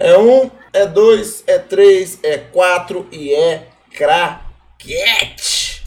É 0.00 0.16
um, 0.16 0.48
é 0.72 0.86
dois, 0.86 1.42
é 1.44 1.58
três, 1.58 2.20
é 2.22 2.38
quatro 2.38 3.08
e 3.10 3.34
é 3.34 3.66
craquete. 3.90 5.84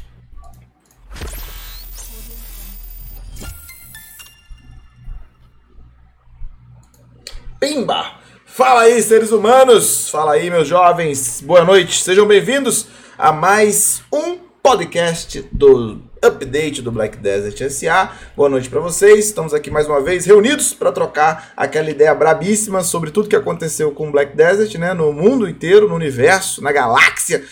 Pimba! 7.57 8.15
Fala 8.45 8.81
aí, 8.81 9.01
seres 9.01 9.31
humanos! 9.31 10.09
Fala 10.09 10.33
aí, 10.33 10.49
meus 10.49 10.67
jovens! 10.67 11.39
Boa 11.39 11.63
noite, 11.63 12.03
sejam 12.03 12.27
bem-vindos 12.27 12.87
a 13.17 13.31
mais 13.31 14.03
um 14.11 14.37
podcast 14.61 15.41
do 15.53 16.10
update 16.21 16.81
do 16.81 16.91
Black 16.91 17.17
Desert 17.17 17.69
SA. 17.71 18.11
Boa 18.35 18.47
noite 18.47 18.69
para 18.69 18.79
vocês. 18.79 19.25
Estamos 19.25 19.53
aqui 19.53 19.71
mais 19.71 19.87
uma 19.87 19.99
vez 19.99 20.25
reunidos 20.25 20.73
para 20.73 20.91
trocar 20.91 21.51
aquela 21.57 21.89
ideia 21.89 22.13
brabíssima 22.13 22.83
sobre 22.83 23.09
tudo 23.09 23.27
que 23.27 23.35
aconteceu 23.35 23.91
com 23.91 24.09
o 24.09 24.11
Black 24.11 24.35
Desert, 24.35 24.77
né, 24.77 24.93
no 24.93 25.11
mundo 25.11 25.49
inteiro, 25.49 25.89
no 25.89 25.95
universo, 25.95 26.61
na 26.61 26.71
galáxia. 26.71 27.43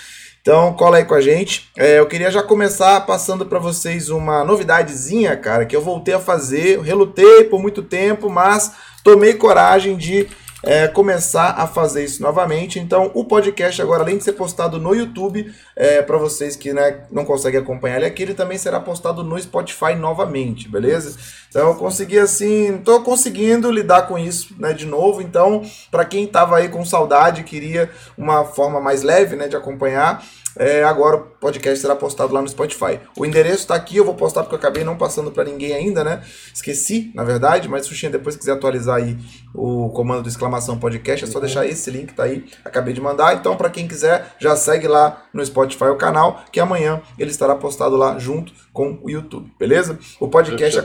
Então, 0.41 0.73
cola 0.73 0.97
aí 0.97 1.05
com 1.05 1.15
a 1.15 1.21
gente. 1.21 1.69
É, 1.77 1.99
eu 1.99 2.05
queria 2.05 2.31
já 2.31 2.41
começar 2.41 3.01
passando 3.01 3.45
para 3.45 3.59
vocês 3.59 4.09
uma 4.09 4.43
novidadezinha, 4.43 5.35
cara, 5.35 5.65
que 5.65 5.75
eu 5.75 5.81
voltei 5.81 6.13
a 6.13 6.19
fazer. 6.19 6.79
Relutei 6.81 7.45
por 7.45 7.59
muito 7.61 7.81
tempo, 7.81 8.29
mas 8.29 8.71
tomei 9.03 9.33
coragem 9.33 9.97
de 9.97 10.27
é, 10.63 10.87
começar 10.87 11.51
a 11.51 11.65
fazer 11.65 12.03
isso 12.03 12.21
novamente. 12.21 12.79
Então, 12.79 13.11
o 13.13 13.23
podcast 13.23 13.81
agora, 13.81 14.03
além 14.03 14.17
de 14.17 14.23
ser 14.23 14.33
postado 14.33 14.79
no 14.79 14.93
YouTube, 14.93 15.53
é, 15.75 16.01
para 16.01 16.17
vocês 16.17 16.55
que 16.55 16.73
né, 16.73 17.01
não 17.11 17.25
conseguem 17.25 17.59
acompanhar 17.59 17.97
ele 17.97 18.05
aqui, 18.05 18.23
ele 18.23 18.33
também 18.33 18.57
será 18.57 18.79
postado 18.79 19.23
no 19.23 19.39
Spotify 19.39 19.95
novamente, 19.95 20.67
beleza? 20.67 21.17
Então, 21.49 21.69
eu 21.69 21.75
consegui 21.75 22.19
assim, 22.19 22.79
tô 22.83 23.01
conseguindo 23.01 23.71
lidar 23.71 24.03
com 24.03 24.17
isso, 24.17 24.53
né, 24.59 24.73
de 24.73 24.85
novo. 24.85 25.21
Então, 25.21 25.63
para 25.89 26.05
quem 26.05 26.27
tava 26.27 26.57
aí 26.57 26.69
com 26.69 26.85
saudade, 26.85 27.43
queria 27.43 27.89
uma 28.17 28.43
forma 28.43 28.79
mais 28.79 29.01
leve, 29.01 29.35
né, 29.35 29.47
de 29.47 29.55
acompanhar, 29.55 30.23
é, 30.59 30.83
agora 30.83 31.15
o 31.15 31.21
podcast 31.21 31.79
será 31.79 31.95
postado 31.95 32.33
lá 32.33 32.41
no 32.41 32.49
Spotify. 32.49 32.99
O 33.17 33.25
endereço 33.25 33.59
está 33.59 33.75
aqui, 33.75 33.95
eu 33.95 34.03
vou 34.03 34.13
postar 34.13 34.43
porque 34.43 34.55
eu 34.55 34.59
acabei 34.59 34.83
não 34.83 34.97
passando 34.97 35.31
para 35.31 35.45
ninguém 35.45 35.73
ainda, 35.73 36.03
né? 36.03 36.21
Esqueci, 36.53 37.11
na 37.15 37.23
verdade, 37.23 37.69
mas 37.69 37.87
Xuxinha, 37.87 38.11
depois 38.11 38.35
quiser 38.35 38.51
atualizar 38.51 38.97
aí 38.97 39.17
o 39.55 39.89
comando 39.91 40.23
do 40.23 40.29
exclamação 40.29 40.77
podcast, 40.77 41.23
é 41.23 41.27
só 41.27 41.39
deixar 41.39 41.65
esse 41.65 41.89
link 41.89 42.13
tá 42.13 42.23
aí, 42.23 42.45
acabei 42.65 42.93
de 42.93 42.99
mandar. 42.99 43.35
Então, 43.35 43.55
para 43.55 43.69
quem 43.69 43.87
quiser, 43.87 44.35
já 44.37 44.53
segue 44.57 44.85
lá 44.85 45.23
no 45.33 45.45
Spotify 45.45 45.85
o 45.85 45.95
canal, 45.95 46.43
que 46.51 46.59
amanhã 46.59 47.01
ele 47.17 47.31
estará 47.31 47.55
postado 47.55 47.95
lá 47.95 48.19
junto 48.19 48.51
com 48.73 48.99
o 49.01 49.09
YouTube, 49.09 49.49
beleza? 49.57 49.97
O 50.19 50.27
podcast. 50.27 50.77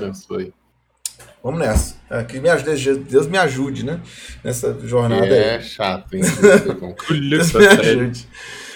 Vamos 1.43 1.61
nessa. 1.61 1.97
É, 2.09 2.23
que 2.23 2.41
me 2.41 2.49
ajude, 2.49 2.95
Deus 3.01 3.27
me 3.27 3.37
ajude, 3.37 3.85
né? 3.85 4.01
Nessa 4.43 4.79
jornada 4.83 5.27
é 5.27 5.31
aí. 5.31 5.57
É 5.57 5.61
chato, 5.61 6.15
hein? 6.15 6.23
Deus 7.29 7.53
me 7.53 7.67
ajude. 7.67 8.29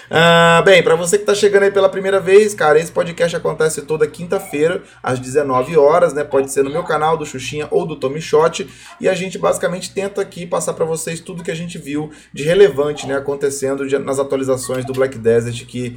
Uh, 0.09 0.63
bem, 0.63 0.81
para 0.81 0.95
você 0.95 1.17
que 1.17 1.23
está 1.23 1.35
chegando 1.35 1.63
aí 1.63 1.71
pela 1.71 1.87
primeira 1.87 2.19
vez, 2.19 2.55
cara, 2.55 2.79
esse 2.79 2.91
podcast 2.91 3.37
acontece 3.37 3.83
toda 3.83 4.07
quinta-feira, 4.07 4.81
às 5.03 5.19
19 5.19 5.77
horas, 5.77 6.13
né? 6.13 6.23
Pode 6.23 6.51
ser 6.51 6.63
no 6.63 6.71
meu 6.71 6.83
canal, 6.83 7.15
do 7.15 7.25
Xuxinha 7.25 7.67
ou 7.69 7.85
do 7.85 7.95
Tommy 7.95 8.19
Shot. 8.19 8.67
E 8.99 9.07
a 9.07 9.13
gente 9.13 9.37
basicamente 9.37 9.93
tenta 9.93 10.21
aqui 10.21 10.47
passar 10.47 10.73
para 10.73 10.83
vocês 10.83 11.19
tudo 11.19 11.43
que 11.43 11.51
a 11.51 11.55
gente 11.55 11.77
viu 11.77 12.09
de 12.33 12.43
relevante, 12.43 13.05
né? 13.05 13.15
Acontecendo 13.15 13.85
nas 13.99 14.17
atualizações 14.17 14.83
do 14.83 14.93
Black 14.93 15.17
Desert 15.17 15.65
que 15.67 15.95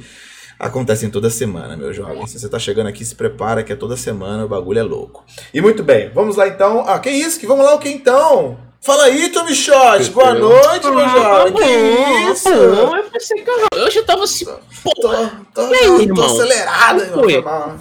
acontecem 0.59 1.09
toda 1.09 1.29
semana, 1.29 1.75
meu 1.75 1.91
jovem. 1.91 2.27
Se 2.27 2.39
você 2.39 2.47
tá 2.47 2.59
chegando 2.59 2.87
aqui, 2.87 3.03
se 3.03 3.15
prepara 3.15 3.63
que 3.63 3.73
é 3.73 3.75
toda 3.75 3.97
semana, 3.97 4.45
o 4.45 4.47
bagulho 4.47 4.79
é 4.79 4.83
louco. 4.83 5.25
E 5.51 5.59
muito 5.59 5.83
bem, 5.83 6.11
vamos 6.13 6.35
lá 6.35 6.47
então. 6.47 6.85
Ah, 6.87 6.99
que 6.99 7.09
isso? 7.09 7.39
Que 7.39 7.47
vamos 7.47 7.65
lá 7.65 7.73
o 7.73 7.79
que 7.79 7.89
então? 7.89 8.72
Fala 8.83 9.05
aí, 9.05 9.29
Tommy 9.29 9.55
Shot. 9.55 10.11
Boa 10.11 10.33
noite, 10.33 10.91
meu 10.91 11.07
jovem. 11.07 11.53
Que 11.53 12.31
isso? 12.33 12.49
eu 12.49 13.03
pensei 13.09 13.41
que 13.41 13.49
eu, 13.49 13.67
eu 13.77 13.89
já 13.89 14.03
tava 14.03 14.25
assim. 14.25 14.43
Pô, 14.43 14.91
tô, 14.99 15.09
tô, 15.53 15.61
aí, 15.73 16.05
tô, 16.09 16.13
tô 16.15 16.23
acelerado, 16.23 17.01
irmão. 17.01 17.79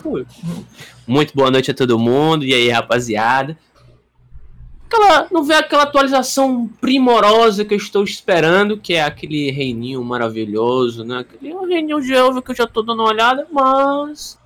Muito 1.04 1.34
boa 1.34 1.50
noite 1.50 1.72
a 1.72 1.74
todo 1.74 1.98
mundo. 1.98 2.44
E 2.44 2.54
aí, 2.54 2.68
rapaziada? 2.68 3.58
Aquela, 4.86 5.26
não 5.32 5.42
vê 5.42 5.54
aquela 5.54 5.82
atualização 5.82 6.70
primorosa 6.80 7.64
que 7.64 7.74
eu 7.74 7.78
estou 7.78 8.04
esperando, 8.04 8.78
que 8.78 8.94
é 8.94 9.02
aquele 9.02 9.50
reininho 9.50 10.04
maravilhoso, 10.04 11.02
né? 11.02 11.18
Aquele 11.18 11.52
reininho 11.66 12.00
de 12.00 12.14
Elva 12.14 12.40
que 12.40 12.52
eu 12.52 12.54
já 12.54 12.66
tô 12.68 12.80
dando 12.80 13.00
uma 13.00 13.08
olhada, 13.08 13.44
mas 13.50 14.38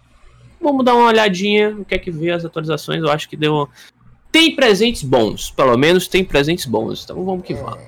vamos 0.59 0.87
dar 0.87 0.95
uma 0.95 1.09
olhadinha 1.09 1.77
o 1.77 1.85
que 1.85 1.97
é 1.97 1.99
que 1.99 2.11
vê 2.11 2.31
as 2.31 2.47
atualizações. 2.47 3.03
Eu 3.03 3.11
acho 3.11 3.29
que 3.29 3.37
deu 3.37 3.69
tem 4.37 4.55
presentes 4.55 5.03
bons, 5.03 5.51
pelo 5.51 5.79
menos 5.79 6.07
tem 6.07 6.23
presentes 6.23 6.67
bons. 6.67 7.05
Então 7.05 7.25
vamos 7.25 7.43
que 7.43 7.55
vamos. 7.55 7.81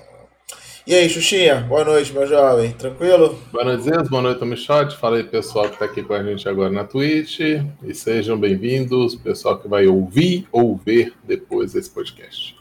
E 0.86 0.94
aí, 0.94 1.06
Xuxinha, 1.06 1.56
boa 1.56 1.84
noite, 1.84 2.10
meu 2.10 2.26
jovem. 2.26 2.72
Tranquilo? 2.72 3.38
Boa 3.52 3.64
noite, 3.64 3.82
Zenz. 3.82 4.08
Boa 4.08 4.22
noite, 4.22 4.38
Tomichote. 4.38 4.96
Fala 4.96 5.18
aí, 5.18 5.24
pessoal 5.24 5.66
que 5.66 5.74
está 5.74 5.84
aqui 5.84 6.02
com 6.02 6.14
a 6.14 6.22
gente 6.22 6.48
agora 6.48 6.70
na 6.70 6.84
Twitch. 6.84 7.40
E 7.40 7.92
sejam 7.92 8.40
bem-vindos, 8.40 9.14
pessoal 9.14 9.58
que 9.58 9.68
vai 9.68 9.86
ouvir 9.86 10.48
ou 10.50 10.74
ver 10.74 11.12
depois 11.22 11.74
desse 11.74 11.90
podcast 11.90 12.57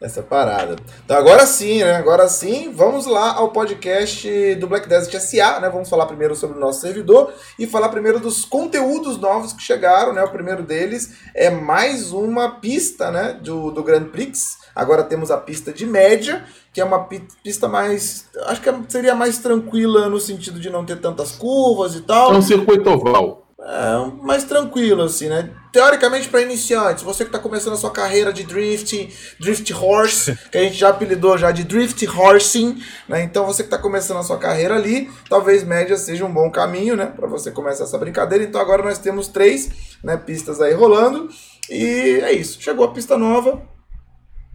essa 0.00 0.22
parada. 0.22 0.76
Então 1.04 1.16
agora 1.16 1.44
sim, 1.44 1.84
né? 1.84 1.96
Agora 1.96 2.26
sim, 2.26 2.72
vamos 2.72 3.04
lá 3.04 3.34
ao 3.34 3.50
podcast 3.50 4.54
do 4.54 4.66
Black 4.66 4.88
Desert 4.88 5.20
SA, 5.20 5.60
né? 5.60 5.68
Vamos 5.68 5.90
falar 5.90 6.06
primeiro 6.06 6.34
sobre 6.34 6.56
o 6.56 6.60
nosso 6.60 6.80
servidor 6.80 7.32
e 7.58 7.66
falar 7.66 7.90
primeiro 7.90 8.18
dos 8.18 8.44
conteúdos 8.46 9.18
novos 9.18 9.52
que 9.52 9.62
chegaram, 9.62 10.14
né? 10.14 10.24
O 10.24 10.30
primeiro 10.30 10.62
deles 10.62 11.18
é 11.34 11.50
mais 11.50 12.12
uma 12.12 12.60
pista, 12.60 13.10
né? 13.10 13.38
Do, 13.42 13.70
do 13.70 13.82
Grand 13.82 14.04
Prix. 14.04 14.58
Agora 14.74 15.02
temos 15.04 15.30
a 15.30 15.36
pista 15.36 15.70
de 15.70 15.84
média, 15.84 16.44
que 16.72 16.80
é 16.80 16.84
uma 16.84 17.06
pista 17.42 17.68
mais. 17.68 18.26
Acho 18.46 18.62
que 18.62 18.70
seria 18.88 19.14
mais 19.14 19.36
tranquila 19.38 20.08
no 20.08 20.18
sentido 20.18 20.58
de 20.58 20.70
não 20.70 20.84
ter 20.84 20.98
tantas 20.98 21.32
curvas 21.32 21.94
e 21.94 22.00
tal. 22.00 22.32
É 22.32 22.38
um 22.38 22.42
circuito 22.42 22.88
oval. 22.88 23.39
É, 23.62 24.22
mais 24.22 24.44
tranquilo, 24.44 25.02
assim, 25.02 25.28
né? 25.28 25.50
Teoricamente, 25.70 26.28
para 26.28 26.40
iniciantes, 26.40 27.02
você 27.02 27.24
que 27.24 27.28
está 27.28 27.38
começando 27.38 27.74
a 27.74 27.76
sua 27.76 27.90
carreira 27.90 28.32
de 28.32 28.42
drift, 28.42 29.36
drift 29.38 29.72
horse, 29.74 30.36
que 30.50 30.56
a 30.56 30.62
gente 30.62 30.76
já 30.76 30.88
apelidou 30.88 31.36
já 31.36 31.50
de 31.50 31.62
drift 31.62 32.06
horsing, 32.08 32.82
né? 33.06 33.22
Então, 33.22 33.44
você 33.44 33.62
que 33.62 33.66
está 33.66 33.76
começando 33.76 34.16
a 34.16 34.22
sua 34.22 34.38
carreira 34.38 34.74
ali, 34.74 35.10
talvez 35.28 35.62
média 35.62 35.96
seja 35.96 36.24
um 36.24 36.32
bom 36.32 36.50
caminho, 36.50 36.96
né? 36.96 37.06
Para 37.06 37.28
você 37.28 37.50
começar 37.50 37.84
essa 37.84 37.98
brincadeira. 37.98 38.42
Então, 38.44 38.60
agora 38.60 38.82
nós 38.82 38.98
temos 38.98 39.28
três 39.28 39.70
né, 40.02 40.16
pistas 40.16 40.60
aí 40.60 40.72
rolando. 40.72 41.28
E 41.68 42.20
é 42.22 42.32
isso. 42.32 42.60
Chegou 42.62 42.86
a 42.86 42.92
pista 42.92 43.18
nova. 43.18 43.62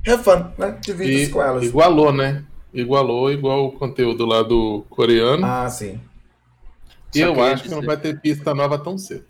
Have 0.08 0.24
fun, 0.24 0.52
né? 0.58 0.78
Divirta-se 0.82 1.32
com 1.32 1.42
elas. 1.42 1.64
Igualou, 1.64 2.12
né? 2.12 2.44
Igualou 2.74 3.32
igual 3.32 3.68
o 3.68 3.72
conteúdo 3.72 4.26
lá 4.26 4.44
do 4.44 4.84
coreano. 4.90 5.46
Ah, 5.46 5.70
sim. 5.70 6.00
Eu 7.20 7.42
acho 7.44 7.64
dizer... 7.64 7.70
que 7.70 7.76
não 7.76 7.82
vai 7.82 7.98
ter 7.98 8.20
pista 8.20 8.54
nova 8.54 8.78
tão 8.78 8.98
cedo. 8.98 9.26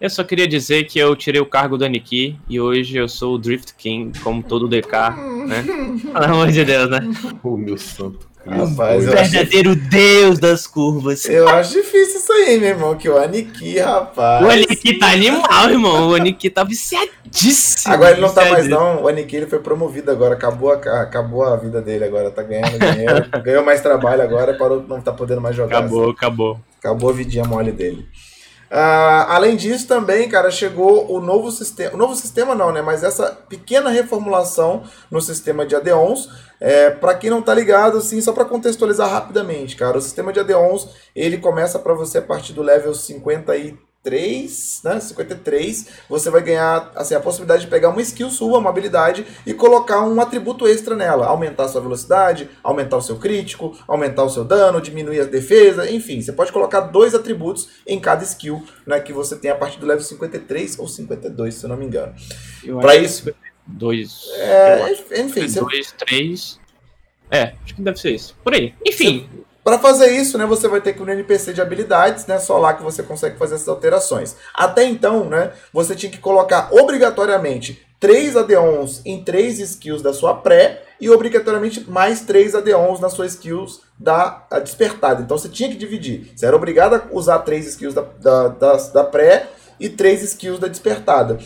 Eu 0.00 0.10
só 0.10 0.24
queria 0.24 0.46
dizer 0.46 0.84
que 0.84 0.98
eu 0.98 1.14
tirei 1.16 1.40
o 1.40 1.46
cargo 1.46 1.78
do 1.78 1.84
Aniki 1.84 2.38
e 2.48 2.60
hoje 2.60 2.96
eu 2.96 3.08
sou 3.08 3.36
o 3.36 3.38
Drift 3.38 3.74
King, 3.74 4.18
como 4.20 4.42
todo 4.42 4.68
DK, 4.68 4.92
né? 5.46 5.62
Pelo 6.12 6.24
amor 6.24 6.50
de 6.50 6.64
Deus, 6.64 6.90
né? 6.90 7.00
O 7.42 7.56
meu 7.56 7.78
santo. 7.78 8.28
Rapaz, 8.46 9.08
o 9.08 9.10
verdadeiro 9.10 9.70
acho... 9.70 9.80
deus 9.88 10.38
das 10.38 10.66
curvas. 10.66 11.24
Eu 11.24 11.48
acho 11.48 11.72
difícil 11.72 12.18
isso 12.18 12.32
aí, 12.32 12.58
meu 12.58 12.68
irmão. 12.70 12.94
Que 12.94 13.08
o 13.08 13.16
Aniki, 13.16 13.78
rapaz. 13.78 14.44
O 14.44 14.50
Aniki 14.50 14.98
tá 14.98 15.12
animal, 15.12 15.70
irmão. 15.70 16.10
O 16.10 16.14
Aniki 16.14 16.50
tá 16.50 16.62
viciadíssimo. 16.62 17.94
Agora 17.94 18.12
ele 18.12 18.20
não 18.20 18.32
tá 18.32 18.44
mais, 18.50 18.68
não. 18.68 19.02
O 19.02 19.08
Aniki 19.08 19.36
ele 19.36 19.46
foi 19.46 19.60
promovido 19.60 20.10
agora. 20.10 20.34
Acabou 20.34 20.72
a, 20.72 20.74
acabou 20.74 21.42
a 21.42 21.56
vida 21.56 21.80
dele 21.80 22.04
agora. 22.04 22.30
Tá 22.30 22.42
ganhando 22.42 22.78
dinheiro. 22.78 23.26
ganhou 23.42 23.64
mais 23.64 23.80
trabalho 23.80 24.22
agora. 24.22 24.54
Parou, 24.54 24.84
não 24.86 25.00
tá 25.00 25.12
podendo 25.12 25.40
mais 25.40 25.56
jogar. 25.56 25.78
Acabou, 25.78 26.04
assim. 26.04 26.12
acabou. 26.12 26.60
Acabou 26.78 27.10
a 27.10 27.12
vidinha 27.14 27.44
mole 27.44 27.72
dele. 27.72 28.06
Uh, 28.74 29.30
além 29.30 29.54
disso, 29.54 29.86
também, 29.86 30.28
cara, 30.28 30.50
chegou 30.50 31.08
o 31.08 31.20
novo 31.20 31.48
sistema. 31.52 31.94
O 31.94 31.96
novo 31.96 32.16
sistema 32.16 32.56
não, 32.56 32.72
né? 32.72 32.82
Mas 32.82 33.04
essa 33.04 33.30
pequena 33.48 33.88
reformulação 33.88 34.82
no 35.08 35.20
sistema 35.20 35.64
de 35.64 35.76
AD11. 35.76 36.28
É, 36.60 36.90
para 36.90 37.14
quem 37.14 37.30
não 37.30 37.40
tá 37.40 37.54
ligado, 37.54 37.98
assim, 37.98 38.20
só 38.20 38.32
para 38.32 38.44
contextualizar 38.44 39.08
rapidamente, 39.08 39.76
cara, 39.76 39.98
o 39.98 40.00
sistema 40.00 40.32
de 40.32 40.40
AD11 40.40 40.88
ele 41.14 41.38
começa 41.38 41.78
para 41.78 41.94
você 41.94 42.18
a 42.18 42.22
partir 42.22 42.52
do 42.52 42.62
level 42.62 42.94
53 42.94 43.74
3, 44.04 44.80
né, 44.84 45.00
53, 45.00 45.88
você 46.08 46.28
vai 46.28 46.42
ganhar 46.42 46.92
assim, 46.94 47.14
a 47.14 47.20
possibilidade 47.20 47.64
de 47.64 47.70
pegar 47.70 47.88
uma 47.88 48.02
skill 48.02 48.30
sua, 48.30 48.58
uma 48.58 48.68
habilidade, 48.68 49.26
e 49.46 49.54
colocar 49.54 50.04
um 50.06 50.20
atributo 50.20 50.68
extra 50.68 50.94
nela. 50.94 51.26
Aumentar 51.26 51.64
a 51.64 51.68
sua 51.68 51.80
velocidade, 51.80 52.50
aumentar 52.62 52.98
o 52.98 53.02
seu 53.02 53.16
crítico, 53.16 53.76
aumentar 53.88 54.22
o 54.22 54.28
seu 54.28 54.44
dano, 54.44 54.80
diminuir 54.80 55.20
a 55.20 55.24
defesa, 55.24 55.90
enfim. 55.90 56.20
Você 56.20 56.32
pode 56.32 56.52
colocar 56.52 56.80
dois 56.80 57.14
atributos 57.14 57.70
em 57.86 57.98
cada 57.98 58.22
skill 58.22 58.62
né, 58.86 59.00
que 59.00 59.12
você 59.12 59.36
tem 59.36 59.50
a 59.50 59.54
partir 59.54 59.80
do 59.80 59.86
level 59.86 60.04
53 60.04 60.78
ou 60.78 60.86
52, 60.86 61.54
se 61.54 61.64
eu 61.64 61.68
não 61.70 61.76
me 61.76 61.86
engano. 61.86 62.14
Para 62.80 62.96
isso. 62.96 63.34
Dois. 63.66 64.28
É, 64.36 64.92
enfim. 65.20 65.46
Dois, 65.46 65.86
você... 65.88 65.96
três. 65.96 66.60
É, 67.30 67.54
acho 67.64 67.74
que 67.74 67.80
deve 67.80 67.98
ser 67.98 68.10
isso. 68.10 68.36
Por 68.44 68.52
aí. 68.52 68.74
Enfim. 68.86 69.26
Você 69.32 69.53
para 69.64 69.78
fazer 69.78 70.10
isso, 70.12 70.36
né, 70.36 70.44
você 70.44 70.68
vai 70.68 70.80
ter 70.80 70.92
que 70.92 71.00
ir 71.02 71.06
no 71.06 71.10
NPC 71.10 71.54
de 71.54 71.62
habilidades, 71.62 72.26
né, 72.26 72.38
só 72.38 72.58
lá 72.58 72.74
que 72.74 72.82
você 72.82 73.02
consegue 73.02 73.38
fazer 73.38 73.54
essas 73.54 73.68
alterações. 73.68 74.36
Até 74.54 74.84
então, 74.84 75.24
né, 75.24 75.52
você 75.72 75.96
tinha 75.96 76.12
que 76.12 76.18
colocar 76.18 76.68
obrigatoriamente 76.70 77.82
três 77.98 78.36
add-ons 78.36 79.00
em 79.06 79.24
três 79.24 79.58
skills 79.58 80.02
da 80.02 80.12
sua 80.12 80.34
pré 80.34 80.82
e 81.00 81.08
obrigatoriamente 81.08 81.88
mais 81.90 82.20
três 82.20 82.54
add-ons 82.54 83.00
na 83.00 83.08
sua 83.08 83.24
skills 83.24 83.80
da 83.98 84.46
despertada. 84.62 85.22
Então 85.22 85.38
você 85.38 85.48
tinha 85.48 85.70
que 85.70 85.76
dividir. 85.76 86.30
Você 86.36 86.44
era 86.44 86.54
obrigado 86.54 86.96
a 86.96 87.02
usar 87.10 87.38
três 87.38 87.66
skills 87.66 87.94
da, 87.94 88.02
da, 88.20 88.48
da, 88.48 88.76
da 88.76 89.04
pré 89.04 89.48
e 89.80 89.88
três 89.88 90.22
skills 90.22 90.58
da 90.58 90.68
despertada. 90.68 91.38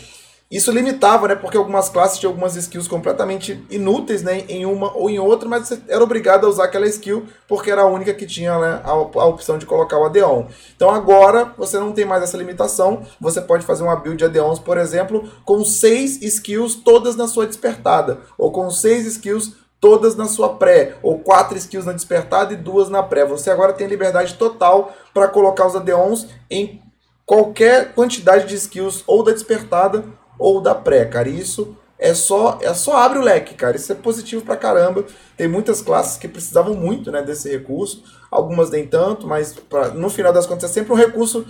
Isso 0.51 0.71
limitava, 0.71 1.27
né? 1.27 1.35
Porque 1.35 1.55
algumas 1.55 1.89
classes 1.89 2.17
tinham 2.17 2.31
algumas 2.31 2.55
skills 2.55 2.87
completamente 2.87 3.63
inúteis, 3.69 4.23
né? 4.23 4.45
Em 4.49 4.65
uma 4.65 4.91
ou 4.97 5.07
em 5.07 5.19
outra, 5.19 5.47
mas 5.47 5.67
você 5.67 5.79
era 5.87 6.03
obrigado 6.03 6.45
a 6.45 6.49
usar 6.49 6.63
aquela 6.63 6.87
skill 6.87 7.27
porque 7.47 7.69
era 7.69 7.83
a 7.83 7.85
única 7.85 8.15
que 8.15 8.25
tinha 8.25 8.57
né, 8.57 8.81
a, 8.83 8.89
a 8.89 9.25
opção 9.25 9.59
de 9.59 9.67
colocar 9.67 9.99
o 9.99 10.05
Adeon. 10.05 10.45
Então 10.75 10.89
agora 10.89 11.53
você 11.55 11.77
não 11.77 11.91
tem 11.91 12.03
mais 12.03 12.23
essa 12.23 12.35
limitação. 12.35 13.03
Você 13.21 13.39
pode 13.41 13.63
fazer 13.63 13.83
uma 13.83 13.95
build 13.95 14.17
de 14.17 14.25
Adeons, 14.25 14.57
por 14.57 14.79
exemplo, 14.79 15.29
com 15.45 15.63
seis 15.63 16.19
skills 16.19 16.73
todas 16.73 17.15
na 17.15 17.27
sua 17.27 17.45
despertada, 17.45 18.21
ou 18.35 18.51
com 18.51 18.71
seis 18.71 19.05
skills 19.05 19.53
todas 19.79 20.15
na 20.15 20.25
sua 20.25 20.55
pré, 20.55 20.95
ou 21.03 21.19
quatro 21.19 21.57
skills 21.59 21.85
na 21.85 21.93
despertada 21.93 22.53
e 22.53 22.57
duas 22.57 22.89
na 22.89 23.03
pré. 23.03 23.23
Você 23.23 23.51
agora 23.51 23.71
tem 23.71 23.85
liberdade 23.85 24.33
total 24.33 24.93
para 25.13 25.27
colocar 25.27 25.67
os 25.67 25.75
Adeons 25.75 26.27
em 26.49 26.81
qualquer 27.23 27.93
quantidade 27.93 28.47
de 28.47 28.55
skills 28.55 29.03
ou 29.05 29.23
da 29.23 29.31
despertada 29.31 30.03
ou 30.39 30.61
da 30.61 30.73
pré, 30.73 31.05
cara. 31.05 31.29
isso 31.29 31.75
é 31.99 32.13
só 32.13 32.57
é 32.61 32.73
só 32.73 32.95
abre 32.95 33.19
o 33.19 33.21
leque, 33.21 33.53
cara. 33.53 33.75
Isso 33.75 33.91
é 33.91 33.95
positivo 33.95 34.43
pra 34.43 34.55
caramba. 34.55 35.03
Tem 35.35 35.47
muitas 35.47 35.81
classes 35.81 36.17
que 36.17 36.29
precisavam 36.29 36.73
muito, 36.73 37.11
né, 37.11 37.21
desse 37.21 37.49
recurso. 37.49 38.03
Algumas 38.31 38.69
nem 38.69 38.87
tanto, 38.87 39.27
mas 39.27 39.53
pra, 39.53 39.89
no 39.89 40.09
final 40.09 40.31
das 40.31 40.45
contas 40.45 40.71
é 40.71 40.73
sempre 40.73 40.93
um 40.93 40.95
recurso 40.95 41.45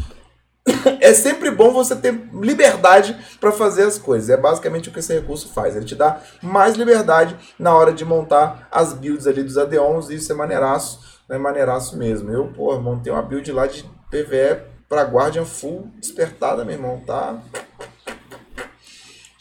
é 1.00 1.14
sempre 1.14 1.52
bom 1.52 1.72
você 1.72 1.96
ter 1.96 2.14
liberdade 2.34 3.16
para 3.40 3.52
fazer 3.52 3.84
as 3.84 3.98
coisas. 3.98 4.30
É 4.30 4.38
basicamente 4.38 4.90
o 4.90 4.92
que 4.92 5.00
esse 5.00 5.14
recurso 5.14 5.50
faz. 5.50 5.76
Ele 5.76 5.86
te 5.86 5.96
dá 5.96 6.20
mais 6.42 6.76
liberdade 6.76 7.36
na 7.58 7.76
hora 7.76 7.94
de 7.94 8.04
montar 8.04 8.68
as 8.72 8.94
builds 8.94 9.28
ali 9.28 9.44
dos 9.44 9.58
adeons 9.58 10.10
e 10.10 10.16
isso 10.16 10.32
é 10.32 10.36
maneiraço, 10.36 11.20
é 11.30 11.38
maneiraço 11.38 11.98
mesmo. 11.98 12.32
Eu, 12.32 12.48
pô, 12.48 12.78
montei 12.80 13.12
uma 13.12 13.22
build 13.22 13.52
lá 13.52 13.68
de 13.68 13.84
PVE 14.10 14.64
para 14.88 15.04
Guardian 15.04 15.46
full 15.46 15.92
despertada, 16.00 16.66
meu 16.66 16.74
irmão, 16.74 17.02
tá 17.06 17.38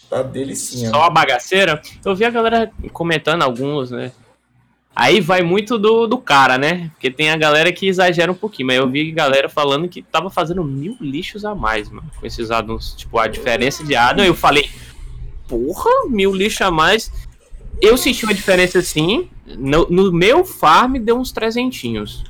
Tá 0.08 0.22
delicinha. 0.22 0.90
Só 0.90 1.02
a 1.02 1.10
bagaceira. 1.10 1.82
Eu 2.04 2.14
vi 2.16 2.24
a 2.24 2.30
galera 2.30 2.70
comentando 2.92 3.42
alguns, 3.42 3.90
né? 3.90 4.12
Aí 4.96 5.20
vai 5.20 5.42
muito 5.42 5.78
do, 5.78 6.06
do 6.08 6.18
cara, 6.18 6.58
né? 6.58 6.90
Porque 6.94 7.10
tem 7.10 7.30
a 7.30 7.36
galera 7.36 7.72
que 7.72 7.86
exagera 7.86 8.32
um 8.32 8.34
pouquinho, 8.34 8.66
mas 8.66 8.78
eu 8.78 8.88
vi 8.88 9.12
galera 9.12 9.48
falando 9.48 9.88
que 9.88 10.02
tava 10.02 10.28
fazendo 10.28 10.64
mil 10.64 10.96
lixos 11.00 11.44
a 11.44 11.54
mais, 11.54 11.88
mano. 11.88 12.10
Com 12.18 12.26
esses 12.26 12.50
addons. 12.50 12.94
Tipo, 12.96 13.18
a 13.18 13.28
diferença 13.28 13.84
de 13.84 13.94
addon, 13.94 14.24
eu 14.24 14.34
falei, 14.34 14.68
porra, 15.46 15.90
mil 16.08 16.34
lixos 16.34 16.62
a 16.62 16.70
mais. 16.70 17.12
Eu 17.80 17.96
senti 17.96 18.24
uma 18.24 18.34
diferença 18.34 18.80
assim. 18.80 19.30
No, 19.46 19.86
no 19.88 20.12
meu 20.12 20.44
farm 20.44 20.96
deu 20.96 21.16
uns 21.16 21.30
trezentinhos. 21.30 22.24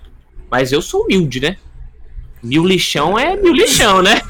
Mas 0.50 0.72
eu 0.72 0.82
sou 0.82 1.04
humilde, 1.04 1.40
né? 1.40 1.56
Mil 2.43 2.64
lixão 2.64 3.19
é 3.19 3.37
mil 3.37 3.52
lixão, 3.52 4.02
né? 4.02 4.20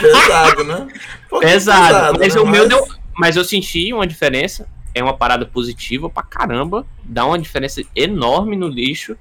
Pesado, 0.00 0.64
né? 0.64 0.88
Pesado. 1.40 1.40
pesado 1.40 2.18
mas 2.18 2.34
né? 2.34 2.40
o 2.40 2.46
meu 2.46 2.68
deu. 2.68 2.86
Mas 3.16 3.36
eu 3.36 3.44
senti 3.44 3.92
uma 3.92 4.06
diferença. 4.06 4.68
É 4.94 5.02
uma 5.02 5.16
parada 5.16 5.46
positiva 5.46 6.08
pra 6.08 6.22
caramba. 6.22 6.86
Dá 7.04 7.24
uma 7.26 7.38
diferença 7.38 7.82
enorme 7.94 8.56
no 8.56 8.66
lixo. 8.66 9.16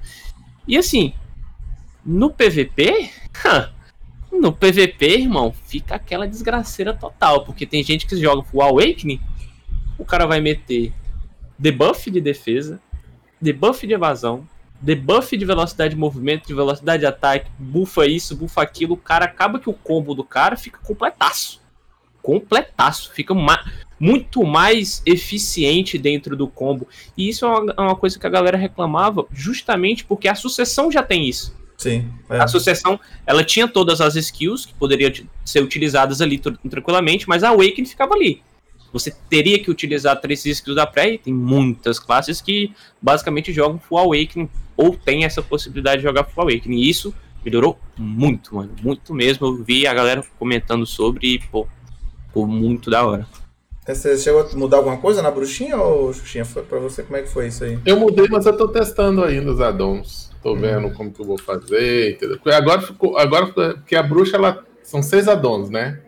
E 0.68 0.78
assim, 0.78 1.14
no 2.06 2.30
PVP. 2.30 3.12
no 4.32 4.54
PVP, 4.54 5.06
irmão, 5.06 5.54
fica 5.68 5.96
aquela 5.96 6.28
desgraceira 6.28 6.94
total. 6.94 7.44
Porque 7.44 7.66
tem 7.66 7.84
gente 7.84 8.06
que 8.06 8.16
joga 8.16 8.48
o 8.52 8.62
Awakening. 8.62 9.22
O 9.98 10.06
cara 10.06 10.26
vai 10.26 10.40
meter 10.40 10.94
debuff 11.58 12.10
de 12.10 12.22
defesa, 12.22 12.80
debuff 13.42 13.86
de 13.86 13.94
evasão, 13.94 14.48
debuff 14.82 15.36
de 15.36 15.46
velocidade 15.46 15.94
de 15.94 16.00
movimento, 16.00 16.48
de 16.48 16.54
velocidade 16.54 17.02
de 17.02 17.06
ataque, 17.06 17.52
bufa 17.58 18.06
isso, 18.06 18.36
bufa 18.36 18.62
aquilo, 18.62 18.94
o 18.94 18.98
cara 18.98 19.26
acaba 19.26 19.60
que 19.60 19.70
o 19.70 19.74
combo 19.74 20.14
do 20.14 20.24
cara 20.24 20.56
fica 20.56 20.80
completaço. 20.80 21.62
Completaço. 22.22 23.12
Fica 23.14 23.34
ma 23.34 23.64
muito 24.00 24.46
mais 24.46 25.02
eficiente 25.06 25.98
dentro 25.98 26.34
do 26.34 26.48
combo. 26.48 26.88
E 27.18 27.28
isso 27.28 27.46
é 27.46 27.50
uma, 27.50 27.74
é 27.78 27.82
uma, 27.82 27.96
coisa 27.98 28.18
que 28.18 28.26
a 28.26 28.30
galera 28.30 28.58
reclamava, 28.58 29.26
justamente 29.34 30.06
porque 30.06 30.30
a 30.30 30.36
sucessão 30.36 30.90
já 30.90 31.04
tem 31.04 31.28
isso. 31.28 31.54
Sim. 31.78 32.10
É. 32.30 32.40
A 32.40 32.48
sucessão, 32.48 32.98
ela 33.26 33.44
tinha 33.44 33.68
todas 33.68 34.00
as 34.00 34.16
skills 34.16 34.66
que 34.66 34.74
poderiam 34.74 35.12
ser 35.44 35.62
utilizadas 35.62 36.22
ali 36.22 36.40
tranquilamente, 36.70 37.28
mas 37.28 37.44
a 37.44 37.50
Awakening 37.50 37.86
ficava 37.86 38.14
ali 38.14 38.42
você 38.92 39.14
teria 39.30 39.60
que 39.62 39.70
utilizar 39.70 40.20
três 40.20 40.46
skills 40.46 40.76
da 40.76 40.88
pré, 40.88 41.14
e 41.14 41.18
tem 41.18 41.34
muitas 41.34 42.00
classes 42.00 42.42
que 42.42 42.74
basicamente 43.02 43.54
jogam 43.54 43.80
Full 43.80 43.98
Awakening, 43.98 44.50
ou 44.76 44.96
tem 44.96 45.26
essa 45.26 45.42
possibilidade 45.42 45.98
de 45.98 46.08
jogar 46.08 46.24
Full 46.24 46.44
Awakening, 46.44 46.78
e 46.78 46.90
isso 46.90 47.14
melhorou 47.44 47.80
muito, 47.98 48.56
mano, 48.56 48.72
muito 48.82 49.14
mesmo, 49.14 49.48
eu 49.48 49.64
vi 49.64 49.88
a 49.88 49.94
galera 49.94 50.24
comentando 50.38 50.86
sobre, 50.86 51.36
e, 51.36 51.40
pô, 51.40 51.68
ficou 52.28 52.46
muito 52.46 52.90
da 52.90 53.06
hora. 53.06 53.28
Você 53.88 54.18
chegou 54.20 54.42
a 54.42 54.56
mudar 54.56 54.78
alguma 54.78 54.98
coisa 54.98 55.22
na 55.22 55.32
bruxinha, 55.32 55.76
ou 55.78 56.14
Xuxinha, 56.14 56.46
foi 56.46 56.62
pra 56.62 56.78
você, 56.78 57.02
como 57.02 57.18
é 57.18 57.24
que 57.24 57.30
foi 57.30 57.48
isso 57.48 57.64
aí? 57.64 57.80
Eu 57.86 58.00
mudei, 58.00 58.28
mas 58.30 58.46
eu 58.46 58.56
tô 58.56 58.68
testando 58.68 59.24
ainda 59.24 59.52
os 59.52 59.60
addons, 59.60 60.32
tô 60.44 60.54
hum. 60.54 60.60
vendo 60.60 60.92
como 60.92 61.12
que 61.12 61.20
eu 61.20 61.26
vou 61.26 61.40
fazer, 61.40 62.12
entendeu? 62.12 62.40
Agora 62.54 62.82
ficou, 62.82 63.18
agora, 63.18 63.48
porque 63.48 63.96
a 63.96 64.04
bruxa, 64.04 64.38
ela, 64.38 64.64
são 64.84 65.02
seis 65.02 65.28
addons, 65.28 65.70
né? 65.70 66.00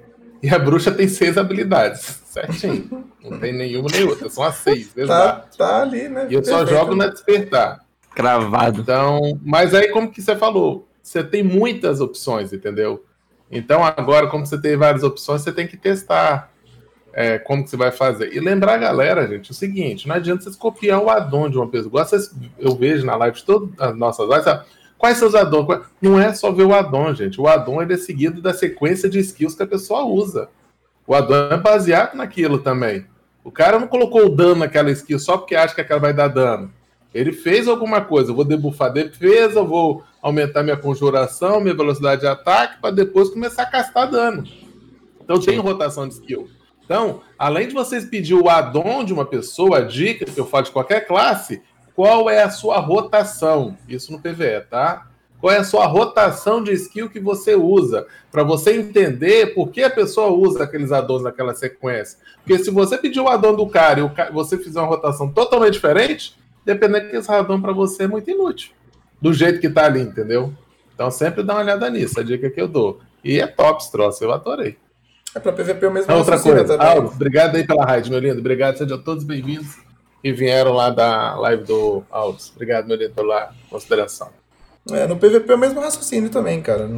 E 0.42 0.50
a 0.50 0.58
bruxa 0.58 0.92
tem 0.92 1.08
seis 1.08 1.38
habilidades. 1.38 2.22
Certinho. 2.26 3.06
Não 3.24 3.40
tem 3.40 3.54
nenhuma 3.54 3.90
nem 3.92 4.04
outra. 4.04 4.30
São 4.30 4.44
as 4.44 4.56
seis. 4.56 4.92
Tá, 5.08 5.46
tá 5.58 5.82
ali, 5.84 6.10
né? 6.10 6.28
E 6.30 6.34
eu 6.34 6.44
só 6.44 6.66
jogo 6.66 6.96
na 6.96 7.08
despertar. 7.08 7.80
Cravado. 8.16 8.82
Então, 8.82 9.40
mas 9.44 9.74
aí, 9.74 9.90
como 9.90 10.12
que 10.12 10.22
você 10.22 10.36
falou? 10.36 10.88
Você 11.02 11.24
tem 11.24 11.44
muitas 11.44 12.02
opções, 12.02 12.52
entendeu? 12.52 13.06
Então, 13.52 13.84
agora, 13.84 14.28
como 14.28 14.46
você 14.46 14.60
tem 14.60 14.76
várias 14.76 15.04
opções, 15.04 15.42
você 15.42 15.52
tem 15.52 15.68
que 15.68 15.78
testar 15.78 16.52
é, 17.14 17.38
como 17.38 17.64
que 17.64 17.70
você 17.70 17.78
vai 17.78 17.92
fazer. 17.92 18.34
E 18.34 18.40
lembrar 18.40 18.76
a 18.76 18.78
galera, 18.78 19.28
gente, 19.28 19.52
o 19.52 19.54
seguinte: 19.54 20.08
não 20.08 20.16
adianta 20.16 20.44
vocês 20.44 20.56
copiar 20.56 21.02
o 21.02 21.10
addon 21.10 21.50
de 21.50 21.58
uma 21.58 21.68
pessoa. 21.68 22.06
Vocês, 22.06 22.34
eu 22.58 22.76
vejo 22.76 23.06
na 23.06 23.16
live 23.16 23.38
de 23.38 23.44
todas 23.44 23.70
as 23.80 23.96
nossas 23.96 24.28
lives, 24.28 24.44
sabe? 24.44 24.66
Quais 25.02 25.18
são 25.18 25.28
os 25.30 25.34
addons? 25.34 25.66
Não 26.00 26.20
é 26.20 26.32
só 26.32 26.52
ver 26.52 26.64
o 26.64 26.76
addon, 26.76 27.12
gente. 27.16 27.42
O 27.42 27.48
addon 27.48 27.82
ele 27.82 27.96
é 27.96 27.98
seguido 27.98 28.40
da 28.40 28.54
sequência 28.54 29.10
de 29.10 29.18
skills 29.18 29.56
que 29.56 29.64
a 29.64 29.68
pessoa 29.68 30.06
usa. 30.06 30.48
O 31.08 31.16
addon 31.16 31.50
é 31.50 31.58
baseado 31.58 32.14
naquilo 32.14 32.60
também. 32.60 33.08
O 33.44 33.50
cara 33.50 33.80
não 33.80 33.88
colocou 33.88 34.28
o 34.28 34.30
dano 34.30 34.58
naquela 34.58 34.92
skill 34.92 35.18
só 35.18 35.40
porque 35.40 35.56
acha 35.56 35.74
que 35.74 35.82
aquela 35.82 36.00
vai 36.00 36.14
dar 36.14 36.28
dano. 36.28 36.72
Ele 37.16 37.32
fez 37.32 37.68
alguma 37.68 38.02
coisa. 38.02 38.30
Eu 38.30 38.36
vou 38.36 38.46
debufar 38.46 38.94
defesa, 38.94 39.62
eu 39.62 39.66
vou 39.66 40.04
aumentar 40.22 40.62
minha 40.62 40.78
conjuração, 40.78 41.60
minha 41.60 41.74
velocidade 41.74 42.22
de 42.22 42.28
ataque, 42.28 42.80
para 42.80 42.92
depois 42.92 43.32
começar 43.32 43.64
a 43.64 43.72
castar 43.72 44.08
dano. 44.08 44.44
Então 45.20 45.40
tem 45.40 45.58
rotação 45.58 46.08
de 46.08 46.14
skill. 46.14 46.48
Então, 46.86 47.22
além 47.40 47.68
de 47.68 47.74
vocês 47.74 48.06
pedir 48.06 48.36
o 48.36 48.48
addon 48.48 49.04
de 49.04 49.14
uma 49.14 49.26
pessoa, 49.26 49.80
a 49.80 49.82
dica 49.82 50.26
que 50.26 50.40
eu 50.40 50.46
falo 50.46 50.66
de 50.66 50.72
qualquer 50.72 51.08
classe, 51.08 51.64
qual 51.96 52.30
é 52.30 52.44
a 52.44 52.50
sua 52.50 52.80
rotação. 52.80 53.78
Isso 53.88 54.12
no 54.12 54.20
PVE, 54.20 54.62
tá? 54.70 55.08
Qual 55.40 55.52
é 55.52 55.58
a 55.58 55.64
sua 55.64 55.88
rotação 55.88 56.64
de 56.64 56.72
skill 56.74 57.10
que 57.10 57.20
você 57.20 57.56
usa, 57.56 58.06
para 58.32 58.44
você 58.44 58.78
entender 58.78 59.56
por 59.56 59.70
que 59.70 59.82
a 59.82 59.90
pessoa 59.90 60.28
usa 60.28 60.64
aqueles 60.64 60.92
addons 60.92 61.24
naquela 61.24 61.56
sequência. 61.56 62.20
Porque 62.44 62.64
se 62.64 62.70
você 62.70 62.98
pedir 62.98 63.20
o 63.20 63.28
addon 63.28 63.56
do 63.56 63.68
cara 63.68 64.00
e 64.00 64.32
você 64.32 64.58
fizer 64.58 64.80
uma 64.80 64.88
rotação 64.88 65.32
totalmente 65.32 65.74
diferente, 65.74 66.38
dependendo 66.64 67.10
que 67.10 67.16
esse 67.16 67.32
addon 67.32 67.60
para 67.60 67.74
você 67.74 68.04
é 68.04 68.08
muito 68.08 68.30
inútil. 68.30 68.72
Do 69.20 69.34
jeito 69.34 69.60
que 69.60 69.70
tá 69.70 69.86
ali, 69.86 70.02
entendeu? 70.02 70.54
Então 70.94 71.10
sempre 71.10 71.42
dá 71.42 71.56
uma 71.56 71.62
olhada 71.62 71.90
nisso, 71.90 72.20
a 72.20 72.24
dica 72.24 72.50
que 72.50 72.62
eu 72.62 72.68
dou. 72.68 73.00
E 73.24 73.40
é 73.40 73.48
top 73.48 73.82
esse 73.82 73.92
troço, 73.92 74.24
eu 74.24 74.32
adorei. 74.32 74.78
É 75.34 75.40
para 75.40 75.54
PVP 75.54 75.88
o 75.88 75.92
mesmo. 75.92 76.14
Outra 76.14 76.40
coisa, 76.40 76.78
também. 76.78 76.98
obrigado 77.00 77.56
aí 77.56 77.66
pela 77.66 77.86
raid, 77.86 78.12
meu 78.12 78.20
lindo. 78.20 78.40
Obrigado, 78.40 78.78
sejam 78.78 79.02
todos 79.02 79.24
bem-vindos 79.24 79.91
e 80.24 80.32
vieram 80.32 80.74
lá 80.74 80.90
da 80.90 81.36
live 81.36 81.64
do 81.64 82.04
Alves. 82.10 82.52
Obrigado, 82.56 82.88
meu 82.88 82.98
lindo, 82.98 83.14
pela 83.14 83.52
consideração. 83.70 84.30
É, 84.90 85.06
no 85.06 85.16
PVP 85.16 85.52
é 85.52 85.56
o 85.56 85.60
mesmo 85.60 85.80
raciocínio 85.80 86.30
também, 86.30 86.62
cara. 86.62 86.90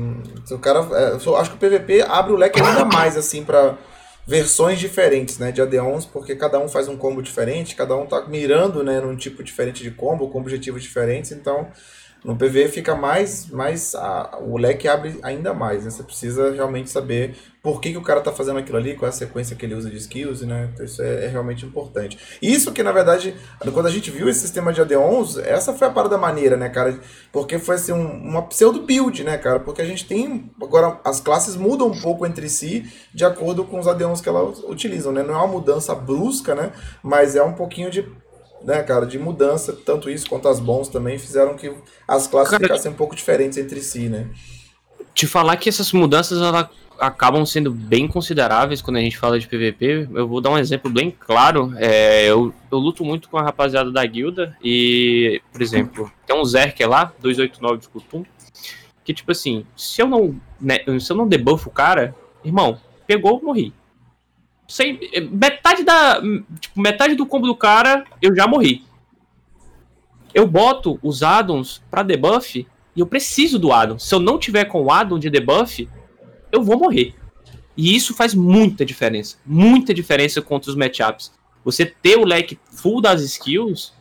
O 0.51 0.59
cara 0.59 0.79
é, 0.93 1.17
eu 1.25 1.35
acho 1.35 1.51
que 1.51 1.57
o 1.57 1.59
PVP 1.59 2.01
abre 2.07 2.33
o 2.33 2.37
leque 2.37 2.61
ainda 2.61 2.85
mais, 2.93 3.17
assim, 3.17 3.43
para 3.43 3.77
versões 4.25 4.79
diferentes, 4.79 5.37
né, 5.37 5.51
de 5.51 5.61
AD11, 5.61 6.07
porque 6.11 6.35
cada 6.35 6.57
um 6.57 6.69
faz 6.69 6.87
um 6.87 6.95
combo 6.95 7.21
diferente, 7.21 7.75
cada 7.75 7.95
um 7.95 8.05
tá 8.05 8.25
mirando, 8.25 8.81
né, 8.81 9.01
num 9.01 9.17
tipo 9.17 9.43
diferente 9.43 9.83
de 9.83 9.91
combo, 9.91 10.29
com 10.29 10.39
objetivos 10.39 10.81
diferentes, 10.81 11.33
então 11.33 11.67
No 12.23 12.35
PV 12.37 12.69
fica 12.69 12.95
mais, 12.95 13.47
mais 13.49 13.93
a, 13.95 14.37
o 14.41 14.57
leque 14.57 14.87
abre 14.87 15.19
ainda 15.21 15.53
mais, 15.53 15.83
né? 15.83 15.91
Você 15.91 16.03
precisa 16.03 16.51
realmente 16.51 16.89
saber 16.89 17.35
por 17.61 17.79
que, 17.79 17.91
que 17.91 17.97
o 17.97 18.01
cara 18.01 18.21
tá 18.21 18.31
fazendo 18.31 18.59
aquilo 18.59 18.77
ali, 18.77 18.95
qual 18.95 19.07
é 19.07 19.09
a 19.09 19.13
sequência 19.13 19.55
que 19.55 19.65
ele 19.65 19.73
usa 19.73 19.89
de 19.89 19.97
skills, 19.97 20.41
né? 20.41 20.69
Então 20.73 20.85
isso 20.85 21.01
é, 21.01 21.25
é 21.25 21.27
realmente 21.27 21.65
importante. 21.65 22.17
Isso 22.41 22.71
que, 22.71 22.83
na 22.83 22.91
verdade, 22.91 23.35
quando 23.73 23.87
a 23.87 23.91
gente 23.91 24.11
viu 24.11 24.27
esse 24.27 24.39
sistema 24.39 24.71
de 24.71 24.81
AD11, 24.81 25.43
essa 25.45 25.73
foi 25.73 25.87
a 25.87 25.91
parada 25.91 26.17
maneira, 26.17 26.57
né, 26.57 26.69
cara? 26.69 26.97
Porque 27.31 27.59
foi 27.59 27.75
assim, 27.75 27.93
um, 27.93 28.05
uma 28.05 28.41
pseudo 28.43 28.81
build, 28.81 29.23
né, 29.23 29.37
cara? 29.37 29.59
Porque 29.59 29.81
a 29.81 29.85
gente 29.85 30.05
tem. 30.05 30.51
Agora, 30.61 30.99
as 31.03 31.19
classes 31.19 31.55
mudam 31.55 31.87
um 31.87 32.01
pouco 32.01 32.25
entre 32.25 32.49
si 32.49 32.85
de 33.13 33.23
acordo 33.25 33.63
com 33.63 33.79
os 33.79 33.85
AD11 33.85 34.21
que 34.21 34.29
elas 34.29 34.59
utilizam, 34.59 35.11
né? 35.11 35.23
Não 35.23 35.33
é 35.33 35.37
uma 35.37 35.47
mudança 35.47 35.95
brusca, 35.95 36.55
né? 36.55 36.71
Mas 37.01 37.35
é 37.35 37.43
um 37.43 37.53
pouquinho 37.53 37.89
de 37.89 38.05
né, 38.63 38.81
cara, 38.83 39.05
de 39.05 39.19
mudança, 39.19 39.73
tanto 39.73 40.09
isso 40.09 40.27
quanto 40.27 40.47
as 40.47 40.59
bons 40.59 40.87
também 40.87 41.19
fizeram 41.19 41.55
que 41.55 41.73
as 42.07 42.27
classes 42.27 42.51
cara, 42.51 42.63
ficassem 42.63 42.91
um 42.91 42.95
pouco 42.95 43.15
diferentes 43.15 43.57
entre 43.57 43.81
si, 43.81 44.09
né? 44.09 44.27
Te 45.13 45.27
falar 45.27 45.57
que 45.57 45.69
essas 45.69 45.91
mudanças 45.91 46.41
ela, 46.41 46.69
acabam 46.99 47.45
sendo 47.45 47.71
bem 47.71 48.07
consideráveis 48.07 48.81
quando 48.81 48.97
a 48.97 49.01
gente 49.01 49.17
fala 49.17 49.39
de 49.39 49.47
PVP. 49.47 50.07
Eu 50.13 50.27
vou 50.27 50.41
dar 50.41 50.51
um 50.51 50.57
exemplo 50.57 50.89
bem 50.89 51.11
claro. 51.11 51.73
É, 51.77 52.25
eu, 52.29 52.53
eu 52.71 52.77
luto 52.77 53.03
muito 53.03 53.29
com 53.29 53.37
a 53.37 53.43
rapaziada 53.43 53.91
da 53.91 54.05
guilda 54.05 54.57
e, 54.63 55.41
por 55.51 55.61
exemplo, 55.61 56.11
tem 56.25 56.35
um 56.35 56.45
Zerker 56.45 56.89
lá, 56.89 57.13
289 57.19 57.81
de 57.81 57.89
Kutum, 57.89 58.25
que 59.03 59.13
tipo 59.13 59.31
assim, 59.31 59.65
se 59.75 60.01
eu 60.01 60.07
não, 60.07 60.35
né, 60.59 60.79
se 60.99 61.11
eu 61.11 61.17
não 61.17 61.27
debuffo 61.27 61.69
o 61.69 61.73
cara, 61.73 62.15
irmão, 62.43 62.79
pegou, 63.05 63.41
morri 63.41 63.73
sem, 64.73 64.99
metade 65.31 65.83
da. 65.83 66.19
Tipo, 66.59 66.81
metade 66.81 67.13
do 67.13 67.27
combo 67.27 67.45
do 67.45 67.55
cara, 67.55 68.05
eu 68.19 68.35
já 68.35 68.47
morri. 68.47 68.83
Eu 70.33 70.47
boto 70.47 70.99
os 71.03 71.21
addons 71.21 71.83
pra 71.91 72.01
debuff 72.01 72.65
e 72.95 72.99
eu 72.99 73.05
preciso 73.05 73.59
do 73.59 73.71
addon. 73.71 73.99
Se 73.99 74.15
eu 74.15 74.19
não 74.19 74.39
tiver 74.39 74.65
com 74.65 74.81
o 74.81 74.91
addon 74.91 75.19
de 75.19 75.29
debuff, 75.29 75.87
eu 76.51 76.63
vou 76.63 76.79
morrer. 76.79 77.13
E 77.77 77.95
isso 77.95 78.15
faz 78.15 78.33
muita 78.33 78.83
diferença. 78.83 79.37
Muita 79.45 79.93
diferença 79.93 80.41
contra 80.41 80.71
os 80.71 80.75
matchups. 80.75 81.31
Você 81.63 81.85
ter 81.85 82.17
o 82.17 82.25
leque 82.25 82.57
full 82.71 82.99
das 82.99 83.21
skills 83.21 83.93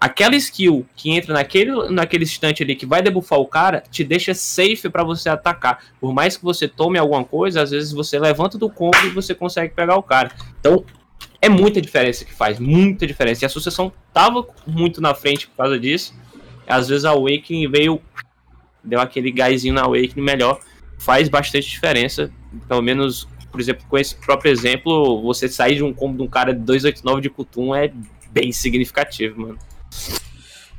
aquela 0.00 0.36
skill 0.36 0.86
que 0.94 1.10
entra 1.10 1.34
naquele, 1.34 1.88
naquele 1.90 2.24
instante 2.24 2.62
ali 2.62 2.76
que 2.76 2.86
vai 2.86 3.02
debuffar 3.02 3.38
o 3.38 3.46
cara, 3.46 3.82
te 3.90 4.04
deixa 4.04 4.34
safe 4.34 4.88
para 4.88 5.02
você 5.02 5.28
atacar. 5.28 5.84
Por 6.00 6.12
mais 6.12 6.36
que 6.36 6.44
você 6.44 6.68
tome 6.68 6.98
alguma 6.98 7.24
coisa, 7.24 7.62
às 7.62 7.70
vezes 7.70 7.92
você 7.92 8.18
levanta 8.18 8.56
do 8.58 8.70
combo 8.70 8.98
e 9.04 9.10
você 9.10 9.34
consegue 9.34 9.74
pegar 9.74 9.96
o 9.96 10.02
cara. 10.02 10.30
Então, 10.60 10.84
é 11.40 11.48
muita 11.48 11.80
diferença 11.80 12.24
que 12.24 12.32
faz, 12.32 12.58
muita 12.58 13.06
diferença. 13.06 13.44
E 13.44 13.46
a 13.46 13.48
sucessão 13.48 13.92
tava 14.12 14.46
muito 14.66 15.00
na 15.00 15.14
frente 15.14 15.46
por 15.48 15.56
causa 15.56 15.78
disso. 15.78 16.14
Às 16.66 16.88
vezes 16.88 17.04
a 17.04 17.10
Awakening 17.10 17.70
veio, 17.70 18.00
deu 18.82 19.00
aquele 19.00 19.30
gásinho 19.30 19.74
na 19.74 19.82
Awakening 19.82 20.22
melhor. 20.22 20.60
Faz 20.98 21.28
bastante 21.28 21.68
diferença. 21.68 22.30
Pelo 22.66 22.82
menos, 22.82 23.28
por 23.50 23.60
exemplo, 23.60 23.84
com 23.88 23.96
esse 23.96 24.14
próprio 24.16 24.50
exemplo, 24.50 25.22
você 25.22 25.48
sair 25.48 25.76
de 25.76 25.82
um 25.82 25.92
combo 25.92 26.16
de 26.18 26.22
um 26.22 26.28
cara 26.28 26.52
de 26.52 26.60
289 26.60 27.22
de 27.22 27.30
Kutum 27.30 27.74
é 27.74 27.92
bem 28.30 28.52
significativo, 28.52 29.40
mano. 29.40 29.58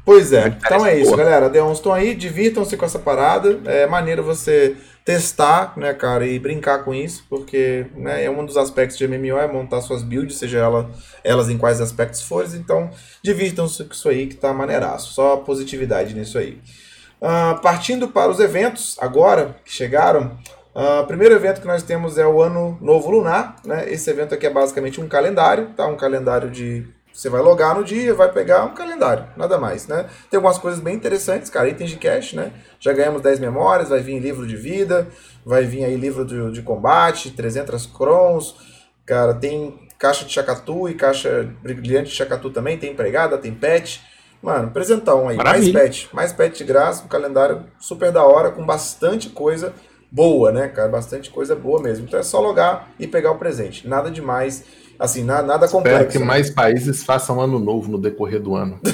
Pois 0.05 0.33
é, 0.33 0.47
então 0.47 0.83
é 0.85 0.97
isso, 0.97 1.11
boa. 1.11 1.23
galera. 1.23 1.49
Deons 1.49 1.77
estão 1.77 1.93
aí, 1.93 2.15
divirtam-se 2.15 2.75
com 2.75 2.83
essa 2.83 2.97
parada. 2.97 3.59
É 3.65 3.85
maneiro 3.85 4.23
você 4.23 4.75
testar, 5.05 5.73
né, 5.77 5.93
cara, 5.93 6.25
e 6.25 6.37
brincar 6.37 6.83
com 6.83 6.93
isso, 6.93 7.25
porque 7.29 7.85
né, 7.95 8.23
é 8.23 8.29
um 8.29 8.45
dos 8.45 8.57
aspectos 8.57 8.97
de 8.97 9.07
MMO 9.07 9.37
é 9.37 9.47
montar 9.47 9.81
suas 9.81 10.03
builds, 10.03 10.37
seja 10.37 10.59
ela, 10.59 10.89
elas 11.23 11.49
em 11.49 11.57
quais 11.57 11.81
aspectos 11.81 12.21
forem. 12.21 12.55
Então, 12.55 12.89
divirtam-se 13.23 13.83
com 13.83 13.93
isso 13.93 14.09
aí 14.09 14.27
que 14.27 14.35
tá 14.35 14.53
maneiraço. 14.53 15.13
Só 15.13 15.37
positividade 15.37 16.13
nisso 16.13 16.37
aí. 16.37 16.59
Uh, 17.21 17.59
partindo 17.61 18.07
para 18.07 18.31
os 18.31 18.39
eventos, 18.39 18.97
agora 18.99 19.55
que 19.65 19.71
chegaram, 19.71 20.37
o 20.73 21.01
uh, 21.01 21.05
primeiro 21.07 21.35
evento 21.35 21.59
que 21.59 21.67
nós 21.67 21.83
temos 21.83 22.17
é 22.17 22.25
o 22.25 22.41
Ano 22.41 22.77
Novo 22.79 23.09
Lunar. 23.09 23.55
Né? 23.65 23.91
Esse 23.91 24.09
evento 24.09 24.33
aqui 24.33 24.47
é 24.47 24.49
basicamente 24.49 25.01
um 25.01 25.07
calendário, 25.07 25.69
tá? 25.75 25.87
Um 25.87 25.97
calendário 25.97 26.49
de 26.49 26.87
você 27.19 27.27
vai 27.27 27.41
logar 27.41 27.75
no 27.75 27.83
dia, 27.83 28.13
vai 28.13 28.31
pegar 28.31 28.63
um 28.63 28.73
calendário, 28.73 29.25
nada 29.35 29.57
mais, 29.57 29.87
né? 29.87 30.05
Tem 30.31 30.37
algumas 30.37 30.57
coisas 30.57 30.79
bem 30.79 30.95
interessantes, 30.95 31.49
cara, 31.49 31.67
itens 31.67 31.89
de 31.89 31.97
cash, 31.97 32.31
né? 32.31 32.53
Já 32.79 32.93
ganhamos 32.93 33.21
10 33.21 33.41
memórias, 33.41 33.89
vai 33.89 33.99
vir 33.99 34.19
livro 34.19 34.47
de 34.47 34.55
vida, 34.55 35.05
vai 35.45 35.65
vir 35.65 35.83
aí 35.83 35.97
livro 35.97 36.23
de, 36.23 36.49
de 36.53 36.61
combate, 36.61 37.31
300 37.31 37.87
crons, 37.87 38.55
cara, 39.05 39.33
tem 39.33 39.77
caixa 39.97 40.23
de 40.23 40.31
chacatu 40.31 40.87
e 40.87 40.93
caixa 40.93 41.45
brilhante 41.61 42.09
de 42.09 42.15
chacatu 42.15 42.51
também, 42.51 42.77
tem 42.77 42.93
empregada, 42.93 43.37
tem 43.37 43.53
pet. 43.53 44.01
Mano, 44.41 44.71
presentão 44.71 45.27
aí, 45.27 45.35
Maravilha. 45.35 45.73
mais 45.73 45.83
pet, 45.89 46.09
mais 46.13 46.31
pet 46.31 46.57
de 46.57 46.63
graça, 46.63 47.03
um 47.03 47.09
calendário 47.09 47.65
super 47.81 48.13
da 48.13 48.23
hora, 48.23 48.49
com 48.51 48.65
bastante 48.65 49.27
coisa 49.27 49.73
boa, 50.09 50.53
né, 50.53 50.69
cara? 50.69 50.87
Bastante 50.87 51.29
coisa 51.29 51.53
boa 51.53 51.81
mesmo. 51.81 52.05
Então 52.05 52.17
é 52.17 52.23
só 52.23 52.39
logar 52.39 52.91
e 52.97 53.05
pegar 53.05 53.31
o 53.31 53.37
presente. 53.37 53.85
Nada 53.89 54.09
demais 54.09 54.63
Assim, 54.99 55.23
nada, 55.23 55.43
nada 55.43 55.69
complexo. 55.69 55.99
Espero 55.99 56.11
que 56.11 56.19
né? 56.19 56.25
mais 56.25 56.49
países 56.49 57.03
façam 57.03 57.39
ano 57.39 57.57
novo 57.57 57.89
no 57.89 57.97
decorrer 57.97 58.41
do 58.41 58.55
ano. 58.55 58.77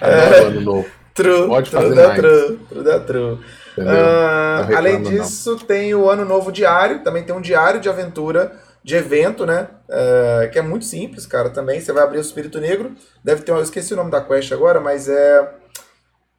é, 0.00 0.38
ano 0.40 0.62
novo. 0.62 0.86
True, 1.12 1.46
Pode 1.46 1.70
fazer 1.70 1.94
true 1.94 2.06
mais. 2.06 2.18
True, 2.18 2.58
true, 2.68 3.00
true. 3.00 3.38
Uh, 3.78 4.76
além 4.76 5.02
disso, 5.02 5.50
não. 5.50 5.58
tem 5.58 5.94
o 5.94 6.08
ano 6.08 6.24
novo 6.24 6.50
diário. 6.50 7.04
Também 7.04 7.24
tem 7.24 7.34
um 7.34 7.40
diário 7.40 7.78
de 7.78 7.90
aventura 7.90 8.52
de 8.82 8.94
evento, 8.94 9.44
né? 9.44 9.68
Uh, 9.88 10.50
que 10.50 10.58
é 10.58 10.62
muito 10.62 10.86
simples, 10.86 11.26
cara. 11.26 11.50
Também 11.50 11.80
você 11.80 11.92
vai 11.92 12.04
abrir 12.04 12.18
o 12.18 12.22
Espírito 12.22 12.58
Negro. 12.58 12.92
Deve 13.22 13.42
ter, 13.42 13.52
eu 13.52 13.60
esqueci 13.60 13.92
o 13.92 13.96
nome 13.96 14.10
da 14.10 14.22
quest 14.22 14.50
agora, 14.52 14.80
mas 14.80 15.08
é 15.08 15.42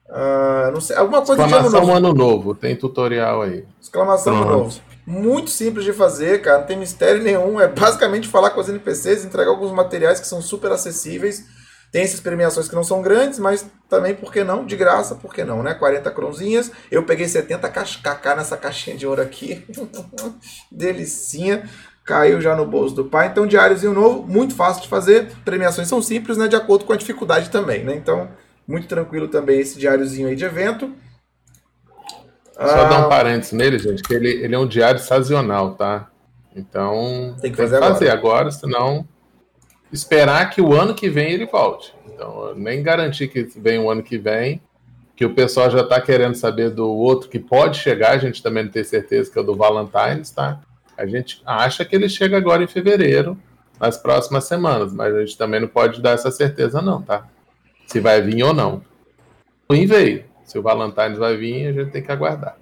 uh, 0.10 0.72
não 0.72 0.82
sei, 0.82 0.96
alguma 0.96 1.22
coisa 1.22 1.44
Exclamação 1.44 1.70
de 1.70 1.77
ano 1.77 1.86
novo. 1.86 2.08
ano 2.08 2.13
novo. 2.13 2.56
Tem 2.56 2.75
tutorial 2.75 3.44
aí. 3.44 3.66
Exclamação 3.80 4.36
ano 4.36 4.46
novo. 4.46 4.87
Muito 5.08 5.50
simples 5.50 5.86
de 5.86 5.94
fazer, 5.94 6.42
cara, 6.42 6.60
não 6.60 6.66
tem 6.68 6.76
mistério 6.76 7.24
nenhum. 7.24 7.62
É 7.62 7.68
basicamente 7.70 8.28
falar 8.28 8.50
com 8.50 8.60
os 8.60 8.68
NPCs, 8.68 9.24
entregar 9.24 9.50
alguns 9.50 9.72
materiais 9.72 10.20
que 10.20 10.28
são 10.28 10.42
super 10.42 10.70
acessíveis. 10.70 11.46
Tem 11.94 12.04
essas 12.04 12.20
premiações 12.20 12.68
que 12.68 12.76
não 12.76 12.84
são 12.84 13.02
grandes, 13.02 13.40
mas 13.40 13.66
também, 13.88 14.14
por 14.14 14.34
que 14.34 14.44
não? 14.44 14.66
De 14.66 14.76
graça, 14.76 15.16
por 15.16 15.34
que 15.34 15.46
não, 15.46 15.64
né? 15.64 15.74
40 15.74 16.12
cronzinhas. 16.12 16.70
Eu 16.92 17.04
peguei 17.04 17.26
70 17.26 17.70
kk 17.70 18.36
nessa 18.36 18.58
caixinha 18.58 18.98
de 18.98 19.08
ouro 19.08 19.22
aqui. 19.22 19.66
Delicinha. 20.70 21.70
Caiu 22.04 22.42
já 22.42 22.54
no 22.54 22.66
bolso 22.66 22.94
do 22.94 23.06
pai. 23.06 23.28
Então, 23.28 23.48
diáriozinho 23.48 23.94
novo, 23.94 24.28
muito 24.28 24.56
fácil 24.56 24.82
de 24.82 24.90
fazer. 24.90 25.32
Premiações 25.46 25.88
são 25.88 26.02
simples, 26.02 26.38
né? 26.38 26.50
De 26.50 26.58
acordo 26.58 26.84
com 26.84 26.92
a 26.92 26.98
dificuldade 26.98 27.50
também, 27.50 27.86
né? 27.86 27.96
Então, 27.96 28.30
muito 28.68 28.88
tranquilo 28.88 29.30
também 29.30 29.62
esse 29.62 29.80
diáriozinho 29.80 30.28
aí 30.28 30.36
de 30.36 30.44
evento. 30.44 30.94
Só 32.60 32.90
dar 32.90 33.02
um 33.02 33.06
ah. 33.06 33.10
parênteses 33.10 33.54
nele, 33.54 33.78
gente, 33.78 34.02
que 34.02 34.14
ele, 34.14 34.30
ele 34.30 34.56
é 34.56 34.60
um 34.60 34.68
diário 34.68 35.00
sazonal, 35.00 35.76
tá? 35.76 36.10
Então, 36.56 37.36
tem 37.40 37.52
que 37.52 37.58
fazer, 37.58 37.80
tem 37.80 37.88
que 37.88 37.94
fazer 37.94 38.10
agora. 38.10 38.40
agora, 38.40 38.52
senão 38.52 39.08
esperar 39.92 40.50
que 40.50 40.62
o 40.62 40.74
ano 40.74 40.96
que 40.96 41.10
vem 41.10 41.32
ele 41.32 41.46
volte. 41.46 41.94
Então, 42.08 42.54
nem 42.56 42.82
garantir 42.82 43.28
que 43.28 43.44
vem 43.60 43.78
o 43.78 43.90
ano 43.90 44.02
que 44.02 44.18
vem, 44.18 44.62
que 45.16 45.26
o 45.26 45.34
pessoal 45.34 45.70
já 45.70 45.82
está 45.82 46.02
querendo 46.02 46.36
saber 46.36 46.72
do 46.72 46.90
outro 46.90 47.30
que 47.30 47.40
pode 47.40 47.78
chegar, 47.78 48.12
a 48.12 48.18
gente 48.18 48.42
também 48.42 48.64
não 48.64 48.72
tem 48.72 48.84
certeza 48.84 49.32
que 49.32 49.38
é 49.38 49.42
o 49.42 49.44
do 49.44 49.56
Valentine's, 49.56 50.32
tá? 50.32 50.60
A 50.98 51.06
gente 51.06 51.42
acha 51.46 51.86
que 51.86 51.96
ele 51.96 52.10
chega 52.10 52.38
agora 52.38 52.64
em 52.64 52.68
fevereiro, 52.68 53.38
nas 53.80 53.98
próximas 53.98 54.46
semanas, 54.46 54.92
mas 54.92 55.14
a 55.16 55.20
gente 55.20 55.38
também 55.38 55.60
não 55.60 55.68
pode 55.68 56.02
dar 56.02 56.12
essa 56.12 56.32
certeza 56.32 56.82
não, 56.82 57.02
tá? 57.02 57.28
Se 57.86 58.00
vai 58.00 58.22
vir 58.22 58.44
ou 58.44 58.54
não. 58.54 58.82
O 59.70 59.74
veio. 59.74 60.26
Se 60.48 60.58
o 60.58 60.62
Valentine's 60.63 61.20
vai 61.20 61.36
vir, 61.38 61.68
a 61.68 61.74
gente 61.74 61.92
tem 61.92 62.01
que 62.01 62.12
aguardar. 62.12 62.58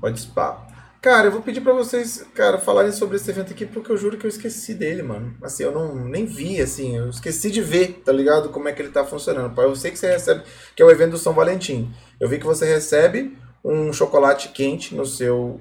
Pode 0.00 0.20
spar. 0.20 0.66
Cara, 1.00 1.28
eu 1.28 1.32
vou 1.32 1.40
pedir 1.40 1.60
para 1.60 1.72
vocês, 1.72 2.26
cara, 2.34 2.58
falarem 2.58 2.92
sobre 2.92 3.16
esse 3.16 3.30
evento 3.30 3.52
aqui, 3.52 3.64
porque 3.64 3.90
eu 3.90 3.96
juro 3.96 4.16
que 4.16 4.26
eu 4.26 4.28
esqueci 4.28 4.74
dele, 4.74 5.02
mano. 5.02 5.34
Assim, 5.40 5.62
eu 5.62 5.72
não 5.72 5.94
nem 5.94 6.26
vi, 6.26 6.60
assim, 6.60 6.96
eu 6.96 7.08
esqueci 7.08 7.50
de 7.50 7.62
ver, 7.62 8.02
tá 8.04 8.12
ligado? 8.12 8.50
Como 8.50 8.68
é 8.68 8.72
que 8.72 8.82
ele 8.82 8.90
tá 8.90 9.04
funcionando. 9.04 9.58
Eu 9.60 9.76
sei 9.76 9.90
que 9.90 9.98
você 9.98 10.10
recebe, 10.10 10.42
que 10.74 10.82
é 10.82 10.84
o 10.84 10.90
evento 10.90 11.12
do 11.12 11.18
São 11.18 11.32
Valentim. 11.32 11.92
Eu 12.20 12.28
vi 12.28 12.38
que 12.38 12.44
você 12.44 12.66
recebe 12.66 13.38
um 13.64 13.92
chocolate 13.92 14.50
quente 14.50 14.94
no 14.94 15.06
seu 15.06 15.60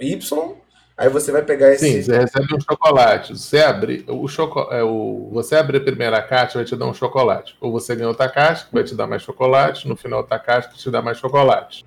Y, 0.00 0.56
Aí 0.98 1.08
você 1.08 1.30
vai 1.30 1.42
pegar 1.42 1.72
esse. 1.72 1.88
Sim, 1.88 2.02
você 2.02 2.18
recebe 2.18 2.56
um 2.56 2.60
chocolate. 2.60 3.38
Você 3.38 3.60
abre, 3.60 4.04
o 4.08 4.26
choco... 4.26 4.66
é, 4.72 4.82
o... 4.82 5.30
você 5.32 5.54
abre 5.54 5.76
a 5.76 5.80
primeira 5.80 6.20
caixa, 6.20 6.58
vai 6.58 6.64
te 6.64 6.74
dar 6.74 6.86
um 6.86 6.92
chocolate. 6.92 7.56
Ou 7.60 7.70
você 7.70 7.94
ganha 7.94 8.08
outra 8.08 8.28
caixa, 8.28 8.66
que 8.66 8.74
vai 8.74 8.82
te 8.82 8.96
dar 8.96 9.06
mais 9.06 9.22
chocolate. 9.22 9.86
No 9.86 9.94
final, 9.94 10.18
outra 10.18 10.40
caixa, 10.40 10.68
que 10.68 10.76
te 10.76 10.90
dá 10.90 11.00
mais 11.00 11.18
chocolate. 11.18 11.86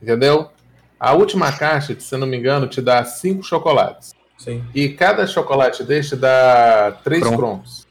Entendeu? 0.00 0.48
A 0.98 1.12
última 1.12 1.50
caixa, 1.50 1.98
se 1.98 2.14
eu 2.14 2.20
não 2.20 2.26
me 2.28 2.36
engano, 2.36 2.68
te 2.68 2.80
dá 2.80 3.04
cinco 3.04 3.42
chocolates. 3.42 4.14
Sim. 4.38 4.64
E 4.72 4.90
cada 4.90 5.26
chocolate 5.26 5.82
deste 5.82 6.14
dá 6.14 6.96
três 7.02 7.20
Pronto. 7.20 7.36
cromos. 7.36 7.88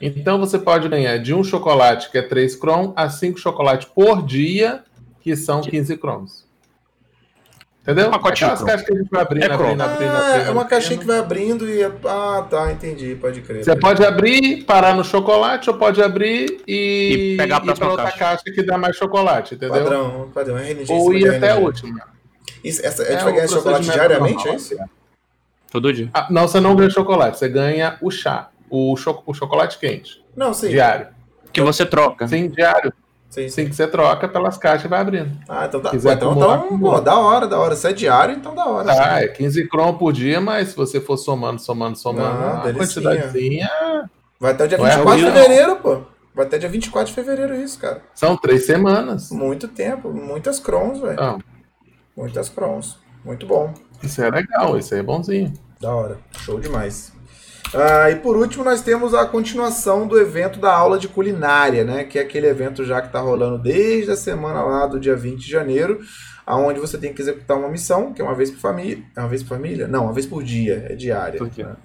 Então 0.00 0.38
você 0.38 0.58
pode 0.58 0.88
ganhar 0.88 1.18
de 1.18 1.32
um 1.32 1.42
chocolate, 1.42 2.10
que 2.10 2.18
é 2.18 2.22
3 2.22 2.54
crom, 2.56 2.92
a 2.94 3.08
5 3.08 3.38
chocolates 3.38 3.88
por 3.88 4.22
dia, 4.24 4.84
que 5.22 5.34
são 5.34 5.62
15 5.62 5.96
cromos. 5.96 6.45
Entendeu? 7.86 8.10
Um 8.10 8.14
Aquelas 8.14 8.62
caixas 8.64 8.82
que 8.84 8.92
a 8.92 8.96
gente 8.96 9.08
vai 9.08 9.22
abrindo, 9.22 9.42
É 9.44 9.52
abrindo, 9.54 9.80
Ah, 9.80 9.84
abrindo, 9.94 10.48
é 10.48 10.50
uma 10.50 10.64
caixinha 10.64 10.98
que 10.98 11.04
vai 11.06 11.20
abrindo 11.20 11.68
e. 11.70 11.84
Ah, 11.84 12.44
tá, 12.50 12.72
entendi, 12.72 13.14
pode 13.14 13.42
crer. 13.42 13.62
Você 13.64 13.76
pode 13.76 14.04
abrir, 14.04 14.64
parar 14.64 14.92
no 14.96 15.04
chocolate, 15.04 15.70
ou 15.70 15.76
pode 15.78 16.02
abrir 16.02 16.62
e, 16.66 17.34
E 17.34 17.36
pegar 17.36 17.62
a 17.62 17.64
ir 17.64 17.74
pra 17.76 17.88
outra 17.88 18.04
caixa. 18.06 18.18
caixa 18.18 18.42
que 18.52 18.60
dá 18.64 18.76
mais 18.76 18.96
chocolate, 18.96 19.54
entendeu? 19.54 19.84
Padrão, 19.84 20.30
padrão, 20.34 20.56
RNG. 20.58 20.92
em 20.92 20.98
Ou 20.98 21.14
ir 21.14 21.28
até 21.28 21.50
a 21.50 21.54
RNG. 21.54 21.64
última. 21.64 22.00
Isso, 22.64 22.84
essa, 22.84 23.04
a 23.04 23.06
gente 23.06 23.20
É 23.20 23.22
vai 23.22 23.32
o 23.32 23.36
ganhar 23.36 23.48
chocolate 23.48 23.84
diariamente, 23.88 24.34
normal, 24.34 24.52
é 24.52 24.56
isso? 24.56 24.74
assim. 24.74 24.90
Todo 25.70 25.92
dia. 25.92 26.10
Ah, 26.12 26.26
não, 26.28 26.48
você 26.48 26.58
não 26.58 26.74
ganha 26.74 26.90
chocolate, 26.90 27.38
você 27.38 27.48
ganha 27.48 27.96
o 28.02 28.10
chá, 28.10 28.48
o, 28.68 28.96
cho 28.96 29.22
o 29.24 29.32
chocolate 29.32 29.78
quente, 29.78 30.24
Não, 30.34 30.52
sim. 30.52 30.68
diário. 30.70 31.06
Que 31.52 31.60
você 31.62 31.86
troca. 31.86 32.26
Sim, 32.26 32.48
diário. 32.48 32.92
Sim. 33.30 33.48
Sim, 33.48 33.68
que 33.68 33.74
você 33.74 33.86
troca 33.86 34.28
pelas 34.28 34.56
caixas 34.56 34.84
e 34.84 34.88
vai 34.88 35.00
abrindo. 35.00 35.38
Ah, 35.48 35.66
então 35.66 35.80
tá. 35.80 35.90
Quiser 35.90 36.14
então, 36.14 36.30
acumular, 36.30 36.64
então, 36.66 36.78
pô, 36.78 37.00
da 37.00 37.18
hora, 37.18 37.46
da 37.46 37.58
hora. 37.58 37.76
Se 37.76 37.88
é 37.88 37.92
diário, 37.92 38.34
então 38.34 38.54
da 38.54 38.66
hora. 38.66 38.86
Tá, 38.86 39.22
é 39.22 39.28
15 39.28 39.68
crom 39.68 39.94
por 39.94 40.12
dia, 40.12 40.40
mas 40.40 40.68
se 40.68 40.76
você 40.76 41.00
for 41.00 41.16
somando, 41.16 41.60
somando, 41.60 41.96
somando, 41.98 42.26
Ah, 42.26 42.62
a 42.66 42.72
quantidadezinha 42.72 43.70
Vai 44.38 44.52
até 44.52 44.64
o 44.64 44.68
dia 44.68 44.78
Não 44.78 44.86
é 44.86 44.96
24 44.96 45.18
de 45.18 45.32
fevereiro, 45.32 45.76
pô. 45.76 46.02
Vai 46.34 46.44
até 46.46 46.58
dia 46.58 46.68
24 46.68 47.08
de 47.08 47.14
fevereiro 47.14 47.54
isso, 47.54 47.78
cara. 47.78 48.02
são 48.14 48.36
três 48.36 48.66
semanas. 48.66 49.30
Muito 49.30 49.68
tempo, 49.68 50.10
muitas 50.12 50.58
crons, 50.58 51.00
velho. 51.00 51.14
Então, 51.14 51.38
Muitas 52.16 52.48
crons. 52.48 52.98
Muito 53.24 53.46
bom. 53.46 53.72
isso 54.02 54.22
é 54.22 54.30
legal, 54.30 54.78
isso 54.78 54.94
aí 54.94 55.00
é 55.00 55.02
bonzinho. 55.02 55.52
Da 55.80 55.94
hora. 55.94 56.18
Show 56.38 56.60
demais. 56.60 57.12
Ah, 57.76 58.10
e 58.10 58.16
por 58.16 58.36
último, 58.36 58.64
nós 58.64 58.80
temos 58.82 59.14
a 59.14 59.26
continuação 59.26 60.06
do 60.06 60.18
evento 60.18 60.58
da 60.58 60.72
aula 60.72 60.98
de 60.98 61.08
culinária, 61.08 61.84
né? 61.84 62.04
Que 62.04 62.18
é 62.18 62.22
aquele 62.22 62.46
evento 62.46 62.84
já 62.84 63.02
que 63.02 63.12
tá 63.12 63.20
rolando 63.20 63.58
desde 63.58 64.10
a 64.10 64.16
semana 64.16 64.62
lá 64.62 64.86
do 64.86 64.98
dia 64.98 65.14
20 65.14 65.38
de 65.40 65.50
janeiro, 65.50 66.00
aonde 66.46 66.80
você 66.80 66.96
tem 66.96 67.12
que 67.12 67.20
executar 67.20 67.56
uma 67.56 67.68
missão, 67.68 68.12
que 68.12 68.22
é 68.22 68.24
uma 68.24 68.34
vez 68.34 68.50
por 68.50 68.58
família. 68.58 69.04
É 69.16 69.20
uma 69.20 69.28
vez 69.28 69.42
por 69.42 69.50
família? 69.50 69.86
Não, 69.86 70.04
uma 70.04 70.12
vez 70.12 70.26
por 70.26 70.42
dia, 70.42 70.86
é 70.88 70.94
diária. 70.94 71.38
Por 71.38 71.50
dia. 71.50 71.66
né? 71.66 71.76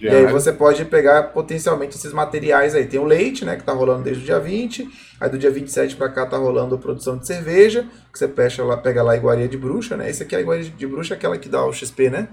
E 0.00 0.08
aí 0.08 0.26
você 0.26 0.52
pode 0.52 0.84
pegar 0.84 1.22
potencialmente 1.24 1.96
esses 1.96 2.12
materiais 2.12 2.74
aí. 2.74 2.86
Tem 2.86 2.98
o 2.98 3.04
leite, 3.04 3.44
né, 3.44 3.56
que 3.56 3.62
tá 3.62 3.72
rolando 3.72 4.02
desde 4.02 4.22
o 4.22 4.26
dia 4.26 4.40
20. 4.40 4.88
Aí 5.20 5.30
do 5.30 5.38
dia 5.38 5.50
27 5.50 5.96
pra 5.96 6.08
cá 6.08 6.26
tá 6.26 6.36
rolando 6.36 6.74
a 6.74 6.78
produção 6.78 7.16
de 7.16 7.26
cerveja, 7.26 7.86
que 8.12 8.18
você 8.18 8.26
pega 8.26 8.64
lá, 8.64 8.76
pega 8.76 9.02
lá 9.02 9.12
a 9.12 9.16
iguaria 9.16 9.48
de 9.48 9.56
bruxa, 9.56 9.96
né? 9.96 10.10
Esse 10.10 10.22
aqui 10.22 10.34
é 10.34 10.38
a 10.38 10.40
iguaria 10.40 10.64
de 10.64 10.86
bruxa, 10.86 11.14
aquela 11.14 11.38
que 11.38 11.48
dá 11.48 11.64
o 11.64 11.72
XP, 11.72 12.10
né? 12.10 12.28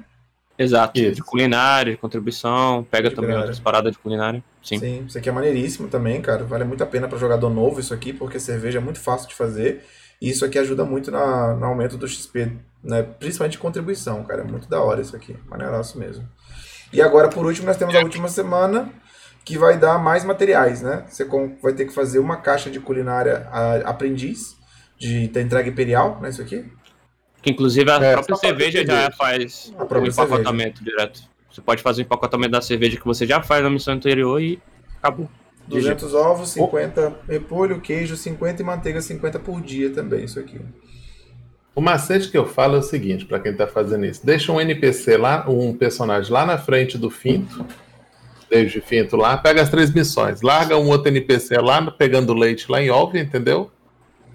Exato. 0.58 1.00
Isso. 1.00 1.16
De 1.16 1.22
culinária, 1.24 1.92
de 1.94 1.98
contribuição. 1.98 2.86
Pega 2.90 3.10
De 3.10 3.16
também 3.16 3.30
culinária. 3.30 3.48
outras 3.48 3.60
paradas 3.60 3.92
de 3.92 3.98
culinária. 3.98 4.44
Sim. 4.64 4.78
Sim, 4.80 5.04
isso 5.08 5.18
aqui 5.18 5.28
é 5.30 5.32
maneiríssimo 5.32 5.88
também, 5.88 6.22
cara. 6.22 6.44
Vale 6.44 6.64
muito 6.64 6.84
a 6.84 6.88
pena 6.88 7.08
para 7.08 7.18
jogador 7.18 7.50
novo 7.50 7.80
isso 7.80 7.94
aqui, 7.94 8.14
porque 8.14 8.40
cerveja 8.40 8.78
é 8.78 8.82
muito 8.82 9.00
fácil 9.00 9.28
de 9.28 9.36
fazer. 9.36 9.84
E 10.22 10.30
isso 10.30 10.46
aqui 10.46 10.60
ajuda 10.60 10.86
muito 10.86 11.10
na, 11.10 11.56
no 11.56 11.66
aumento 11.66 11.98
do 11.98 12.08
XP, 12.08 12.52
né? 12.84 13.02
Principalmente 13.02 13.54
de 13.54 13.58
contribuição, 13.58 14.24
cara. 14.24 14.42
É 14.42 14.46
muito 14.46 14.70
da 14.70 14.80
hora 14.80 15.02
isso 15.02 15.16
aqui. 15.16 15.36
Maneiraço 15.50 15.98
mesmo. 15.98 16.28
E 16.94 17.02
agora, 17.02 17.28
por 17.28 17.46
último, 17.46 17.66
nós 17.66 17.78
temos 17.78 17.96
a 17.96 18.00
última 18.02 18.28
semana 18.28 18.90
que 19.44 19.58
vai 19.58 19.80
dar 19.80 19.98
mais 19.98 20.24
materiais, 20.24 20.84
né? 20.84 21.06
Você 21.10 21.26
vai 21.64 21.74
ter 21.74 21.86
que 21.86 21.94
fazer 21.94 22.20
uma 22.20 22.38
caixa 22.38 22.70
de 22.70 22.80
culinária 22.80 23.48
a- 23.52 23.78
aprendiz, 23.90 24.56
de 25.00 25.28
da 25.30 25.42
entrega 25.42 25.68
imperial, 25.70 26.20
né? 26.22 26.30
Isso 26.30 26.42
aqui. 26.44 26.72
Que 27.42 27.50
inclusive 27.50 27.90
a 27.90 27.96
É, 27.96 28.14
própria 28.14 28.36
cerveja 28.36 28.86
já 28.86 29.12
faz 29.12 29.74
o 29.80 29.86
própria 29.86 30.10
empacotamento 30.10 30.84
direto. 30.84 31.22
Você 31.50 31.62
pode 31.62 31.82
fazer 31.82 32.02
o 32.02 32.04
empacotamento 32.04 32.52
da 32.52 32.62
cerveja 32.62 32.98
que 32.98 33.06
você 33.06 33.26
já 33.26 33.42
faz 33.42 33.64
na 33.64 33.70
missão 33.70 33.94
anterior 33.94 34.42
e 34.42 34.60
acabou. 34.98 35.30
200 35.68 36.14
ovos, 36.14 36.50
50 36.50 37.14
repolho, 37.28 37.80
queijo 37.80 38.16
50 38.16 38.62
e 38.62 38.66
manteiga 38.66 39.02
50 39.02 39.40
por 39.40 39.62
dia 39.62 39.90
também, 39.90 40.26
isso 40.26 40.40
aqui. 40.40 40.60
O 41.74 41.80
macete 41.80 42.30
que 42.30 42.38
eu 42.38 42.46
falo 42.46 42.76
é 42.76 42.80
o 42.80 42.84
seguinte, 42.84 43.26
pra 43.26 43.40
quem 43.40 43.54
tá 43.54 43.66
fazendo 43.66 44.06
isso. 44.06 44.26
Deixa 44.26 44.52
um 44.52 44.60
NPC 44.60 45.16
lá, 45.18 45.46
um 45.50 45.74
personagem 45.74 46.32
lá 46.32 46.46
na 46.46 46.58
frente 46.58 46.98
do 46.98 47.10
finto, 47.10 47.66
desde 48.50 48.80
o 48.80 48.82
finto 48.82 49.16
lá, 49.16 49.38
pega 49.38 49.62
as 49.62 49.70
três 49.70 49.94
missões. 49.94 50.42
Larga 50.42 50.78
um 50.78 50.90
outro 50.90 51.08
NPC 51.08 51.58
lá, 51.60 51.90
pegando 51.92 52.34
leite 52.34 52.70
lá 52.70 52.82
em 52.82 52.90
Olve, 52.90 53.20
entendeu? 53.20 53.72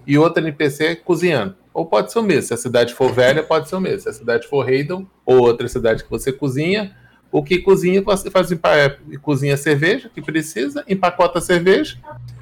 E 0.05 0.17
outro 0.17 0.41
NPC 0.41 0.95
cozinhando. 0.95 1.55
Ou 1.77 1.85
pode 1.85 2.11
ser 2.11 2.17
o 2.17 2.23
mesmo. 2.23 2.41
Se 2.41 2.55
a 2.55 2.57
cidade 2.57 2.91
for 2.95 3.13
velha, 3.13 3.43
pode 3.43 3.69
ser 3.69 3.75
o 3.75 3.79
mesmo. 3.79 3.99
Se 3.99 4.09
a 4.09 4.13
cidade 4.13 4.47
for 4.47 4.65
Raidon, 4.65 5.05
ou 5.23 5.41
outra 5.41 5.67
cidade 5.67 6.03
que 6.03 6.09
você 6.09 6.33
cozinha, 6.33 6.97
o 7.31 7.43
que 7.43 7.59
cozinha, 7.59 8.01
você 8.01 8.31
faz 8.31 8.51
é, 8.51 8.97
cozinha 9.21 9.53
a 9.53 9.57
cerveja, 9.57 10.09
que 10.09 10.19
precisa, 10.19 10.83
empacota 10.87 11.37
a 11.37 11.41
cerveja. 11.41 11.99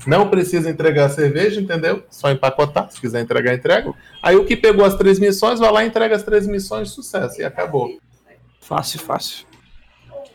Não 0.08 0.30
precisa 0.30 0.70
entregar 0.70 1.08
a 1.08 1.10
cerveja, 1.10 1.60
entendeu? 1.60 2.06
Só 2.10 2.32
empacotar. 2.32 2.90
Se 2.90 3.02
quiser 3.02 3.20
entregar, 3.20 3.54
entrega. 3.54 3.94
Aí 4.24 4.38
o 4.38 4.46
que 4.46 4.56
pegou 4.56 4.86
as 4.86 4.96
três 4.96 5.20
missões, 5.20 5.60
vai 5.60 5.70
lá 5.70 5.84
e 5.84 5.88
entrega 5.90 6.16
as 6.16 6.24
três 6.24 6.48
missões 6.48 6.88
de 6.88 6.94
sucesso. 6.94 7.42
E 7.42 7.44
acabou. 7.44 7.90
Fácil, 8.62 9.02
fácil. 9.02 9.46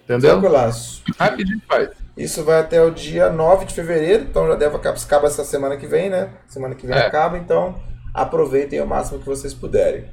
Entendeu? 0.04 0.32
Tranquilaço. 0.32 1.02
Rapidinho 1.18 1.62
faz. 1.66 1.88
Isso 2.18 2.44
vai 2.44 2.60
até 2.60 2.82
o 2.82 2.90
dia 2.90 3.30
9 3.30 3.64
de 3.64 3.72
fevereiro, 3.72 4.24
então 4.24 4.46
já 4.46 4.56
deve 4.56 4.76
acabar, 4.76 4.98
acaba 4.98 5.26
essa 5.26 5.42
semana 5.42 5.78
que 5.78 5.86
vem, 5.86 6.10
né? 6.10 6.28
Semana 6.46 6.74
que 6.74 6.86
vem 6.86 6.94
É. 6.94 7.06
acaba, 7.06 7.38
então 7.38 7.80
aproveitem 8.12 8.80
o 8.80 8.86
máximo 8.86 9.18
que 9.18 9.26
vocês 9.26 9.54
puderem. 9.54 10.06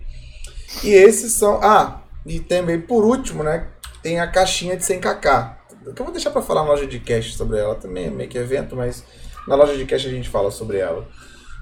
E 0.84 0.90
esses 0.90 1.34
são. 1.34 1.60
Ah, 1.64 2.02
e 2.26 2.40
também 2.40 2.80
por 2.80 3.06
último, 3.06 3.44
né? 3.44 3.68
Tem 4.04 4.20
a 4.20 4.28
caixinha 4.28 4.76
de 4.76 4.84
100kk. 4.84 5.56
Que 5.96 6.02
eu 6.02 6.06
vou 6.06 6.12
deixar 6.12 6.32
pra 6.32 6.42
falar 6.42 6.64
na 6.64 6.70
loja 6.70 6.86
de 6.86 7.00
cash 7.00 7.36
sobre 7.36 7.58
ela 7.58 7.76
também, 7.76 8.08
é 8.08 8.10
meio 8.10 8.30
que 8.30 8.38
evento, 8.38 8.76
mas 8.76 9.04
na 9.48 9.56
loja 9.56 9.78
de 9.78 9.86
cash 9.86 10.06
a 10.06 10.10
gente 10.10 10.30
fala 10.30 10.52
sobre 10.52 10.78
ela. 10.78 11.08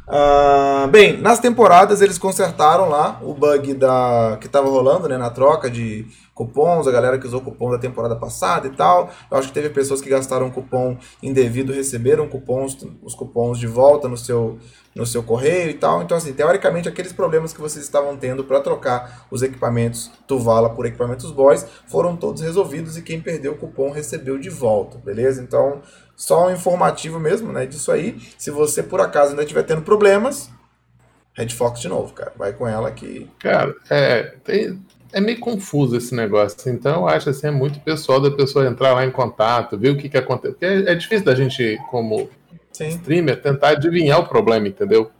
Ah, 0.07 0.87
bem, 0.91 1.17
nas 1.17 1.39
temporadas 1.39 1.99
eles 1.99 2.19
consertaram 2.19 2.87
lá 2.87 3.19
o 3.23 3.33
bug 3.33 3.73
da 3.73 4.37
que 4.39 4.47
tava 4.47 4.69
rolando, 4.69 5.09
né, 5.09 5.17
na 5.17 5.31
troca 5.31 5.67
de 5.67 6.05
cupons, 6.35 6.87
a 6.87 6.91
galera 6.91 7.17
que 7.17 7.25
usou 7.25 7.41
cupom 7.41 7.71
da 7.71 7.79
temporada 7.79 8.15
passada 8.15 8.67
e 8.67 8.69
tal. 8.69 9.09
Eu 9.31 9.37
acho 9.37 9.47
que 9.47 9.53
teve 9.53 9.69
pessoas 9.69 10.01
que 10.01 10.09
gastaram 10.09 10.51
cupom 10.51 10.97
indevido, 11.23 11.73
receberam 11.73 12.27
cupons, 12.27 12.77
os 13.01 13.15
cupons 13.15 13.57
de 13.57 13.65
volta 13.65 14.07
no 14.07 14.17
seu 14.17 14.59
no 14.93 15.05
seu 15.05 15.23
correio 15.23 15.71
e 15.71 15.73
tal. 15.73 16.03
Então 16.03 16.15
assim, 16.15 16.33
teoricamente 16.33 16.87
aqueles 16.87 17.11
problemas 17.11 17.51
que 17.51 17.59
vocês 17.59 17.83
estavam 17.83 18.15
tendo 18.15 18.43
para 18.43 18.61
trocar 18.61 19.25
os 19.31 19.41
equipamentos 19.41 20.11
Tuvala 20.27 20.69
por 20.69 20.85
equipamentos 20.85 21.31
Boys 21.31 21.65
foram 21.87 22.15
todos 22.15 22.41
resolvidos 22.41 22.95
e 22.97 23.01
quem 23.01 23.19
perdeu 23.19 23.53
o 23.53 23.57
cupom 23.57 23.91
recebeu 23.91 24.37
de 24.37 24.49
volta, 24.49 24.97
beleza? 24.97 25.41
Então, 25.41 25.81
só 26.15 26.47
um 26.47 26.51
informativo 26.51 27.19
mesmo, 27.19 27.51
né, 27.51 27.65
disso 27.65 27.91
aí. 27.91 28.17
Se 28.37 28.49
você 28.51 28.81
por 28.81 29.01
acaso 29.01 29.31
ainda 29.31 29.43
estiver 29.43 29.63
tendo 29.63 29.81
problemas, 29.81 30.49
Red 31.33 31.49
Fox 31.49 31.81
de 31.81 31.89
novo, 31.89 32.13
cara. 32.13 32.31
Vai 32.37 32.53
com 32.53 32.67
ela 32.67 32.91
que 32.91 33.29
Cara, 33.39 33.75
é, 33.89 34.35
tem- 34.43 34.81
é 35.11 35.19
meio 35.19 35.39
confuso 35.39 35.95
esse 35.97 36.15
negócio. 36.15 36.69
Então, 36.71 37.01
eu 37.01 37.07
acho 37.07 37.29
assim, 37.29 37.47
é 37.47 37.51
muito 37.51 37.79
pessoal 37.81 38.19
da 38.19 38.31
pessoa 38.31 38.65
entrar 38.65 38.93
lá 38.93 39.05
em 39.05 39.11
contato, 39.11 39.77
ver 39.77 39.89
o 39.89 39.97
que, 39.97 40.09
que 40.09 40.17
acontece. 40.17 40.53
Porque 40.53 40.65
é, 40.65 40.91
é 40.91 40.95
difícil 40.95 41.25
da 41.25 41.35
gente, 41.35 41.77
como 41.89 42.29
sim. 42.71 42.87
streamer, 42.87 43.41
tentar 43.41 43.69
adivinhar 43.69 44.19
o 44.19 44.27
problema, 44.27 44.67
entendeu? 44.67 45.11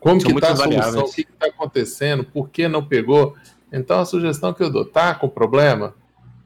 Como 0.00 0.20
São 0.20 0.34
que 0.34 0.40
tá 0.40 0.52
a 0.52 0.56
solução, 0.56 1.04
o 1.04 1.10
que, 1.12 1.24
que 1.24 1.32
tá 1.32 1.46
acontecendo, 1.46 2.24
por 2.24 2.48
que 2.48 2.68
não 2.68 2.84
pegou. 2.84 3.34
Então, 3.72 4.00
a 4.00 4.04
sugestão 4.04 4.52
que 4.52 4.62
eu 4.62 4.70
dou, 4.70 4.84
tá 4.84 5.14
com 5.14 5.28
problema? 5.28 5.94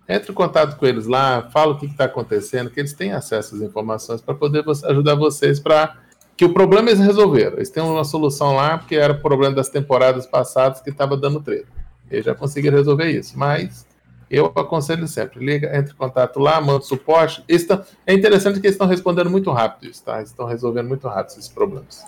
Entre 0.09 0.33
em 0.33 0.35
contato 0.35 0.79
com 0.79 0.87
eles 0.87 1.07
lá, 1.07 1.51
fala 1.51 1.73
o 1.73 1.79
que 1.79 1.85
está 1.85 2.05
acontecendo, 2.05 2.71
que 2.71 2.81
eles 2.81 2.94
têm 2.94 3.12
acesso 3.12 3.57
às 3.57 3.61
informações 3.61 4.23
para 4.23 4.35
poder 4.35 4.64
ajudar 4.85 5.14
vocês 5.14 5.61
para 5.61 5.99
que 6.35 6.44
o 6.44 6.55
problema 6.55 6.88
eles 6.88 7.01
resolveram. 7.01 7.57
Eles 7.57 7.68
têm 7.68 7.83
uma 7.83 8.05
solução 8.05 8.55
lá, 8.57 8.79
porque 8.79 8.97
era 8.97 9.12
o 9.12 9.21
problema 9.21 9.55
das 9.55 9.68
temporadas 9.68 10.27
passadas 10.27 10.81
que 10.81 10.88
estava 10.88 11.16
dando 11.16 11.42
treta. 11.42 11.68
Eles 12.11 12.25
já 12.25 12.35
conseguiram 12.35 12.79
resolver 12.79 13.11
isso, 13.11 13.38
mas 13.38 13.87
eu 14.31 14.47
aconselho 14.47 15.07
sempre, 15.07 15.44
liga, 15.44 15.77
entre 15.77 15.92
em 15.92 15.97
contato 15.97 16.38
lá, 16.38 16.61
manda 16.61 16.83
suporte. 16.83 17.44
É 18.07 18.14
interessante 18.14 18.61
que 18.61 18.66
eles 18.66 18.77
estão 18.77 18.87
respondendo 18.87 19.29
muito 19.29 19.51
rápido 19.51 19.90
isso, 19.90 20.03
tá? 20.05 20.23
Estão 20.23 20.47
resolvendo 20.47 20.88
muito 20.88 21.07
rápido 21.07 21.33
esses 21.33 21.49
problemas. 21.49 22.03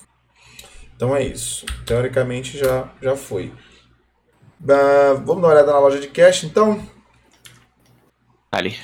Então 0.97 1.15
é 1.15 1.23
isso. 1.23 1.67
Teoricamente 1.85 2.57
já, 2.57 2.89
já 3.03 3.17
foi. 3.17 3.53
Ah, 4.69 5.15
vamos 5.15 5.43
dar 5.43 5.49
uma 5.49 5.55
olhada 5.55 5.73
na 5.73 5.79
loja 5.79 5.99
de 5.99 6.09
cash, 6.09 6.45
então. 6.45 6.81
Ali. 8.53 8.77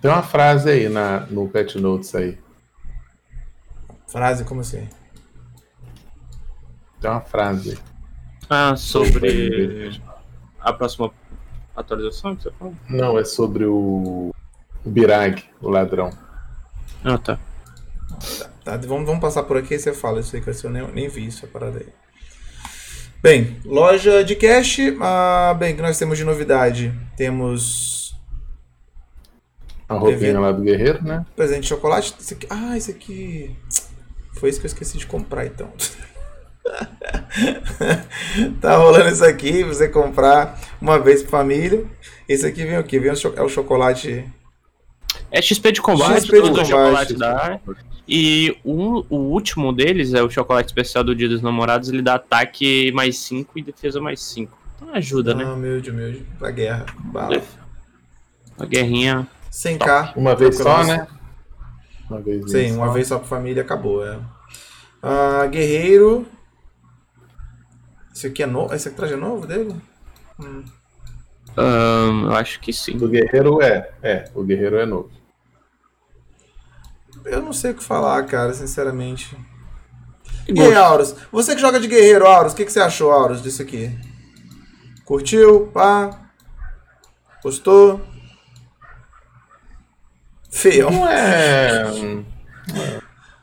Tem 0.00 0.10
uma 0.10 0.22
frase 0.22 0.70
aí 0.70 0.88
na, 0.88 1.20
no 1.26 1.48
Pet 1.48 1.78
Notes 1.78 2.14
aí. 2.14 2.38
Frase, 4.06 4.44
como 4.44 4.60
assim? 4.60 4.88
Tem 7.00 7.10
uma 7.10 7.20
frase 7.20 7.72
aí. 7.72 7.78
Ah, 8.50 8.76
sobre 8.76 10.00
a 10.58 10.72
próxima 10.72 11.12
atualização 11.76 12.34
que 12.34 12.44
você 12.44 12.50
falou? 12.52 12.74
Não, 12.88 13.18
é 13.18 13.24
sobre 13.24 13.66
o, 13.66 14.34
o 14.84 14.90
Birag, 14.90 15.44
o 15.60 15.68
ladrão. 15.68 16.10
Ah, 17.04 17.18
tá. 17.18 17.38
Tá, 18.64 18.76
vamos, 18.76 19.06
vamos 19.06 19.20
passar 19.20 19.44
por 19.44 19.56
aqui 19.56 19.74
e 19.74 19.78
você 19.78 19.92
fala 19.92 20.20
isso 20.20 20.34
aí, 20.34 20.42
que 20.42 20.48
eu 20.48 20.70
nem, 20.70 20.86
nem 20.92 21.08
vi 21.08 21.26
isso, 21.26 21.44
a 21.44 21.48
parada 21.48 21.78
aí. 21.78 21.92
Bem, 23.22 23.56
loja 23.64 24.22
de 24.22 24.36
cash. 24.36 24.78
Ah, 25.00 25.54
bem, 25.58 25.72
o 25.72 25.76
que 25.76 25.82
nós 25.82 25.98
temos 25.98 26.16
de 26.16 26.24
novidade? 26.24 26.92
Temos 27.16 28.14
A 29.88 29.94
roupinha 29.94 30.38
lá 30.38 30.52
do 30.52 30.62
guerreiro, 30.62 31.02
né? 31.02 31.26
presente 31.34 31.62
de 31.62 31.68
chocolate. 31.68 32.14
Esse 32.20 32.34
aqui, 32.34 32.46
ah, 32.50 32.76
esse 32.76 32.90
aqui. 32.90 33.56
Foi 34.34 34.48
isso 34.50 34.60
que 34.60 34.66
eu 34.66 34.68
esqueci 34.68 34.98
de 34.98 35.06
comprar, 35.06 35.46
então. 35.46 35.72
tá 38.60 38.76
rolando 38.76 39.08
isso 39.10 39.24
aqui, 39.24 39.64
você 39.64 39.88
comprar 39.88 40.60
uma 40.80 40.98
vez 40.98 41.22
pra 41.22 41.30
família. 41.38 41.84
Esse 42.28 42.46
aqui 42.46 42.64
vem 42.64 42.78
o 42.78 42.84
quê? 42.84 43.00
Vem 43.00 43.10
o, 43.10 43.16
cho- 43.16 43.34
é 43.36 43.42
o 43.42 43.48
chocolate. 43.48 44.24
É 45.30 45.42
XP 45.42 45.72
de 45.72 45.82
combate, 45.82 46.20
XP 46.22 46.40
de 46.40 46.48
combate. 46.50 46.68
chocolate 46.68 47.14
da 47.14 47.60
E 48.08 48.56
o, 48.64 49.04
o 49.10 49.16
último 49.16 49.70
deles 49.70 50.14
é 50.14 50.22
o 50.22 50.30
chocolate 50.30 50.68
especial 50.68 51.04
do 51.04 51.14
Dia 51.14 51.28
dos 51.28 51.42
Namorados, 51.42 51.90
ele 51.90 52.00
dá 52.00 52.14
ataque 52.14 52.90
mais 52.92 53.18
5 53.18 53.58
e 53.58 53.62
defesa 53.62 54.00
mais 54.00 54.22
5. 54.22 54.56
Então 54.76 54.94
ajuda, 54.94 55.34
né? 55.34 55.44
Ah, 55.44 55.52
humilde, 55.52 55.90
humilde. 55.90 56.26
Pra 56.38 56.50
guerra. 56.50 56.86
Bala. 56.98 57.42
A 58.58 58.64
guerrinha. 58.64 59.28
100k. 59.52 60.16
Uma 60.16 60.34
vez 60.34 60.56
só, 60.56 60.84
né? 60.84 61.06
Uma 62.08 62.20
vez 62.20 62.50
Sim, 62.50 62.72
uma 62.72 62.90
vez 62.92 63.08
só 63.08 63.18
pra 63.18 63.28
família 63.28 63.62
acabou, 63.62 64.06
é. 64.06 64.18
Ah, 65.02 65.46
guerreiro. 65.46 66.26
Esse 68.14 68.28
aqui 68.28 68.42
é 68.42 68.46
novo? 68.46 68.72
Esse 68.74 68.88
aqui 68.88 68.96
traje 68.96 69.12
é 69.12 69.16
novo 69.16 69.46
dele? 69.46 69.74
ahn, 71.56 72.24
eu 72.24 72.32
acho 72.32 72.58
que 72.60 72.72
sim. 72.72 72.96
Do 72.96 73.08
guerreiro 73.08 73.60
é. 73.60 73.90
É, 74.02 74.24
o 74.34 74.42
guerreiro 74.42 74.76
é 74.76 74.86
novo. 74.86 75.10
Eu 77.30 77.42
não 77.42 77.52
sei 77.52 77.70
o 77.72 77.74
que 77.74 77.84
falar, 77.84 78.22
cara, 78.26 78.52
sinceramente. 78.54 79.36
E 80.48 80.58
aí. 80.60 80.74
Aurus? 80.74 81.14
Você 81.30 81.54
que 81.54 81.60
joga 81.60 81.78
de 81.78 81.86
guerreiro, 81.88 82.26
Aurus, 82.26 82.52
o 82.52 82.56
que, 82.56 82.64
que 82.64 82.72
você 82.72 82.80
achou, 82.80 83.10
Aurus, 83.10 83.42
disso 83.42 83.60
aqui? 83.62 83.90
Curtiu? 85.04 85.66
Pá? 85.72 86.10
Gostou? 87.42 88.00
Feio. 90.50 90.90
Não 90.90 91.06
é. 91.08 91.84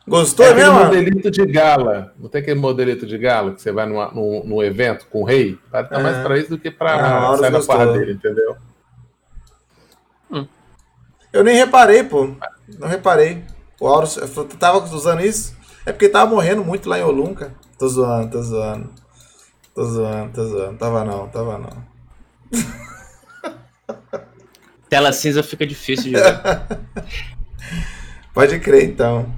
Gostou 0.08 0.46
É 0.46 0.54
mesmo? 0.54 0.72
modelito 0.74 1.30
de 1.30 1.44
gala. 1.46 2.12
Não 2.18 2.28
tem 2.28 2.40
aquele 2.40 2.58
modelito 2.60 3.06
de 3.06 3.18
gala 3.18 3.52
que 3.54 3.60
você 3.62 3.72
vai 3.72 3.86
numa, 3.86 4.08
num, 4.12 4.44
num 4.44 4.62
evento 4.62 5.06
com 5.06 5.22
o 5.22 5.24
rei? 5.24 5.58
Tá, 5.70 5.82
tá 5.82 5.98
É. 5.98 6.02
mais 6.02 6.18
pra 6.18 6.38
isso 6.38 6.50
do 6.50 6.58
que 6.58 6.68
Ah, 6.68 6.72
pra 6.72 7.28
Horus 7.30 7.40
sair 7.40 7.50
na 7.50 7.60
porra 7.60 7.92
dele, 7.92 8.12
entendeu? 8.12 8.56
Eu 11.32 11.44
nem 11.44 11.56
reparei, 11.56 12.02
pô. 12.02 12.30
Não 12.78 12.88
reparei. 12.88 13.44
O 13.80 13.86
Aurus 13.86 14.16
eu 14.16 14.44
tava 14.44 14.78
usando 14.78 15.20
isso. 15.20 15.56
É 15.84 15.92
porque 15.92 16.08
tava 16.08 16.30
morrendo 16.30 16.64
muito 16.64 16.88
lá 16.88 16.98
em 16.98 17.02
Olunca. 17.02 17.54
Tô 17.78 17.88
zoando, 17.88 18.30
tô 18.30 18.42
zoando. 18.42 18.90
Tô 19.74 19.84
zoando, 19.84 20.32
tô 20.32 20.44
zoando. 20.44 20.78
Tava 20.78 21.04
não, 21.04 21.28
tava 21.28 21.58
não. 21.58 21.84
Tela 24.88 25.12
cinza 25.12 25.42
fica 25.42 25.66
difícil 25.66 26.04
de 26.04 26.10
ver. 26.12 26.40
Pode 28.32 28.58
crer, 28.60 28.84
então. 28.84 29.32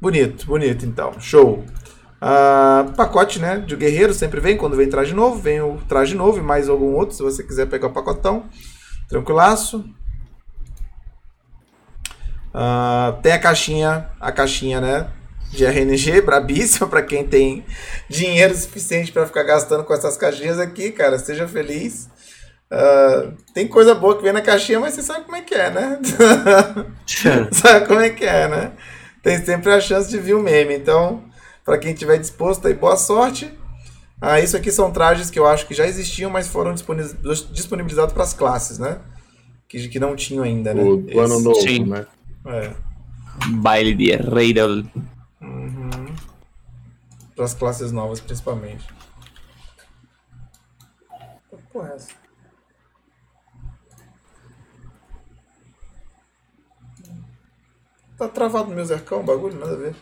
Bonito, 0.00 0.46
bonito, 0.46 0.84
então. 0.84 1.18
Show. 1.20 1.64
Ah, 2.20 2.92
pacote, 2.96 3.38
né? 3.38 3.58
De 3.58 3.74
guerreiro 3.74 4.14
sempre 4.14 4.40
vem. 4.40 4.56
Quando 4.56 4.76
vem 4.76 4.88
traje 4.88 5.14
novo, 5.14 5.40
vem 5.40 5.60
o 5.60 5.78
traje 5.88 6.14
novo 6.14 6.38
e 6.38 6.42
mais 6.42 6.68
algum 6.68 6.94
outro. 6.94 7.14
Se 7.14 7.22
você 7.22 7.42
quiser 7.42 7.66
pegar 7.66 7.88
o 7.88 7.92
pacotão. 7.92 8.46
Tranquilaço. 9.08 9.84
Ah, 12.54 13.18
tem 13.22 13.32
a 13.32 13.38
caixinha, 13.38 14.08
a 14.20 14.30
caixinha, 14.32 14.80
né? 14.80 15.08
De 15.50 15.64
RNG, 15.64 16.20
brabíssima 16.24 16.86
para 16.86 17.02
quem 17.02 17.24
tem 17.26 17.64
dinheiro 18.08 18.54
suficiente 18.56 19.12
para 19.12 19.26
ficar 19.26 19.42
gastando 19.42 19.84
com 19.84 19.92
essas 19.94 20.16
caixinhas 20.16 20.58
aqui, 20.58 20.90
cara. 20.92 21.18
Seja 21.18 21.46
feliz. 21.48 22.08
Ah, 22.70 23.32
tem 23.54 23.66
coisa 23.68 23.94
boa 23.94 24.16
que 24.16 24.22
vem 24.22 24.32
na 24.32 24.40
caixinha, 24.40 24.80
mas 24.80 24.94
você 24.94 25.02
sabe 25.02 25.24
como 25.24 25.36
é 25.36 25.42
que 25.42 25.54
é, 25.54 25.70
né? 25.70 25.98
sabe 27.52 27.86
como 27.86 28.00
é 28.00 28.10
que 28.10 28.24
é, 28.24 28.48
né? 28.48 28.72
Tem 29.22 29.42
sempre 29.44 29.70
a 29.72 29.80
chance 29.80 30.08
de 30.10 30.18
vir 30.18 30.34
o 30.34 30.42
meme. 30.42 30.74
Então, 30.74 31.22
para 31.64 31.78
quem 31.78 31.94
tiver 31.94 32.18
disposto 32.18 32.66
aí, 32.66 32.74
boa 32.74 32.96
sorte. 32.96 33.52
Ah, 34.20 34.40
isso 34.40 34.56
aqui 34.56 34.70
são 34.70 34.90
trajes 34.90 35.30
que 35.30 35.38
eu 35.38 35.46
acho 35.46 35.66
que 35.66 35.74
já 35.74 35.86
existiam, 35.86 36.30
mas 36.30 36.46
foram 36.48 36.72
disponi- 36.72 37.12
disponibilizados 37.52 38.12
para 38.14 38.22
as 38.22 38.32
classes, 38.32 38.78
né? 38.78 38.98
Que, 39.68 39.88
que 39.88 39.98
não 39.98 40.14
tinham 40.14 40.44
ainda, 40.44 40.72
né? 40.72 40.82
O, 40.82 40.96
do 40.98 41.18
ano 41.20 41.34
Esse- 41.34 41.44
novo, 41.44 41.60
Sim. 41.60 41.86
né? 41.86 42.06
É. 42.46 42.74
Baile 43.60 43.94
de 43.94 44.16
rei 44.16 44.52
da. 44.52 44.66
Para 47.34 47.44
as 47.44 47.54
classes 47.54 47.92
novas, 47.92 48.20
principalmente. 48.20 48.86
Que 51.50 51.56
porra 51.72 51.90
é 51.90 51.94
essa? 51.94 52.22
Tá 58.18 58.28
travado 58.28 58.68
no 58.68 58.76
meu 58.76 58.84
zercão 58.84 59.20
o 59.20 59.24
bagulho? 59.24 59.58
Nada 59.58 59.72
a 59.72 59.76
ver. 59.76 59.96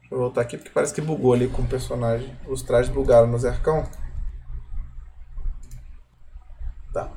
Deixa 0.00 0.14
eu 0.14 0.18
voltar 0.18 0.40
aqui 0.40 0.56
porque 0.56 0.72
parece 0.72 0.92
que 0.92 1.00
bugou 1.00 1.32
ali 1.32 1.48
com 1.48 1.62
o 1.62 1.68
personagem. 1.68 2.36
Os 2.48 2.62
trajes 2.62 2.92
bugaram 2.92 3.28
no 3.28 3.38
zercão. 3.38 3.88
Tá. 6.92 7.12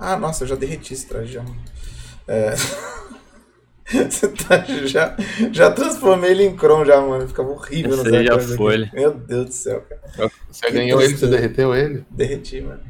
Ah, 0.00 0.16
nossa, 0.16 0.44
eu 0.44 0.48
já 0.48 0.54
derreti 0.54 0.94
esse 0.94 1.06
traje 1.06 1.34
já. 1.34 1.44
É. 2.26 2.54
Esse 3.92 4.28
traje 4.28 4.86
já, 4.86 5.16
já 5.50 5.68
transformei 5.72 6.30
ele 6.30 6.44
em 6.44 6.56
Chrome 6.56 6.86
já, 6.86 7.00
mano. 7.00 7.26
Ficava 7.26 7.50
horrível 7.50 7.96
no 7.96 8.06
Esse 8.06 8.16
aí 8.16 8.24
já 8.24 8.38
foi, 8.38 8.84
aqui. 8.84 8.94
Meu 8.94 9.12
Deus 9.12 9.46
do 9.46 9.52
céu, 9.52 9.80
cara. 9.80 10.30
Você 10.48 10.66
Que 10.66 10.72
ganhou 10.72 11.02
ele, 11.02 11.16
você 11.16 11.26
derreteu 11.26 11.74
ele? 11.74 12.04
Derreti, 12.08 12.60
mano. 12.60 12.80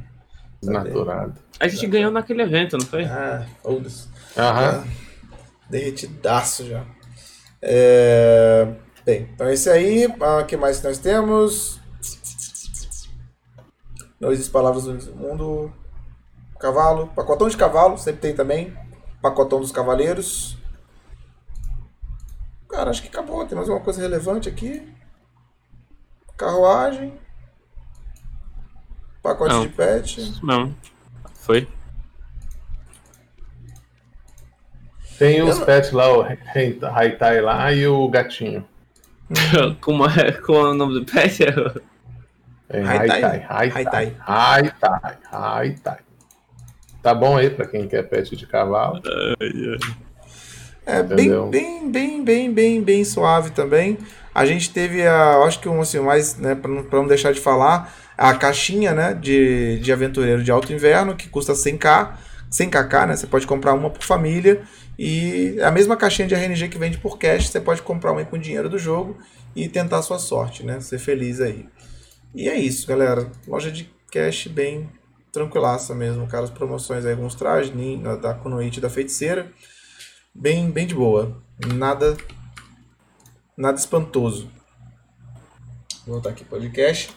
Desnaturado. 0.61 1.41
A 1.59 1.69
gente 1.69 1.87
ganhou 1.87 2.11
naquele 2.11 2.43
evento, 2.43 2.77
não 2.77 2.85
foi? 2.85 3.05
Ah, 3.05 3.47
foda-se. 3.63 4.09
Aham. 4.37 4.85
Derretidaço 5.71 6.67
já. 6.67 6.85
É... 7.63 8.69
Bem, 9.05 9.31
então 9.35 9.51
esse 9.51 9.71
aí. 9.71 10.07
O 10.07 10.45
que 10.45 10.57
mais 10.57 10.81
que 10.81 10.87
nós 10.87 10.99
temos? 10.99 11.81
Não 14.21 14.31
existem 14.31 14.53
palavras 14.53 14.85
do 14.85 15.17
mundo. 15.17 15.73
Cavalo. 16.61 17.09
Pacotão 17.09 17.49
de 17.49 17.57
cavalo, 17.57 17.97
sempre 17.99 18.21
tem 18.21 18.35
também. 18.35 18.77
Pacotão 19.23 19.61
dos 19.61 19.73
cavaleiros. 19.73 20.57
Cara, 22.69 22.91
acho 22.91 23.03
que 23.03 23.09
acabou. 23.09 23.45
Tem 23.47 23.57
mais 23.57 23.69
uma 23.69 23.81
coisa 23.81 24.01
relevante 24.01 24.49
aqui. 24.49 24.87
Carruagem. 26.37 27.19
Pacote 29.23 29.53
Não. 29.53 29.63
de 29.63 29.69
pet. 29.71 30.41
Não. 30.43 30.75
Foi. 31.35 31.69
Tem 35.19 35.43
os 35.43 35.59
Eu- 35.59 35.67
pets 35.67 35.93
lá, 35.93 36.11
o 36.17 36.23
Haitai 36.23 37.41
lá 37.43 37.73
e 37.73 37.87
o 37.87 38.09
gatinho. 38.09 38.67
Como 39.83 40.07
é, 40.07 40.33
como 40.33 40.59
é 40.59 40.71
o 40.71 40.75
nome 40.75 41.01
do 41.01 41.05
pet? 41.05 41.45
É, 42.71 42.83
Haitai. 42.83 43.23
Haitai. 43.23 43.47
Haitai. 43.49 44.17
Haitai. 44.27 45.19
Haitai. 45.31 45.99
Tá 47.03 47.15
bom 47.15 47.37
aí 47.37 47.51
pra 47.51 47.67
quem 47.67 47.89
quer 47.89 48.03
pet 48.03 48.37
de 48.37 48.47
cavalo. 48.47 49.01
É 50.87 51.03
bem, 51.03 51.27
Entendeu? 51.27 51.47
bem, 51.47 51.91
bem, 51.91 52.25
bem, 52.25 52.53
bem, 52.53 52.83
bem 52.83 53.05
suave 53.05 53.51
também. 53.51 53.99
A 54.35 54.45
gente 54.45 54.71
teve 54.71 55.07
a, 55.07 55.35
eu 55.35 55.45
acho 55.45 55.61
que 55.61 55.69
um 55.69 55.81
assim, 55.81 56.01
mais, 56.01 56.37
né, 56.37 56.55
para 56.55 56.71
não, 56.71 56.83
pra 56.83 56.99
não 56.99 57.07
deixar 57.07 57.33
de 57.33 57.41
falar, 57.41 57.95
a 58.17 58.35
caixinha, 58.35 58.93
né, 58.93 59.15
de, 59.15 59.79
de 59.81 59.93
aventureiro 59.93 60.43
de 60.43 60.51
alto 60.51 60.73
inverno 60.73 61.17
que 61.17 61.29
custa 61.29 61.53
100k, 61.53 62.13
100kk, 62.51 63.07
né? 63.07 63.17
Você 63.17 63.27
pode 63.27 63.47
comprar 63.47 63.75
uma 63.75 63.91
por 63.91 64.03
família 64.05 64.63
e 64.99 65.57
é 65.59 65.65
a 65.65 65.71
mesma 65.71 65.97
caixinha 65.97 66.29
de 66.29 66.35
RNG 66.35 66.69
que 66.69 66.79
vende 66.79 66.99
por 66.99 67.19
cash, 67.19 67.49
você 67.49 67.61
pode 67.61 67.83
comprar 67.83 68.13
uma 68.13 68.25
com 68.25 68.39
dinheiro 68.39 68.69
do 68.69 68.79
jogo 68.79 69.19
e 69.55 69.69
tentar 69.69 69.99
a 69.99 70.03
sua 70.03 70.19
sorte, 70.19 70.65
né? 70.65 70.81
Ser 70.81 70.99
feliz 70.99 71.41
aí. 71.41 71.67
E 72.35 72.49
é 72.49 72.59
isso, 72.59 72.87
galera. 72.87 73.31
Loja 73.47 73.71
de 73.71 73.91
cash 74.13 74.47
bem 74.49 74.89
tranquilaça 75.33 75.95
mesmo, 75.95 76.27
cara. 76.27 76.45
As 76.45 76.51
promoções 76.51 77.05
aí, 77.05 77.13
alguns 77.13 77.35
trajes 77.35 77.73
da 78.21 78.35
Kunoichi 78.35 78.81
da 78.81 78.91
feiticeira 78.91 79.51
bem, 80.35 80.71
bem 80.71 80.87
de 80.87 80.95
boa. 80.95 81.37
Nada 81.75 82.17
nada 83.57 83.79
espantoso. 83.79 84.51
Vou 86.07 86.15
voltar 86.15 86.31
aqui 86.31 86.45
podcast. 86.45 87.15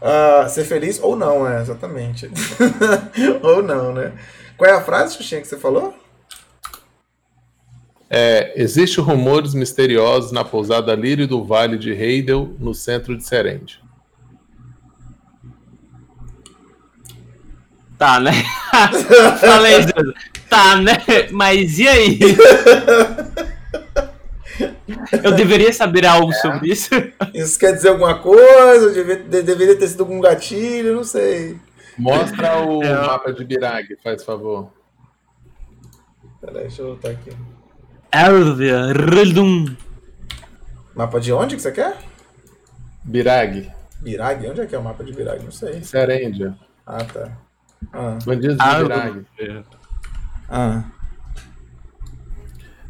Ah, 0.00 0.48
ser 0.48 0.64
feliz 0.64 0.98
ou 1.00 1.14
não, 1.14 1.46
é, 1.46 1.60
exatamente. 1.60 2.30
ou 3.42 3.62
não, 3.62 3.92
né? 3.92 4.12
Qual 4.56 4.68
é 4.68 4.74
a 4.74 4.80
frase, 4.80 5.16
Xuxinha, 5.16 5.40
que 5.40 5.46
você 5.46 5.58
falou? 5.58 5.94
É, 8.08 8.52
Existem 8.60 9.02
rumores 9.02 9.54
misteriosos 9.54 10.32
na 10.32 10.44
pousada 10.44 10.94
Lírio 10.94 11.26
do 11.26 11.44
Vale 11.44 11.78
de 11.78 11.92
Heidel, 11.92 12.54
no 12.58 12.74
centro 12.74 13.16
de 13.16 13.24
Serende. 13.24 13.80
Tá, 18.02 18.18
né? 18.18 18.32
Falei 19.38 19.78
isso. 19.78 19.92
Tá, 20.50 20.74
né? 20.74 20.96
Mas 21.30 21.78
e 21.78 21.86
aí? 21.86 22.18
Eu 25.22 25.30
deveria 25.36 25.72
saber 25.72 26.04
algo 26.04 26.32
sobre 26.32 26.72
isso? 26.72 26.90
Isso 27.32 27.56
quer 27.56 27.72
dizer 27.74 27.90
alguma 27.90 28.18
coisa? 28.18 28.90
Deve- 28.92 29.22
de- 29.22 29.42
deveria 29.42 29.78
ter 29.78 29.86
sido 29.86 30.00
algum 30.02 30.20
gatilho, 30.20 30.96
não 30.96 31.04
sei. 31.04 31.56
Mostra 31.96 32.58
o 32.66 32.82
É. 32.82 32.92
mapa 33.06 33.32
de 33.32 33.44
Birag, 33.44 33.96
faz 34.02 34.24
favor. 34.24 34.72
Peraí, 36.40 36.62
deixa 36.62 36.82
eu 36.82 36.86
voltar 36.88 37.10
aqui. 37.10 37.30
Elvia 38.12 38.92
Redum. 38.92 39.76
Mapa 40.92 41.20
de 41.20 41.32
onde 41.32 41.54
que 41.54 41.62
você 41.62 41.70
quer? 41.70 41.96
Birag. 43.04 43.70
Birag? 44.00 44.44
Onde 44.50 44.60
é 44.60 44.66
que 44.66 44.74
é 44.74 44.78
o 44.78 44.82
mapa 44.82 45.04
de 45.04 45.12
Birag? 45.12 45.44
Não 45.44 45.52
sei. 45.52 45.84
Serêndia. 45.84 46.52
Ah, 46.84 47.04
tá. 47.04 47.30
Ah. 47.92 48.18
Bandidos 48.24 48.56
de 48.56 48.82
Birag. 48.82 49.24
Ah. 50.48 50.84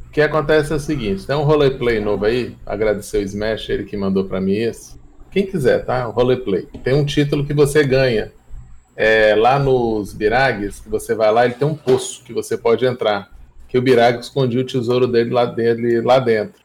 O 0.07 0.11
que 0.12 0.20
acontece 0.20 0.72
é 0.72 0.76
o 0.76 0.81
seguinte, 0.81 1.26
tem 1.26 1.35
um 1.35 1.44
roleplay 1.44 1.98
novo 1.98 2.24
aí, 2.26 2.57
agradecer 2.66 3.18
o 3.18 3.22
Smash, 3.22 3.70
ele 3.70 3.85
que 3.85 3.96
mandou 3.96 4.24
pra 4.24 4.40
mim 4.40 4.55
esse. 4.55 5.00
Quem 5.31 5.46
quiser, 5.46 5.87
tá? 5.87 6.07
O 6.07 6.11
roleplay. 6.11 6.68
Tem 6.85 6.94
um 6.94 7.05
título 7.07 7.46
que 7.46 7.55
você 7.55 7.83
ganha. 7.83 8.31
É, 8.94 9.35
lá 9.35 9.59
nos 9.59 10.12
Birags, 10.12 10.81
que 10.81 10.88
você 10.90 11.14
vai 11.14 11.33
lá, 11.33 11.46
ele 11.46 11.55
tem 11.55 11.66
um 11.66 11.74
poço 11.74 12.22
que 12.24 12.33
você 12.35 12.59
pode 12.59 12.85
entrar. 12.85 13.31
Que 13.66 13.78
o 13.78 13.83
Birag 13.83 14.20
escondia 14.20 14.61
o 14.61 14.66
tesouro 14.66 15.07
dele 15.07 15.31
lá, 15.31 15.46
dele 15.46 16.02
lá 16.02 16.18
dentro. 16.18 16.62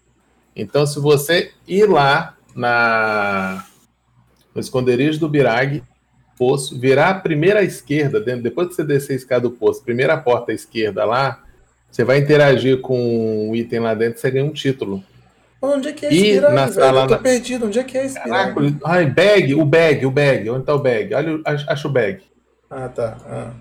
Então, 0.53 0.85
se 0.85 0.99
você 0.99 1.53
ir 1.65 1.87
lá 1.87 2.35
na, 2.53 3.63
no 4.53 4.59
esconderijo 4.59 5.19
do 5.19 5.29
Birag, 5.29 5.81
poço, 6.37 6.79
virar 6.79 7.09
a 7.09 7.13
primeira 7.15 7.59
à 7.59 7.63
esquerda, 7.63 8.19
dentro, 8.19 8.43
depois 8.43 8.67
que 8.69 8.75
você 8.75 8.83
descer 8.83 9.13
a 9.13 9.15
escada 9.15 9.41
do 9.41 9.51
poço, 9.51 9.83
primeira 9.83 10.15
porta 10.17 10.51
à 10.51 10.55
esquerda 10.55 11.03
lá, 11.05 11.43
você 11.91 12.03
vai 12.03 12.19
interagir 12.19 12.79
com 12.81 13.49
o 13.49 13.55
item 13.55 13.79
lá 13.79 13.93
dentro, 13.93 14.19
você 14.19 14.29
ganha 14.29 14.45
um 14.45 14.51
título. 14.53 15.03
Onde 15.61 15.87
é 15.89 15.93
que 15.93 16.05
é 16.05 16.13
E 16.13 16.17
esse 16.17 16.31
Birag, 16.33 16.53
na 16.55 16.67
sala- 16.67 17.01
Eu 17.03 17.07
tô 17.07 17.17
perdido. 17.17 17.65
Onde 17.65 17.79
é 17.79 17.83
que 17.83 17.97
é 17.97 18.07
Caraca, 18.07 18.59
Birag? 18.59 18.77
ai, 18.85 19.05
bag, 19.07 19.55
o 19.55 19.65
bag, 19.65 20.05
o 20.05 20.11
bag. 20.11 20.49
Onde 20.51 20.65
tá 20.65 20.75
o 20.75 20.79
bag? 20.79 21.13
Olha, 21.15 21.35
o- 21.37 21.41
acha 21.43 21.65
acha 21.71 21.87
o 21.87 21.91
bag. 21.91 22.21
Ah, 22.69 22.87
tá. 22.89 23.17
Ah. 23.25 23.51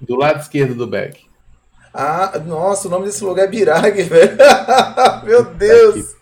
Do 0.00 0.14
lado 0.14 0.40
esquerdo 0.40 0.74
do 0.76 0.86
bag. 0.86 1.16
Ah, 1.96 2.40
nossa, 2.44 2.88
o 2.88 2.90
nome 2.90 3.06
desse 3.06 3.22
lugar 3.22 3.44
é 3.44 3.48
Birag, 3.48 4.02
velho. 4.02 4.36
Meu 5.24 5.44
Deus. 5.44 6.16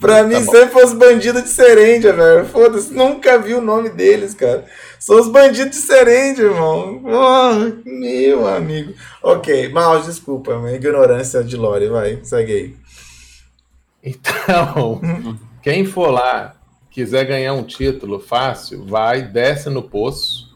Pra 0.00 0.22
mim 0.22 0.34
Tá 0.34 0.40
bom. 0.40 0.52
sempre 0.52 0.68
fosse 0.68 0.94
bandido 0.96 1.40
de 1.40 1.48
Serêndia, 1.48 2.12
velho. 2.12 2.44
Foda-se, 2.44 2.92
nunca 2.92 3.38
vi 3.38 3.54
o 3.54 3.60
nome 3.62 3.88
deles, 3.88 4.34
cara. 4.34 4.66
São 5.00 5.18
os 5.18 5.28
bandidos 5.28 5.70
de 5.70 5.82
Serêndia, 5.86 6.42
irmão. 6.44 7.00
Oh, 7.06 7.88
meu 7.88 8.46
amigo. 8.46 8.92
Ok, 9.22 9.70
mal, 9.70 10.02
desculpa, 10.02 10.58
minha 10.58 10.74
ignorância 10.76 11.42
de 11.42 11.56
Lore, 11.56 11.88
vai, 11.88 12.18
segue 12.22 12.52
aí. 12.52 12.76
Então, 14.04 15.00
quem 15.62 15.84
for 15.86 16.10
lá, 16.10 16.54
quiser 16.90 17.24
ganhar 17.24 17.54
um 17.54 17.62
título 17.62 18.20
fácil, 18.20 18.84
vai, 18.84 19.22
desce 19.22 19.70
no 19.70 19.82
poço, 19.82 20.47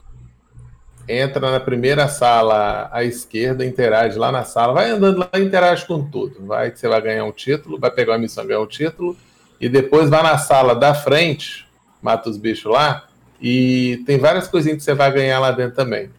entra 1.08 1.50
na 1.50 1.60
primeira 1.60 2.08
sala 2.08 2.88
à 2.92 3.04
esquerda, 3.04 3.66
interage 3.66 4.18
lá 4.18 4.30
na 4.30 4.44
sala, 4.44 4.72
vai 4.72 4.90
andando 4.90 5.18
lá 5.18 5.30
e 5.34 5.42
interage 5.42 5.86
com 5.86 6.04
tudo. 6.04 6.46
Vai 6.46 6.70
que 6.70 6.78
você 6.78 6.88
vai 6.88 7.00
ganhar 7.00 7.24
um 7.24 7.32
título, 7.32 7.78
vai 7.78 7.90
pegar 7.90 8.12
uma 8.12 8.18
missão, 8.18 8.46
ganhar 8.46 8.60
um 8.60 8.66
título, 8.66 9.16
e 9.60 9.68
depois 9.68 10.08
vai 10.08 10.22
na 10.22 10.38
sala 10.38 10.74
da 10.74 10.94
frente, 10.94 11.66
mata 12.00 12.28
os 12.28 12.36
bichos 12.36 12.70
lá, 12.72 13.08
e 13.40 14.02
tem 14.06 14.18
várias 14.18 14.46
coisinhas 14.46 14.78
que 14.78 14.84
você 14.84 14.94
vai 14.94 15.12
ganhar 15.12 15.40
lá 15.40 15.50
dentro 15.50 15.74
também. 15.74 16.10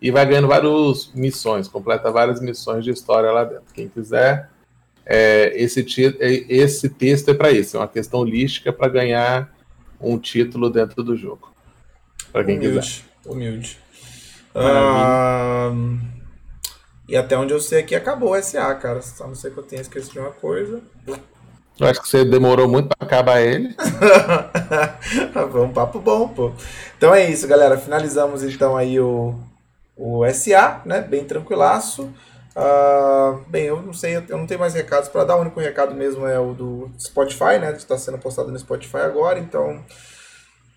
E 0.00 0.10
vai 0.10 0.24
ganhando 0.24 0.48
várias 0.48 1.10
missões, 1.14 1.68
completa 1.68 2.10
várias 2.10 2.40
missões 2.40 2.84
de 2.84 2.90
história 2.90 3.30
lá 3.30 3.44
dentro. 3.44 3.64
Quem 3.74 3.88
quiser, 3.88 4.48
é, 5.04 5.52
esse, 5.54 5.84
é, 6.20 6.44
esse 6.48 6.88
texto 6.88 7.30
é 7.30 7.34
para 7.34 7.50
isso, 7.50 7.76
é 7.76 7.80
uma 7.80 7.88
questão 7.88 8.20
holística 8.20 8.72
para 8.72 8.88
ganhar 8.88 9.54
um 10.00 10.18
título 10.18 10.70
dentro 10.70 11.02
do 11.02 11.14
jogo. 11.14 11.52
Para 12.32 12.44
quem 12.44 12.58
quiser. 12.58 13.02
Humilde, 13.26 13.78
Ahn, 14.54 15.98
e 17.08 17.16
até 17.16 17.36
onde 17.36 17.52
eu 17.52 17.60
sei 17.60 17.80
aqui 17.80 17.94
acabou 17.94 18.32
o 18.32 18.42
SA, 18.42 18.74
cara. 18.76 19.02
Só 19.02 19.26
não 19.26 19.34
sei 19.34 19.50
que 19.50 19.58
eu 19.58 19.64
tenha 19.64 19.82
esquecido 19.82 20.12
de 20.12 20.18
uma 20.20 20.30
coisa. 20.30 20.80
Eu 21.78 21.86
acho 21.88 22.00
que 22.02 22.08
você 22.08 22.24
demorou 22.24 22.68
muito 22.68 22.88
para 22.88 23.06
acabar 23.06 23.40
ele. 23.40 23.74
Foi 25.50 25.60
um 25.62 25.72
papo 25.72 25.98
bom, 25.98 26.28
pô. 26.28 26.52
Então 26.96 27.14
é 27.14 27.28
isso, 27.28 27.48
galera. 27.48 27.78
Finalizamos 27.78 28.42
então 28.44 28.76
aí 28.76 29.00
o, 29.00 29.34
o 29.96 30.22
SA, 30.32 30.82
né? 30.84 31.00
Bem 31.00 31.24
tranquilaço. 31.24 32.12
Ah, 32.54 33.38
bem, 33.48 33.64
eu 33.64 33.80
não 33.80 33.92
sei, 33.92 34.16
eu 34.28 34.36
não 34.36 34.46
tenho 34.46 34.60
mais 34.60 34.74
recados 34.74 35.08
para 35.08 35.24
dar. 35.24 35.36
O 35.36 35.40
único 35.40 35.58
recado 35.58 35.94
mesmo 35.94 36.26
é 36.26 36.38
o 36.38 36.52
do 36.52 36.90
Spotify, 36.98 37.58
né? 37.60 37.72
Que 37.72 37.78
está 37.78 37.96
sendo 37.96 38.18
postado 38.18 38.52
no 38.52 38.58
Spotify 38.58 38.98
agora. 38.98 39.38
Então 39.38 39.82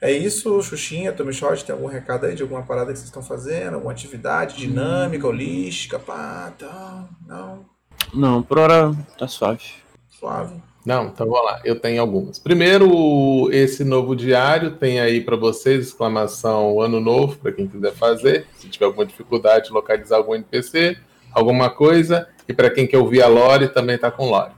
é 0.04 0.12
isso, 0.12 0.62
Xuxinha, 0.62 1.14
Tommy 1.14 1.34
Short. 1.34 1.64
Tem 1.64 1.74
algum 1.74 1.88
recado 1.88 2.26
aí 2.26 2.36
de 2.36 2.42
alguma 2.42 2.62
parada 2.64 2.92
que 2.92 2.98
vocês 3.00 3.08
estão 3.08 3.24
fazendo? 3.24 3.76
Alguma 3.76 3.92
atividade 3.94 4.58
dinâmica, 4.58 5.28
holística, 5.28 5.98
pá, 5.98 6.52
tal? 6.60 7.10
Não, 7.26 7.66
Não, 8.14 8.44
por 8.44 8.58
hora 8.60 8.94
tá 9.18 9.28
suave. 9.28 9.64
suave. 10.10 10.56
Não, 10.86 11.06
então 11.06 11.26
vamos 11.28 11.46
lá. 11.46 11.62
Eu 11.64 11.80
tenho 11.80 12.02
algumas. 12.02 12.38
Primeiro, 12.38 13.50
esse 13.54 13.86
novo 13.86 14.14
diário 14.16 14.72
tem 14.72 15.00
aí 15.00 15.22
para 15.22 15.38
vocês 15.38 15.88
exclamação 15.88 16.82
Ano 16.82 17.00
Novo 17.00 17.38
para 17.38 17.54
quem 17.54 17.68
quiser 17.68 17.94
fazer. 17.94 18.46
Se 18.58 18.68
tiver 18.68 18.86
alguma 18.86 19.06
dificuldade 19.06 19.68
de 19.68 19.72
localizar 19.72 20.18
algum 20.18 20.36
NPC, 20.36 20.98
alguma 21.32 21.70
coisa. 21.70 22.28
E 22.50 22.54
para 22.54 22.70
quem 22.70 22.86
quer 22.86 22.98
ouvir 22.98 23.22
a 23.22 23.28
Lore, 23.28 23.70
também 23.70 23.96
está 23.96 24.12
com 24.12 24.30
Lore. 24.30 24.52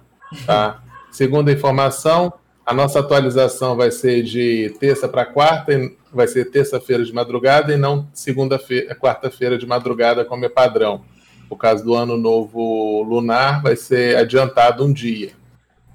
Tá? 0.48 0.82
Segunda 1.12 1.52
informação, 1.52 2.34
a 2.66 2.74
nossa 2.74 3.00
atualização 3.00 3.76
vai 3.76 3.92
ser 3.92 4.24
de 4.24 4.76
terça 4.80 5.08
para 5.08 5.26
quarta, 5.26 5.72
vai 6.12 6.28
ser 6.28 6.46
terça-feira 6.46 7.04
de 7.04 7.14
madrugada 7.14 7.72
e 7.72 7.78
não 7.78 8.08
segunda-feira, 8.12 8.96
quarta-feira 8.96 9.58
de 9.58 9.68
madrugada, 9.68 10.26
como 10.26 10.46
é 10.46 10.50
padrão. 10.50 11.04
Por 11.48 11.58
causa 11.58 11.84
do 11.84 11.94
ano 11.94 12.18
novo 12.18 13.04
lunar, 13.04 13.62
vai 13.62 13.76
ser 13.76 14.18
adiantado 14.18 14.84
um 14.84 14.92
dia. 14.92 15.34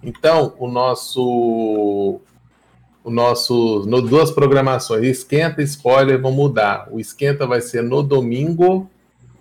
Então, 0.00 0.54
o 0.58 0.68
nosso 0.68 2.20
o 3.02 3.10
nosso 3.10 3.84
no 3.86 4.00
duas 4.02 4.30
programações, 4.30 5.04
esquenta 5.04 5.62
e 5.62 5.64
spoiler 5.64 6.20
vão 6.20 6.30
mudar. 6.30 6.86
O 6.90 7.00
esquenta 7.00 7.46
vai 7.46 7.60
ser 7.60 7.82
no 7.82 8.02
domingo, 8.02 8.88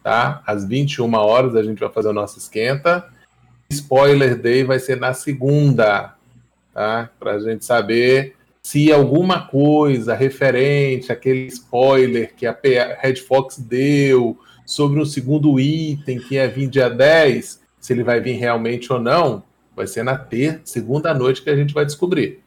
tá? 0.02 0.42
Às 0.48 0.65
21 0.65 1.13
horas 1.13 1.56
a 1.56 1.62
gente 1.62 1.80
vai 1.80 1.89
fazer 1.89 2.08
o 2.08 2.13
nosso 2.13 2.39
esquenta. 2.39 3.06
Spoiler 3.70 4.36
Day 4.36 4.63
vai 4.63 4.80
ser 4.80 4.98
na 4.98 5.13
segunda, 5.13 6.15
tá? 6.80 7.10
Para 7.20 7.34
a 7.34 7.39
gente 7.39 7.65
saber 7.65 8.36
se 8.62 8.89
alguma 8.89 9.46
coisa 9.46 10.15
referente 10.15 11.12
àquele 11.12 11.48
spoiler 11.48 12.34
que 12.34 12.48
a 12.48 12.58
Red 13.02 13.18
Fox 13.18 13.58
deu 13.58 14.39
sobre 14.65 14.98
um 14.98 15.04
segundo 15.04 15.60
item 15.60 16.20
que 16.20 16.36
ia 16.36 16.48
vir 16.48 16.70
dia 16.70 16.89
10, 16.89 17.62
se 17.82 17.92
ele 17.92 18.02
vai 18.02 18.22
vir 18.22 18.38
realmente 18.38 18.94
ou 18.94 19.00
não, 19.00 19.44
vai 19.76 19.88
ser 19.88 20.04
na 20.04 20.18
ter 20.18 20.62
segunda 20.63 21.13
noite 21.13 21.42
que 21.42 21.50
a 21.50 21.56
gente 21.56 21.74
vai 21.74 21.86
descobrir. 21.86 22.39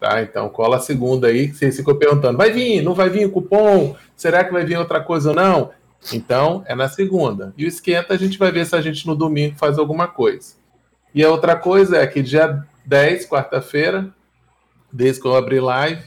Tá? 0.00 0.22
Então 0.22 0.48
cola 0.48 0.78
a 0.78 0.80
segunda 0.80 1.26
aí, 1.26 1.48
que 1.48 1.54
vocês 1.54 1.76
ficam 1.76 1.94
perguntando, 1.94 2.38
vai 2.38 2.50
vir, 2.50 2.80
não 2.80 2.94
vai 2.94 3.10
vir 3.10 3.26
o 3.26 3.30
cupom? 3.30 3.94
Será 4.16 4.44
que 4.44 4.52
vai 4.52 4.64
vir 4.64 4.78
outra 4.78 5.00
coisa 5.00 5.28
ou 5.28 5.36
não? 5.36 5.72
Então 6.10 6.64
é 6.66 6.74
na 6.74 6.88
segunda. 6.88 7.52
E 7.58 7.66
o 7.66 7.68
esquenta 7.68 8.14
a 8.14 8.16
gente 8.16 8.38
vai 8.38 8.50
ver 8.50 8.64
se 8.64 8.74
a 8.74 8.80
gente 8.80 9.06
no 9.06 9.14
domingo 9.14 9.58
faz 9.58 9.78
alguma 9.78 10.08
coisa. 10.08 10.54
E 11.14 11.22
a 11.22 11.30
outra 11.30 11.54
coisa 11.54 11.98
é 11.98 12.06
que 12.06 12.22
dia 12.22 12.66
10, 12.84 13.26
quarta-feira, 13.28 14.08
desde 14.92 15.20
que 15.20 15.26
eu 15.26 15.36
abri 15.36 15.60
live, 15.60 16.02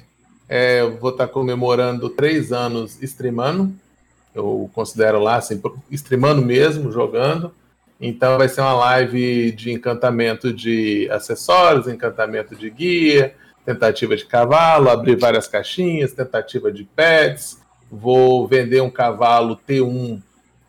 é, 0.48 0.82
eu 0.82 0.98
vou 0.98 1.12
estar 1.12 1.28
comemorando 1.28 2.10
três 2.10 2.52
anos 2.52 3.02
streamando. 3.02 3.74
Eu 4.34 4.70
considero 4.74 5.20
lá, 5.20 5.38
assim, 5.38 5.62
streamando 5.90 6.42
mesmo, 6.42 6.92
jogando. 6.92 7.54
Então 8.00 8.38
vai 8.38 8.50
ser 8.50 8.62
uma 8.62 8.74
live 8.74 9.52
de 9.54 9.72
encantamento 9.72 10.54
de 10.54 11.10
acessórios, 11.10 11.88
encantamento 11.88 12.56
de 12.56 12.70
guia, 12.70 13.34
tentativa 13.66 14.16
de 14.16 14.26
cavalo, 14.26 14.90
abrir 14.90 15.16
várias 15.16 15.48
caixinhas, 15.48 16.12
tentativa 16.12 16.72
de 16.72 16.84
pets. 16.84 17.60
Vou 17.90 18.48
vender 18.48 18.82
um 18.82 18.90
cavalo 18.90 19.58
T1, 19.68 20.22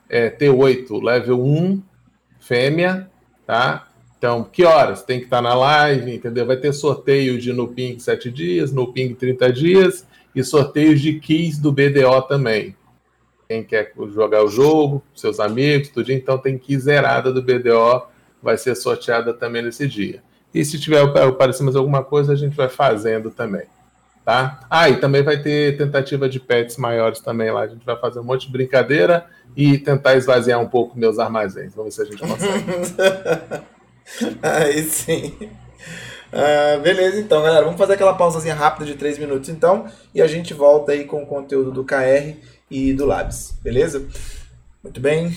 é, 0.08 0.30
T8, 0.30 1.02
level 1.02 1.44
1, 1.44 1.82
fêmea, 2.38 3.10
tá? 3.44 3.85
Então, 4.18 4.42
que 4.44 4.64
horas? 4.64 5.02
Tem 5.02 5.18
que 5.18 5.26
estar 5.26 5.42
na 5.42 5.54
live, 5.54 6.14
entendeu? 6.14 6.46
Vai 6.46 6.56
ter 6.56 6.72
sorteio 6.72 7.38
de 7.38 7.52
no 7.52 7.68
Ping 7.68 7.98
7 7.98 8.30
dias, 8.30 8.72
no 8.72 8.92
Ping 8.92 9.14
30 9.14 9.52
dias 9.52 10.06
e 10.34 10.42
sorteios 10.42 11.00
de 11.00 11.18
keys 11.18 11.58
do 11.58 11.72
BDO 11.72 12.22
também. 12.28 12.76
Quem 13.48 13.62
quer 13.62 13.92
jogar 14.12 14.44
o 14.44 14.48
jogo, 14.48 15.02
seus 15.14 15.38
amigos, 15.38 15.88
tudo, 15.88 16.12
então 16.12 16.36
tem 16.36 16.58
key 16.58 16.78
zerada 16.78 17.32
do 17.32 17.40
BDO, 17.40 18.02
vai 18.42 18.58
ser 18.58 18.74
sorteada 18.74 19.32
também 19.32 19.62
nesse 19.62 19.86
dia. 19.86 20.22
E 20.52 20.64
se 20.64 20.80
tiver 20.80 21.00
aparecer 21.00 21.62
mais 21.62 21.76
alguma 21.76 22.02
coisa, 22.02 22.32
a 22.32 22.36
gente 22.36 22.56
vai 22.56 22.68
fazendo 22.68 23.30
também. 23.30 23.66
Tá? 24.24 24.60
Ah, 24.68 24.90
e 24.90 24.96
também 24.96 25.22
vai 25.22 25.40
ter 25.40 25.76
tentativa 25.76 26.28
de 26.28 26.40
pets 26.40 26.76
maiores 26.76 27.20
também 27.20 27.50
lá. 27.52 27.62
A 27.62 27.68
gente 27.68 27.86
vai 27.86 27.96
fazer 27.96 28.18
um 28.18 28.24
monte 28.24 28.46
de 28.46 28.52
brincadeira 28.52 29.26
e 29.56 29.78
tentar 29.78 30.16
esvaziar 30.16 30.60
um 30.60 30.66
pouco 30.66 30.98
meus 30.98 31.18
armazéns. 31.18 31.74
Vamos 31.74 31.96
ver 31.96 32.04
se 32.04 32.08
a 32.08 32.12
gente 32.12 32.28
consegue. 32.28 33.62
Aí 34.42 34.82
sim. 34.84 35.50
Ah, 36.32 36.78
beleza, 36.78 37.18
então, 37.20 37.42
galera. 37.42 37.64
Vamos 37.64 37.78
fazer 37.78 37.94
aquela 37.94 38.14
pausazinha 38.14 38.54
rápida 38.54 38.84
de 38.86 38.94
3 38.94 39.18
minutos, 39.18 39.48
então. 39.48 39.90
E 40.14 40.20
a 40.20 40.26
gente 40.26 40.52
volta 40.52 40.92
aí 40.92 41.04
com 41.04 41.22
o 41.22 41.26
conteúdo 41.26 41.70
do 41.72 41.84
KR 41.84 42.36
e 42.70 42.92
do 42.92 43.06
Labs. 43.06 43.56
Beleza? 43.62 44.06
Muito 44.82 45.00
bem. 45.00 45.34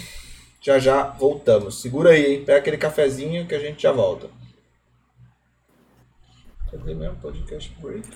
Já 0.62 0.78
já 0.78 1.04
voltamos. 1.04 1.82
Segura 1.82 2.12
aí, 2.12 2.34
hein? 2.34 2.46
Pega 2.46 2.60
aquele 2.60 2.78
cafezinho 2.78 3.48
que 3.48 3.56
a 3.56 3.60
gente 3.60 3.82
já 3.82 3.92
volta. 3.92 4.28
Cadê 6.70 6.94
mesmo? 6.94 7.16
Podcast 7.18 7.74
break. 7.82 8.08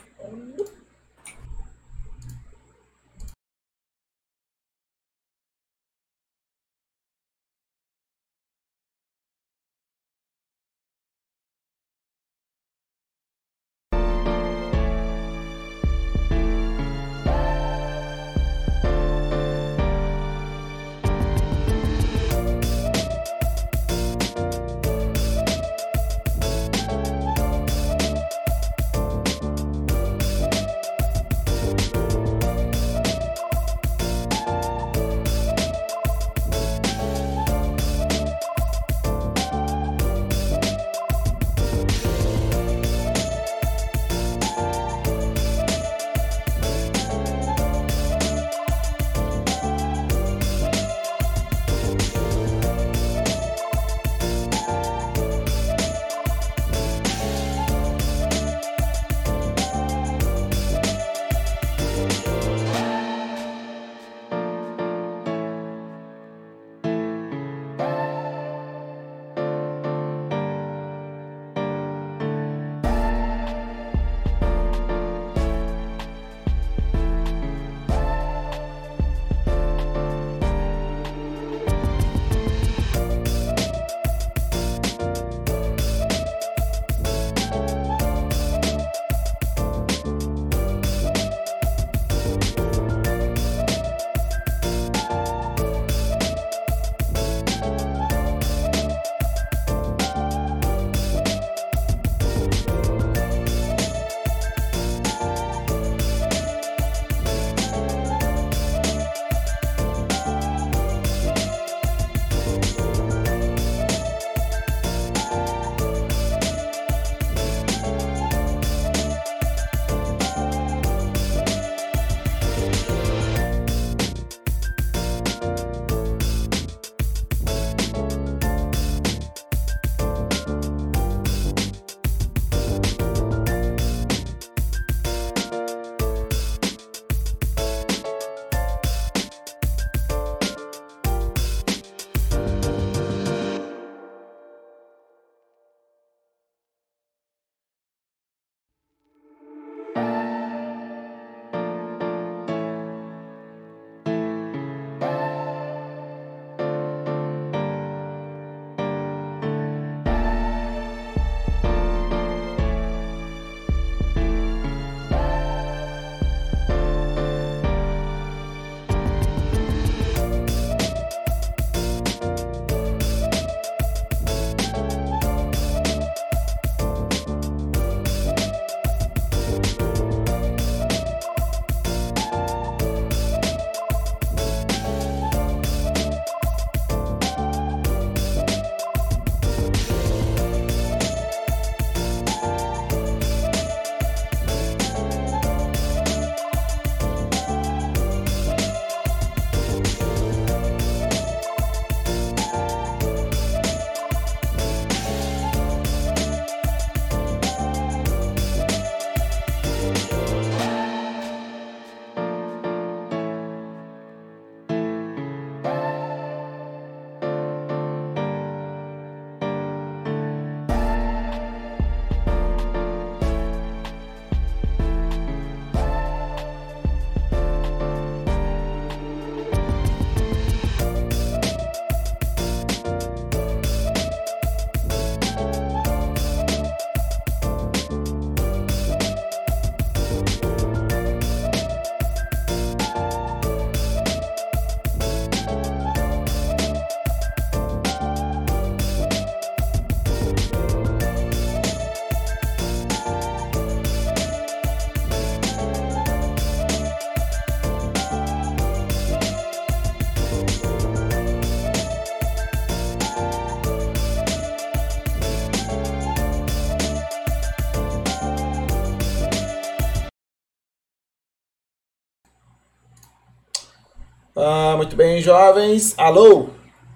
Muito 274.83 274.97
bem, 274.97 275.21
jovens. 275.21 275.95
Alô? 275.97 276.49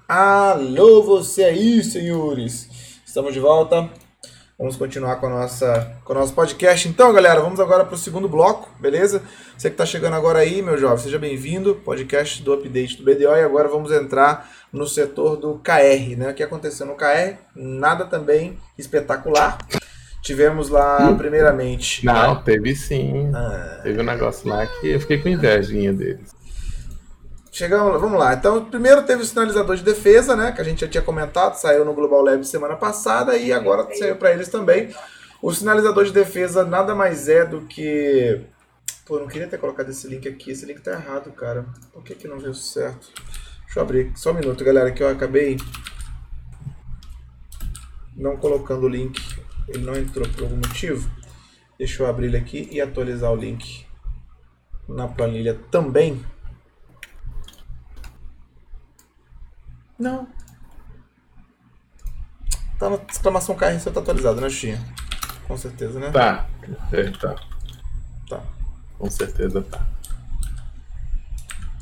Alô, 0.09 1.01
você 1.03 1.45
aí, 1.45 1.81
senhores. 1.81 2.99
Estamos 3.05 3.33
de 3.33 3.39
volta. 3.39 3.89
Vamos 4.59 4.75
continuar 4.75 5.15
com, 5.15 5.27
a 5.27 5.29
nossa, 5.29 5.97
com 6.03 6.11
o 6.11 6.15
nosso 6.17 6.33
podcast. 6.33 6.85
Então, 6.89 7.13
galera, 7.13 7.39
vamos 7.39 7.61
agora 7.61 7.85
para 7.85 7.95
o 7.95 7.97
segundo 7.97 8.27
bloco, 8.27 8.69
beleza? 8.77 9.23
Você 9.57 9.69
que 9.69 9.75
está 9.75 9.85
chegando 9.85 10.17
agora 10.17 10.39
aí, 10.39 10.61
meu 10.61 10.77
jovem, 10.77 10.97
seja 10.97 11.17
bem-vindo. 11.17 11.75
Podcast 11.75 12.43
do 12.43 12.51
update 12.51 12.97
do 12.97 13.05
BDO. 13.05 13.37
E 13.37 13.41
agora 13.41 13.69
vamos 13.69 13.89
entrar 13.89 14.51
no 14.73 14.85
setor 14.85 15.37
do 15.37 15.57
KR, 15.59 16.17
né? 16.17 16.31
O 16.31 16.33
que 16.33 16.43
aconteceu 16.43 16.85
no 16.85 16.95
KR? 16.95 17.37
Nada 17.55 18.03
também 18.03 18.57
espetacular. 18.77 19.59
Tivemos 20.21 20.67
lá, 20.67 21.13
primeiramente. 21.17 22.05
Não, 22.05 22.43
teve 22.43 22.75
sim. 22.75 23.31
Ah. 23.33 23.79
Teve 23.81 24.01
um 24.01 24.05
negócio 24.05 24.49
lá 24.49 24.67
que 24.67 24.89
eu 24.89 24.99
fiquei 24.99 25.19
com 25.19 25.29
invejinha 25.29 25.93
deles. 25.93 26.36
Chegamos, 27.57 27.99
vamos 27.99 28.19
lá. 28.19 28.35
Então, 28.35 28.65
primeiro 28.65 29.01
teve 29.01 29.23
o 29.23 29.25
sinalizador 29.25 29.75
de 29.75 29.83
defesa, 29.83 30.35
né? 30.35 30.51
Que 30.51 30.61
a 30.61 30.63
gente 30.63 30.81
já 30.81 30.87
tinha 30.87 31.01
comentado, 31.01 31.55
saiu 31.55 31.83
no 31.83 31.91
Global 31.91 32.21
Lab 32.21 32.45
semana 32.45 32.75
passada 32.75 33.35
e 33.35 33.51
agora 33.51 33.87
saiu 33.95 34.15
para 34.15 34.31
eles 34.31 34.47
também. 34.47 34.93
O 35.41 35.51
sinalizador 35.51 36.05
de 36.05 36.11
defesa 36.11 36.63
nada 36.63 36.93
mais 36.93 37.27
é 37.27 37.43
do 37.43 37.61
que. 37.61 38.45
Pô, 39.07 39.17
não 39.17 39.25
queria 39.25 39.47
ter 39.47 39.57
colocado 39.57 39.89
esse 39.89 40.07
link 40.07 40.29
aqui. 40.29 40.51
Esse 40.51 40.67
link 40.67 40.81
tá 40.81 40.91
errado, 40.91 41.31
cara. 41.31 41.65
Por 41.91 42.03
que, 42.03 42.13
que 42.13 42.27
não 42.27 42.37
veio 42.37 42.53
certo? 42.53 43.07
Deixa 43.65 43.79
eu 43.79 43.81
abrir 43.81 44.11
só 44.15 44.29
um 44.29 44.35
minuto, 44.35 44.63
galera, 44.63 44.91
que 44.91 45.01
eu 45.01 45.09
acabei 45.09 45.57
não 48.15 48.37
colocando 48.37 48.83
o 48.83 48.87
link. 48.87 49.19
Ele 49.67 49.83
não 49.83 49.95
entrou 49.95 50.29
por 50.29 50.43
algum 50.43 50.57
motivo. 50.57 51.09
Deixa 51.79 52.03
eu 52.03 52.07
abrir 52.07 52.27
ele 52.27 52.37
aqui 52.37 52.69
e 52.71 52.79
atualizar 52.79 53.31
o 53.31 53.35
link 53.35 53.83
na 54.87 55.07
planilha 55.07 55.59
também. 55.71 56.23
Não. 59.97 60.27
Tá 62.77 62.89
na 62.89 62.97
exclamação 63.09 63.55
KR, 63.55 63.79
você 63.79 63.89
tá 63.89 63.99
atualizado, 63.99 64.39
né, 64.39 64.49
Xinha? 64.49 64.79
Com 65.47 65.57
certeza, 65.57 65.99
né? 65.99 66.11
Tá, 66.11 66.47
é, 66.91 67.09
tá. 67.11 67.35
Tá. 68.29 68.43
Com 68.97 69.09
certeza 69.09 69.61
tá. 69.63 69.87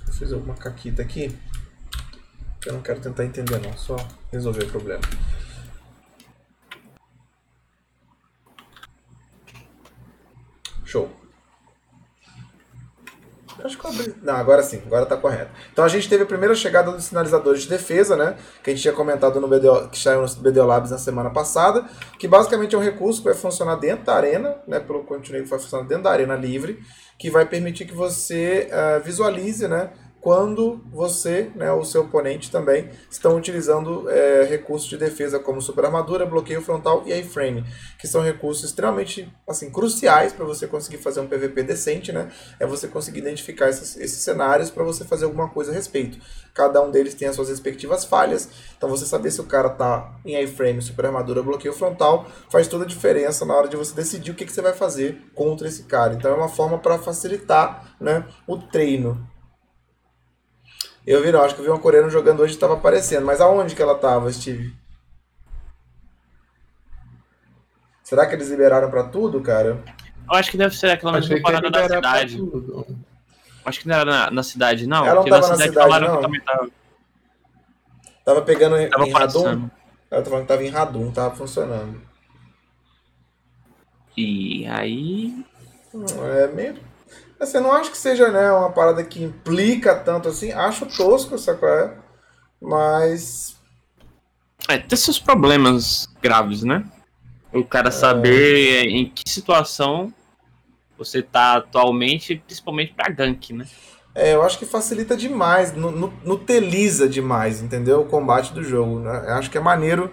Eu 0.08 0.14
fiz 0.14 0.32
alguma 0.32 0.56
caquita 0.56 1.02
aqui. 1.02 1.38
Eu 2.66 2.74
não 2.74 2.82
quero 2.82 3.02
tentar 3.02 3.26
entender 3.26 3.60
não, 3.60 3.76
só 3.78 3.96
resolver 4.32 4.64
o 4.64 4.70
problema. 4.70 5.02
Show. 10.86 11.25
Acho 13.66 13.78
que 13.78 13.86
eu 13.86 13.92
abri. 13.92 14.16
Não, 14.22 14.36
agora 14.36 14.62
sim, 14.62 14.82
agora 14.86 15.06
tá 15.06 15.18
correto. 15.18 15.50
Então 15.72 15.84
a 15.84 15.88
gente 15.88 16.08
teve 16.08 16.24
a 16.24 16.26
primeira 16.26 16.54
chegada 16.54 16.92
dos 16.92 17.06
sinalizadores 17.06 17.64
de 17.64 17.70
defesa, 17.70 18.16
né? 18.16 18.38
Que 18.64 18.70
a 18.70 18.74
gente 18.74 18.84
tinha 18.84 18.94
comentado 18.94 19.42
no 19.42 19.48
BDO, 19.48 19.90
que 19.90 19.98
saiu 19.98 20.22
no 20.22 20.28
BDO 20.28 20.66
Labs 20.66 20.92
na 20.92 20.98
semana 20.98 21.32
passada, 21.32 21.86
que 22.20 22.28
basicamente 22.28 22.76
é 22.76 22.78
um 22.78 22.82
recurso 22.82 23.22
que 23.22 23.26
vai 23.26 23.34
funcionar 23.34 23.76
dentro 23.76 24.06
da 24.06 24.16
arena, 24.16 24.58
né? 24.68 24.80
Pelo 24.80 25.04
continuo 25.04 25.44
que 25.44 25.50
vai 25.50 25.60
funcionar 25.60 25.86
dentro 25.88 26.04
da 26.04 26.12
arena 26.12 26.36
livre, 26.36 26.80
que 27.18 27.30
vai 27.30 27.46
permitir 27.46 27.86
que 27.86 27.94
você 27.94 28.70
uh, 28.70 29.04
visualize, 29.04 29.68
né? 29.68 29.90
Quando 30.26 30.82
você, 30.92 31.52
né, 31.54 31.72
o 31.72 31.86
seu 31.86 32.02
oponente 32.02 32.50
também, 32.50 32.90
estão 33.12 33.38
utilizando 33.38 34.10
é, 34.10 34.44
recursos 34.44 34.90
de 34.90 34.98
defesa 34.98 35.38
como 35.38 35.62
super 35.62 35.86
armadura, 35.86 36.26
bloqueio 36.26 36.64
frontal 36.64 37.04
e 37.06 37.14
A-frame, 37.14 37.64
que 38.00 38.08
são 38.08 38.24
recursos 38.24 38.64
extremamente 38.64 39.32
assim, 39.48 39.70
cruciais 39.70 40.34
para 40.34 40.44
você 40.44 40.66
conseguir 40.66 40.98
fazer 40.98 41.20
um 41.20 41.28
PVP 41.28 41.62
decente, 41.62 42.12
né? 42.12 42.32
É 42.60 42.66
você 42.66 42.88
conseguir 42.88 43.20
identificar 43.20 43.70
esses, 43.70 43.98
esses 43.98 44.18
cenários 44.24 44.72
para 44.72 44.84
você 44.84 45.06
fazer 45.06 45.26
alguma 45.26 45.48
coisa 45.48 45.70
a 45.70 45.76
respeito. 45.76 46.18
Cada 46.56 46.82
um 46.82 46.90
deles 46.90 47.14
tem 47.14 47.28
as 47.28 47.36
suas 47.36 47.50
respectivas 47.50 48.04
falhas, 48.04 48.50
então 48.76 48.90
você 48.90 49.06
saber 49.06 49.30
se 49.30 49.42
o 49.42 49.46
cara 49.46 49.70
tá 49.70 50.12
em 50.26 50.44
A-frame, 50.44 50.82
super 50.82 51.06
armadura, 51.06 51.44
bloqueio 51.44 51.76
frontal, 51.76 52.26
faz 52.50 52.68
toda 52.68 52.84
a 52.84 52.88
diferença 52.88 53.46
na 53.46 53.54
hora 53.54 53.68
de 53.68 53.78
você 53.78 53.94
decidir 53.94 54.32
o 54.32 54.34
que, 54.34 54.44
que 54.44 54.52
você 54.52 54.64
vai 54.64 54.74
fazer 54.74 55.22
contra 55.36 55.68
esse 55.68 55.84
cara. 55.84 56.16
Então 56.16 56.32
é 56.32 56.34
uma 56.34 56.50
forma 56.50 56.80
para 56.80 56.98
facilitar 56.98 57.96
né, 58.02 58.26
o 58.48 58.58
treino 58.58 59.35
eu 61.06 61.22
vi, 61.22 61.32
não, 61.32 61.42
acho 61.42 61.54
que 61.54 61.62
eu 61.62 61.66
vi 61.66 61.72
uma 61.72 61.80
coreana 61.80 62.10
jogando 62.10 62.42
hoje 62.42 62.54
e 62.54 62.56
estava 62.56 62.74
aparecendo. 62.74 63.26
Mas 63.26 63.40
aonde 63.40 63.76
que 63.76 63.82
ela 63.82 63.94
estava, 63.94 64.32
Steve? 64.32 64.76
Será 68.04 68.26
que 68.26 68.36
eles 68.36 68.50
liberaram 68.50 68.90
para 68.90 69.04
tudo, 69.04 69.42
cara? 69.42 69.84
Eu 70.30 70.36
acho 70.36 70.50
que 70.50 70.58
deve 70.58 70.76
ser 70.76 70.92
aquela 70.92 71.14
mesma 71.14 71.42
parada 71.42 71.70
da 71.70 71.84
cidade. 71.84 72.40
Acho 73.64 73.80
que 73.80 73.88
não 73.88 73.96
era 73.96 74.06
na, 74.06 74.32
na 74.32 74.44
cidade, 74.44 74.88
não. 74.88 75.06
Ela 75.06 75.16
não 75.16 75.24
estava 75.24 75.48
na 75.48 75.56
cidade, 75.56 75.76
na 75.76 75.84
cidade 75.84 76.08
não. 76.08 76.22
Também 76.22 76.42
tava... 76.42 76.70
tava 78.24 78.42
pegando 78.42 78.78
em, 78.78 78.90
tava 78.90 79.08
em 79.08 79.12
Radum. 79.12 79.70
Ela 80.10 80.22
tava 80.22 80.26
falando 80.26 80.42
que 80.42 80.48
tava 80.48 80.64
em 80.64 80.70
Radum, 80.70 81.12
tava 81.12 81.36
funcionando. 81.36 82.02
E 84.18 84.66
aí. 84.68 85.46
É 86.36 86.48
meio 86.48 86.76
Assim, 87.40 87.60
não 87.60 87.72
acho 87.72 87.92
que 87.92 87.98
seja 87.98 88.32
né, 88.32 88.52
uma 88.52 88.72
parada 88.72 89.04
que 89.04 89.24
implica 89.24 89.96
tanto 89.96 90.30
assim. 90.30 90.52
Acho 90.52 90.86
tosco, 90.86 91.38
sacou? 91.38 91.68
É? 91.68 91.94
Mas. 92.62 93.56
É, 94.68 94.78
tem 94.78 94.98
seus 94.98 95.20
problemas 95.20 96.08
graves, 96.22 96.64
né? 96.64 96.84
O 97.54 97.64
cara 97.64 97.90
é... 97.90 97.92
saber 97.92 98.86
em 98.86 99.10
que 99.10 99.30
situação 99.30 100.14
você 100.98 101.22
tá 101.22 101.58
atualmente, 101.58 102.42
principalmente 102.46 102.94
pra 102.94 103.10
gank, 103.10 103.52
né? 103.54 103.66
É, 104.14 104.34
eu 104.34 104.42
acho 104.44 104.58
que 104.58 104.66
facilita 104.66 105.18
demais, 105.18 105.74
nuteliza 105.74 107.08
demais, 107.08 107.62
entendeu? 107.62 108.02
O 108.02 108.06
combate 108.06 108.54
do 108.54 108.64
jogo. 108.64 109.00
Né? 109.00 109.26
Eu 109.28 109.34
acho 109.34 109.52
que 109.52 109.58
é 109.58 109.62
maneiro. 109.62 110.10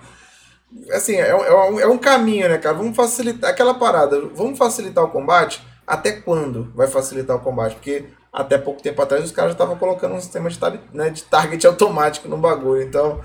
Assim, 0.90 1.14
é, 1.14 1.28
é, 1.28 1.54
um, 1.70 1.78
é 1.78 1.86
um 1.86 1.98
caminho, 1.98 2.48
né, 2.48 2.58
cara? 2.58 2.74
Vamos 2.74 2.96
facilitar 2.96 3.50
aquela 3.50 3.74
parada. 3.74 4.20
Vamos 4.34 4.58
facilitar 4.58 5.04
o 5.04 5.10
combate 5.10 5.62
até 5.86 6.12
quando 6.12 6.72
vai 6.74 6.86
facilitar 6.86 7.36
o 7.36 7.40
combate? 7.40 7.74
Porque 7.74 8.04
até 8.32 8.56
pouco 8.56 8.82
tempo 8.82 9.00
atrás 9.02 9.24
os 9.24 9.30
caras 9.30 9.52
estavam 9.52 9.76
colocando 9.76 10.14
um 10.14 10.20
sistema 10.20 10.48
de, 10.48 10.58
né, 10.92 11.10
de 11.10 11.22
target 11.24 11.64
automático 11.66 12.28
no 12.28 12.38
bagulho. 12.38 12.82
Então, 12.82 13.20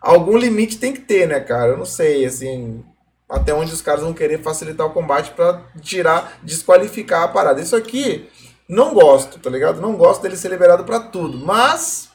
algum 0.00 0.36
limite 0.36 0.78
tem 0.78 0.92
que 0.92 1.00
ter, 1.00 1.28
né, 1.28 1.40
cara? 1.40 1.72
Eu 1.72 1.76
não 1.76 1.86
sei, 1.86 2.24
assim, 2.24 2.84
até 3.28 3.54
onde 3.54 3.72
os 3.72 3.82
caras 3.82 4.02
vão 4.02 4.12
querer 4.12 4.42
facilitar 4.42 4.86
o 4.86 4.90
combate 4.90 5.30
para 5.32 5.62
tirar, 5.80 6.38
desqualificar 6.42 7.22
a 7.22 7.28
parada. 7.28 7.60
Isso 7.60 7.76
aqui, 7.76 8.28
não 8.68 8.94
gosto, 8.94 9.38
tá 9.38 9.50
ligado? 9.50 9.80
Não 9.80 9.94
gosto 9.94 10.22
dele 10.22 10.36
ser 10.36 10.48
liberado 10.48 10.84
para 10.84 11.00
tudo, 11.00 11.38
mas. 11.38 12.10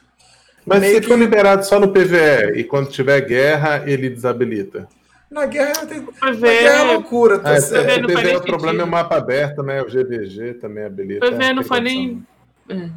Mas 0.65 0.83
se 0.85 1.01
que... 1.01 1.07
for 1.07 1.19
liberado 1.19 1.65
só 1.65 1.79
no 1.79 1.91
PVE 1.91 2.53
e 2.55 2.63
quando 2.63 2.89
tiver 2.89 3.21
guerra, 3.21 3.83
ele 3.85 4.09
desabilita. 4.09 4.87
Na 5.33 5.45
guerra 5.47 5.85
tem. 5.87 6.07
Na 6.21 6.31
guerra 6.31 6.91
é 6.91 6.93
loucura, 6.93 7.39
tá 7.39 7.53
é, 7.53 7.59
certo? 7.59 8.05
O 8.05 8.07
PV 8.07 8.31
é 8.31 8.37
o 8.37 8.41
problema 8.41 8.81
é 8.81 8.83
o 8.85 8.87
mapa 8.87 9.17
aberto, 9.17 9.63
né? 9.63 9.81
O 9.81 9.85
GVG 9.85 10.55
também 10.55 10.85
habilita. 10.85 11.25
O 11.25 11.31
PV 11.31 11.53
não 11.53 11.63
foi 11.63 11.81
nem. 11.81 12.25
É. 12.69 12.89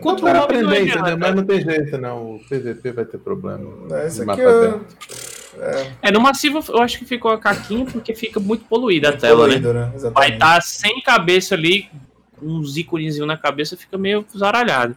Contra 0.00 0.26
o 0.26 0.44
entendeu? 0.44 1.18
Mas 1.18 1.34
não 1.34 1.44
tem 1.44 1.60
jeito, 1.60 1.98
não. 1.98 2.36
O 2.36 2.38
PVP 2.40 2.92
vai 2.92 3.04
ter 3.04 3.18
problema. 3.18 3.70
É, 3.98 4.06
isso 4.06 4.30
aqui 4.30 4.40
é... 4.40 4.80
É. 5.60 5.92
é. 6.02 6.12
no 6.12 6.20
massivo 6.20 6.62
eu 6.68 6.80
acho 6.80 6.98
que 6.98 7.04
ficou 7.04 7.32
a 7.32 7.38
caquinha 7.38 7.84
porque 7.84 8.14
fica 8.14 8.38
muito 8.38 8.64
poluída 8.66 9.08
muito 9.08 9.18
a 9.18 9.20
tela, 9.20 9.44
poluído, 9.44 9.74
né? 9.74 9.86
né? 9.86 10.10
Vai 10.10 10.34
estar 10.34 10.54
tá 10.54 10.60
sem 10.60 11.00
cabeça 11.02 11.54
ali, 11.54 11.88
uns 12.40 12.76
íconezinhos 12.76 13.26
na 13.26 13.36
cabeça, 13.36 13.76
fica 13.76 13.98
meio 13.98 14.24
zaralhado. 14.36 14.96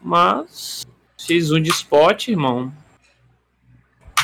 Mas, 0.00 0.86
X1 1.18 1.62
de 1.62 1.70
spot, 1.70 2.28
irmão, 2.28 2.72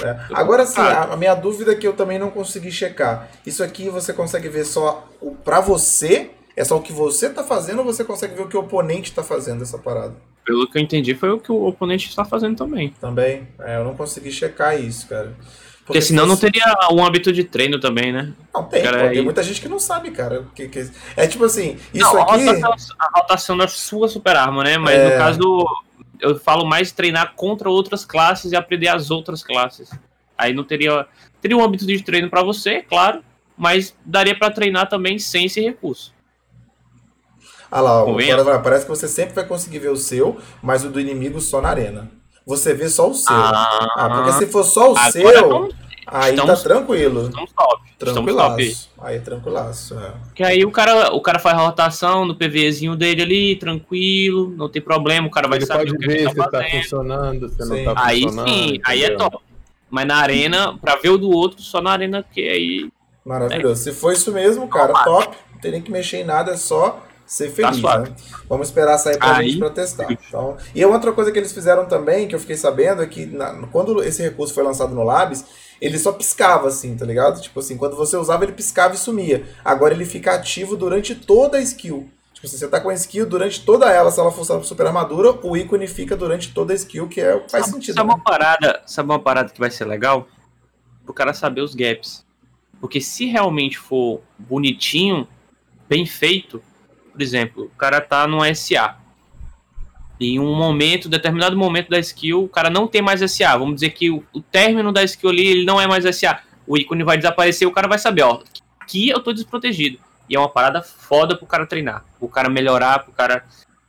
é. 0.04 0.20
Agora 0.32 0.66
sim, 0.66 0.80
a, 0.80 1.04
a, 1.04 1.16
minha 1.16 1.34
dúvida 1.34 1.72
é 1.72 1.74
que 1.74 1.86
eu 1.86 1.92
também 1.92 2.18
não 2.18 2.30
consegui 2.30 2.70
checar. 2.70 3.28
Isso 3.46 3.62
aqui 3.62 3.88
você 3.88 4.12
consegue 4.12 4.48
ver 4.48 4.64
só 4.64 5.08
o 5.20 5.32
para 5.34 5.60
você? 5.60 6.30
É 6.56 6.64
só 6.64 6.76
o 6.76 6.82
que 6.82 6.92
você 6.92 7.30
tá 7.30 7.42
fazendo 7.42 7.78
ou 7.78 7.84
você 7.84 8.04
consegue 8.04 8.34
ver 8.34 8.42
o 8.42 8.48
que 8.48 8.56
o 8.56 8.60
oponente 8.60 9.12
tá 9.12 9.22
fazendo 9.22 9.62
essa 9.62 9.78
parada? 9.78 10.14
Pelo 10.44 10.68
que 10.68 10.76
eu 10.76 10.82
entendi, 10.82 11.14
foi 11.14 11.30
o 11.30 11.38
que 11.38 11.52
o 11.52 11.66
oponente 11.66 12.08
está 12.08 12.24
fazendo 12.24 12.56
também. 12.56 12.90
Também? 13.00 13.46
É, 13.60 13.76
eu 13.78 13.84
não 13.84 13.94
consegui 13.94 14.30
checar 14.30 14.78
isso, 14.78 15.08
cara. 15.08 15.32
Porque, 15.84 15.98
Porque 15.98 16.02
senão 16.02 16.26
não 16.26 16.36
teria 16.36 16.64
um 16.92 17.04
hábito 17.04 17.32
de 17.32 17.42
treino 17.42 17.80
também, 17.80 18.12
né? 18.12 18.32
Não 18.54 18.64
tem, 18.64 18.82
cara, 18.84 19.08
pô, 19.08 19.10
tem 19.10 19.22
muita 19.22 19.42
gente 19.42 19.60
que 19.60 19.68
não 19.68 19.80
sabe, 19.80 20.12
cara. 20.12 20.44
Que, 20.54 20.68
que... 20.68 20.88
É 21.16 21.26
tipo 21.26 21.44
assim, 21.44 21.76
isso 21.92 22.14
não, 22.14 22.22
aqui. 22.22 22.48
A 22.48 22.52
rotação, 22.52 22.96
a 22.98 23.18
rotação 23.18 23.56
da 23.56 23.66
sua 23.66 24.08
super 24.08 24.36
arma, 24.36 24.62
né? 24.62 24.78
Mas 24.78 24.94
é... 24.94 25.10
no 25.10 25.18
caso 25.18 25.66
eu 26.22 26.38
falo 26.38 26.64
mais 26.64 26.92
treinar 26.92 27.34
contra 27.34 27.68
outras 27.68 28.04
classes 28.04 28.52
e 28.52 28.56
aprender 28.56 28.88
as 28.88 29.10
outras 29.10 29.42
classes. 29.42 29.90
Aí 30.38 30.54
não 30.54 30.64
teria 30.64 31.06
teria 31.40 31.56
um 31.56 31.62
âmbito 31.62 31.84
de 31.84 32.02
treino 32.02 32.30
para 32.30 32.42
você, 32.42 32.82
claro, 32.82 33.22
mas 33.56 33.94
daria 34.04 34.38
para 34.38 34.52
treinar 34.52 34.88
também 34.88 35.18
sem 35.18 35.46
esse 35.46 35.60
recurso. 35.60 36.14
Ah 37.70 37.80
lá, 37.80 38.04
ó, 38.04 38.58
parece 38.58 38.84
que 38.84 38.90
você 38.90 39.08
sempre 39.08 39.34
vai 39.34 39.46
conseguir 39.46 39.80
ver 39.80 39.90
o 39.90 39.96
seu, 39.96 40.38
mas 40.62 40.84
o 40.84 40.90
do 40.90 41.00
inimigo 41.00 41.40
só 41.40 41.60
na 41.60 41.70
arena. 41.70 42.10
Você 42.46 42.74
vê 42.74 42.88
só 42.88 43.10
o 43.10 43.14
seu. 43.14 43.34
Ah, 43.34 43.88
ah 43.96 44.10
porque 44.10 44.32
se 44.32 44.46
for 44.46 44.64
só 44.64 44.92
o 44.92 44.96
seu, 45.10 45.70
Aí 46.06 46.30
estamos, 46.34 46.62
tá 46.62 46.68
tranquilo. 46.68 47.22
Estamos 47.28 47.52
top. 47.52 47.82
Tranquilaço. 47.98 48.60
Estamos 48.60 48.84
top. 48.86 49.06
Aí 49.06 49.16
é 49.16 49.20
tranquilaço. 49.20 49.98
É. 49.98 50.10
Porque 50.26 50.42
aí 50.44 50.64
o 50.64 50.70
cara, 50.70 51.12
o 51.14 51.20
cara 51.20 51.38
faz 51.38 51.56
a 51.56 51.62
rotação 51.62 52.24
no 52.24 52.34
PVzinho 52.34 52.96
dele 52.96 53.22
ali, 53.22 53.56
tranquilo, 53.56 54.50
não 54.56 54.68
tem 54.68 54.82
problema, 54.82 55.26
o 55.26 55.30
cara 55.30 55.48
vai 55.48 55.58
ele 55.58 55.66
saber 55.66 55.84
pode 55.90 55.96
o 55.96 55.98
que 55.98 56.06
ver 56.06 56.16
ele 56.22 56.34
tá 56.34 56.44
se 56.44 56.50
tá 56.50 56.64
funcionando, 56.70 57.48
se 57.48 57.62
sim. 57.62 57.84
não 57.84 57.94
tá 57.94 58.02
aí 58.04 58.22
funcionando. 58.22 58.48
Aí 58.48 58.54
sim, 58.74 58.80
aí 58.84 59.04
é 59.04 59.16
top. 59.16 59.38
Mas 59.90 60.06
na 60.06 60.16
arena, 60.16 60.76
pra 60.78 60.96
ver 60.96 61.10
o 61.10 61.18
do 61.18 61.30
outro, 61.30 61.60
só 61.62 61.80
na 61.80 61.90
arena 61.92 62.24
que 62.32 62.40
aí. 62.48 62.90
Maravilhoso. 63.24 63.82
Se 63.82 63.92
for 63.92 64.12
isso 64.12 64.32
mesmo, 64.32 64.66
cara, 64.68 64.92
top. 65.04 65.36
Não 65.52 65.60
tem 65.60 65.70
nem 65.72 65.82
que 65.82 65.90
mexer 65.92 66.18
em 66.18 66.24
nada, 66.24 66.52
é 66.52 66.56
só 66.56 67.00
ser 67.26 67.50
feliz, 67.50 67.80
Tá 67.80 67.98
né? 68.00 68.12
Vamos 68.48 68.68
esperar 68.68 68.98
sair 68.98 69.16
pra 69.18 69.36
Aí- 69.36 69.48
gente 69.50 69.58
pra 69.60 69.70
testar. 69.70 70.10
Então, 70.10 70.56
e 70.74 70.84
outra 70.84 71.12
coisa 71.12 71.30
que 71.30 71.38
eles 71.38 71.52
fizeram 71.52 71.86
também, 71.86 72.26
que 72.26 72.34
eu 72.34 72.40
fiquei 72.40 72.56
sabendo, 72.56 73.02
é 73.02 73.06
que 73.06 73.26
na- 73.26 73.66
quando 73.70 74.02
esse 74.02 74.22
recurso 74.22 74.52
foi 74.54 74.64
lançado 74.64 74.94
no 74.94 75.02
Labs, 75.04 75.44
ele 75.82 75.98
só 75.98 76.12
piscava 76.12 76.68
assim, 76.68 76.96
tá 76.96 77.04
ligado? 77.04 77.42
Tipo 77.42 77.58
assim, 77.58 77.76
quando 77.76 77.96
você 77.96 78.16
usava, 78.16 78.44
ele 78.44 78.52
piscava 78.52 78.94
e 78.94 78.98
sumia. 78.98 79.44
Agora 79.64 79.92
ele 79.92 80.04
fica 80.04 80.32
ativo 80.32 80.76
durante 80.76 81.12
toda 81.12 81.58
a 81.58 81.60
skill. 81.60 82.08
Tipo 82.32 82.46
assim, 82.46 82.56
você 82.56 82.68
tá 82.68 82.80
com 82.80 82.88
a 82.88 82.94
skill 82.94 83.26
durante 83.26 83.64
toda 83.64 83.90
ela, 83.90 84.08
se 84.12 84.20
ela 84.20 84.30
for 84.30 84.44
super 84.62 84.86
armadura, 84.86 85.32
o 85.42 85.56
ícone 85.56 85.88
fica 85.88 86.16
durante 86.16 86.54
toda 86.54 86.72
a 86.72 86.76
skill, 86.76 87.08
que 87.08 87.20
é, 87.20 87.48
faz 87.48 87.66
sentido. 87.66 87.96
Sabe 87.96 88.08
né? 88.08 88.14
uma 88.14 88.22
parada, 88.22 88.80
sabe 88.86 89.10
uma 89.10 89.18
parada 89.18 89.52
que 89.52 89.58
vai 89.58 89.72
ser 89.72 89.84
legal? 89.84 90.28
Pro 91.04 91.12
cara 91.12 91.34
saber 91.34 91.62
os 91.62 91.74
gaps. 91.74 92.24
Porque 92.80 93.00
se 93.00 93.26
realmente 93.26 93.76
for 93.76 94.20
bonitinho, 94.38 95.26
bem 95.88 96.06
feito, 96.06 96.62
por 97.10 97.20
exemplo, 97.20 97.64
o 97.64 97.76
cara 97.76 98.00
tá 98.00 98.24
no 98.28 98.38
SA. 98.54 98.98
Em 100.22 100.38
um 100.38 100.54
momento, 100.54 101.08
determinado 101.08 101.56
momento 101.56 101.90
da 101.90 101.98
skill, 101.98 102.44
o 102.44 102.48
cara 102.48 102.70
não 102.70 102.86
tem 102.86 103.02
mais 103.02 103.20
SA. 103.30 103.56
Vamos 103.56 103.76
dizer 103.76 103.90
que 103.90 104.10
o, 104.10 104.22
o 104.32 104.40
término 104.40 104.92
da 104.92 105.02
skill 105.02 105.30
ali, 105.30 105.46
ele 105.46 105.64
não 105.64 105.80
é 105.80 105.86
mais 105.86 106.04
SA. 106.16 106.40
O 106.66 106.76
ícone 106.76 107.02
vai 107.02 107.16
desaparecer, 107.16 107.66
o 107.66 107.72
cara 107.72 107.88
vai 107.88 107.98
saber, 107.98 108.22
ó, 108.22 108.42
aqui 108.80 109.08
eu 109.08 109.20
tô 109.20 109.32
desprotegido. 109.32 109.98
E 110.28 110.36
é 110.36 110.38
uma 110.38 110.48
parada 110.48 110.82
foda 110.82 111.36
pro 111.36 111.46
cara 111.46 111.66
treinar, 111.66 112.04
pro 112.18 112.28
cara 112.28 112.48
melhorar, 112.48 113.00
pro 113.00 113.12
cara 113.12 113.44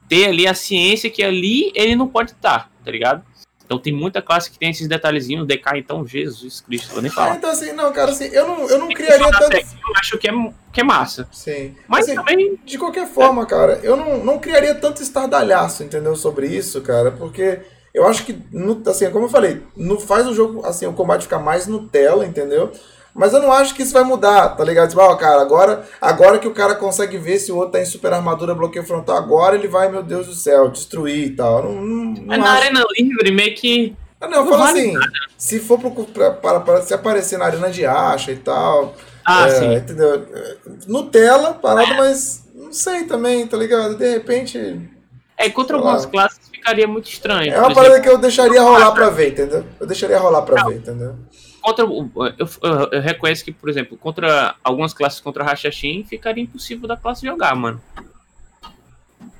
ter 0.10 0.26
ali 0.26 0.48
a 0.48 0.54
ciência 0.54 1.10
que 1.10 1.24
ali 1.24 1.72
ele 1.76 1.96
não 1.96 2.08
pode 2.08 2.32
estar, 2.32 2.70
tá 2.84 2.92
ligado? 2.92 3.24
Então 3.66 3.80
tem 3.80 3.94
muita 3.94 4.22
classe 4.22 4.52
que 4.52 4.60
tem 4.60 4.70
esses 4.70 4.88
detalhezinhos, 4.88 5.48
DK, 5.48 5.78
então, 5.78 6.06
Jesus 6.06 6.62
Cristo, 6.62 6.92
vou 6.94 7.02
nem 7.02 7.10
Ah, 7.12 7.16
falar. 7.16 7.36
então 7.36 7.50
assim, 7.50 7.72
não, 7.72 7.92
cara, 7.94 8.12
assim, 8.12 8.26
eu 8.26 8.46
não, 8.48 8.70
eu 8.70 8.78
não 8.78 8.90
criaria 8.90 9.32
tanto. 9.32 9.56
Eu 9.56 9.96
acho 9.98 10.18
que 10.18 10.30
é, 10.30 10.34
que 10.72 10.82
é 10.82 10.84
massa. 10.84 11.28
Sim. 11.32 11.74
Mas 11.88 12.06
Assim, 12.06 12.16
também 12.16 12.60
De 12.66 12.78
qualquer 12.78 13.08
forma, 13.08 13.46
cara, 13.46 13.80
eu 13.84 13.96
não, 13.96 14.24
não 14.24 14.38
criaria 14.40 14.76
tanto 14.76 15.02
estardalhaço, 15.02 15.84
entendeu? 15.84 16.16
Sobre 16.16 16.48
isso, 16.48 16.82
cara, 16.82 17.12
porque 17.12 17.60
eu 17.94 18.06
acho 18.08 18.26
que, 18.26 18.38
no, 18.52 18.82
assim, 18.88 19.10
como 19.12 19.26
eu 19.26 19.30
falei, 19.30 19.62
não 19.78 20.00
faz 20.00 20.28
o 20.28 20.34
jogo, 20.34 20.66
assim, 20.66 20.86
o 20.86 20.94
combate 20.94 21.24
ficar 21.24 21.40
mais 21.40 21.66
Nutella, 21.68 22.26
entendeu? 22.26 22.72
Mas 23.16 23.32
eu 23.32 23.40
não 23.40 23.52
acho 23.52 23.76
que 23.76 23.84
isso 23.84 23.94
vai 23.94 24.04
mudar, 24.04 24.50
tá 24.50 24.64
ligado? 24.64 24.90
Tipo, 24.90 25.02
ó, 25.02 25.16
cara, 25.16 25.42
agora, 25.42 25.88
agora 26.02 26.40
que 26.40 26.48
o 26.48 26.54
cara 26.54 26.74
consegue 26.74 27.18
ver 27.18 27.38
se 27.38 27.52
o 27.52 27.58
outro 27.58 27.74
tá 27.74 27.80
em 27.80 27.86
super 27.86 28.12
armadura, 28.12 28.56
bloqueio 28.56 28.86
frontal, 28.86 29.18
agora 29.18 29.56
ele 29.56 29.68
vai, 29.68 29.90
meu 29.90 30.02
Deus 30.02 30.26
do 30.26 30.34
céu, 30.34 30.70
destruir 30.70 31.28
e 31.28 31.30
tal. 31.36 31.64
Não, 31.64 31.74
não, 31.74 32.14
não 32.14 32.26
mas 32.26 32.40
na 32.40 32.52
arena 32.52 32.84
livre, 32.98 33.32
meio 33.32 33.54
que. 33.56 33.96
Ah, 34.20 34.28
não, 34.28 34.40
eu 34.40 34.46
não 34.46 34.52
falo 34.52 34.64
vale 34.64 34.80
assim, 34.80 35.10
se 35.38 35.60
for 35.60 35.78
pro, 35.80 35.92
pra, 35.92 36.32
para, 36.32 36.60
para 36.62 36.82
se 36.82 36.94
aparecer 36.94 37.38
na 37.38 37.46
arena 37.46 37.70
de 37.70 37.86
acha 37.86 38.32
e 38.32 38.38
tal, 38.38 38.96
Ah, 39.24 39.48
é, 39.48 39.50
sim. 39.52 39.76
Entendeu? 39.76 40.26
É, 40.34 40.56
Nutella, 40.88 41.54
parada, 41.54 41.94
mas 41.96 42.46
não 42.56 42.74
sei 42.74 43.04
também, 43.04 43.46
tá 43.46 43.58
ligado? 43.58 43.96
De 43.96 44.10
repente. 44.10 44.90
É, 45.38 45.50
contra 45.50 45.76
algumas 45.76 46.06
classes 46.06 46.40
ficaria 46.52 46.88
muito 46.88 47.10
estranho. 47.10 47.54
É 47.54 47.60
uma 47.60 47.74
parada 47.74 47.96
exemplo, 47.96 48.04
que 48.04 48.10
eu 48.10 48.18
deixaria 48.18 48.62
rolar 48.62 48.92
pra 48.94 49.10
ver, 49.10 49.32
entendeu? 49.32 49.66
Eu 49.80 49.86
deixaria 49.86 50.18
rolar 50.18 50.42
pra 50.44 50.64
ver, 50.64 50.78
entendeu? 50.78 51.16
Contra, 51.64 51.86
eu, 51.86 52.10
eu- 52.38 52.90
eu 52.92 53.02
reconheço 53.02 53.44
que, 53.44 53.52
por 53.52 53.70
exemplo, 53.70 53.98
contra 53.98 54.56
algumas 54.64 54.94
classes 54.94 55.20
contra 55.20 55.44
Rachachim, 55.44 56.04
ficaria 56.08 56.44
impossível 56.44 56.88
da 56.88 56.98
classe 56.98 57.26
jogar, 57.26 57.56
mano. 57.56 57.82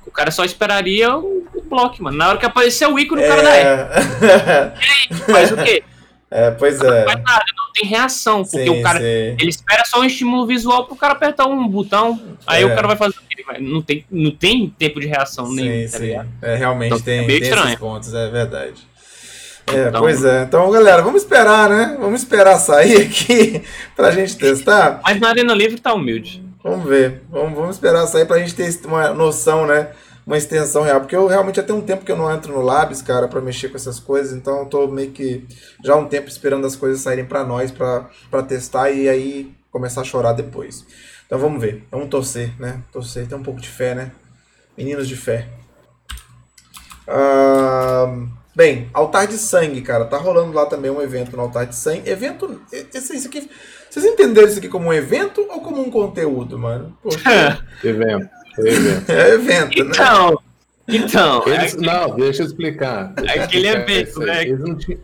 O 0.06 0.10
cara 0.10 0.30
só 0.30 0.44
esperaria 0.44 1.16
o, 1.16 1.46
o 1.54 1.62
bloco, 1.62 2.02
mano. 2.02 2.16
Na 2.16 2.28
hora 2.28 2.38
que 2.38 2.46
aparecer 2.46 2.86
o 2.88 2.98
ícone, 2.98 3.24
o 3.24 3.28
cara 3.28 3.42
dá 3.42 3.56
é. 3.56 3.62
É. 3.62 5.14
Faz 5.32 5.50
o 5.52 5.56
quê? 5.56 5.82
é, 6.30 6.50
pois 6.52 6.78
Não 6.78 6.92
é. 6.92 7.04
faz 7.04 7.22
nada, 7.22 7.44
não 7.56 7.72
tem 7.72 7.88
reação. 7.88 8.42
Porque 8.44 8.64
Sim, 8.64 8.80
o 8.80 8.82
cara. 8.82 8.98
sim. 9.00 9.04
Ele 9.04 9.48
espera 9.48 9.82
só 9.84 10.00
um 10.00 10.04
estímulo 10.04 10.46
visual 10.46 10.86
pro 10.86 10.94
cara 10.94 11.14
apertar 11.14 11.46
um 11.46 11.66
botão. 11.66 12.20
Aí 12.46 12.62
É. 12.62 12.66
o 12.66 12.74
cara 12.74 12.86
vai 12.86 12.96
fazer 12.96 13.16
o 13.18 13.22
quê? 13.28 13.42
Vai- 13.44 13.60
Não 13.60 13.82
tem, 13.82 14.04
não 14.10 14.30
tem 14.30 14.68
tempo 14.78 15.00
de 15.00 15.06
reação 15.06 15.52
nenhum, 15.52 15.86
Sim, 15.86 15.92
tá 15.92 15.98
sim. 15.98 16.04
ligado? 16.06 16.28
É, 16.42 16.54
realmente 16.56 16.92
Então, 16.92 17.00
tem, 17.00 17.20
é 17.20 17.26
tem 17.26 17.36
esses 17.42 17.74
pontos, 17.76 18.14
é 18.14 18.30
verdade. 18.30 18.86
É, 19.66 19.88
Então- 19.88 20.00
pois 20.02 20.24
é. 20.24 20.42
Então, 20.42 20.70
galera, 20.70 21.02
vamos 21.02 21.22
esperar, 21.22 21.68
né? 21.70 21.96
Vamos 21.98 22.20
esperar 22.22 22.58
sair 22.58 23.02
aqui 23.02 23.62
pra 23.96 24.10
gente 24.10 24.36
testar. 24.36 25.00
Mas 25.02 25.18
na 25.20 25.28
Arena 25.28 25.54
Livre 25.54 25.80
tá 25.80 25.94
humilde. 25.94 26.44
Vamos 26.62 26.88
ver. 26.88 27.22
Vamos, 27.30 27.54
vamos 27.54 27.76
esperar 27.76 28.06
sair 28.06 28.26
pra 28.26 28.38
gente 28.38 28.54
ter 28.54 28.70
uma 28.86 29.12
noção, 29.14 29.66
né? 29.66 29.88
Uma 30.26 30.38
extensão 30.38 30.82
real. 30.82 31.00
Porque 31.00 31.16
eu 31.16 31.26
realmente 31.26 31.56
já 31.56 31.62
tenho 31.62 31.78
um 31.78 31.82
tempo 31.82 32.04
que 32.04 32.12
eu 32.12 32.16
não 32.16 32.32
entro 32.32 32.52
no 32.52 32.62
Labs, 32.62 33.02
cara, 33.02 33.28
pra 33.28 33.40
mexer 33.40 33.68
com 33.68 33.76
essas 33.76 33.98
coisas. 34.00 34.32
Então 34.32 34.60
eu 34.60 34.66
tô 34.66 34.86
meio 34.86 35.10
que 35.10 35.46
já 35.84 35.94
há 35.94 35.96
um 35.96 36.06
tempo 36.08 36.28
esperando 36.28 36.66
as 36.66 36.76
coisas 36.76 37.00
saírem 37.02 37.24
pra 37.26 37.44
nós, 37.44 37.70
pra, 37.70 38.06
pra 38.30 38.42
testar 38.42 38.90
e 38.90 39.08
aí 39.08 39.52
começar 39.70 40.00
a 40.00 40.04
chorar 40.04 40.32
depois. 40.32 40.86
Então 41.26 41.38
vamos 41.38 41.60
ver. 41.60 41.86
Vamos 41.90 42.08
torcer, 42.08 42.52
né? 42.58 42.80
Torcer. 42.92 43.26
Ter 43.26 43.34
um 43.34 43.42
pouco 43.42 43.60
de 43.60 43.68
fé, 43.68 43.94
né? 43.94 44.12
Meninos 44.76 45.06
de 45.08 45.16
fé. 45.16 45.48
Ah, 47.06 48.14
bem, 48.54 48.88
altar 48.92 49.26
de 49.26 49.34
sangue, 49.38 49.80
cara. 49.82 50.04
Tá 50.04 50.16
rolando 50.18 50.52
lá 50.52 50.66
também 50.66 50.90
um 50.90 51.00
evento 51.02 51.36
no 51.36 51.42
altar 51.42 51.66
de 51.66 51.76
sangue. 51.76 52.08
Evento. 52.08 52.60
Esse, 52.72 53.16
isso 53.16 53.28
aqui. 53.28 53.48
Vocês 53.90 54.04
entenderam 54.04 54.48
isso 54.48 54.58
aqui 54.58 54.68
como 54.68 54.88
um 54.88 54.92
evento 54.92 55.40
ou 55.50 55.60
como 55.60 55.80
um 55.80 55.90
conteúdo, 55.90 56.58
mano? 56.58 56.96
Poxa, 57.02 57.64
Evento. 57.84 58.28
Evento. 58.58 59.10
é 59.10 59.30
evento, 59.34 59.84
né? 59.84 59.90
Então, 59.92 60.38
então, 60.88 61.42
é 61.46 61.50
Eles, 61.50 61.72
aquele- 61.74 61.86
não, 61.86 62.16
deixa 62.16 62.42
eu 62.42 62.46
explicar. 62.46 63.12
Deixa 63.14 63.42
Aquele 63.44 63.68
explicar 63.68 63.90
evento, 63.92 64.20
aí. 64.20 64.26
né? 64.26 64.42
Eles 64.42 64.60
não, 64.60 64.76
tinham, 64.76 65.00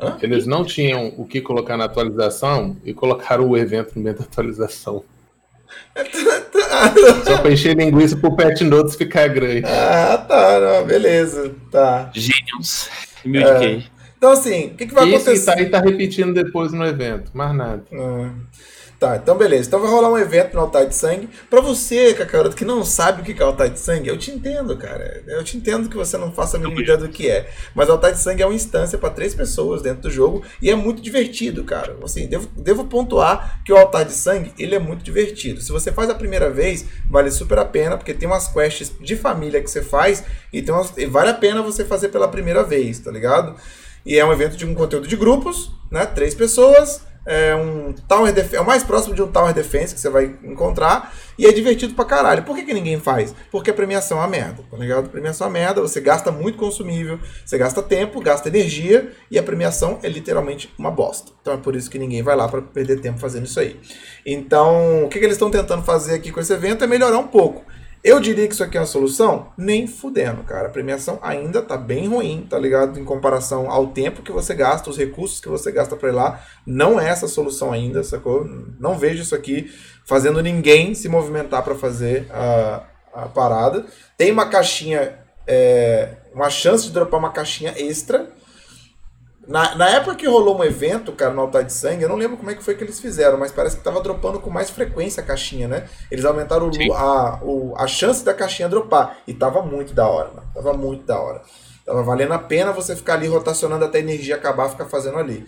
Hã? 0.00 0.16
eles 0.22 0.46
não 0.46 0.64
tinham 0.64 1.14
o 1.16 1.26
que 1.26 1.40
colocar 1.40 1.76
na 1.76 1.84
atualização 1.84 2.76
e 2.84 2.94
colocaram 2.94 3.48
o 3.48 3.56
evento 3.56 3.92
no 3.96 4.02
meio 4.02 4.16
da 4.16 4.24
atualização. 4.24 5.04
Só 7.24 7.38
pra 7.38 7.50
encher 7.52 7.76
linguiça 7.76 8.16
pro 8.16 8.36
Pet 8.36 8.62
Notes 8.64 8.94
ficar 8.96 9.28
grande. 9.28 9.64
Ah, 9.66 10.24
tá, 10.28 10.60
não, 10.60 10.86
beleza. 10.86 11.54
Tá. 11.70 12.10
Gênios. 12.14 12.88
Humilde 13.24 13.48
É. 13.48 13.58
que 13.58 13.86
Então, 14.16 14.30
assim, 14.32 14.66
o 14.66 14.70
que, 14.74 14.86
que 14.86 14.94
vai 14.94 15.08
Isso 15.08 15.16
acontecer? 15.16 15.46
tá 15.46 15.54
aí 15.58 15.66
tá 15.66 15.80
repetindo 15.80 16.32
depois 16.32 16.72
no 16.72 16.84
evento, 16.84 17.30
mais 17.34 17.54
nada. 17.54 17.84
Ah, 17.92 18.30
Tá, 18.98 19.16
então 19.16 19.38
beleza. 19.38 19.68
Então 19.68 19.80
vai 19.80 19.90
rolar 19.90 20.10
um 20.10 20.18
evento 20.18 20.54
no 20.54 20.60
altar 20.60 20.84
de 20.84 20.94
sangue. 20.94 21.28
Pra 21.48 21.60
você, 21.60 22.14
Kakaroto, 22.14 22.56
que 22.56 22.64
não 22.64 22.84
sabe 22.84 23.22
o 23.22 23.24
que 23.24 23.40
é 23.40 23.44
altar 23.44 23.68
de 23.68 23.78
sangue, 23.78 24.08
eu 24.08 24.18
te 24.18 24.32
entendo, 24.32 24.76
cara. 24.76 25.22
Eu 25.28 25.44
te 25.44 25.56
entendo 25.56 25.88
que 25.88 25.96
você 25.96 26.18
não 26.18 26.32
faça 26.32 26.56
a 26.56 26.60
mínima 26.60 26.82
ideia 26.82 26.98
do 26.98 27.08
que 27.08 27.30
é. 27.30 27.48
Mas 27.76 27.88
altar 27.88 28.10
de 28.10 28.18
sangue 28.18 28.42
é 28.42 28.46
uma 28.46 28.54
instância 28.54 28.98
pra 28.98 29.10
três 29.10 29.34
pessoas 29.34 29.82
dentro 29.82 30.02
do 30.02 30.10
jogo 30.10 30.42
e 30.60 30.68
é 30.68 30.74
muito 30.74 31.00
divertido, 31.00 31.62
cara. 31.62 31.96
Assim, 32.02 32.26
devo, 32.26 32.48
devo 32.56 32.86
pontuar 32.86 33.62
que 33.64 33.72
o 33.72 33.76
altar 33.76 34.04
de 34.04 34.12
sangue, 34.12 34.52
ele 34.58 34.74
é 34.74 34.80
muito 34.80 35.04
divertido. 35.04 35.60
Se 35.60 35.70
você 35.70 35.92
faz 35.92 36.10
a 36.10 36.14
primeira 36.14 36.50
vez, 36.50 36.84
vale 37.08 37.30
super 37.30 37.58
a 37.58 37.64
pena, 37.64 37.96
porque 37.96 38.12
tem 38.12 38.28
umas 38.28 38.48
quests 38.48 38.92
de 39.00 39.14
família 39.14 39.62
que 39.62 39.70
você 39.70 39.80
faz 39.80 40.24
e, 40.52 40.60
tem 40.60 40.74
umas, 40.74 40.92
e 40.96 41.06
vale 41.06 41.30
a 41.30 41.34
pena 41.34 41.62
você 41.62 41.84
fazer 41.84 42.08
pela 42.08 42.26
primeira 42.26 42.64
vez, 42.64 42.98
tá 42.98 43.12
ligado? 43.12 43.54
E 44.04 44.18
é 44.18 44.24
um 44.24 44.32
evento 44.32 44.56
de 44.56 44.66
um 44.66 44.74
conteúdo 44.74 45.06
de 45.06 45.14
grupos, 45.14 45.70
né? 45.88 46.04
Três 46.04 46.34
pessoas. 46.34 47.06
É 47.30 47.54
um 47.54 47.92
Tower 48.08 48.32
Def 48.32 48.54
é 48.54 48.60
o 48.60 48.64
mais 48.64 48.82
próximo 48.82 49.14
de 49.14 49.22
um 49.22 49.30
Tower 49.30 49.52
Defense 49.52 49.94
que 49.94 50.00
você 50.00 50.08
vai 50.08 50.34
encontrar. 50.42 51.14
E 51.38 51.44
é 51.44 51.52
divertido 51.52 51.92
pra 51.92 52.06
caralho. 52.06 52.42
Por 52.42 52.56
que, 52.56 52.64
que 52.64 52.72
ninguém 52.72 52.98
faz? 52.98 53.34
Porque 53.50 53.70
a 53.70 53.74
premiação 53.74 54.16
é 54.16 54.22
uma 54.22 54.28
merda, 54.28 54.62
tá 54.70 54.76
ligado? 54.78 55.04
A 55.04 55.08
premiação 55.10 55.46
é 55.46 55.50
uma 55.50 55.58
merda, 55.58 55.82
você 55.82 56.00
gasta 56.00 56.32
muito 56.32 56.56
consumível, 56.56 57.20
você 57.44 57.58
gasta 57.58 57.82
tempo, 57.82 58.18
gasta 58.22 58.48
energia, 58.48 59.12
e 59.30 59.38
a 59.38 59.42
premiação 59.42 59.98
é 60.02 60.08
literalmente 60.08 60.72
uma 60.78 60.90
bosta. 60.90 61.30
Então 61.42 61.52
é 61.52 61.58
por 61.58 61.76
isso 61.76 61.90
que 61.90 61.98
ninguém 61.98 62.22
vai 62.22 62.34
lá 62.34 62.48
pra 62.48 62.62
perder 62.62 63.00
tempo 63.00 63.18
fazendo 63.18 63.44
isso 63.44 63.60
aí. 63.60 63.78
Então, 64.24 65.04
o 65.04 65.08
que, 65.10 65.18
que 65.18 65.24
eles 65.26 65.36
estão 65.36 65.50
tentando 65.50 65.84
fazer 65.84 66.14
aqui 66.14 66.32
com 66.32 66.40
esse 66.40 66.52
evento 66.52 66.82
é 66.82 66.86
melhorar 66.86 67.18
um 67.18 67.28
pouco. 67.28 67.62
Eu 68.02 68.20
diria 68.20 68.46
que 68.46 68.54
isso 68.54 68.62
aqui 68.62 68.76
é 68.76 68.80
uma 68.80 68.86
solução? 68.86 69.52
Nem 69.56 69.86
fudendo, 69.86 70.42
cara. 70.44 70.68
A 70.68 70.70
premiação 70.70 71.18
ainda 71.20 71.60
tá 71.60 71.76
bem 71.76 72.08
ruim, 72.08 72.46
tá 72.48 72.58
ligado? 72.58 72.98
Em 72.98 73.04
comparação 73.04 73.70
ao 73.70 73.88
tempo 73.88 74.22
que 74.22 74.30
você 74.30 74.54
gasta, 74.54 74.88
os 74.88 74.96
recursos 74.96 75.40
que 75.40 75.48
você 75.48 75.72
gasta 75.72 75.96
pra 75.96 76.08
ir 76.08 76.12
lá. 76.12 76.40
Não 76.64 77.00
é 77.00 77.08
essa 77.08 77.26
solução 77.26 77.72
ainda, 77.72 78.04
sacou? 78.04 78.44
Não 78.78 78.96
vejo 78.96 79.22
isso 79.22 79.34
aqui 79.34 79.72
fazendo 80.04 80.42
ninguém 80.42 80.94
se 80.94 81.08
movimentar 81.08 81.62
pra 81.62 81.74
fazer 81.74 82.26
a, 82.30 82.84
a 83.12 83.26
parada. 83.26 83.84
Tem 84.16 84.30
uma 84.30 84.46
caixinha, 84.46 85.18
é, 85.46 86.10
uma 86.32 86.50
chance 86.50 86.86
de 86.86 86.92
dropar 86.92 87.18
uma 87.18 87.32
caixinha 87.32 87.74
extra. 87.76 88.30
Na, 89.48 89.74
na 89.76 89.88
época 89.88 90.14
que 90.14 90.28
rolou 90.28 90.58
um 90.58 90.62
evento, 90.62 91.10
cara, 91.12 91.32
no 91.32 91.40
Altar 91.40 91.64
de 91.64 91.72
Sangue, 91.72 92.02
eu 92.02 92.08
não 92.08 92.16
lembro 92.16 92.36
como 92.36 92.50
é 92.50 92.54
que 92.54 92.62
foi 92.62 92.74
que 92.74 92.84
eles 92.84 93.00
fizeram, 93.00 93.38
mas 93.38 93.50
parece 93.50 93.78
que 93.78 93.82
tava 93.82 93.98
dropando 94.02 94.38
com 94.38 94.50
mais 94.50 94.68
frequência 94.68 95.22
a 95.22 95.26
caixinha, 95.26 95.66
né? 95.66 95.88
Eles 96.10 96.26
aumentaram 96.26 96.68
o, 96.68 96.92
a, 96.92 97.40
o, 97.42 97.74
a 97.74 97.86
chance 97.86 98.22
da 98.22 98.34
caixinha 98.34 98.68
dropar. 98.68 99.16
E 99.26 99.32
tava 99.32 99.62
muito 99.62 99.94
da 99.94 100.06
hora, 100.06 100.28
mano. 100.28 100.46
Tava 100.52 100.74
muito 100.74 101.06
da 101.06 101.18
hora. 101.18 101.40
Tava 101.86 102.02
valendo 102.02 102.34
a 102.34 102.38
pena 102.38 102.72
você 102.72 102.94
ficar 102.94 103.14
ali 103.14 103.26
rotacionando 103.26 103.86
até 103.86 103.96
a 103.96 104.02
energia 104.02 104.36
acabar, 104.36 104.68
ficar 104.68 104.84
fazendo 104.84 105.16
ali. 105.16 105.46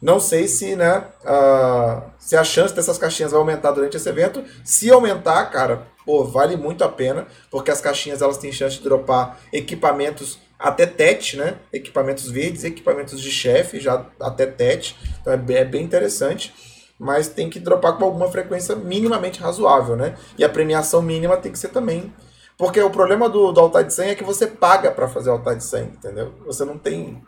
Não 0.00 0.18
sei 0.18 0.48
se, 0.48 0.74
né, 0.74 1.04
a, 1.22 2.02
se 2.18 2.36
a 2.36 2.44
chance 2.44 2.74
dessas 2.74 2.96
caixinhas 2.96 3.32
vai 3.32 3.40
aumentar 3.40 3.72
durante 3.72 3.98
esse 3.98 4.08
evento. 4.08 4.42
Se 4.64 4.90
aumentar, 4.90 5.44
cara, 5.50 5.86
pô, 6.06 6.24
vale 6.24 6.56
muito 6.56 6.82
a 6.82 6.88
pena, 6.88 7.26
porque 7.50 7.70
as 7.70 7.82
caixinhas 7.82 8.22
elas 8.22 8.38
têm 8.38 8.50
chance 8.50 8.78
de 8.78 8.84
dropar 8.84 9.38
equipamentos 9.52 10.38
até 10.64 10.86
TET, 10.86 11.36
né? 11.36 11.58
Equipamentos 11.72 12.30
verdes, 12.30 12.64
equipamentos 12.64 13.20
de 13.20 13.30
chefe, 13.30 13.78
já 13.78 14.06
até 14.18 14.46
TET. 14.46 14.96
Então 15.20 15.32
é 15.32 15.36
bem, 15.36 15.56
é 15.58 15.64
bem 15.64 15.84
interessante. 15.84 16.54
Mas 16.98 17.28
tem 17.28 17.50
que 17.50 17.60
dropar 17.60 17.98
com 17.98 18.04
alguma 18.04 18.28
frequência 18.30 18.74
minimamente 18.74 19.40
razoável, 19.40 19.94
né? 19.94 20.14
E 20.38 20.44
a 20.44 20.48
premiação 20.48 21.02
mínima 21.02 21.36
tem 21.36 21.52
que 21.52 21.58
ser 21.58 21.68
também. 21.68 22.12
Porque 22.56 22.80
o 22.80 22.88
problema 22.88 23.28
do, 23.28 23.52
do 23.52 23.60
altar 23.60 23.84
de 23.84 23.92
sangue 23.92 24.10
é 24.10 24.14
que 24.14 24.24
você 24.24 24.46
paga 24.46 24.90
para 24.90 25.08
fazer 25.08 25.28
altar 25.28 25.56
de 25.56 25.64
sangue, 25.64 25.96
entendeu? 25.96 26.32
Você 26.46 26.64
não 26.64 26.78
tem. 26.78 27.22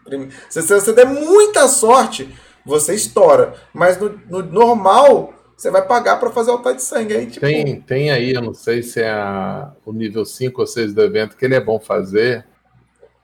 Se 0.48 0.62
você 0.62 0.92
der 0.92 1.04
muita 1.04 1.68
sorte, 1.68 2.34
você 2.64 2.94
estoura. 2.94 3.54
Mas 3.74 3.98
no, 3.98 4.08
no 4.28 4.42
normal, 4.42 5.34
você 5.56 5.70
vai 5.70 5.86
pagar 5.86 6.18
para 6.18 6.30
fazer 6.30 6.52
altar 6.52 6.74
de 6.74 6.82
sangue. 6.82 7.14
Aí, 7.14 7.26
tipo... 7.26 7.44
tem, 7.44 7.80
tem 7.82 8.10
aí, 8.10 8.32
eu 8.32 8.40
não 8.40 8.54
sei 8.54 8.82
se 8.82 9.02
é 9.02 9.10
a, 9.10 9.72
o 9.84 9.92
nível 9.92 10.24
5 10.24 10.60
ou 10.60 10.66
6 10.66 10.94
do 10.94 11.02
evento, 11.02 11.36
que 11.36 11.44
ele 11.44 11.56
é 11.56 11.60
bom 11.60 11.80
fazer. 11.80 12.46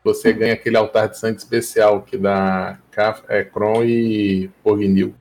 Você 0.04 0.32
ganha 0.32 0.54
aquele 0.54 0.76
altar 0.76 1.08
de 1.08 1.18
sangue 1.18 1.38
especial 1.38 2.02
que 2.02 2.16
dá 2.16 2.78
é, 3.28 3.44
Kron 3.44 3.84
e 3.84 4.50
Porgnil. 4.62 5.14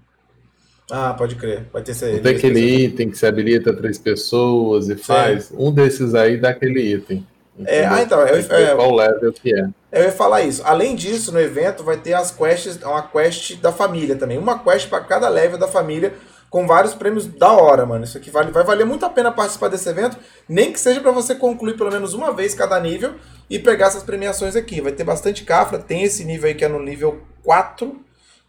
Ah, 0.91 1.13
pode 1.13 1.35
crer. 1.35 1.65
Vai 1.71 1.81
ter 1.81 1.91
esse 1.91 2.19
Tem 2.19 2.35
aquele 2.35 2.85
item 2.85 3.09
que 3.09 3.17
se 3.17 3.25
habilita 3.25 3.73
três 3.73 3.97
pessoas 3.97 4.89
e 4.89 4.95
faz. 4.95 5.45
Sim. 5.45 5.55
Um 5.57 5.71
desses 5.71 6.13
aí 6.13 6.37
dá 6.37 6.49
aquele 6.49 6.81
item. 6.81 7.25
É, 7.65 7.85
ah, 7.85 8.01
então. 8.01 8.19
Eu, 8.19 8.37
é, 8.37 8.75
qual 8.75 8.95
level 8.95 9.31
que 9.31 9.53
é. 9.53 9.69
Eu 9.91 10.03
ia 10.03 10.11
falar 10.11 10.41
isso. 10.41 10.61
Além 10.65 10.95
disso, 10.95 11.31
no 11.31 11.39
evento 11.39 11.83
vai 11.83 11.97
ter 11.97 12.13
as 12.13 12.31
quests, 12.31 12.77
uma 12.83 13.01
quest 13.01 13.55
da 13.57 13.71
família 13.71 14.15
também. 14.15 14.37
Uma 14.37 14.59
quest 14.59 14.89
para 14.89 15.01
cada 15.03 15.29
level 15.29 15.57
da 15.57 15.67
família, 15.67 16.13
com 16.51 16.67
vários 16.67 16.93
prêmios 16.93 17.25
da 17.25 17.53
hora, 17.53 17.85
mano. 17.85 18.03
Isso 18.03 18.17
aqui 18.17 18.29
vale, 18.29 18.51
vai 18.51 18.65
valer 18.65 18.85
muito 18.85 19.05
a 19.05 19.09
pena 19.09 19.31
participar 19.31 19.69
desse 19.69 19.87
evento, 19.87 20.17
nem 20.47 20.71
que 20.73 20.79
seja 20.79 20.99
para 20.99 21.11
você 21.11 21.33
concluir 21.33 21.77
pelo 21.77 21.89
menos 21.89 22.13
uma 22.13 22.33
vez 22.33 22.53
cada 22.53 22.77
nível 22.77 23.15
e 23.49 23.57
pegar 23.57 23.87
essas 23.87 24.03
premiações 24.03 24.55
aqui. 24.55 24.81
Vai 24.81 24.91
ter 24.91 25.05
bastante 25.05 25.45
cafra, 25.45 25.79
tem 25.79 26.03
esse 26.03 26.25
nível 26.25 26.49
aí 26.49 26.53
que 26.53 26.65
é 26.65 26.67
no 26.67 26.83
nível 26.83 27.21
4 27.43 27.99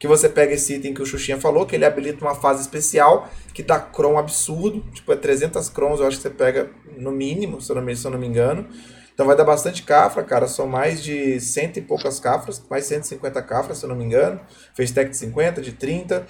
que 0.01 0.09
você 0.09 0.29
pega 0.29 0.53
esse 0.53 0.75
item 0.75 0.93
que 0.93 1.01
o 1.01 1.07
Xuxinha 1.07 1.39
falou, 1.39 1.65
que 1.65 1.77
ele 1.77 1.85
habilita 1.85 2.25
uma 2.25 2.35
fase 2.35 2.61
especial, 2.61 3.29
que 3.55 3.63
dá 3.63 3.79
Cron 3.79 4.19
absurdo, 4.19 4.81
tipo, 4.93 5.13
é 5.13 5.17
300 5.17 5.69
Crons, 5.69 6.01
eu 6.01 6.09
acho 6.09 6.17
que 6.17 6.25
você 6.25 6.31
pega 6.31 6.69
no 6.99 7.13
mínimo, 7.13 7.61
se 7.61 7.71
eu 7.71 7.77
não 7.77 7.83
me, 7.83 7.95
se 7.95 8.05
eu 8.05 8.11
não 8.11 8.19
me 8.19 8.27
engano. 8.27 8.67
Então 9.15 9.25
vai 9.25 9.37
dar 9.37 9.45
bastante 9.45 9.85
cafra, 9.85 10.25
cara, 10.25 10.49
são 10.49 10.67
mais 10.67 11.05
de 11.05 11.39
cento 11.39 11.77
e 11.77 11.83
poucas 11.83 12.19
cafras, 12.19 12.61
mais 12.69 12.85
150 12.87 13.41
cafras, 13.43 13.79
se 13.79 13.85
eu 13.85 13.91
não 13.91 13.95
me 13.95 14.05
engano. 14.05 14.41
Fez 14.75 14.91
tech 14.91 15.09
de 15.09 15.17
50, 15.17 15.63
de 15.63 15.71
30, 15.71 16.27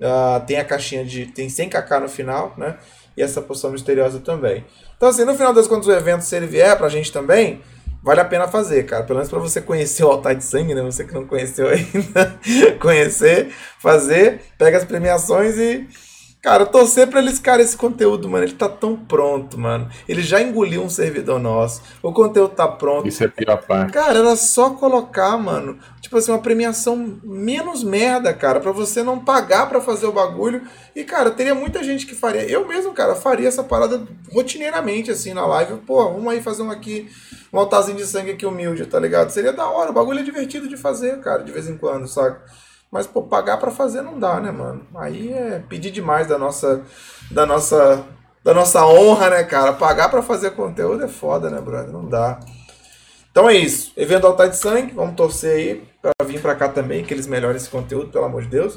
uh, 0.00 0.44
tem 0.46 0.58
a 0.58 0.64
caixinha 0.64 1.04
de, 1.04 1.26
tem 1.26 1.48
100 1.48 1.68
kk 1.68 2.00
no 2.00 2.08
final, 2.08 2.54
né, 2.56 2.76
e 3.16 3.22
essa 3.22 3.40
poção 3.40 3.70
misteriosa 3.70 4.20
também. 4.20 4.64
Então 4.96 5.08
assim, 5.08 5.24
no 5.24 5.34
final 5.34 5.52
das 5.52 5.66
contas 5.66 5.86
o 5.86 5.92
evento, 5.92 6.22
se 6.22 6.34
ele 6.36 6.46
vier 6.46 6.76
pra 6.76 6.88
gente 6.88 7.12
também, 7.12 7.60
vale 8.02 8.20
a 8.20 8.24
pena 8.24 8.48
fazer, 8.48 8.84
cara. 8.84 9.04
Pelo 9.04 9.18
menos 9.18 9.30
para 9.30 9.38
você 9.38 9.60
conhecer 9.60 10.04
o 10.04 10.08
altar 10.08 10.34
de 10.34 10.44
sangue, 10.44 10.74
né? 10.74 10.82
Você 10.82 11.04
que 11.04 11.14
não 11.14 11.26
conheceu 11.26 11.68
ainda, 11.70 12.38
conhecer, 12.80 13.52
fazer, 13.78 14.40
pega 14.58 14.78
as 14.78 14.84
premiações 14.84 15.56
e 15.58 15.86
Cara, 16.42 16.64
torcer 16.64 17.06
pra 17.06 17.20
eles, 17.20 17.38
cara, 17.38 17.60
esse 17.60 17.76
conteúdo, 17.76 18.26
mano, 18.26 18.44
ele 18.44 18.54
tá 18.54 18.66
tão 18.66 18.96
pronto, 18.96 19.58
mano. 19.58 19.90
Ele 20.08 20.22
já 20.22 20.40
engoliu 20.40 20.82
um 20.82 20.88
servidor 20.88 21.38
nosso. 21.38 21.82
O 22.02 22.14
conteúdo 22.14 22.54
tá 22.54 22.66
pronto. 22.66 23.06
Isso 23.06 23.22
é 23.22 23.28
pior 23.28 23.58
parte. 23.66 23.92
Cara, 23.92 24.18
era 24.18 24.34
só 24.36 24.70
colocar, 24.70 25.36
mano, 25.36 25.78
tipo 26.00 26.16
assim, 26.16 26.32
uma 26.32 26.40
premiação 26.40 27.20
menos 27.22 27.84
merda, 27.84 28.32
cara, 28.32 28.58
para 28.58 28.72
você 28.72 29.02
não 29.02 29.18
pagar 29.18 29.68
para 29.68 29.82
fazer 29.82 30.06
o 30.06 30.12
bagulho. 30.12 30.62
E, 30.96 31.04
cara, 31.04 31.30
teria 31.30 31.54
muita 31.54 31.84
gente 31.84 32.06
que 32.06 32.14
faria. 32.14 32.48
Eu 32.48 32.66
mesmo, 32.66 32.94
cara, 32.94 33.14
faria 33.14 33.46
essa 33.46 33.62
parada 33.62 34.02
rotineiramente, 34.32 35.10
assim, 35.10 35.34
na 35.34 35.46
live. 35.46 35.76
Pô, 35.86 36.02
vamos 36.10 36.32
aí 36.32 36.40
fazer 36.40 36.62
um 36.62 36.70
aqui, 36.70 37.10
um 37.52 37.58
altarzinho 37.58 37.98
de 37.98 38.06
sangue 38.06 38.30
aqui 38.30 38.46
humilde, 38.46 38.86
tá 38.86 38.98
ligado? 38.98 39.28
Seria 39.28 39.52
da 39.52 39.68
hora. 39.68 39.90
O 39.90 39.94
bagulho 39.94 40.20
é 40.20 40.22
divertido 40.22 40.66
de 40.68 40.78
fazer, 40.78 41.20
cara, 41.20 41.42
de 41.42 41.52
vez 41.52 41.68
em 41.68 41.76
quando, 41.76 42.08
saca? 42.08 42.42
Mas, 42.90 43.06
pô, 43.06 43.22
pagar 43.22 43.58
para 43.58 43.70
fazer 43.70 44.02
não 44.02 44.18
dá, 44.18 44.40
né, 44.40 44.50
mano? 44.50 44.84
Aí 44.96 45.32
é 45.32 45.60
pedir 45.68 45.90
demais 45.90 46.26
da 46.26 46.36
nossa, 46.36 46.82
da 47.30 47.46
nossa, 47.46 48.04
da 48.42 48.52
nossa 48.52 48.84
honra, 48.84 49.30
né, 49.30 49.44
cara? 49.44 49.72
Pagar 49.72 50.08
para 50.08 50.22
fazer 50.22 50.50
conteúdo 50.52 51.04
é 51.04 51.08
foda, 51.08 51.48
né, 51.48 51.60
brother? 51.60 51.92
Não 51.92 52.08
dá. 52.08 52.40
Então 53.30 53.48
é 53.48 53.54
isso. 53.54 53.92
Evento 53.96 54.26
Altar 54.26 54.48
de 54.48 54.56
Sangue, 54.56 54.92
vamos 54.92 55.14
torcer 55.14 55.54
aí 55.54 55.88
para 56.02 56.26
vir 56.26 56.40
para 56.40 56.56
cá 56.56 56.68
também, 56.68 57.04
que 57.04 57.14
eles 57.14 57.28
melhorem 57.28 57.56
esse 57.56 57.70
conteúdo, 57.70 58.10
pelo 58.10 58.24
amor 58.24 58.42
de 58.42 58.48
Deus. 58.48 58.76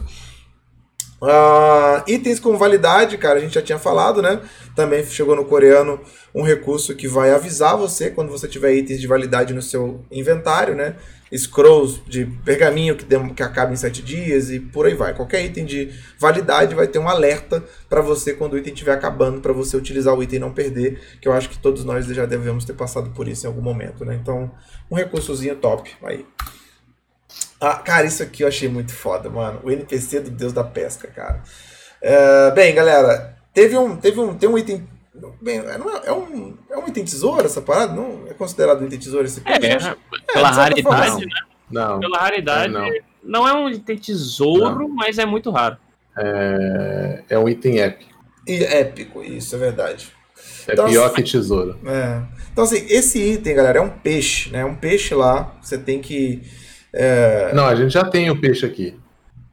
Uh, 1.24 2.03
itens 2.05 2.38
com 2.38 2.57
validade, 2.57 3.17
cara, 3.17 3.39
a 3.39 3.41
gente 3.41 3.53
já 3.53 3.61
tinha 3.61 3.80
falado, 3.80 4.21
né? 4.21 4.41
Também 4.76 5.05
chegou 5.05 5.38
no 5.38 5.45
coreano 5.45 6.01
um 6.36 6.43
recurso 6.43 6.93
que 6.95 7.07
vai 7.07 7.32
avisar 7.32 7.78
você 7.78 8.09
quando 8.09 8.30
você 8.30 8.45
tiver 8.45 8.74
itens 8.74 8.99
de 8.99 9.07
validade 9.07 9.53
no 9.53 9.61
seu 9.61 10.03
inventário, 10.11 10.76
né? 10.76 10.97
scrolls 11.36 12.01
de 12.07 12.26
pergaminho 12.26 12.95
que, 12.95 13.05
dem 13.05 13.30
que 13.30 13.41
acaba 13.41 13.74
em 13.74 13.76
7 13.76 14.01
dias 14.01 14.51
e 14.51 14.59
por 14.59 14.86
aí 14.86 14.93
vai. 14.93 15.13
Qualquer 15.15 15.43
item 15.43 15.65
de 15.65 15.91
validade 16.19 16.76
vai 16.76 16.88
ter 16.88 16.99
um 16.99 17.09
alerta 17.09 17.63
para 17.89 18.01
você 18.01 18.34
quando 18.34 18.53
o 18.53 18.57
item 18.57 18.74
estiver 18.74 18.93
acabando, 18.93 19.41
para 19.41 19.53
você 19.53 19.76
utilizar 19.76 20.13
o 20.13 20.21
item 20.21 20.38
e 20.38 20.39
não 20.39 20.51
perder, 20.51 21.01
que 21.19 21.28
eu 21.28 21.34
acho 21.34 21.49
que 21.49 21.57
todos 21.57 21.84
nós 21.84 22.05
já 22.05 22.26
devemos 22.26 22.65
ter 22.65 22.74
passado 22.74 23.11
por 23.11 23.28
isso 23.28 23.45
em 23.45 23.47
algum 23.47 23.61
momento, 23.61 24.05
né? 24.05 24.19
Então, 24.21 24.51
um 24.91 24.95
recursozinho 24.95 25.55
top 25.55 25.91
aí. 26.03 26.26
Ah, 27.64 27.76
cara, 27.76 28.05
isso 28.05 28.22
aqui 28.22 28.43
eu 28.43 28.47
achei 28.47 28.68
muito 28.68 28.93
foda, 28.93 29.30
mano. 29.30 29.61
O 29.64 29.72
NPC 29.72 30.20
do 30.20 30.32
Deus 30.32 30.51
da 30.51 30.64
Pesca, 30.64 31.07
cara. 31.07 31.41
Uh, 32.01 32.53
bem, 32.53 32.76
galera, 32.76 33.38
teve 33.53 33.78
um, 33.78 33.95
teve 33.95 34.20
um, 34.20 34.36
tem 34.36 34.49
um 34.49 34.57
item 34.57 34.86
Bem, 35.41 35.59
é, 35.59 36.07
é, 36.07 36.11
um, 36.11 36.57
é 36.72 36.78
um 36.78 36.88
item 36.88 37.05
tesouro 37.05 37.45
essa 37.45 37.61
parada? 37.61 37.93
Não 37.93 38.24
é 38.28 38.34
considerado 38.34 38.82
um 38.82 38.86
item 38.86 38.97
tesouro 38.97 39.26
esse 39.26 39.41
É, 39.45 39.53
é, 39.53 39.95
pela 40.34 40.49
raridade, 40.49 41.26
né? 41.26 41.32
Não. 41.70 41.99
Pela 41.99 42.18
raridade, 42.18 42.74
não. 42.74 42.89
não 43.24 43.47
é 43.47 43.53
um 43.53 43.70
item 43.70 43.95
tesouro, 43.95 44.80
não. 44.80 44.89
mas 44.89 45.20
é 45.20 45.26
muito 45.26 45.51
raro. 45.51 45.78
É, 46.18 47.24
é 47.30 47.39
um 47.39 47.47
item 47.47 47.80
épico. 47.80 48.11
E 48.47 48.64
épico, 48.64 49.24
isso 49.24 49.55
é 49.55 49.59
verdade. 49.59 50.11
É 50.68 50.74
então, 50.74 50.89
pior 50.89 51.05
assim, 51.05 51.16
que 51.16 51.24
tesouro. 51.24 51.78
É. 51.86 52.22
Então, 52.51 52.64
assim, 52.64 52.86
esse 52.89 53.20
item, 53.20 53.55
galera, 53.55 53.80
é 53.80 53.82
um 53.82 53.89
peixe, 53.89 54.49
né? 54.49 54.59
É 54.59 54.66
um 54.66 54.76
peixe 54.76 55.14
lá. 55.14 55.55
Você 55.61 55.78
tem 55.78 56.01
que. 56.01 56.41
É... 56.93 57.51
Não, 57.53 57.65
a 57.65 57.75
gente 57.75 57.91
já 57.91 58.03
tem 58.05 58.29
o 58.29 58.39
peixe 58.39 58.65
aqui. 58.65 58.97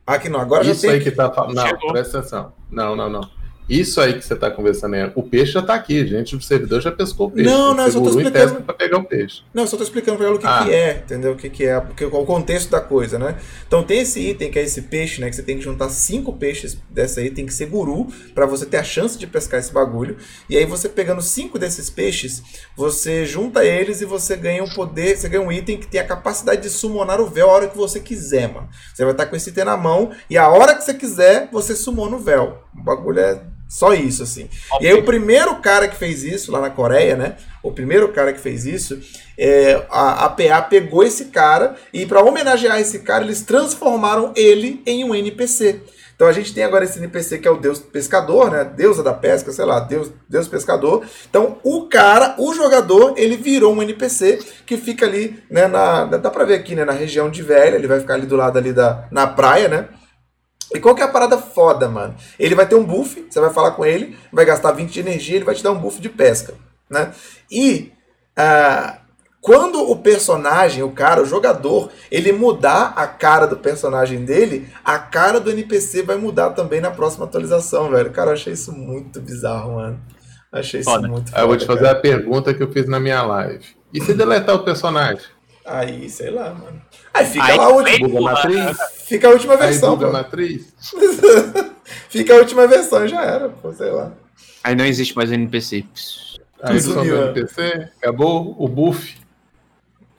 Aqui 0.06 0.28
não, 0.28 0.40
agora 0.40 0.64
Isso 0.64 0.82
já 0.82 0.88
tem. 0.88 0.98
aí 0.98 1.00
que 1.04 1.10
tá. 1.10 1.32
Não, 1.52 1.66
Chegou. 1.66 1.92
presta 1.92 2.18
atenção. 2.18 2.52
Não, 2.70 2.94
não, 2.94 3.08
não. 3.08 3.39
Isso 3.70 4.00
aí 4.00 4.14
que 4.14 4.24
você 4.24 4.34
está 4.34 4.50
conversando 4.50 4.96
é, 4.96 5.12
o 5.14 5.22
peixe 5.22 5.52
já 5.52 5.60
está 5.60 5.74
aqui, 5.74 6.04
gente. 6.04 6.34
O 6.34 6.40
servidor 6.40 6.80
já 6.80 6.90
pescou 6.90 7.28
o 7.28 7.30
peixe. 7.30 7.48
Não, 7.48 7.72
não, 7.72 7.86
eu 7.86 7.92
só 7.92 8.00
tô 8.00 8.08
explicando 8.08 8.62
para 8.62 8.74
pegar 8.74 8.98
o 8.98 9.04
peixe. 9.04 9.42
Não, 9.54 9.62
eu 9.62 9.66
só 9.68 9.76
tô 9.76 9.84
explicando 9.84 10.18
para 10.18 10.26
ela 10.26 10.34
o 10.34 10.38
que, 10.40 10.46
ah. 10.46 10.64
que, 10.64 10.74
é, 10.74 11.02
entendeu? 11.04 11.32
O 11.32 11.36
que, 11.36 11.48
que 11.48 11.64
é, 11.64 11.78
porque 11.78 12.04
o 12.04 12.26
contexto 12.26 12.68
da 12.68 12.80
coisa, 12.80 13.16
né? 13.16 13.36
Então 13.68 13.84
tem 13.84 14.00
esse 14.00 14.18
item 14.18 14.50
que 14.50 14.58
é 14.58 14.62
esse 14.62 14.82
peixe, 14.82 15.20
né? 15.20 15.30
Que 15.30 15.36
você 15.36 15.44
tem 15.44 15.56
que 15.56 15.62
juntar 15.62 15.88
cinco 15.88 16.32
peixes 16.32 16.76
dessa 16.90 17.20
aí, 17.20 17.30
tem 17.30 17.46
que 17.46 17.54
ser 17.54 17.66
guru 17.66 18.08
para 18.34 18.44
você 18.44 18.66
ter 18.66 18.78
a 18.78 18.82
chance 18.82 19.16
de 19.16 19.24
pescar 19.24 19.60
esse 19.60 19.72
bagulho. 19.72 20.16
E 20.48 20.58
aí 20.58 20.66
você 20.66 20.88
pegando 20.88 21.22
cinco 21.22 21.56
desses 21.56 21.88
peixes, 21.88 22.42
você 22.76 23.24
junta 23.24 23.64
eles 23.64 24.00
e 24.00 24.04
você 24.04 24.34
ganha 24.34 24.64
um 24.64 24.68
poder, 24.70 25.16
você 25.16 25.28
ganha 25.28 25.44
um 25.44 25.52
item 25.52 25.78
que 25.78 25.86
tem 25.86 26.00
a 26.00 26.04
capacidade 26.04 26.60
de 26.62 26.70
summonar 26.70 27.20
o 27.20 27.26
véu 27.26 27.48
a 27.48 27.52
hora 27.52 27.68
que 27.68 27.76
você 27.76 28.00
quiser, 28.00 28.52
mano. 28.52 28.68
Você 28.92 29.04
vai 29.04 29.12
estar 29.12 29.26
com 29.26 29.36
esse 29.36 29.50
item 29.50 29.64
na 29.64 29.76
mão 29.76 30.10
e 30.28 30.36
a 30.36 30.48
hora 30.48 30.74
que 30.74 30.82
você 30.82 30.92
quiser, 30.92 31.48
você 31.52 31.76
summona 31.76 32.16
o 32.16 32.18
véu. 32.18 32.58
O 32.76 32.82
bagulho 32.82 33.20
é 33.20 33.40
só 33.70 33.94
isso, 33.94 34.24
assim. 34.24 34.48
Okay. 34.72 34.88
E 34.88 34.90
aí 34.90 34.98
o 34.98 35.04
primeiro 35.04 35.54
cara 35.60 35.86
que 35.86 35.96
fez 35.96 36.24
isso 36.24 36.50
lá 36.50 36.60
na 36.60 36.70
Coreia, 36.70 37.14
né? 37.14 37.36
O 37.62 37.70
primeiro 37.70 38.08
cara 38.08 38.32
que 38.32 38.40
fez 38.40 38.66
isso, 38.66 39.00
é, 39.38 39.86
a 39.88 40.24
APA 40.24 40.62
pegou 40.68 41.04
esse 41.04 41.26
cara 41.26 41.76
e 41.92 42.04
para 42.04 42.20
homenagear 42.20 42.80
esse 42.80 42.98
cara, 42.98 43.22
eles 43.22 43.42
transformaram 43.42 44.32
ele 44.34 44.82
em 44.84 45.04
um 45.04 45.14
NPC. 45.14 45.82
Então 46.16 46.26
a 46.26 46.32
gente 46.32 46.52
tem 46.52 46.64
agora 46.64 46.84
esse 46.84 46.98
NPC 46.98 47.38
que 47.38 47.46
é 47.46 47.50
o 47.50 47.58
Deus 47.58 47.78
Pescador, 47.78 48.50
né? 48.50 48.64
Deusa 48.64 49.04
da 49.04 49.14
pesca, 49.14 49.52
sei 49.52 49.64
lá, 49.64 49.78
Deus, 49.78 50.10
Deus 50.28 50.48
Pescador. 50.48 51.06
Então 51.30 51.58
o 51.62 51.88
cara, 51.88 52.34
o 52.38 52.52
jogador, 52.52 53.14
ele 53.16 53.36
virou 53.36 53.72
um 53.72 53.82
NPC 53.82 54.40
que 54.66 54.76
fica 54.76 55.06
ali, 55.06 55.42
né? 55.48 55.68
Na, 55.68 56.04
dá 56.06 56.28
pra 56.28 56.44
ver 56.44 56.56
aqui, 56.56 56.74
né? 56.74 56.84
Na 56.84 56.92
região 56.92 57.30
de 57.30 57.42
Velha, 57.42 57.76
ele 57.76 57.86
vai 57.86 58.00
ficar 58.00 58.14
ali 58.14 58.26
do 58.26 58.36
lado 58.36 58.58
ali 58.58 58.72
da 58.72 59.06
na 59.12 59.28
praia, 59.28 59.68
né? 59.68 59.88
E 60.74 60.80
qual 60.80 60.94
que 60.94 61.02
é 61.02 61.04
a 61.04 61.08
parada 61.08 61.36
foda, 61.38 61.88
mano? 61.88 62.14
Ele 62.38 62.54
vai 62.54 62.66
ter 62.66 62.74
um 62.74 62.84
buff, 62.84 63.26
você 63.28 63.40
vai 63.40 63.52
falar 63.52 63.72
com 63.72 63.84
ele, 63.84 64.16
vai 64.32 64.44
gastar 64.44 64.72
20 64.72 64.90
de 64.90 65.00
energia, 65.00 65.36
ele 65.36 65.44
vai 65.44 65.54
te 65.54 65.62
dar 65.62 65.72
um 65.72 65.78
buff 65.78 66.00
de 66.00 66.08
pesca, 66.08 66.54
né? 66.88 67.12
E 67.50 67.92
uh, 68.38 69.00
quando 69.40 69.90
o 69.90 69.96
personagem, 69.96 70.82
o 70.82 70.90
cara, 70.90 71.22
o 71.22 71.26
jogador, 71.26 71.90
ele 72.10 72.30
mudar 72.30 72.92
a 72.94 73.06
cara 73.06 73.46
do 73.46 73.56
personagem 73.56 74.24
dele, 74.24 74.68
a 74.84 74.98
cara 74.98 75.40
do 75.40 75.50
NPC 75.50 76.02
vai 76.02 76.16
mudar 76.16 76.50
também 76.50 76.80
na 76.80 76.90
próxima 76.90 77.24
atualização, 77.24 77.90
velho. 77.90 78.10
Cara, 78.10 78.30
eu 78.30 78.34
achei 78.34 78.52
isso 78.52 78.70
muito 78.70 79.20
bizarro, 79.20 79.76
mano. 79.76 79.98
Achei 80.52 80.80
isso 80.80 81.00
muito 81.02 81.30
foda. 81.30 81.42
Eu 81.42 81.46
vou 81.46 81.56
te 81.56 81.64
fazer 81.64 81.84
cara. 81.84 81.98
a 81.98 82.00
pergunta 82.00 82.52
que 82.52 82.62
eu 82.62 82.70
fiz 82.70 82.86
na 82.86 83.00
minha 83.00 83.22
live. 83.22 83.64
E 83.94 84.00
se 84.00 84.12
deletar 84.12 84.54
o 84.54 84.64
personagem? 84.64 85.24
Aí, 85.64 86.08
sei 86.08 86.30
lá, 86.30 86.54
mano. 86.54 86.80
Aí 87.12 87.26
fica 87.26 87.44
Aí, 87.44 87.56
lá 87.56 87.64
a 87.64 87.68
última. 87.68 88.20
Matriz. 88.20 88.78
Fica 89.10 89.26
a 89.26 89.30
última 89.32 89.56
versão. 89.56 89.98
Aí, 90.00 90.12
matriz. 90.12 90.72
fica 92.08 92.32
a 92.32 92.36
última 92.36 92.66
versão, 92.68 93.08
já 93.08 93.24
era, 93.24 93.48
pô, 93.48 93.72
sei 93.72 93.90
lá. 93.90 94.12
Aí 94.62 94.76
não 94.76 94.84
existe 94.84 95.16
mais 95.16 95.32
NPC. 95.32 95.84
Aí 96.62 96.80
some 96.80 97.10
o 97.10 97.24
NPC, 97.24 97.88
acabou 98.00 98.54
o 98.56 98.68
buff. 98.68 99.18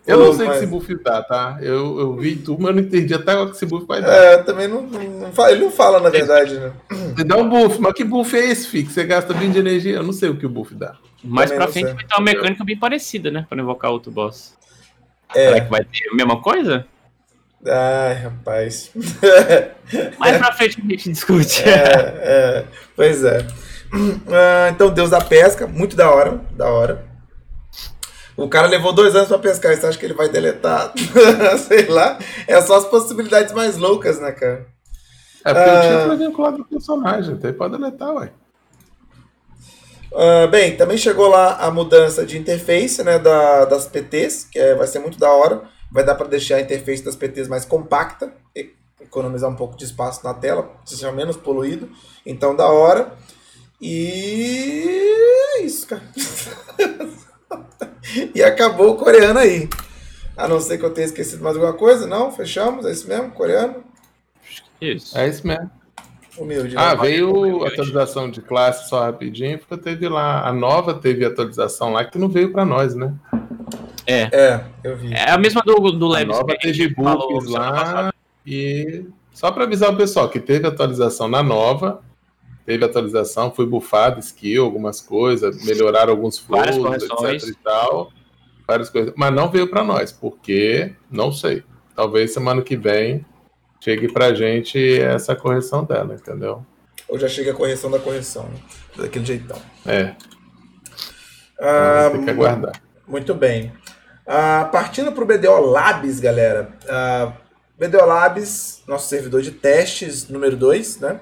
Eu 0.06 0.18
não 0.18 0.34
sei 0.34 0.48
mas- 0.48 0.58
que 0.58 0.64
esse 0.64 0.72
buff 0.72 1.04
dá, 1.04 1.22
tá? 1.22 1.58
Eu, 1.62 2.00
eu 2.00 2.16
vi 2.18 2.36
tudo, 2.36 2.62
mas 2.62 2.70
eu 2.72 2.76
não 2.76 2.82
entendi 2.82 3.14
até 3.14 3.32
agora 3.32 3.50
que 3.50 3.56
esse 3.56 3.66
buff 3.66 3.86
vai 3.86 4.02
dar. 4.02 4.12
É, 4.14 4.38
também 4.44 4.68
não, 4.68 4.82
não, 4.82 5.32
fala, 5.32 5.52
ele 5.52 5.62
não 5.62 5.72
fala, 5.72 6.00
na 6.02 6.10
verdade, 6.10 6.56
né? 6.56 6.74
Você 7.16 7.24
dá 7.24 7.38
um 7.38 7.48
buff, 7.48 7.80
mas 7.80 7.94
que 7.94 8.04
buff 8.04 8.36
é 8.36 8.52
esse, 8.52 8.68
Fi? 8.68 8.84
Que 8.84 8.92
você 8.92 9.06
gasta 9.06 9.34
20 9.34 9.54
de 9.54 9.60
energia? 9.60 9.96
Eu 9.96 10.04
não 10.04 10.12
sei 10.12 10.30
o 10.30 10.36
que 10.36 10.46
o 10.46 10.50
buff 10.50 10.74
dá. 10.74 10.96
Mais 11.24 11.52
pra 11.52 11.68
frente 11.68 11.86
sei. 11.86 11.94
vai 11.94 12.04
ter 12.04 12.16
uma 12.16 12.26
mecânica 12.26 12.64
bem 12.66 12.78
parecida, 12.78 13.30
né? 13.32 13.46
Pra 13.48 13.58
invocar 13.62 13.92
outro 13.92 14.12
boss. 14.12 14.60
É. 15.36 15.48
Será 15.50 15.62
que 15.62 15.70
vai 15.72 15.84
ter 15.84 16.10
a 16.12 16.16
mesma 16.16 16.42
coisa? 16.42 16.86
Ai, 17.66 18.14
rapaz. 18.16 18.92
Mais 20.18 20.38
pra 20.38 20.52
frente 20.54 20.80
a 20.80 20.90
gente 20.90 21.12
discute. 21.12 21.64
É, 21.68 21.74
é, 21.74 22.66
pois 22.96 23.24
é. 23.24 23.46
Ah, 24.32 24.70
então, 24.72 24.90
Deus 24.90 25.10
da 25.10 25.22
pesca, 25.22 25.68
muito 25.68 25.96
da 25.96 26.10
hora, 26.10 26.42
da 26.52 26.70
hora. 26.72 27.06
O 28.38 28.48
cara 28.48 28.68
levou 28.68 28.94
dois 28.94 29.16
anos 29.16 29.28
pra 29.28 29.38
pescar, 29.38 29.76
você 29.76 29.86
acha 29.86 29.98
que 30.00 30.06
ele 30.06 30.14
vai 30.14 30.30
deletar? 30.30 30.92
Sei 31.68 31.86
lá. 31.88 32.18
É 32.48 32.60
só 32.62 32.78
as 32.78 32.86
possibilidades 32.86 33.54
mais 33.54 33.78
loucas, 33.78 34.20
né, 34.20 34.32
cara? 34.32 34.66
É 35.46 35.54
porque 35.54 35.70
Ah. 35.70 35.80
o 35.80 35.98
título 35.98 36.14
é 36.14 36.28
vinculado 36.28 36.58
ao 36.58 36.66
personagem, 36.66 37.36
até 37.36 37.52
pode 37.52 37.78
deletar, 37.78 38.14
ué. 38.16 38.32
Ah, 40.14 40.48
bem, 40.48 40.76
também 40.76 40.98
chegou 40.98 41.30
lá 41.30 41.56
a 41.56 41.72
mudança 41.72 42.26
de 42.26 42.38
interface 42.38 43.02
né, 43.04 43.18
da, 43.18 43.66
das 43.66 43.88
PTs, 43.88 44.46
que 44.52 44.60
é- 44.60 44.76
vai 44.76 44.88
ser 44.88 45.00
muito 45.00 45.18
da 45.18 45.32
hora. 45.32 45.64
Vai 45.92 46.04
dar 46.04 46.16
para 46.16 46.28
deixar 46.28 46.58
a 46.58 46.62
interface 46.62 47.04
das 47.04 47.16
PTs 47.16 47.48
mais 47.48 47.66
compacta, 47.66 48.34
e 48.56 48.72
economizar 49.02 49.50
um 49.50 49.56
pouco 49.56 49.78
de 49.78 49.86
espaço 49.86 50.24
na 50.24 50.34
tela, 50.34 50.70
seja 50.86 51.12
menos 51.12 51.38
poluído. 51.38 51.90
Então, 52.26 52.56
da 52.56 52.68
hora. 52.68 53.14
E 53.82 54.84
é 55.58 55.62
isso, 55.64 55.88
cara. 55.88 56.04
e 58.36 58.44
acabou 58.44 58.92
o 58.92 58.98
coreano 58.98 59.40
aí. 59.40 59.68
A 60.38 60.48
não 60.48 60.62
ser 60.62 60.78
que 60.78 60.86
eu 60.86 60.94
tenha 60.94 61.08
esquecido 61.08 61.44
mais 61.44 61.56
alguma 61.56 61.74
coisa. 61.74 62.08
Não, 62.08 62.32
fechamos, 62.32 62.86
é 62.86 62.92
isso 62.92 63.08
mesmo, 63.08 63.32
coreano. 63.32 63.84
Isso. 64.80 65.18
É 65.18 65.28
isso 65.28 65.46
mesmo. 65.46 65.70
Humilde. 66.38 66.76
né? 66.76 66.82
Ah, 66.82 66.96
pode 66.96 67.12
veio 67.12 67.32
comer, 67.32 67.68
atualização 67.68 68.30
de 68.30 68.42
classe 68.42 68.90
só 68.90 69.02
rapidinho, 69.04 69.60
porque 69.60 69.78
teve 69.78 70.08
lá, 70.08 70.48
a 70.48 70.54
nova 70.54 70.94
teve 70.94 71.26
atualização 71.26 71.94
lá 71.94 72.06
que 72.06 72.18
não 72.18 72.30
veio 72.30 72.52
pra 72.52 72.66
nós, 72.66 72.96
né? 72.96 73.14
É. 74.08 74.30
É, 74.32 74.66
eu 74.84 74.98
vi. 74.98 75.14
É 75.14 75.32
a 75.32 75.38
mesma 75.38 75.62
do, 75.62 75.76
do 75.92 76.06
A 76.08 76.10
Labs. 76.20 76.28
nova 76.28 76.54
a 76.54 76.58
teve 76.58 76.90
bugs 76.90 77.46
semana 77.46 77.72
passada. 77.72 78.02
lá 78.02 78.14
e 78.46 79.06
só 79.34 79.52
pra 79.52 79.64
avisar 79.64 79.92
o 79.92 79.98
pessoal 79.98 80.30
que 80.30 80.40
teve 80.40 80.68
atualização 80.68 81.28
na 81.28 81.44
nova, 81.44 82.02
teve 82.66 82.84
atualização, 82.84 83.52
foi 83.52 83.66
bufado 83.66 84.20
skill, 84.20 84.64
algumas 84.66 85.02
coisas, 85.02 85.64
melhoraram 85.66 86.12
alguns 86.12 86.38
flows, 86.38 87.04
etc 87.04 87.50
e 87.50 87.56
tal, 87.64 88.12
várias 88.68 88.90
coisas, 88.90 89.14
mas 89.16 89.34
não 89.34 89.50
veio 89.50 89.68
pra 89.68 89.84
nós, 89.84 90.12
porque 90.12 90.94
não 91.10 91.32
sei. 91.32 91.64
Talvez 91.96 92.34
semana 92.34 92.62
que 92.62 92.76
vem 92.76 93.26
chegue 93.82 94.12
pra 94.14 94.34
gente 94.34 95.02
essa 95.02 95.36
correção 95.36 95.84
dela, 95.84 96.14
entendeu? 96.14 96.66
Ou 97.10 97.20
já 97.20 97.28
chega 97.28 97.52
a 97.52 97.54
correção 97.54 97.92
da 97.92 98.00
correção, 98.00 98.44
né? 98.44 98.60
Daquele 98.96 99.26
jeitão. 99.26 99.58
É, 99.86 100.14
Ah, 101.60 102.10
tem 102.12 102.24
que 102.24 102.30
aguardar. 102.30 102.82
Muito 103.08 103.34
bem. 103.36 103.74
Ah, 104.26 104.70
partindo 104.72 105.12
para 105.12 105.24
o 105.24 105.28
BDO 105.28 105.60
Labs, 105.60 106.20
galera. 106.20 106.70
Ah, 106.88 107.34
BDO 107.78 108.06
Labs, 108.06 108.84
nosso 108.88 109.10
servidor 109.10 109.42
de 109.42 109.52
testes 109.52 110.30
número 110.30 110.56
2, 110.56 111.00
né? 111.00 111.20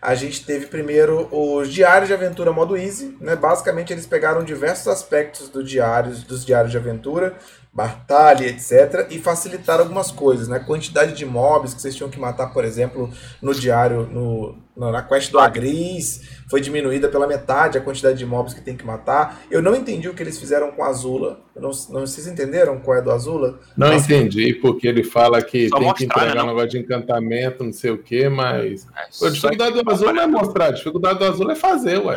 A 0.00 0.14
gente 0.14 0.44
teve 0.44 0.66
primeiro 0.66 1.28
os 1.32 1.68
diários 1.72 2.08
de 2.08 2.14
aventura 2.14 2.52
modo 2.52 2.76
easy, 2.76 3.16
né? 3.20 3.34
Basicamente 3.36 3.92
eles 3.92 4.06
pegaram 4.06 4.44
diversos 4.44 4.88
aspectos 4.88 5.48
do 5.48 5.62
diários, 5.62 6.22
dos 6.22 6.44
diários 6.44 6.70
de 6.70 6.78
aventura, 6.78 7.36
batalha, 7.78 8.44
etc, 8.44 9.06
e 9.08 9.20
facilitaram 9.20 9.84
algumas 9.84 10.10
coisas, 10.10 10.48
né? 10.48 10.58
Quantidade 10.58 11.12
de 11.12 11.24
mobs 11.24 11.72
que 11.72 11.80
vocês 11.80 11.94
tinham 11.94 12.10
que 12.10 12.18
matar, 12.18 12.48
por 12.48 12.64
exemplo, 12.64 13.08
no 13.40 13.54
diário, 13.54 14.04
no, 14.10 14.58
na 14.76 15.00
quest 15.00 15.30
do 15.30 15.38
Agris, 15.38 16.22
foi 16.50 16.60
diminuída 16.60 17.08
pela 17.08 17.24
metade 17.24 17.78
a 17.78 17.80
quantidade 17.80 18.18
de 18.18 18.26
mobs 18.26 18.52
que 18.52 18.60
tem 18.60 18.76
que 18.76 18.84
matar. 18.84 19.42
Eu 19.48 19.62
não 19.62 19.76
entendi 19.76 20.08
o 20.08 20.14
que 20.14 20.20
eles 20.20 20.40
fizeram 20.40 20.72
com 20.72 20.82
a 20.82 20.88
Azula. 20.88 21.38
Eu 21.54 21.62
não, 21.62 21.70
não, 21.90 22.00
vocês 22.00 22.26
entenderam 22.26 22.80
qual 22.80 22.98
é 22.98 23.02
do 23.02 23.12
Azula? 23.12 23.60
Não 23.76 23.92
Nossa. 23.92 24.12
entendi, 24.12 24.54
porque 24.54 24.88
ele 24.88 25.04
fala 25.04 25.40
que 25.40 25.68
Só 25.68 25.78
tem 25.78 25.94
que 25.94 26.04
entregar 26.06 26.34
né, 26.34 26.42
um 26.42 26.46
negócio 26.48 26.70
de 26.70 26.78
encantamento, 26.78 27.62
não 27.62 27.72
sei 27.72 27.92
o 27.92 27.98
quê, 27.98 28.28
mas. 28.28 28.88
É, 29.22 29.26
A 29.26 29.30
dificuldade 29.30 29.80
do 29.80 29.88
azul 29.88 30.12
não 30.12 30.22
é 30.22 30.26
mostrar, 30.26 30.66
a 30.66 30.72
dificuldade 30.72 31.20
do 31.20 31.26
azul 31.26 31.48
é 31.48 31.54
fazer, 31.54 31.98
ué. 31.98 32.16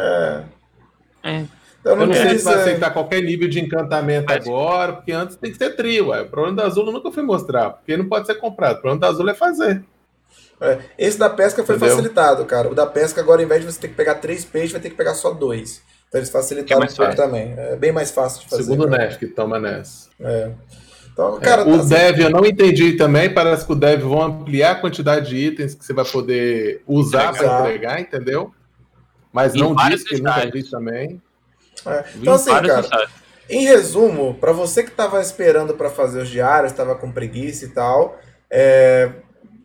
É. 1.23 1.31
É. 1.33 1.60
Então, 1.81 1.99
Eu 1.99 2.05
não 2.07 2.13
sei 2.13 2.37
se 2.37 2.45
vai 2.45 2.53
é, 2.53 2.61
aceitar 2.61 2.91
qualquer 2.91 3.21
nível 3.23 3.49
de 3.49 3.59
encantamento 3.59 4.27
Mas- 4.29 4.45
agora, 4.47 4.93
porque 4.93 5.11
antes 5.11 5.35
tem 5.35 5.51
que 5.51 5.57
ser 5.57 5.75
trio, 5.75 6.07
ué. 6.09 6.21
O 6.21 6.29
problema 6.29 6.55
do 6.57 6.61
azul 6.63 6.85
eu 6.85 6.93
nunca 6.93 7.11
fui 7.11 7.23
mostrar, 7.23 7.71
porque 7.71 7.97
não 7.97 8.07
pode 8.07 8.27
ser 8.27 8.35
comprado. 8.35 8.77
O 8.77 8.81
problema 8.81 8.99
do 8.99 9.05
azul 9.07 9.27
é 9.29 9.33
fazer. 9.33 9.83
é. 10.61 10.77
Esse 10.97 11.17
da 11.17 11.29
pesca 11.29 11.63
foi 11.63 11.75
Entendeu? 11.75 11.95
facilitado, 11.95 12.45
cara. 12.45 12.69
O 12.69 12.75
da 12.75 12.85
pesca, 12.85 13.19
agora, 13.19 13.41
ao 13.41 13.45
invés 13.45 13.61
de 13.65 13.71
você 13.71 13.79
ter 13.79 13.87
que 13.87 13.95
pegar 13.95 14.15
três 14.15 14.45
peixes, 14.45 14.71
vai 14.71 14.79
ter 14.81 14.91
que 14.91 14.95
pegar 14.95 15.15
só 15.15 15.31
dois. 15.31 15.81
Então 16.07 16.19
eles 16.19 16.29
facilitaram 16.29 16.83
É 16.83 16.85
um 16.85 16.93
pouco 16.93 17.15
também. 17.15 17.53
É 17.57 17.75
bem 17.75 17.91
mais 17.91 18.11
fácil 18.11 18.41
de 18.41 18.49
fazer. 18.49 18.63
Segundo 18.63 18.85
o 18.85 18.89
cara. 18.91 19.05
Nef 19.05 19.17
que 19.17 19.25
toma 19.27 19.59
nessa. 19.59 20.07
É. 20.19 20.51
Então, 21.13 21.37
É, 21.37 21.39
cara, 21.39 21.67
o 21.67 21.77
tá- 21.79 21.83
Dev 21.85 22.19
eu 22.19 22.29
não 22.29 22.45
entendi 22.45 22.93
também. 22.93 23.33
Parece 23.33 23.65
que 23.65 23.71
o 23.71 23.75
Dev 23.75 24.01
vão 24.03 24.21
ampliar 24.21 24.71
a 24.71 24.75
quantidade 24.75 25.29
de 25.29 25.35
itens 25.37 25.73
que 25.73 25.83
você 25.83 25.93
vai 25.93 26.05
poder 26.05 26.83
usar 26.85 27.33
para 27.33 27.61
Entregar. 27.61 27.99
entendeu? 27.99 28.53
Mas 29.33 29.55
Em 29.55 29.59
não 29.59 29.73
diz 29.75 30.03
que 30.03 30.17
nunca 30.21 30.49
vi 30.51 30.63
também. 30.69 31.21
É. 31.85 32.03
Então, 32.15 32.33
assim, 32.33 32.51
cara. 32.51 33.07
Em 33.49 33.65
resumo, 33.65 34.35
para 34.35 34.51
você 34.53 34.81
que 34.83 34.91
estava 34.91 35.19
esperando 35.21 35.73
para 35.73 35.89
fazer 35.89 36.21
os 36.21 36.29
diários, 36.29 36.71
estava 36.71 36.95
com 36.95 37.11
preguiça 37.11 37.65
e 37.65 37.69
tal, 37.69 38.17
é, 38.49 39.09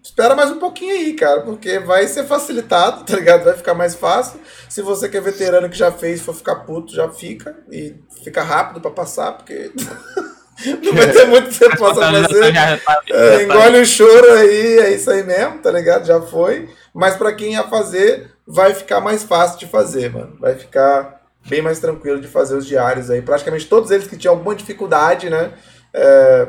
espera 0.03 0.35
mais 0.35 0.51
um 0.51 0.59
pouquinho 0.59 0.93
aí, 0.93 1.13
cara, 1.13 1.43
porque 1.43 1.79
vai 1.79 2.07
ser 2.09 2.25
facilitado, 2.27 3.05
tá 3.07 3.15
ligado? 3.17 3.45
Vai 3.45 3.55
ficar 3.55 3.75
mais 3.75 3.95
fácil. 3.95 4.41
Se 4.69 4.83
você 4.83 5.09
que 5.09 5.17
é 5.17 5.21
veterano 5.21 5.69
que 5.71 5.77
já 5.79 5.93
fez 5.93 6.21
for 6.21 6.35
ficar 6.35 6.57
puto, 6.57 6.93
já 6.93 7.09
fica 7.11 7.55
e 7.71 7.95
fica 8.25 8.43
rápido 8.43 8.81
para 8.81 8.91
passar, 8.91 9.33
porque 9.33 9.71
não 10.83 10.93
vai 10.95 11.13
ter 11.13 11.27
muito 11.27 11.49
que 11.49 11.55
você 11.55 11.69
possa 11.77 12.01
fazer. 12.11 12.53
Já 12.55 12.77
tá- 12.79 13.03
É, 13.09 13.37
tá- 13.39 13.43
engole 13.45 13.81
o 13.83 13.87
choro 13.87 14.33
aí, 14.33 14.79
é 14.81 14.91
isso 14.95 15.11
aí 15.11 15.23
mesmo, 15.23 15.59
tá 15.59 15.71
ligado? 15.71 16.05
Já 16.07 16.21
foi. 16.21 16.69
Mas 16.93 17.15
pra 17.15 17.33
quem 17.35 17.53
ia 17.53 17.63
fazer, 17.65 18.33
vai 18.47 18.75
ficar 18.75 19.01
mais 19.01 19.23
fácil 19.23 19.59
de 19.61 19.67
fazer, 19.67 20.11
mano. 20.11 20.37
Vai 20.41 20.55
ficar 20.57 21.16
bem 21.49 21.63
mais 21.63 21.79
tranquilo 21.79 22.21
de 22.21 22.29
fazer 22.29 22.57
os 22.57 22.67
diários 22.67 23.11
aí. 23.11 23.23
Praticamente 23.23 23.67
todos 23.67 23.91
eles 23.91 24.07
que 24.07 24.17
tinham 24.17 24.35
alguma 24.35 24.55
dificuldade, 24.55 25.31
né? 25.31 25.53
é, 25.97 26.49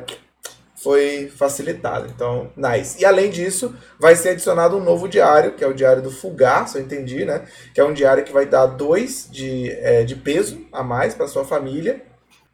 foi 0.75 1.31
facilitado. 1.33 2.07
Então, 2.13 2.51
nice. 2.55 3.01
E 3.01 3.05
além 3.05 3.31
disso, 3.31 3.73
vai 3.97 4.15
ser 4.15 4.29
adicionado 4.29 4.77
um 4.77 4.83
novo 4.83 5.07
diário, 5.07 5.53
que 5.53 5.63
é 5.63 5.67
o 5.67 5.73
diário 5.73 6.03
do 6.03 6.11
Fugar, 6.11 6.67
se 6.67 6.77
eu 6.77 6.81
entendi, 6.81 7.23
né? 7.25 7.45
Que 7.73 7.79
é 7.79 7.85
um 7.85 7.93
diário 7.93 8.23
que 8.23 8.33
vai 8.33 8.45
dar 8.45 8.65
dois 8.67 9.27
de, 9.31 9.71
é, 9.71 10.03
de 10.03 10.15
peso 10.15 10.65
a 10.71 10.83
mais 10.83 11.15
para 11.15 11.27
sua 11.27 11.45
família. 11.45 12.03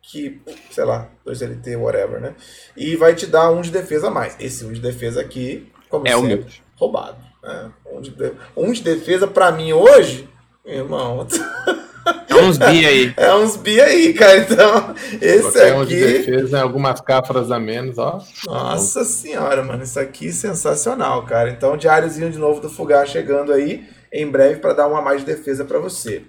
Que, 0.06 0.41
sei 0.70 0.84
lá, 0.84 1.10
2 1.24 1.41
LT, 1.41 1.78
whatever, 1.78 2.20
né? 2.20 2.36
E 2.76 2.94
vai 2.98 3.16
te 3.16 3.26
dar 3.26 3.50
um 3.52 3.62
de 3.62 3.72
defesa 3.72 4.08
a 4.08 4.12
mais. 4.12 4.36
Esse 4.38 4.66
um 4.66 4.74
de 4.74 4.82
defesa 4.82 5.22
aqui, 5.22 5.72
como 5.89 6.06
É 6.06 6.12
sempre, 6.12 6.62
roubado. 6.76 7.18
Né? 7.41 7.72
Um, 7.89 8.02
de, 8.02 8.14
um 8.56 8.72
de 8.74 8.84
defesa 8.84 9.28
pra 9.28 9.50
mim 9.54 9.72
hoje, 9.72 10.30
irmão, 10.66 11.26
É 12.30 12.36
uns 12.36 12.58
bi 12.58 12.86
aí. 12.86 13.14
é 13.16 13.34
uns 13.36 13.56
bi 13.56 13.80
aí, 13.80 14.14
cara. 14.14 14.38
Então, 14.38 14.95
esse 15.22 15.41
Qualquer 15.41 15.76
um 15.76 15.86
de 15.86 16.04
aqui. 16.04 16.14
defesa, 16.18 16.62
algumas 16.62 16.99
cáforas 16.99 17.51
a 17.51 17.60
menos, 17.60 17.97
ó. 17.97 18.22
Nossa 18.45 19.04
senhora, 19.04 19.64
mano, 19.64 19.84
isso 19.84 19.99
aqui 19.99 20.28
é 20.30 20.32
sensacional, 20.32 21.24
cara. 21.26 21.49
Então, 21.49 21.78
diáriozinho 21.78 22.32
de 22.32 22.38
novo 22.38 22.60
do 22.60 22.70
Fugar 22.70 23.06
chegando 23.08 23.54
aí 23.54 23.88
em 24.12 24.30
breve 24.30 24.60
para 24.60 24.74
dar 24.74 24.88
uma 24.88 25.01
mais 25.01 25.22
de 25.22 25.26
defesa 25.26 25.64
para 25.66 25.80
você. 25.80 26.24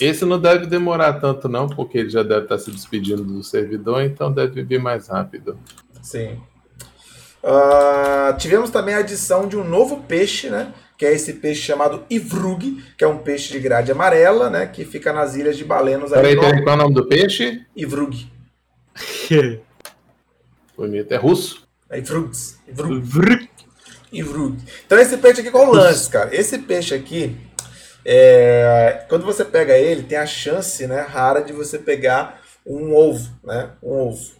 Esse 0.00 0.24
não 0.24 0.40
deve 0.40 0.66
demorar 0.66 1.14
tanto, 1.14 1.48
não, 1.48 1.68
porque 1.68 1.98
ele 1.98 2.08
já 2.08 2.22
deve 2.22 2.44
estar 2.44 2.58
se 2.58 2.70
despedindo 2.70 3.22
do 3.22 3.42
servidor, 3.42 4.02
então 4.02 4.32
deve 4.32 4.62
vir 4.62 4.80
mais 4.80 5.08
rápido. 5.08 5.58
Sim. 6.00 6.40
Ah, 7.44 8.34
tivemos 8.38 8.70
também 8.70 8.94
a 8.94 8.98
adição 8.98 9.46
de 9.46 9.56
um 9.56 9.64
novo 9.64 10.02
peixe, 10.08 10.48
né? 10.48 10.72
Que 11.00 11.06
é 11.06 11.14
esse 11.14 11.32
peixe 11.32 11.62
chamado 11.62 12.04
Ivrug, 12.10 12.84
que 12.94 13.02
é 13.02 13.08
um 13.08 13.16
peixe 13.16 13.50
de 13.50 13.58
grade 13.58 13.90
amarela, 13.90 14.50
né? 14.50 14.66
Que 14.66 14.84
fica 14.84 15.14
nas 15.14 15.34
ilhas 15.34 15.56
de 15.56 15.64
Balenos 15.64 16.12
aí. 16.12 16.20
Peraí, 16.20 16.38
peraí, 16.38 16.62
qual 16.62 16.74
é 16.74 16.78
o 16.78 16.82
nome 16.82 16.94
do 16.94 17.06
peixe? 17.06 17.64
Ivrug. 17.74 18.30
Bonito, 20.76 21.10
é 21.10 21.16
russo. 21.16 21.66
É 21.88 21.98
Ivrugs. 22.00 22.58
Ivrug. 22.68 23.00
Vrr. 23.00 23.48
Ivrug. 24.12 24.58
Então 24.84 24.98
esse 24.98 25.16
peixe 25.16 25.40
aqui 25.40 25.50
qual 25.50 25.70
o 25.70 25.72
lance, 25.72 26.10
cara? 26.10 26.36
Esse 26.36 26.58
peixe 26.58 26.94
aqui, 26.94 27.34
é, 28.04 29.06
quando 29.08 29.24
você 29.24 29.42
pega 29.42 29.78
ele, 29.78 30.02
tem 30.02 30.18
a 30.18 30.26
chance, 30.26 30.86
né, 30.86 31.00
rara 31.00 31.40
de 31.40 31.54
você 31.54 31.78
pegar 31.78 32.42
um 32.66 32.94
ovo, 32.94 33.26
né? 33.42 33.70
Um 33.82 34.08
ovo. 34.08 34.32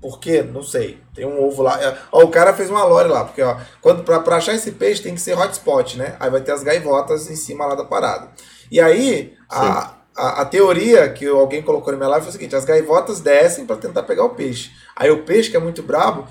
Por 0.00 0.18
quê? 0.18 0.42
Não 0.42 0.62
sei. 0.62 0.98
Tem 1.14 1.26
um 1.26 1.42
ovo 1.44 1.62
lá. 1.62 1.82
É, 1.82 1.96
Ó, 2.10 2.22
o 2.24 2.28
cara 2.30 2.54
fez 2.54 2.70
uma 2.70 2.84
lore 2.84 3.08
lá, 3.08 3.24
porque 3.24 3.42
ó, 3.42 3.56
quando 3.82 4.02
pra, 4.02 4.20
pra 4.20 4.36
achar 4.36 4.54
esse 4.54 4.72
peixe 4.72 5.02
tem 5.02 5.14
que 5.14 5.20
ser 5.20 5.36
hotspot, 5.38 5.98
né? 5.98 6.16
Aí 6.18 6.30
vai 6.30 6.40
ter 6.40 6.52
as 6.52 6.62
gaivotas 6.62 7.30
em 7.30 7.36
cima 7.36 7.66
lá 7.66 7.74
da 7.74 7.84
parada. 7.84 8.28
E 8.70 8.80
aí, 8.80 9.34
a- 9.50 9.94
a, 10.16 10.40
a 10.42 10.44
teoria 10.46 11.08
que 11.12 11.26
alguém 11.26 11.62
colocou 11.62 11.92
na 11.92 11.98
minha 11.98 12.08
live 12.08 12.24
foi 12.24 12.30
o 12.30 12.32
seguinte: 12.32 12.56
as 12.56 12.64
gaivotas 12.64 13.20
descem 13.20 13.66
para 13.66 13.76
tentar 13.76 14.02
pegar 14.04 14.24
o 14.24 14.30
peixe. 14.34 14.70
Aí 14.96 15.10
o 15.10 15.22
peixe, 15.24 15.50
que 15.50 15.56
é 15.56 15.60
muito 15.60 15.82
brabo, 15.82 16.26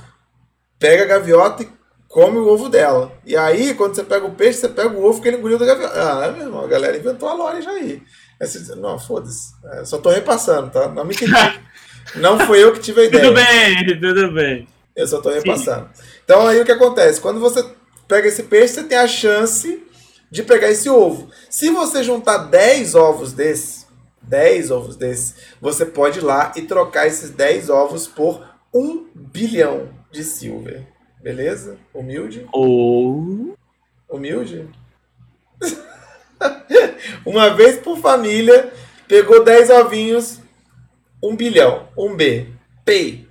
pega 0.79 1.03
a 1.03 1.07
gaviota 1.07 1.63
e 1.63 1.69
come 2.07 2.37
o 2.37 2.47
ovo 2.47 2.69
dela. 2.69 3.11
E 3.25 3.35
aí, 3.37 3.73
quando 3.75 3.95
você 3.95 4.03
pega 4.03 4.25
o 4.25 4.35
peixe, 4.35 4.59
você 4.59 4.69
pega 4.69 4.89
o 4.97 5.05
ovo 5.05 5.21
que 5.21 5.27
ele 5.27 5.37
engoliu 5.37 5.59
da 5.59 5.65
gaviota. 5.65 5.93
Ah, 6.01 6.31
meu 6.31 6.47
irmão, 6.47 6.63
a 6.65 6.67
galera 6.67 6.97
inventou 6.97 7.29
a 7.29 7.33
lore 7.33 7.61
já 7.61 7.71
aí. 7.71 8.01
não, 8.77 8.97
foda-se. 8.97 9.53
É, 9.73 9.85
só 9.85 9.97
tô 9.97 10.09
repassando, 10.09 10.71
tá? 10.71 10.87
Não 10.87 11.05
me 11.05 11.15
critique. 11.15 11.59
não 12.15 12.39
foi 12.39 12.63
eu 12.63 12.73
que 12.73 12.79
tive 12.79 13.01
a 13.01 13.05
ideia. 13.05 13.23
Tudo 13.23 13.35
bem, 13.35 13.99
tudo 13.99 14.31
bem. 14.31 14.67
Eu 14.95 15.07
só 15.07 15.21
tô 15.21 15.29
repassando. 15.29 15.89
Sim. 15.93 16.03
Então 16.23 16.45
aí 16.47 16.59
o 16.59 16.65
que 16.65 16.71
acontece? 16.71 17.21
Quando 17.21 17.39
você 17.39 17.65
pega 18.07 18.27
esse 18.27 18.43
peixe, 18.43 18.75
você 18.75 18.83
tem 18.83 18.97
a 18.97 19.07
chance 19.07 19.81
de 20.29 20.43
pegar 20.43 20.69
esse 20.69 20.89
ovo. 20.89 21.29
Se 21.49 21.69
você 21.69 22.03
juntar 22.03 22.37
10 22.37 22.95
ovos 22.95 23.33
desses, 23.33 23.87
10 24.21 24.71
ovos 24.71 24.95
desses, 24.95 25.35
você 25.61 25.85
pode 25.85 26.19
ir 26.19 26.23
lá 26.23 26.51
e 26.55 26.63
trocar 26.63 27.07
esses 27.07 27.29
10 27.31 27.69
ovos 27.69 28.07
por 28.07 28.45
1 28.73 29.07
bilhão 29.15 29.89
de 30.11 30.23
silver. 30.23 30.85
Beleza? 31.21 31.77
Humilde? 31.93 32.47
Ou. 32.51 33.55
Humilde? 34.09 34.67
Uma 37.25 37.49
vez 37.49 37.77
por 37.77 37.97
família, 37.97 38.71
pegou 39.07 39.43
10 39.43 39.69
ovinhos, 39.71 40.39
1 41.21 41.35
bilhão. 41.35 41.87
1 41.97 42.15
B. 42.15 42.47
Pay. 42.85 43.27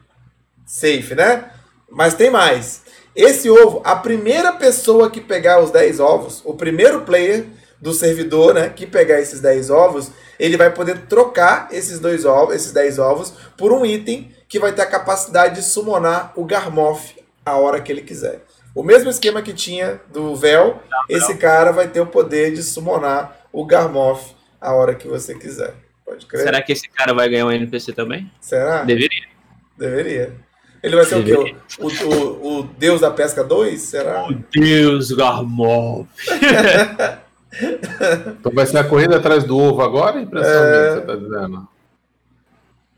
Safe, 0.67 1.15
né? 1.15 1.51
Mas 1.91 2.15
tem 2.15 2.31
mais. 2.31 2.83
Esse 3.17 3.51
ovo, 3.51 3.81
a 3.85 3.97
primeira 3.97 4.53
pessoa 4.53 5.11
que 5.11 5.21
pegar 5.21 5.61
os 5.61 5.71
10 5.71 5.99
ovos, 5.99 6.43
o 6.45 6.55
primeiro 6.55 7.01
player 7.01 7.47
do 7.81 7.93
servidor, 7.93 8.55
né, 8.55 8.69
que 8.69 8.87
pegar 8.87 9.21
esses 9.21 9.41
10 9.41 9.71
ovos, 9.71 10.11
ele 10.39 10.57
vai 10.57 10.73
poder 10.73 11.07
trocar 11.07 11.69
esses 11.73 11.99
dois 11.99 12.25
ovos, 12.25 12.55
esses 12.55 12.73
10 12.73 12.99
ovos 12.99 13.33
por 13.57 13.73
um 13.73 13.85
item 13.85 14.33
que 14.49 14.59
vai 14.59 14.73
ter 14.73 14.83
a 14.83 14.87
capacidade 14.87 15.57
de 15.57 15.63
summonar 15.63 16.33
o 16.37 16.45
Garmoth 16.45 17.17
a 17.45 17.57
hora 17.57 17.81
que 17.81 17.91
ele 17.91 18.03
quiser. 18.03 18.45
O 18.75 18.83
mesmo 18.83 19.11
esquema 19.11 19.43
que 19.43 19.53
tinha 19.53 20.01
do 20.13 20.37
véu, 20.37 20.81
esse 21.09 21.35
cara 21.35 21.73
vai 21.73 21.89
ter 21.89 22.01
o 22.01 22.07
poder 22.07 22.53
de 22.53 22.63
summonar 22.63 23.47
o 23.53 23.65
Garmoth 23.65 24.37
a 24.61 24.73
hora 24.73 24.95
que 24.95 25.09
você 25.09 25.35
quiser. 25.35 25.75
Pode 26.09 26.25
crer? 26.25 26.43
Será 26.43 26.63
que 26.63 26.73
esse 26.73 26.89
cara 26.89 27.13
vai 27.13 27.29
ganhar 27.29 27.45
um 27.45 27.53
NPC 27.53 27.93
também? 27.93 28.31
Será? 28.41 28.83
Deveria. 28.83 29.29
Deveria. 29.77 30.35
Ele 30.83 30.97
vai 30.97 31.05
ser 31.05 31.23
Deveria. 31.23 31.41
o 31.41 31.45
quê? 31.45 31.57
O, 31.79 31.87
o, 31.87 32.61
o, 32.61 32.63
Deus 32.63 33.03
da 33.03 33.11
Pesca 33.11 33.45
2? 33.45 33.79
Será? 33.79 34.27
O 34.27 34.33
Deus 34.33 35.13
Garmoth. 35.13 36.09
então 38.41 38.53
vai 38.53 38.67
ser 38.67 38.79
a 38.79 38.85
corrida 38.85 39.19
atrás 39.19 39.45
do 39.45 39.59
ovo 39.59 39.83
agora? 39.83 40.19
Impressão 40.19 40.65
é... 40.65 40.71
minha, 40.71 40.93
você 40.95 41.01
tá 41.03 41.17
dizendo? 41.17 41.69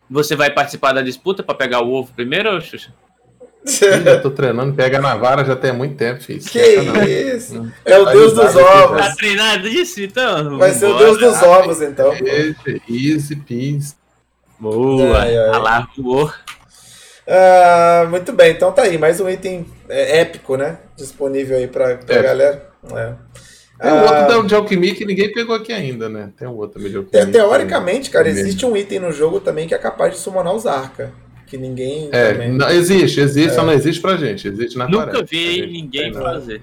Você 0.09 0.37
vai 0.37 0.51
participar 0.51 0.93
da 0.93 1.03
disputa 1.03 1.43
para 1.43 1.55
pegar 1.57 1.81
o 1.83 1.93
ovo 1.93 2.13
primeiro, 2.15 2.61
Xuxa? 2.61 2.95
Já 3.65 4.21
tô 4.21 4.31
treinando, 4.33 4.75
pega 4.75 5.01
na 5.01 5.17
vara 5.17 5.45
já 5.45 5.55
tem 5.55 5.73
muito 5.73 5.97
tempo, 5.97 6.23
filho. 6.23 6.41
Que 6.41 6.59
isso? 6.59 7.71
É 7.85 7.99
o 7.99 8.07
deus 8.07 8.33
dos 8.33 8.57
ovos. 8.57 8.99
Tá 8.99 9.15
treinado 9.17 9.69
isso, 9.69 10.01
então? 10.01 10.59
Vai 10.59 10.73
ser 10.73 10.87
o 10.87 10.97
deus 10.97 11.19
dos 11.19 11.43
ovos, 11.43 11.83
então. 11.83 12.13
Easy, 12.89 13.37
peasy. 13.37 13.95
Boa, 14.59 15.25
alargou. 15.55 16.33
Ah, 17.27 18.07
muito 18.11 18.33
bem, 18.33 18.53
então 18.53 18.73
tá 18.73 18.83
aí, 18.83 18.99
mais 18.99 19.21
um 19.21 19.29
item 19.29 19.65
é, 19.89 20.21
épico, 20.21 20.57
né? 20.57 20.79
Disponível 20.97 21.57
aí 21.57 21.69
pra, 21.69 21.97
pra 21.97 22.17
é. 22.17 22.23
galera. 22.23 22.71
É. 22.93 23.15
Tem 23.81 23.93
um 23.93 23.99
ah, 23.99 24.35
outro 24.35 24.47
de 24.47 24.55
alquimia 24.55 24.95
que 24.95 25.07
ninguém 25.07 25.33
pegou 25.33 25.55
aqui 25.55 25.73
ainda, 25.73 26.09
né? 26.09 26.31
Tem 26.37 26.47
um 26.47 26.57
outro 26.57 26.79
também 26.79 26.91
de 26.91 26.99
alquimia. 26.99 27.27
Teoricamente, 27.27 28.11
cara, 28.11 28.29
existe 28.29 28.67
um 28.67 28.77
item 28.77 28.99
no 28.99 29.13
jogo 29.13 29.41
também 29.41 29.67
que 29.67 29.75
é 29.75 29.79
capaz 29.79 30.13
de 30.13 30.19
summonar 30.19 30.55
os 30.55 30.67
arca 30.67 31.13
que 31.51 31.59
ninguém. 31.59 32.09
É, 32.13 32.33
também... 32.33 32.53
não, 32.53 32.71
existe, 32.71 33.21
existe, 33.21 33.51
é. 33.51 33.55
só 33.55 33.65
não 33.65 33.73
existe 33.73 34.01
pra 34.01 34.17
gente. 34.17 34.47
Existe 34.47 34.79
na 34.79 34.89
Nunca 34.89 35.07
parede, 35.07 35.27
vi 35.29 35.67
ninguém 35.67 36.13
fazer. 36.15 36.63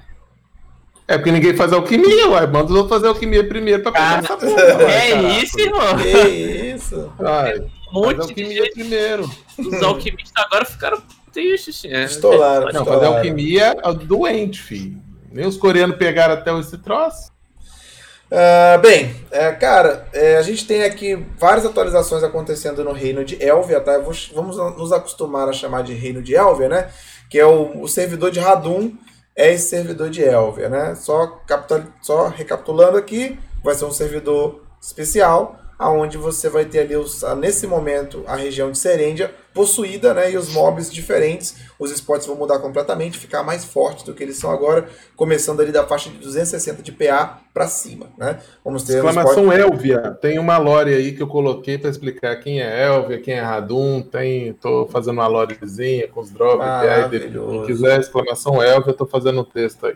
É 1.07 1.17
porque 1.17 1.31
ninguém 1.31 1.55
faz 1.55 1.71
alquimia, 1.71 2.29
uai. 2.29 2.47
Manda 2.47 2.65
os 2.65 2.71
outros 2.71 2.89
fazer 2.89 3.07
alquimia 3.07 3.47
primeiro 3.47 3.83
pra 3.83 3.91
pegar 3.91 4.19
essa 4.19 4.37
porra. 4.37 4.61
É 4.83 5.41
isso, 5.41 5.59
irmão. 5.59 5.97
Que 5.97 6.73
isso. 6.75 7.13
Uai, 7.19 7.59
um 7.59 7.93
monte 7.93 8.21
alquimia 8.21 8.63
de 8.63 8.71
primeiro. 8.71 9.29
Os 9.57 9.83
alquimistas 9.83 10.43
agora 10.45 10.65
ficaram 10.65 11.01
tristes. 11.31 11.83
É. 11.85 12.05
Estolaram. 12.05 12.71
Não, 12.71 12.85
fazer 12.85 13.05
alquimia 13.05 13.75
é 13.83 13.93
doente, 13.93 14.61
filho. 14.61 14.97
Nem 15.31 15.45
os 15.45 15.57
coreanos 15.57 15.97
pegaram 15.97 16.33
até 16.33 16.57
esse 16.59 16.77
troço. 16.77 17.31
Uh, 18.29 18.77
bem, 18.81 19.15
é, 19.31 19.53
cara, 19.53 20.05
é, 20.11 20.35
a 20.35 20.41
gente 20.41 20.67
tem 20.67 20.83
aqui 20.83 21.25
várias 21.37 21.65
atualizações 21.65 22.23
acontecendo 22.23 22.83
no 22.83 22.91
reino 22.91 23.23
de 23.23 23.41
Elvia, 23.41 23.79
tá? 23.79 23.97
Vou, 23.99 24.13
vamos 24.33 24.57
nos 24.77 24.91
acostumar 24.91 25.47
a 25.47 25.53
chamar 25.53 25.81
de 25.83 25.93
reino 25.93 26.21
de 26.21 26.35
Elvia, 26.35 26.67
né? 26.67 26.89
Que 27.29 27.39
é 27.39 27.45
o, 27.45 27.81
o 27.81 27.87
servidor 27.87 28.29
de 28.29 28.41
Radum, 28.41 28.93
é 29.33 29.53
esse 29.53 29.69
servidor 29.69 30.09
de 30.09 30.21
Elvia, 30.21 30.67
né? 30.67 30.95
Só, 30.95 31.41
só 32.01 32.27
recapitulando 32.27 32.97
aqui, 32.97 33.39
vai 33.63 33.75
ser 33.75 33.85
um 33.85 33.91
servidor 33.91 34.61
especial, 34.81 35.57
aonde 35.79 36.17
você 36.17 36.49
vai 36.49 36.65
ter 36.65 36.79
ali, 36.79 36.97
os, 36.97 37.23
nesse 37.37 37.65
momento, 37.65 38.25
a 38.27 38.35
região 38.35 38.71
de 38.71 38.77
Serêndia 38.77 39.33
possuída, 39.57 40.13
né? 40.13 40.31
E 40.31 40.37
os 40.37 40.53
mobs 40.53 40.93
diferentes, 40.93 41.55
os 41.79 41.89
spots 41.89 42.27
vão 42.27 42.35
mudar 42.35 42.59
completamente, 42.59 43.17
ficar 43.17 43.41
mais 43.41 43.65
fortes 43.65 44.03
do 44.03 44.13
que 44.13 44.21
eles 44.21 44.37
são 44.37 44.51
agora, 44.51 44.87
começando 45.15 45.61
ali 45.61 45.71
da 45.71 45.83
faixa 45.83 46.11
de 46.11 46.17
260 46.19 46.83
de 46.83 46.91
PA 46.91 47.41
para 47.51 47.67
cima, 47.67 48.05
né? 48.15 48.39
Vamos 48.63 48.83
ter 48.83 48.97
Exclamação 48.97 49.51
Elvia, 49.51 50.15
tem 50.21 50.37
uma 50.37 50.59
lore 50.59 50.93
aí 50.93 51.11
que 51.11 51.23
eu 51.23 51.27
coloquei 51.27 51.79
para 51.79 51.89
explicar 51.89 52.35
quem 52.35 52.61
é 52.61 52.85
Elvia, 52.85 53.19
quem 53.19 53.33
é 53.33 53.41
Radum, 53.41 54.03
tem, 54.03 54.53
tô 54.53 54.85
fazendo 54.91 55.13
uma 55.13 55.25
lorezinha 55.25 56.07
com 56.07 56.21
os 56.21 56.29
drops, 56.29 56.63
quem 57.09 57.65
quiser 57.65 57.99
exclamação 57.99 58.61
Elvia, 58.61 58.93
tô 58.93 59.07
fazendo 59.07 59.41
um 59.41 59.43
texto 59.43 59.87
aí. 59.87 59.95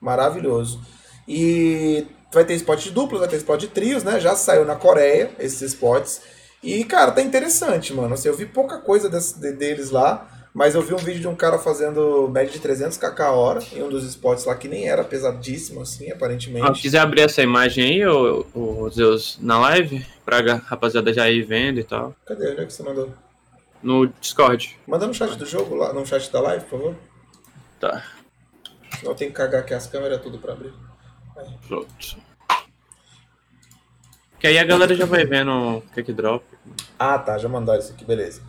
Maravilhoso. 0.00 0.80
E 1.28 2.06
vai 2.32 2.44
ter 2.44 2.54
spot 2.54 2.82
de 2.82 2.90
duplo, 2.90 3.18
vai 3.18 3.28
ter 3.28 3.36
spot 3.36 3.60
de 3.60 3.68
trios, 3.68 4.02
né? 4.02 4.18
Já 4.18 4.34
saiu 4.34 4.64
na 4.64 4.74
Coreia 4.74 5.30
esses 5.38 5.60
spots. 5.60 6.22
E, 6.64 6.82
cara, 6.82 7.12
tá 7.12 7.20
interessante, 7.20 7.92
mano. 7.92 8.14
Assim, 8.14 8.28
eu 8.28 8.36
vi 8.36 8.46
pouca 8.46 8.78
coisa 8.78 9.08
desse, 9.08 9.38
de, 9.38 9.52
deles 9.52 9.90
lá, 9.90 10.26
mas 10.54 10.74
eu 10.74 10.80
vi 10.80 10.94
um 10.94 10.98
vídeo 10.98 11.20
de 11.20 11.28
um 11.28 11.36
cara 11.36 11.58
fazendo 11.58 12.26
média 12.28 12.50
de 12.50 12.58
300 12.58 12.96
kk 12.96 13.20
a 13.20 13.32
hora 13.32 13.60
em 13.70 13.82
um 13.82 13.88
dos 13.90 14.02
spots 14.04 14.46
lá 14.46 14.54
que 14.54 14.66
nem 14.66 14.88
era 14.88 15.04
pesadíssimo, 15.04 15.82
assim, 15.82 16.10
aparentemente. 16.10 16.66
Ah, 16.66 16.74
se 16.74 16.80
quiser 16.80 17.00
abrir 17.00 17.20
essa 17.20 17.42
imagem 17.42 17.84
aí, 17.84 18.90
Zeus, 18.90 19.38
na 19.42 19.58
live, 19.60 20.06
pra 20.24 20.40
rapaziada 20.54 21.12
já 21.12 21.28
ir 21.28 21.42
vendo 21.42 21.80
e 21.80 21.84
tal. 21.84 22.16
Cadê? 22.24 22.52
Onde 22.52 22.62
é 22.62 22.64
que 22.64 22.72
você 22.72 22.82
mandou? 22.82 23.12
No 23.82 24.06
Discord. 24.06 24.78
Manda 24.86 25.06
no 25.06 25.12
chat 25.12 25.36
do 25.36 25.44
jogo, 25.44 25.74
lá, 25.74 25.92
no 25.92 26.06
chat 26.06 26.32
da 26.32 26.40
live, 26.40 26.64
por 26.64 26.78
favor. 26.78 26.94
Tá. 27.78 28.02
Senão 28.98 29.12
eu 29.12 29.16
tenho 29.16 29.30
que 29.30 29.36
cagar 29.36 29.60
aqui 29.60 29.74
as 29.74 29.86
câmeras 29.86 30.22
tudo 30.22 30.38
pra 30.38 30.54
abrir. 30.54 30.72
Pronto. 31.68 32.16
Que 34.44 34.48
aí 34.48 34.58
a 34.58 34.64
galera 34.64 34.94
já 34.94 35.06
vai 35.06 35.24
vendo 35.24 35.50
o 35.78 35.82
que 35.94 36.02
que 36.02 36.12
drop. 36.12 36.44
Ah, 36.98 37.18
tá, 37.18 37.38
já 37.38 37.48
mandaram 37.48 37.80
isso 37.80 37.92
aqui, 37.92 38.04
beleza. 38.04 38.42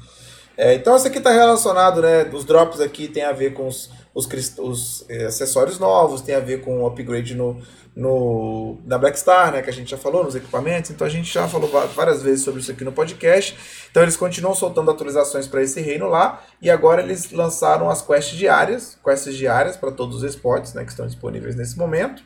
É, 0.57 0.73
então 0.73 0.93
isso 0.93 1.07
aqui 1.07 1.19
está 1.19 1.31
relacionado, 1.31 2.01
né? 2.01 2.29
Os 2.33 2.43
drops 2.43 2.81
aqui 2.81 3.07
tem 3.07 3.23
a 3.23 3.31
ver 3.31 3.53
com 3.53 3.65
os, 3.65 3.89
os, 4.13 4.27
os 4.57 5.05
é, 5.07 5.27
acessórios 5.27 5.79
novos, 5.79 6.19
tem 6.19 6.35
a 6.35 6.41
ver 6.41 6.59
com 6.59 6.81
o 6.81 6.85
upgrade 6.85 7.33
no, 7.33 7.61
no, 7.95 8.77
na 8.85 8.97
Black 8.97 9.17
Star, 9.17 9.53
né? 9.53 9.61
Que 9.61 9.69
a 9.69 9.73
gente 9.73 9.89
já 9.89 9.97
falou 9.97 10.21
nos 10.21 10.35
equipamentos. 10.35 10.91
Então 10.91 11.07
a 11.07 11.09
gente 11.09 11.33
já 11.33 11.47
falou 11.47 11.69
várias 11.95 12.21
vezes 12.21 12.43
sobre 12.43 12.59
isso 12.59 12.71
aqui 12.71 12.83
no 12.83 12.91
podcast. 12.91 13.57
Então 13.89 14.03
eles 14.03 14.17
continuam 14.17 14.53
soltando 14.53 14.91
atualizações 14.91 15.47
para 15.47 15.63
esse 15.63 15.79
reino 15.79 16.09
lá. 16.09 16.43
E 16.61 16.69
agora 16.69 17.01
eles 17.01 17.31
lançaram 17.31 17.89
as 17.89 18.01
quests 18.01 18.37
diárias, 18.37 18.99
quests 19.01 19.33
diárias 19.33 19.77
para 19.77 19.93
todos 19.93 20.17
os 20.17 20.23
spots, 20.23 20.73
né? 20.73 20.83
Que 20.83 20.91
estão 20.91 21.07
disponíveis 21.07 21.55
nesse 21.55 21.77
momento. 21.77 22.21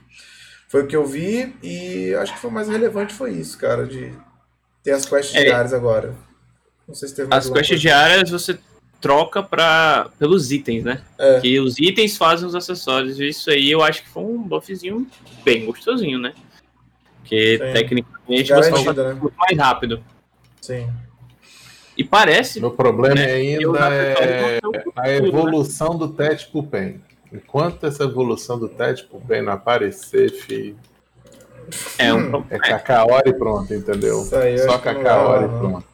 Foi 0.70 0.84
o 0.84 0.88
que 0.88 0.96
eu 0.96 1.04
vi 1.04 1.56
e 1.64 2.14
acho 2.14 2.34
que 2.34 2.40
foi 2.40 2.52
o 2.52 2.54
mais 2.54 2.70
relevante 2.70 3.12
foi 3.12 3.32
isso, 3.32 3.58
cara, 3.58 3.88
de 3.88 4.14
ter 4.84 4.92
as 4.92 5.04
quests 5.04 5.36
é. 5.36 5.46
diárias 5.46 5.74
agora. 5.74 6.14
Não 6.88 6.94
sei 6.94 7.10
se 7.10 7.16
teve 7.16 7.28
As 7.34 7.50
quests 7.50 7.70
coisa. 7.70 7.82
diárias 7.82 8.30
você 8.30 8.60
troca 9.02 9.42
pra, 9.42 10.12
pelos 10.20 10.52
itens, 10.52 10.84
né? 10.84 11.02
É. 11.18 11.40
Que 11.40 11.60
os 11.60 11.80
itens 11.80 12.18
fazem 12.18 12.48
os 12.48 12.54
acessórios. 12.54 13.20
E 13.20 13.30
isso 13.30 13.50
aí 13.50 13.72
eu 13.72 13.82
acho 13.82 14.04
que 14.04 14.10
foi 14.10 14.22
um 14.22 14.44
buffzinho 14.44 15.08
bem 15.44 15.66
gostosinho, 15.66 16.20
né? 16.20 16.34
Porque 17.20 17.58
Sim. 17.58 17.74
tecnicamente 17.74 18.50
Garantido, 18.50 18.78
você 18.78 18.94
vai 18.94 19.06
né? 19.06 19.14
muito 19.20 19.38
mais 19.38 19.58
rápido. 19.58 20.04
Sim. 20.62 20.88
E 21.98 22.04
parece. 22.04 22.60
Meu 22.60 22.72
problema 22.72 23.16
né, 23.16 23.26
ainda 23.26 23.90
é 23.92 24.60
a 24.96 25.12
evolução 25.12 25.98
do 25.98 26.10
Tete 26.10 26.48
Pupen. 26.48 27.02
Enquanto 27.32 27.86
essa 27.86 28.04
evolução 28.04 28.60
do 28.60 28.68
Ted 28.68 29.08
bem 29.24 29.42
não 29.42 29.54
aparecer, 29.54 30.32
filho. 30.32 30.78
É, 31.98 32.14
um... 32.14 32.44
é 32.50 32.58
cacaora 32.58 33.30
e 33.30 33.34
pronto, 33.34 33.74
entendeu? 33.74 34.24
Só 34.66 34.78
cacaora 34.80 35.46
e 35.46 35.50
pronto. 35.60 35.90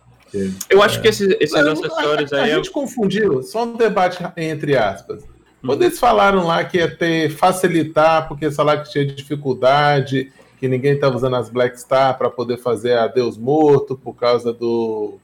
Eu 0.70 0.82
acho 0.82 1.00
é. 1.00 1.02
que 1.02 1.08
esses, 1.08 1.36
esses 1.40 1.56
acessórios 1.56 2.34
a, 2.34 2.44
aí. 2.44 2.52
A 2.52 2.56
gente 2.56 2.72
confundiu, 2.72 3.44
só 3.44 3.64
um 3.64 3.76
debate 3.76 4.24
entre 4.38 4.78
aspas. 4.78 5.24
Quando 5.66 5.82
eles 5.82 6.00
falaram 6.00 6.46
lá 6.46 6.64
que 6.64 6.78
ia 6.78 6.94
ter 6.94 7.30
facilitar, 7.32 8.28
porque 8.28 8.52
falaram 8.52 8.84
que 8.84 8.92
tinha 8.92 9.06
dificuldade, 9.06 10.32
que 10.60 10.66
que 10.66 10.68
ninguém 10.68 10.94
estava 10.94 11.16
usando 11.16 11.36
as 11.36 11.50
Black 11.50 11.80
Star 11.80 12.18
para 12.18 12.30
poder 12.30 12.58
fazer 12.58 12.98
a 12.98 13.08
Deus 13.08 13.38
Morto 13.38 13.96
por 13.96 14.14
causa 14.14 14.52
do, 14.52 15.20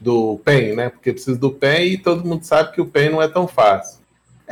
do 0.00 0.38
PEN, 0.44 0.76
né? 0.76 0.90
Porque 0.90 1.12
precisa 1.12 1.38
do 1.38 1.50
PEN 1.50 1.92
e 1.92 1.98
todo 1.98 2.26
mundo 2.26 2.44
sabe 2.44 2.72
que 2.72 2.80
o 2.80 2.86
PEN 2.86 3.10
não 3.10 3.22
é 3.22 3.28
tão 3.28 3.48
fácil. 3.48 4.01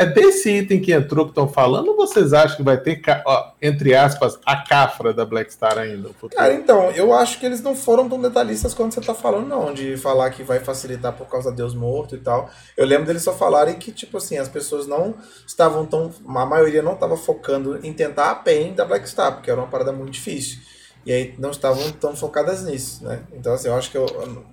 É 0.01 0.07
desse 0.07 0.49
item 0.51 0.81
que 0.81 0.95
entrou 0.95 1.27
que 1.27 1.33
estão 1.33 1.47
falando 1.47 1.89
ou 1.89 1.95
vocês 1.95 2.33
acham 2.33 2.57
que 2.57 2.63
vai 2.63 2.79
ter, 2.81 3.03
ó, 3.27 3.53
entre 3.61 3.95
aspas, 3.95 4.39
a 4.47 4.57
cafra 4.57 5.13
da 5.13 5.27
Black 5.27 5.53
Star 5.53 5.77
ainda? 5.77 6.09
Cara, 6.35 6.55
então, 6.55 6.91
eu 6.93 7.13
acho 7.13 7.39
que 7.39 7.45
eles 7.45 7.61
não 7.61 7.77
foram 7.77 8.09
tão 8.09 8.19
detalhistas 8.19 8.73
quando 8.73 8.95
você 8.95 9.03
tá 9.03 9.13
falando, 9.13 9.47
não, 9.47 9.75
de 9.75 9.99
falar 9.99 10.31
que 10.31 10.43
vai 10.43 10.59
facilitar 10.59 11.13
por 11.13 11.27
causa 11.27 11.51
de 11.51 11.59
Deus 11.59 11.75
morto 11.75 12.15
e 12.15 12.19
tal. 12.19 12.49
Eu 12.79 12.87
lembro 12.87 13.05
deles 13.05 13.23
só 13.23 13.35
falarem 13.35 13.75
que, 13.75 13.93
tipo 13.93 14.17
assim, 14.17 14.39
as 14.39 14.49
pessoas 14.49 14.87
não 14.87 15.17
estavam 15.47 15.85
tão. 15.85 16.11
A 16.29 16.47
maioria 16.47 16.81
não 16.81 16.95
estava 16.95 17.19
focando 17.19 17.79
em 17.87 17.93
tentar 17.93 18.31
a 18.31 18.35
PEN 18.37 18.73
da 18.73 18.87
Black 18.87 19.07
Star, 19.07 19.35
porque 19.35 19.51
era 19.51 19.61
uma 19.61 19.69
parada 19.69 19.93
muito 19.93 20.13
difícil. 20.13 20.61
E 21.05 21.13
aí 21.13 21.35
não 21.39 21.51
estavam 21.51 21.93
tão 21.93 22.17
focadas 22.17 22.65
nisso, 22.65 23.05
né? 23.05 23.21
Então, 23.35 23.53
assim, 23.53 23.69
eu 23.69 23.75
acho 23.75 23.91
que, 23.91 23.99
eu, 23.99 24.07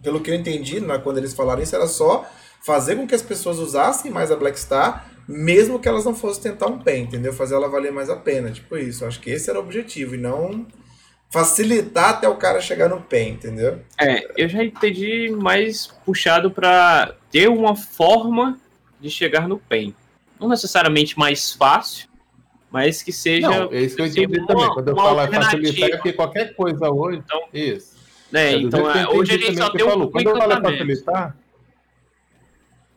pelo 0.03 0.19
que 0.19 0.29
eu 0.29 0.35
entendi, 0.35 0.81
né, 0.81 0.97
quando 0.97 1.19
eles 1.19 1.33
falaram 1.33 1.63
isso, 1.63 1.73
era 1.73 1.87
só 1.87 2.25
fazer 2.65 2.97
com 2.97 3.07
que 3.07 3.15
as 3.15 3.21
pessoas 3.21 3.59
usassem 3.59 4.11
mais 4.11 4.29
a 4.29 4.35
Black 4.35 4.59
Star 4.59 5.16
mesmo 5.27 5.79
que 5.79 5.87
elas 5.87 6.05
não 6.05 6.15
fossem 6.15 6.43
tentar 6.43 6.67
um 6.67 6.79
pé, 6.79 6.97
entendeu? 6.97 7.33
Fazer 7.33 7.55
ela 7.55 7.67
valer 7.67 7.91
mais 7.91 8.09
a 8.09 8.15
pena, 8.15 8.51
tipo 8.51 8.77
isso. 8.77 9.05
Acho 9.05 9.19
que 9.19 9.29
esse 9.29 9.49
era 9.49 9.59
o 9.59 9.63
objetivo 9.63 10.15
e 10.15 10.17
não 10.17 10.65
facilitar 11.29 12.11
até 12.11 12.27
o 12.27 12.35
cara 12.35 12.61
chegar 12.61 12.89
no 12.89 13.01
pé, 13.01 13.23
entendeu? 13.23 13.81
É, 13.99 14.27
eu 14.41 14.47
já 14.47 14.63
entendi 14.63 15.29
mais 15.29 15.87
puxado 16.05 16.49
para 16.49 17.15
ter 17.29 17.49
uma 17.49 17.75
forma 17.75 18.57
de 18.99 19.09
chegar 19.09 19.47
no 19.47 19.57
PEN. 19.57 19.93
Não 20.39 20.47
necessariamente 20.47 21.17
mais 21.17 21.51
fácil, 21.51 22.07
mas 22.71 23.01
que 23.03 23.11
seja. 23.11 23.49
Não, 23.49 23.71
é 23.71 23.81
isso 23.81 23.95
que 23.95 24.01
eu 24.01 24.05
entendi 24.05 24.39
uma, 24.39 24.47
também. 24.47 24.69
Quando 24.69 24.87
eu 24.89 24.95
falo 24.95 25.31
facilitar, 25.31 25.89
é 25.89 25.95
porque 25.95 26.13
qualquer 26.13 26.55
coisa 26.55 26.89
hoje. 26.89 27.21
Então, 27.25 27.41
isso. 27.53 27.97
É, 28.33 28.53
é 28.53 28.57
então, 28.57 28.89
é, 28.89 29.07
hoje 29.07 29.33
ele 29.33 29.57
só 29.57 29.69
tem 29.69 29.85
um 29.85 30.09
Quando 30.09 30.29
eu 30.29 30.37
falo 30.37 30.61
facilitar. 30.61 31.35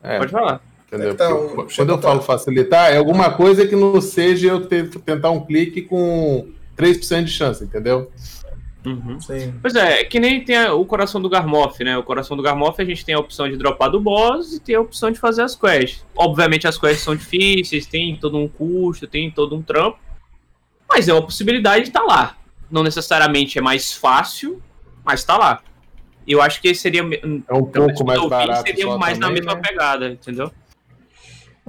É, 0.02 0.18
Pode 0.18 0.32
falar. 0.32 0.69
Entendeu? 0.90 1.12
Então, 1.12 1.66
quando 1.76 1.90
eu 1.90 2.02
falo 2.02 2.20
facilitar, 2.20 2.90
é 2.90 2.96
alguma 2.96 3.30
coisa 3.30 3.64
que 3.64 3.76
não 3.76 4.00
seja 4.00 4.48
eu 4.48 4.66
ter, 4.66 4.88
tentar 4.88 5.30
um 5.30 5.40
clique 5.40 5.82
com 5.82 6.48
3% 6.76 7.24
de 7.24 7.30
chance, 7.30 7.62
entendeu? 7.62 8.10
Uhum. 8.84 9.18
Pois 9.62 9.74
é, 9.76 10.02
que 10.04 10.18
nem 10.18 10.42
tem 10.42 10.58
o 10.68 10.84
coração 10.84 11.20
do 11.20 11.28
Garmoff, 11.28 11.84
né? 11.84 11.96
O 11.96 12.02
coração 12.02 12.36
do 12.36 12.42
Garmoff 12.42 12.80
a 12.82 12.84
gente 12.84 13.04
tem 13.04 13.14
a 13.14 13.20
opção 13.20 13.48
de 13.48 13.56
dropar 13.56 13.90
do 13.90 14.00
boss 14.00 14.54
e 14.54 14.60
tem 14.60 14.74
a 14.74 14.80
opção 14.80 15.12
de 15.12 15.18
fazer 15.20 15.42
as 15.42 15.54
quests. 15.54 16.04
Obviamente 16.16 16.66
as 16.66 16.76
quests 16.76 17.02
são 17.02 17.14
difíceis, 17.14 17.86
tem 17.86 18.16
todo 18.16 18.36
um 18.36 18.48
custo, 18.48 19.06
tem 19.06 19.30
todo 19.30 19.54
um 19.54 19.62
trampo, 19.62 19.98
mas 20.88 21.08
é 21.08 21.12
uma 21.12 21.22
possibilidade 21.22 21.84
de 21.84 21.90
estar 21.90 22.00
tá 22.00 22.06
lá. 22.06 22.36
Não 22.68 22.82
necessariamente 22.82 23.58
é 23.58 23.62
mais 23.62 23.92
fácil, 23.92 24.60
mas 25.04 25.20
está 25.20 25.36
lá. 25.36 25.62
Eu 26.26 26.40
acho 26.40 26.60
que 26.60 26.74
seria 26.74 27.02
é 27.02 27.54
um 27.54 27.64
pouco 27.64 28.04
mais 28.04 28.28
barato, 28.28 28.66
seria 28.66 28.86
mais 28.96 29.18
também, 29.18 29.42
na 29.42 29.52
mesma 29.52 29.54
né? 29.54 29.60
pegada, 29.68 30.08
entendeu? 30.08 30.50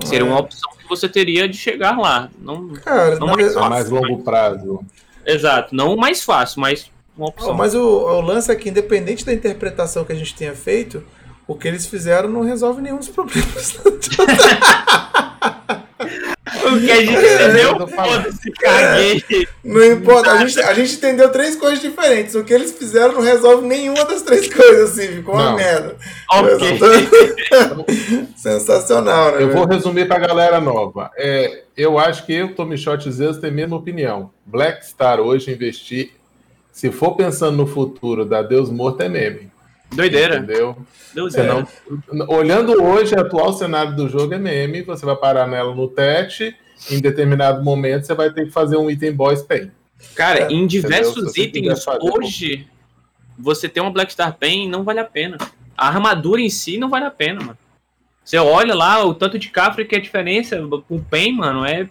Seria 0.03 0.25
uma 0.25 0.37
é. 0.37 0.39
opção 0.39 0.71
que 0.77 0.87
você 0.87 1.07
teria 1.07 1.47
de 1.47 1.57
chegar 1.57 1.97
lá. 1.97 2.29
Não, 2.39 2.69
Cara, 2.69 3.19
não 3.19 3.27
mais, 3.27 3.53
fácil, 3.53 3.69
mais 3.69 3.89
longo 3.89 4.23
prazo. 4.23 4.85
Exato, 5.25 5.75
não 5.75 5.93
o 5.93 5.99
mais 5.99 6.23
fácil, 6.23 6.61
mas 6.61 6.89
uma 7.17 7.27
opção. 7.27 7.53
mas 7.53 7.75
o, 7.75 7.81
o, 7.81 8.21
lance 8.21 8.51
é 8.51 8.55
que, 8.55 8.69
independente 8.69 9.25
da 9.25 9.33
interpretação 9.33 10.03
que 10.03 10.11
a 10.11 10.15
gente 10.15 10.33
tenha 10.33 10.55
feito, 10.55 11.03
o 11.47 11.55
que 11.55 11.67
eles 11.67 11.85
fizeram 11.85 12.29
não 12.29 12.41
resolve 12.41 12.81
nenhum 12.81 12.97
dos 12.97 13.09
problemas. 13.09 13.77
o 16.67 16.79
que 16.79 16.91
a 16.91 16.95
gente 16.95 17.11
entendeu, 17.11 17.87
foda-se, 17.87 18.51
caguei. 18.51 19.47
Não 19.63 19.85
importa, 19.85 20.31
a 20.31 20.45
gente, 20.45 20.59
a 20.59 20.73
gente 20.73 20.95
entendeu 20.95 21.31
três 21.31 21.55
coisas 21.55 21.81
diferentes. 21.81 22.35
O 22.35 22.43
que 22.43 22.53
eles 22.53 22.71
fizeram 22.71 23.13
não 23.13 23.21
resolve 23.21 23.67
nenhuma 23.67 24.05
das 24.05 24.21
três 24.21 24.51
coisas, 24.51 24.91
assim, 24.91 25.07
ficou 25.15 25.35
uma 25.35 25.55
merda. 25.55 25.97
Ok. 26.29 26.79
Sensacional, 28.35 29.33
né? 29.33 29.43
Eu 29.43 29.51
vou 29.51 29.65
resumir 29.65 30.07
pra 30.07 30.19
galera 30.19 30.59
nova. 30.59 31.11
É, 31.17 31.63
eu 31.75 31.97
acho 31.97 32.25
que 32.25 32.33
eu, 32.33 32.55
Tommy 32.55 32.77
Shot 32.77 33.09
Zeus, 33.11 33.37
tem 33.37 33.49
a 33.49 33.53
mesma 33.53 33.77
opinião. 33.77 34.31
Black 34.45 34.85
Star 34.85 35.19
hoje 35.19 35.51
investir, 35.51 36.11
se 36.71 36.91
for 36.91 37.15
pensando 37.15 37.57
no 37.57 37.67
futuro 37.67 38.25
da 38.25 38.41
Deus 38.41 38.69
Morto, 38.69 39.01
é 39.01 39.09
meme. 39.09 39.51
Doideira. 39.93 40.37
Entendeu? 40.37 40.77
Doideira. 41.13 41.67
Não, 42.11 42.27
olhando 42.29 42.81
hoje, 42.81 43.13
o 43.13 43.19
atual 43.19 43.53
cenário 43.53 43.95
do 43.95 44.07
jogo 44.07 44.33
é 44.33 44.39
meme, 44.39 44.81
você 44.81 45.05
vai 45.05 45.15
parar 45.15 45.47
nela 45.47 45.75
no 45.75 45.87
tete, 45.87 46.55
em 46.89 46.99
determinado 46.99 47.63
momento 47.63 48.05
você 48.05 48.15
vai 48.15 48.31
ter 48.31 48.45
que 48.45 48.51
fazer 48.51 48.77
um 48.77 48.89
item 48.89 49.13
boss 49.13 49.41
pen. 49.43 49.71
Cara, 50.15 50.41
é, 50.41 50.51
em 50.51 50.65
diversos 50.65 51.35
itens 51.37 51.85
hoje, 52.01 52.67
você 53.37 53.69
ter 53.69 53.81
uma 53.81 53.91
Black 53.91 54.11
Star 54.11 54.35
Pen 54.37 54.67
não 54.67 54.83
vale 54.83 54.99
a 54.99 55.05
pena. 55.05 55.37
A 55.77 55.87
armadura 55.87 56.41
em 56.41 56.49
si 56.49 56.77
não 56.77 56.89
vale 56.89 57.05
a 57.05 57.11
pena, 57.11 57.39
mano. 57.39 57.57
Você 58.23 58.37
olha 58.37 58.73
lá 58.73 59.03
o 59.03 59.13
tanto 59.13 59.37
de 59.37 59.49
cafre 59.49 59.85
que 59.85 59.95
é 59.95 59.97
a 59.97 60.01
diferença 60.01 60.57
com 60.87 60.95
o 60.95 61.03
Pen, 61.03 61.33
mano, 61.33 61.65
é 61.65 61.89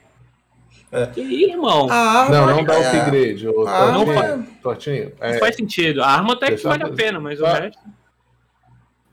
é. 0.92 1.06
Que 1.06 1.20
irmão? 1.20 1.86
não, 1.86 2.46
não 2.46 2.64
dá 2.64 2.74
é... 2.74 2.98
upgrade. 2.98 3.48
O 3.48 3.66
ah, 3.66 3.92
não, 3.92 4.06
faz... 4.06 4.44
Tortinho. 4.62 5.12
É... 5.20 5.32
não 5.32 5.38
faz 5.38 5.56
sentido. 5.56 6.02
A 6.02 6.08
arma 6.08 6.32
até 6.34 6.54
que 6.54 6.62
vale 6.62 6.84
a 6.84 6.88
pena, 6.88 7.20
mas 7.20 7.38
só... 7.38 7.44
o 7.44 7.52
resto. 7.52 7.80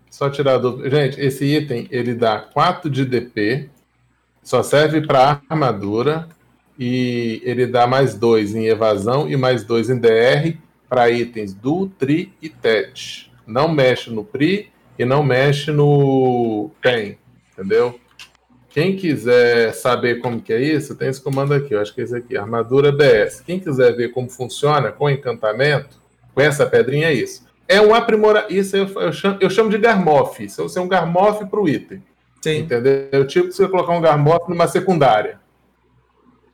Só 0.09 0.29
tirar 0.29 0.57
do. 0.57 0.89
Gente, 0.89 1.21
esse 1.21 1.45
item 1.45 1.87
ele 1.91 2.15
dá 2.15 2.39
4 2.39 2.89
de 2.89 3.05
DP, 3.05 3.69
só 4.41 4.63
serve 4.63 5.01
para 5.05 5.41
armadura 5.47 6.27
e 6.79 7.41
ele 7.43 7.67
dá 7.67 7.85
mais 7.85 8.15
2 8.15 8.55
em 8.55 8.65
evasão 8.67 9.29
e 9.29 9.37
mais 9.37 9.63
2 9.63 9.91
em 9.91 9.99
DR 9.99 10.57
para 10.89 11.09
itens 11.11 11.53
do 11.53 11.87
Tri 11.87 12.33
e 12.41 12.49
Tet. 12.49 13.31
Não 13.45 13.67
mexe 13.67 14.09
no 14.09 14.23
Pri 14.23 14.71
e 14.97 15.05
não 15.05 15.21
mexe 15.21 15.71
no 15.71 16.71
PEN, 16.81 17.17
entendeu? 17.53 17.99
Quem 18.77 18.95
quiser 18.95 19.73
saber 19.73 20.19
como 20.19 20.39
que 20.39 20.53
é 20.53 20.61
isso, 20.61 20.95
tem 20.95 21.09
esse 21.09 21.19
comando 21.19 21.51
aqui, 21.51 21.73
eu 21.73 21.81
acho 21.81 21.91
que 21.95 21.99
é 21.99 22.03
esse 22.03 22.15
aqui, 22.15 22.37
armadura 22.37 22.91
BS. 22.91 23.41
Quem 23.41 23.59
quiser 23.59 23.95
ver 23.95 24.09
como 24.09 24.29
funciona 24.29 24.91
com 24.91 25.09
encantamento, 25.09 25.99
com 26.31 26.41
essa 26.41 26.63
pedrinha 26.63 27.07
é 27.07 27.13
isso. 27.13 27.43
É 27.67 27.81
um 27.81 27.95
aprimora, 27.95 28.45
isso 28.51 28.77
eu, 28.77 28.87
eu, 29.01 29.11
chamo, 29.11 29.37
eu 29.41 29.49
chamo 29.49 29.71
de 29.71 29.79
garmoff, 29.79 30.43
isso 30.43 30.61
é 30.75 30.79
um 30.79 30.87
garmoff 30.87 31.43
para 31.47 31.59
o 31.59 31.67
item. 31.67 32.03
Sim. 32.39 32.59
Entendeu? 32.59 33.25
Tipo 33.25 33.51
você 33.51 33.67
colocar 33.67 33.93
um 33.93 33.99
garmoff 33.99 34.47
numa 34.47 34.67
secundária. 34.67 35.39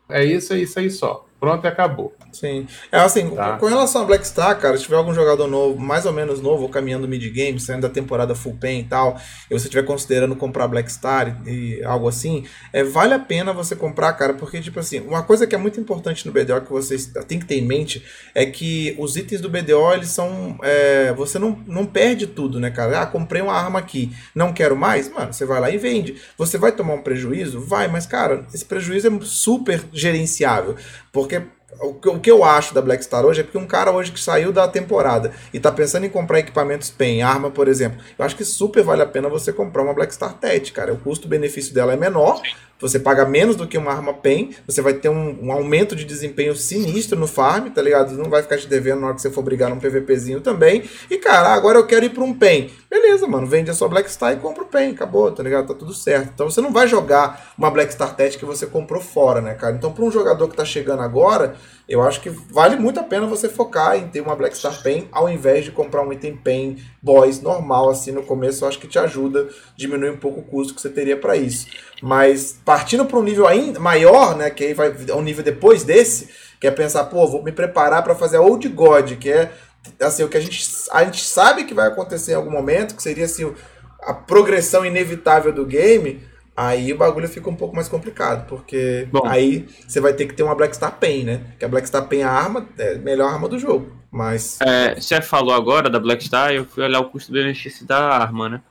É 0.08 0.24
isso, 0.24 0.54
é 0.54 0.60
isso 0.60 0.80
aí 0.80 0.90
só. 0.90 1.28
Pronto 1.44 1.66
e 1.66 1.68
acabou. 1.68 2.16
Sim. 2.32 2.66
É 2.90 3.00
assim, 3.00 3.30
tá. 3.32 3.58
com 3.58 3.66
relação 3.66 4.04
a 4.04 4.06
Black 4.06 4.26
Star, 4.26 4.58
cara, 4.58 4.78
se 4.78 4.84
tiver 4.84 4.96
algum 4.96 5.14
jogador 5.14 5.46
novo, 5.46 5.78
mais 5.78 6.06
ou 6.06 6.14
menos 6.14 6.40
novo, 6.40 6.70
caminhando 6.70 7.06
mid-game, 7.06 7.60
saindo 7.60 7.82
da 7.82 7.90
temporada 7.90 8.34
full 8.34 8.56
pen 8.56 8.80
e 8.80 8.84
tal, 8.86 9.20
e 9.52 9.54
você 9.54 9.66
estiver 9.66 9.84
considerando 9.84 10.38
comprar 10.38 10.70
Black 10.70 10.90
Star 10.90 11.42
e, 11.46 11.80
e, 11.80 11.84
algo 11.84 12.08
assim, 12.08 12.46
é, 12.72 12.82
vale 12.82 13.14
a 13.14 13.20
pena 13.20 13.52
você 13.52 13.76
comprar, 13.76 14.14
cara, 14.14 14.36
porque, 14.36 14.62
tipo 14.62 14.80
assim, 14.80 15.02
uma 15.02 15.22
coisa 15.22 15.46
que 15.46 15.54
é 15.54 15.58
muito 15.58 15.78
importante 15.82 16.26
no 16.26 16.32
BDO 16.32 16.62
que 16.62 16.72
você 16.72 16.96
tem 17.28 17.40
que 17.40 17.46
ter 17.46 17.56
em 17.56 17.68
mente 17.68 18.02
é 18.34 18.46
que 18.46 18.96
os 18.98 19.18
itens 19.18 19.42
do 19.42 19.50
BDO, 19.50 19.94
eles 19.96 20.12
são. 20.12 20.58
É, 20.64 21.12
você 21.12 21.38
não, 21.38 21.62
não 21.68 21.86
perde 21.86 22.26
tudo, 22.26 22.58
né, 22.58 22.72
cara? 22.72 23.02
Ah, 23.02 23.06
comprei 23.06 23.42
uma 23.42 23.54
arma 23.54 23.80
aqui, 23.80 24.16
não 24.34 24.54
quero 24.54 24.78
mais, 24.78 25.12
mano, 25.12 25.34
você 25.34 25.46
vai 25.46 25.60
lá 25.60 25.70
e 25.70 25.78
vende. 25.78 26.16
Você 26.38 26.58
vai 26.58 26.72
tomar 26.72 26.94
um 26.94 27.02
prejuízo? 27.02 27.60
Vai, 27.60 27.90
mas, 27.90 28.06
cara, 28.06 28.46
esse 28.54 28.64
prejuízo 28.64 29.10
é 29.10 29.20
super 29.26 29.84
gerenciável, 29.92 30.78
porque 31.14 31.46
o 31.80 32.20
que, 32.20 32.32
eu 32.32 32.44
acho 32.44 32.74
da 32.74 32.82
Black 32.82 33.04
Star 33.04 33.26
hoje 33.26 33.42
é 33.42 33.44
porque 33.44 33.58
um 33.58 33.68
cara 33.68 33.92
hoje 33.92 34.12
que 34.12 34.20
saiu 34.20 34.52
da 34.52 34.68
temporada 34.68 35.32
e 35.54 35.60
tá 35.60 35.72
pensando 35.72 36.06
em 36.06 36.10
comprar 36.10 36.40
equipamentos 36.40 36.90
PEN, 36.90 37.22
arma, 37.22 37.50
por 37.50 37.68
exemplo, 37.68 38.00
eu 38.18 38.26
acho 38.26 38.36
que 38.36 38.46
super 38.46 38.84
vale 38.84 39.02
a 39.02 39.06
pena 39.06 39.30
você 39.30 39.52
comprar 39.52 39.84
uma 39.84 39.94
Black 39.94 40.14
Star 40.14 40.34
TET, 40.34 40.72
cara. 40.72 40.94
O 40.94 40.98
custo-benefício 40.98 41.74
dela 41.74 41.94
é 41.94 41.98
menor, 41.98 42.42
você 42.84 43.00
paga 43.00 43.26
menos 43.26 43.56
do 43.56 43.66
que 43.66 43.78
uma 43.78 43.94
arma 43.94 44.14
PEN, 44.14 44.50
você 44.68 44.82
vai 44.82 44.94
ter 44.94 45.08
um, 45.08 45.46
um, 45.46 45.52
aumento 45.54 45.96
de 45.96 46.04
desempenho 46.04 46.54
sinistro 46.54 47.18
no 47.18 47.28
farm, 47.28 47.70
tá 47.70 47.82
ligado? 47.82 48.12
Não 48.14 48.30
vai 48.30 48.42
ficar 48.42 48.58
te 48.58 48.68
devendo 48.68 49.00
na 49.00 49.08
hora 49.08 49.16
que 49.16 49.22
você 49.22 49.32
for 49.32 49.42
brigar 49.42 49.70
num 49.70 49.80
PVPzinho 49.80 50.42
também. 50.42 50.84
E, 51.10 51.18
cara, 51.18 51.54
agora 51.54 51.78
eu 51.80 51.88
quero 51.88 52.04
ir 52.04 52.10
pra 52.10 52.24
um 52.26 52.34
PEN. 52.34 52.70
Beleza, 52.90 53.26
mano, 53.26 53.48
vende 53.48 53.72
a 53.72 53.74
sua 53.74 53.88
Black 53.88 54.12
Star 54.12 54.34
e 54.34 54.36
compra 54.36 54.64
o 54.64 54.68
PEN, 54.68 54.92
acabou, 54.92 55.32
tá 55.32 55.42
ligado? 55.42 55.68
Tá 55.68 55.74
tudo 55.74 55.94
certo. 55.94 56.32
Então 56.34 56.50
você 56.50 56.60
não 56.60 56.74
vai 56.74 56.86
jogar 56.86 57.54
uma 57.58 57.72
Black 57.72 57.94
Star 57.94 58.16
TET 58.18 58.38
que 58.38 58.44
você 58.44 58.66
comprou 58.66 59.02
fora, 59.02 59.40
né, 59.40 59.54
cara? 59.54 59.74
Então, 59.76 59.94
pra 59.94 60.04
um 60.04 60.12
jogador 60.12 60.50
que 60.50 60.58
tá 60.58 60.66
chegando 60.66 61.04
agora 61.04 61.56
eu 61.88 62.02
acho 62.02 62.22
que 62.22 62.30
vale 62.30 62.78
muito 62.78 63.00
a 63.00 63.04
pena 63.04 63.28
você 63.28 63.50
focar 63.50 63.98
em 63.98 64.08
ter 64.08 64.22
uma 64.22 64.36
Black 64.36 64.58
Star 64.58 64.82
Pen 64.82 65.08
ao 65.12 65.30
invés 65.30 65.66
de 65.66 65.72
comprar 65.72 66.02
um 66.02 66.14
item 66.14 66.38
Pen 66.38 66.78
Boys 67.02 67.42
normal 67.42 67.90
assim 67.90 68.12
no 68.12 68.24
começo. 68.24 68.64
Eu 68.64 68.70
acho 68.70 68.80
que 68.80 68.88
te 68.88 68.98
ajuda, 68.98 69.50
diminui 69.76 70.12
um 70.12 70.18
pouco 70.18 70.40
o 70.40 70.44
custo 70.44 70.74
que 70.74 70.82
você 70.82 70.90
teria 70.90 71.18
para 71.18 71.36
isso. 71.36 71.68
Mas 72.02 72.58
partindo 72.64 73.06
para 73.06 73.20
um 73.20 73.24
nível 73.24 73.48
ainda 73.48 73.80
maior, 73.80 74.36
né, 74.36 74.50
que 74.50 74.64
aí 74.64 74.74
vai 74.74 74.94
um 75.14 75.22
nível 75.22 75.44
depois 75.44 75.84
desse, 75.84 76.30
que 76.60 76.68
é 76.68 76.72
pensar, 76.72 77.04
pô, 77.06 77.28
vou 77.28 77.44
me 77.44 77.52
preparar 77.52 78.02
para 78.04 78.16
fazer 78.16 78.38
a 78.38 78.42
Old 78.42 78.68
God, 78.70 79.18
que 79.18 79.30
é 79.30 79.52
assim 80.00 80.24
o 80.24 80.30
que 80.30 80.38
a 80.38 80.42
gente 80.42 80.66
a 80.92 81.04
gente 81.04 81.24
sabe 81.24 81.66
que 81.66 81.74
vai 81.74 81.90
acontecer 81.90 82.32
em 82.32 82.36
algum 82.36 82.52
momento, 82.52 82.96
que 82.96 83.04
seria 83.04 83.26
assim 83.26 83.54
a 84.02 84.14
progressão 84.14 84.86
inevitável 84.86 85.52
do 85.52 85.66
game 85.66 86.22
Aí 86.56 86.94
o 86.94 86.98
bagulho 86.98 87.28
fica 87.28 87.50
um 87.50 87.56
pouco 87.56 87.76
mais 87.76 87.88
complicado, 87.90 88.46
porque 88.48 89.08
Bom. 89.12 89.26
aí 89.26 89.68
você 89.88 90.00
vai 90.00 90.14
ter 90.14 90.28
que 90.28 90.34
ter 90.36 90.44
uma 90.44 90.54
Black 90.54 90.76
Star 90.76 90.98
Pen, 91.00 91.24
né? 91.24 91.42
Que 91.58 91.66
a 91.66 91.68
Black 91.68 91.88
Star 91.88 92.08
Pen, 92.08 92.22
a 92.24 92.30
arma, 92.30 92.68
é 92.78 92.94
a 92.94 92.98
melhor 93.00 93.32
arma 93.34 93.48
do 93.50 93.58
jogo. 93.58 93.92
Mas. 94.12 94.60
É, 94.62 94.94
você 94.94 95.20
falou 95.22 95.54
agora 95.56 95.90
da 95.90 96.00
Black 96.00 96.24
Star, 96.24 96.52
eu 96.54 96.64
fui 96.66 96.84
olhar 96.84 97.00
o 97.00 97.10
custo-benefício 97.10 97.86
da 97.88 97.98
arma, 98.08 98.50
né? 98.50 98.62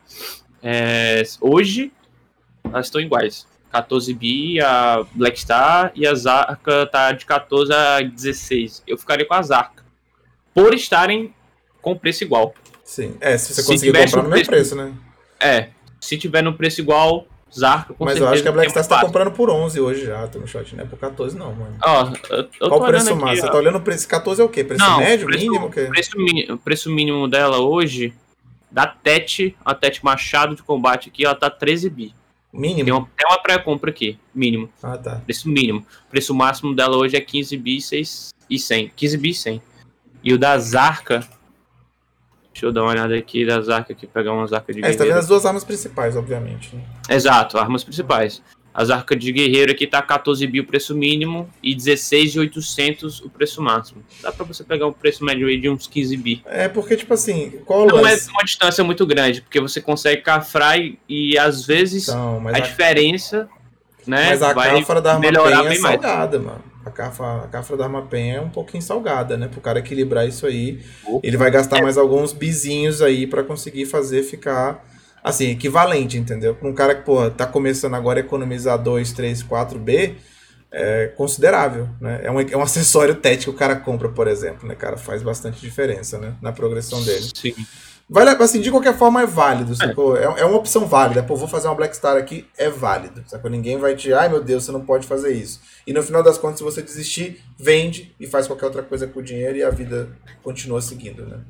É, 0.63 1.23
hoje, 1.41 1.93
elas 2.65 2.87
estão 2.87 3.01
iguais. 3.01 3.47
14 3.73 4.13
bi 4.15 4.61
a 4.61 5.05
Black 5.15 5.41
Star 5.41 5.91
e 5.95 6.07
a 6.07 6.15
Zarka 6.15 6.87
tá 6.87 7.11
de 7.11 7.25
14 7.25 7.73
a 7.73 8.01
16. 8.03 8.83
Eu 8.87 8.97
ficaria 8.99 9.27
com 9.27 9.35
a 9.35 9.43
Zarka. 9.43 9.83
Por 10.55 10.75
estarem 10.75 11.35
com 11.81 11.97
preço 11.97 12.23
igual. 12.23 12.55
Sim. 12.85 13.17
É, 13.21 13.37
se 13.39 13.55
você 13.55 13.63
Se 13.63 13.67
conseguir 13.69 13.93
comprar 13.99 14.23
no 14.23 14.29
mesmo 14.29 14.47
preço- 14.47 14.75
preço, 14.75 14.77
né? 14.77 14.93
É, 15.41 15.69
se 15.99 16.19
tiver 16.19 16.43
no 16.43 16.53
preço 16.55 16.81
igual, 16.83 17.27
Zarka 17.55 17.93
com 17.95 18.05
Mas 18.05 18.17
eu 18.17 18.27
certeza 18.27 18.33
acho 18.35 18.43
que 18.43 18.49
a 18.49 18.53
Black 18.53 18.71
Star 18.71 18.83
você 18.85 18.89
tá 18.89 19.01
comprando 19.01 19.31
por 19.33 19.51
11 19.51 19.81
hoje 19.81 20.07
já, 20.07 20.27
tô 20.29 20.39
no 20.39 20.47
shot, 20.47 20.75
não 20.75 20.85
é 20.85 20.87
por 20.87 20.99
14 20.99 21.37
não, 21.37 21.55
mano. 21.55 21.77
Ó, 21.85 22.13
eu, 22.31 22.49
eu 22.61 22.69
Qual 22.69 22.81
o 22.83 22.87
preço 22.87 23.11
aqui, 23.11 23.21
máximo? 23.21 23.41
Você 23.43 23.47
ó. 23.49 23.53
tá 23.53 23.59
olhando 23.59 23.79
o 23.79 23.81
preço 23.83 24.09
14 24.09 24.41
é 24.41 24.45
o 24.45 24.49
quê? 24.49 24.65
Preço 24.65 24.83
Não, 24.85 24.99
médio, 24.99 25.27
preço- 25.27 25.45
mínimo? 25.45 25.67
O 25.67 25.71
quê? 25.71 25.83
preço, 25.85 26.11
preço 26.65 26.91
mínimo 26.91 27.29
dela 27.29 27.59
hoje, 27.59 28.15
da 28.71 28.87
Tete, 28.87 29.55
a 29.65 29.75
Tete 29.75 30.03
Machado 30.05 30.57
de 30.57 30.63
Combate 30.63 31.09
aqui, 31.11 31.25
ela 31.27 31.35
tá 31.35 31.51
13 31.51 31.91
bi. 31.91 32.15
Mínimo? 32.53 32.85
Tem 32.85 32.93
uma, 32.93 33.09
tem 33.17 33.27
uma 33.31 33.39
pré-compra 33.43 33.91
aqui, 33.91 34.19
mínimo. 34.35 34.69
Ah, 34.83 34.97
tá. 34.99 35.21
Preço 35.25 35.49
mínimo. 35.49 35.87
Preço 36.11 36.35
máximo 36.35 36.75
dela 36.75 36.97
hoje 36.97 37.17
é 37.17 37.21
15 37.21 37.57
bi 37.57 37.81
6 37.81 38.31
e 38.49 38.59
100. 38.59 38.93
15 38.95 39.17
bi 39.19 39.31
e 39.31 39.35
100. 39.35 39.63
E 40.25 40.33
o 40.35 40.39
da 40.39 40.59
Zarka. 40.59 41.27
Deixa 42.53 42.67
eu 42.67 42.73
dar 42.73 42.83
uma 42.83 42.91
olhada 42.91 43.15
aqui 43.17 43.47
da 43.47 43.61
Zarka 43.61 43.93
aqui, 43.93 44.07
pegar 44.07 44.33
uma 44.33 44.47
Zarka 44.47 44.73
de 44.73 44.81
É, 44.81 44.83
você 44.83 44.89
tá 44.91 44.91
vendo 44.91 44.99
guerreiro. 44.99 45.19
as 45.19 45.27
duas 45.27 45.47
armas 45.47 45.65
principais, 45.65 46.17
obviamente. 46.17 46.77
Né? 46.77 46.83
Exato, 47.09 47.59
armas 47.59 47.83
principais. 47.83 48.43
A 48.75 48.85
Zarka 48.85 49.15
de 49.15 49.31
guerreiro 49.33 49.73
aqui 49.73 49.87
tá 49.87 50.01
14 50.01 50.47
bi 50.47 50.61
o 50.61 50.67
preço 50.67 50.95
mínimo 50.95 51.49
e 51.63 51.75
16,800 51.75 53.21
o 53.21 53.29
preço 53.29 53.61
máximo. 53.61 54.03
Dá 54.23 54.33
pra 54.33 54.45
você 54.47 54.65
pegar 54.65 54.87
um 54.87 54.93
preço 54.93 55.25
médio 55.25 55.47
aí 55.47 55.61
de 55.61 55.69
uns 55.69 55.87
15 55.87 56.17
bi. 56.17 56.43
É 56.47 56.69
porque, 56.69 56.97
tipo 56.97 57.13
assim, 57.13 57.51
qual 57.67 57.87
Não 57.87 58.07
é 58.07 58.17
uma 58.31 58.45
distância 58.45 58.83
muito 58.83 59.07
grande, 59.07 59.43
porque 59.43 59.61
você 59.61 59.81
consegue 59.81 60.23
cafrar 60.23 60.79
e, 60.79 60.99
e 61.09 61.37
às 61.39 61.67
vezes 61.67 62.09
Então, 62.09 62.43
a 62.49 62.57
a, 62.57 62.61
diferença, 62.61 63.49
né, 64.07 64.31
mas 64.31 64.43
a 64.43 64.53
vai 64.55 64.79
cafra 64.81 65.01
da 65.03 65.11
arma 65.11 65.21
melhorar 65.21 65.59
penha 65.59 65.67
é 65.67 65.69
bem 65.69 65.81
mais. 65.81 66.01
salgada, 66.01 66.39
mano. 66.39 66.72
A 66.85 66.91
cafra, 66.91 67.45
a 67.45 67.49
cafra 67.49 67.77
da 67.77 67.85
arma 67.85 68.03
penha 68.03 68.37
é 68.37 68.41
um 68.41 68.49
pouquinho 68.49 68.83
salgada, 68.83 69.37
né? 69.37 69.49
Pro 69.49 69.61
cara 69.61 69.79
equilibrar 69.79 70.27
isso 70.27 70.47
aí. 70.47 70.81
Opa. 71.05 71.21
Ele 71.27 71.37
vai 71.37 71.51
gastar 71.51 71.81
mais 71.83 71.97
alguns 71.97 72.33
bizinhos 72.33 73.01
aí 73.01 73.27
pra 73.27 73.45
conseguir 73.45 73.87
fazer 73.87 74.23
ficar, 74.23 74.85
assim, 75.23 75.51
equivalente, 75.51 76.19
entendeu? 76.19 76.55
Pra 76.55 76.69
um 76.69 76.75
cara 76.75 76.95
que, 76.95 77.03
pô, 77.03 77.31
tá 77.31 77.47
começando 77.47 77.95
agora 77.95 78.21
a 78.21 78.25
economizar 78.25 78.79
2, 78.79 79.13
3, 79.13 79.43
4 79.43 79.79
B, 79.79 80.17
é 80.73 81.09
considerável, 81.09 81.89
né? 82.01 82.21
É 82.25 82.31
um, 82.31 82.41
é 82.41 82.57
um 82.57 82.63
acessório 82.63 83.15
TET 83.15 83.45
que 83.45 83.51
o 83.51 83.55
cara 83.55 83.77
compra, 83.77 84.09
por 84.09 84.27
exemplo, 84.27 84.67
né, 84.67 84.75
cara? 84.75 84.97
Faz 84.97 85.23
bastante 85.23 85.61
diferença, 85.61 86.19
né? 86.19 86.35
Na 86.41 86.51
progressão 86.53 87.03
dele. 87.05 87.29
Sim. 87.35 87.55
Vale, 88.09 88.31
assim, 88.31 88.61
de 88.61 88.71
qualquer 88.71 88.97
forma 88.97 89.23
é 89.23 89.27
válido, 89.27 89.75
sacou? 89.75 90.17
É, 90.17 90.25
é 90.25 90.45
uma 90.45 90.59
opção 90.59 90.87
válida. 90.87 91.23
Pô, 91.23 91.35
vou 91.35 91.49
fazer 91.49 91.69
uma 91.69 91.75
Black 91.75 91.97
Star 91.97 92.17
aqui, 92.17 92.47
é 92.59 92.69
válido, 92.69 93.23
sacou? 93.27 93.51
Ninguém 93.51 93.79
vai 93.79 93.97
te, 93.97 94.13
ai 94.13 94.29
meu 94.29 94.43
Deus, 94.43 94.65
você 94.65 94.73
não 94.73 94.85
pode 94.85 95.07
fazer 95.07 95.33
isso. 95.33 95.61
E 95.87 95.93
no 95.93 96.03
final 96.03 96.23
das 96.23 96.37
contas, 96.37 96.59
se 96.59 96.65
você 96.65 96.83
desistir, 96.83 97.43
vende 97.59 98.15
e 98.21 98.27
faz 98.27 98.47
qualquer 98.47 98.67
outra 98.67 98.83
coisa 98.83 99.07
com 99.07 99.21
o 99.21 99.23
dinheiro 99.23 99.57
e 99.57 99.63
a 99.63 99.71
vida 99.71 100.11
continua 100.43 100.81
seguindo, 100.83 101.25
né? 101.25 101.41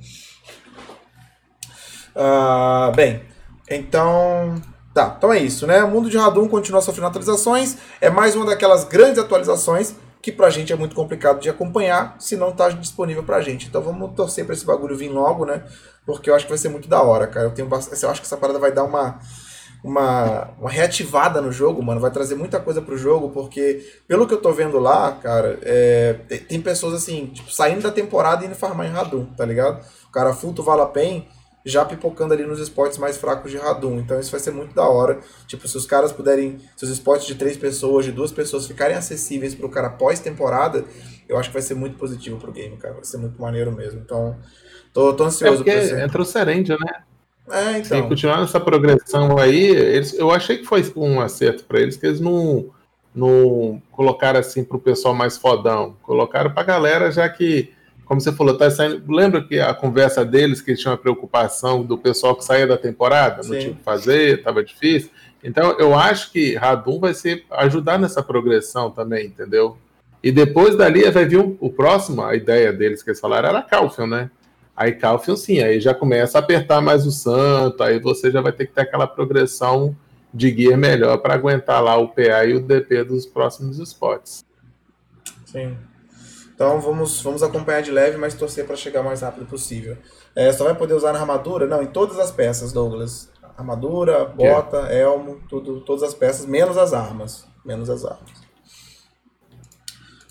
Ah, 2.14 2.92
bem, 2.94 3.22
então... 3.68 4.60
Tá, 4.94 5.14
então 5.16 5.32
é 5.32 5.38
isso, 5.38 5.66
né? 5.66 5.82
O 5.82 5.88
mundo 5.88 6.10
de 6.10 6.18
Radum 6.18 6.46
continua 6.46 6.82
sofrendo 6.82 7.06
atualizações. 7.06 7.78
É 7.98 8.10
mais 8.10 8.36
uma 8.36 8.44
daquelas 8.44 8.84
grandes 8.84 9.18
atualizações 9.18 9.94
que 10.22 10.30
pra 10.30 10.48
gente 10.48 10.72
é 10.72 10.76
muito 10.76 10.94
complicado 10.94 11.40
de 11.40 11.50
acompanhar 11.50 12.14
se 12.20 12.36
não 12.36 12.52
tá 12.52 12.68
disponível 12.68 13.24
pra 13.24 13.42
gente. 13.42 13.66
Então 13.66 13.82
vamos 13.82 14.14
torcer 14.14 14.44
pra 14.46 14.54
esse 14.54 14.64
bagulho 14.64 14.96
vir 14.96 15.08
logo, 15.08 15.44
né? 15.44 15.64
Porque 16.06 16.30
eu 16.30 16.34
acho 16.34 16.44
que 16.44 16.50
vai 16.50 16.58
ser 16.58 16.68
muito 16.68 16.88
da 16.88 17.02
hora, 17.02 17.26
cara. 17.26 17.46
Eu 17.46 17.50
tenho 17.50 17.68
eu 17.68 18.10
acho 18.10 18.20
que 18.20 18.26
essa 18.26 18.36
parada 18.36 18.58
vai 18.58 18.70
dar 18.70 18.84
uma 18.84 19.18
uma, 19.82 20.50
uma 20.60 20.70
reativada 20.70 21.40
no 21.40 21.50
jogo, 21.50 21.82
mano. 21.82 22.00
Vai 22.00 22.10
trazer 22.10 22.36
muita 22.36 22.60
coisa 22.60 22.80
pro 22.80 22.96
jogo, 22.96 23.30
porque 23.30 23.84
pelo 24.06 24.26
que 24.26 24.34
eu 24.34 24.40
tô 24.40 24.52
vendo 24.52 24.78
lá, 24.78 25.12
cara, 25.12 25.58
é, 25.62 26.12
tem, 26.48 26.60
pessoas 26.60 26.94
assim, 26.94 27.26
tipo, 27.26 27.52
saindo 27.52 27.82
da 27.82 27.90
temporada 27.90 28.44
e 28.44 28.46
indo 28.46 28.54
farmar 28.54 28.86
em 28.86 28.90
Radum, 28.90 29.26
tá 29.36 29.44
ligado? 29.44 29.84
O 30.08 30.12
cara 30.12 30.32
full 30.32 30.54
Valapen 30.54 31.26
já 31.64 31.84
pipocando 31.84 32.34
ali 32.34 32.44
nos 32.44 32.58
esportes 32.58 32.98
mais 32.98 33.16
fracos 33.16 33.50
de 33.50 33.56
Radum. 33.56 33.98
Então 33.98 34.18
isso 34.18 34.30
vai 34.30 34.40
ser 34.40 34.50
muito 34.50 34.74
da 34.74 34.86
hora. 34.88 35.20
Tipo, 35.46 35.66
se 35.68 35.76
os 35.76 35.86
caras 35.86 36.12
puderem, 36.12 36.58
se 36.76 36.84
os 36.84 36.90
esportes 36.90 37.26
de 37.26 37.34
três 37.34 37.56
pessoas, 37.56 38.04
de 38.04 38.12
duas 38.12 38.32
pessoas 38.32 38.66
ficarem 38.66 38.96
acessíveis 38.96 39.54
pro 39.54 39.68
cara 39.68 39.90
pós-temporada, 39.90 40.84
eu 41.28 41.38
acho 41.38 41.48
que 41.48 41.54
vai 41.54 41.62
ser 41.62 41.74
muito 41.74 41.96
positivo 41.96 42.38
pro 42.38 42.52
game, 42.52 42.76
cara. 42.76 42.94
Vai 42.94 43.04
ser 43.04 43.18
muito 43.18 43.40
maneiro 43.40 43.70
mesmo. 43.72 44.00
Então, 44.00 44.36
tô, 44.92 45.12
tô 45.14 45.24
É 45.24 45.26
ansioso 45.28 45.56
porque 45.58 45.70
por 45.70 45.82
isso. 45.82 45.94
entrou 45.96 46.24
Serendia, 46.24 46.76
né? 46.78 47.02
É, 47.50 47.82
Se 47.82 47.94
então. 47.96 48.08
continuar 48.08 48.40
nessa 48.40 48.60
progressão 48.60 49.36
aí, 49.38 49.66
eles, 49.66 50.14
eu 50.14 50.30
achei 50.30 50.58
que 50.58 50.64
foi 50.64 50.82
um 50.96 51.20
acerto 51.20 51.64
pra 51.64 51.80
eles, 51.80 51.96
que 51.96 52.06
eles 52.06 52.20
não, 52.20 52.70
não 53.14 53.82
colocaram 53.90 54.38
assim 54.38 54.62
pro 54.64 54.78
pessoal 54.78 55.12
mais 55.14 55.36
fodão. 55.36 55.96
Colocaram 56.02 56.52
pra 56.52 56.62
galera, 56.62 57.10
já 57.10 57.28
que, 57.28 57.72
como 58.12 58.20
você 58.20 58.30
falou, 58.30 58.58
tá 58.58 58.70
saindo. 58.70 59.02
Lembra 59.10 59.42
que 59.42 59.58
a 59.58 59.72
conversa 59.72 60.22
deles, 60.22 60.60
que 60.60 60.72
eles 60.72 60.82
tinham 60.82 60.92
a 60.92 60.98
preocupação 60.98 61.82
do 61.82 61.96
pessoal 61.96 62.36
que 62.36 62.44
saía 62.44 62.66
da 62.66 62.76
temporada, 62.76 63.36
não 63.36 63.54
Sim. 63.54 63.58
tinha 63.58 63.72
o 63.72 63.74
que 63.74 63.82
fazer, 63.82 64.42
tava 64.42 64.62
difícil. 64.62 65.08
Então, 65.42 65.70
eu 65.78 65.98
acho 65.98 66.30
que 66.30 66.54
Radum 66.54 67.00
vai 67.00 67.14
ser 67.14 67.46
ajudar 67.52 67.98
nessa 67.98 68.22
progressão 68.22 68.90
também, 68.90 69.28
entendeu? 69.28 69.78
E 70.22 70.30
depois 70.30 70.76
dali 70.76 71.10
vai 71.10 71.24
vir 71.24 71.38
o, 71.38 71.56
o 71.58 71.70
próximo, 71.70 72.22
a 72.22 72.36
ideia 72.36 72.70
deles 72.70 73.02
que 73.02 73.08
eles 73.08 73.18
falaram 73.18 73.48
era 73.48 73.62
Calfion, 73.62 74.06
né? 74.06 74.30
Aí 74.76 74.92
Calfion 74.92 75.34
sim, 75.34 75.60
aí 75.60 75.80
já 75.80 75.94
começa 75.94 76.36
a 76.36 76.40
apertar 76.40 76.82
mais 76.82 77.06
o 77.06 77.10
santo, 77.10 77.82
aí 77.82 77.98
você 77.98 78.30
já 78.30 78.42
vai 78.42 78.52
ter 78.52 78.66
que 78.66 78.74
ter 78.74 78.82
aquela 78.82 79.06
progressão 79.06 79.96
de 80.34 80.54
gear 80.54 80.78
melhor 80.78 81.16
para 81.16 81.32
aguentar 81.32 81.82
lá 81.82 81.96
o 81.96 82.08
PA 82.08 82.44
e 82.44 82.52
o 82.52 82.60
DP 82.60 83.04
dos 83.04 83.24
próximos 83.24 83.78
spots. 83.78 84.44
Sim. 85.46 85.74
Então 86.54 86.80
vamos, 86.80 87.20
vamos 87.22 87.42
acompanhar 87.42 87.82
de 87.82 87.90
leve, 87.90 88.16
mas 88.16 88.34
torcer 88.34 88.66
para 88.66 88.76
chegar 88.76 89.00
o 89.00 89.04
mais 89.04 89.22
rápido 89.22 89.46
possível. 89.46 89.96
É, 90.34 90.52
só 90.52 90.64
vai 90.64 90.74
poder 90.74 90.94
usar 90.94 91.12
na 91.12 91.20
armadura? 91.20 91.66
Não, 91.66 91.82
em 91.82 91.86
todas 91.86 92.18
as 92.18 92.30
peças, 92.30 92.72
Douglas. 92.72 93.30
Armadura, 93.56 94.24
bota, 94.24 94.78
elmo, 94.92 95.40
tudo, 95.48 95.80
todas 95.80 96.02
as 96.02 96.14
peças, 96.14 96.46
menos 96.46 96.76
as 96.78 96.92
armas. 96.92 97.46
Menos 97.64 97.90
as 97.90 98.04
armas. 98.04 98.42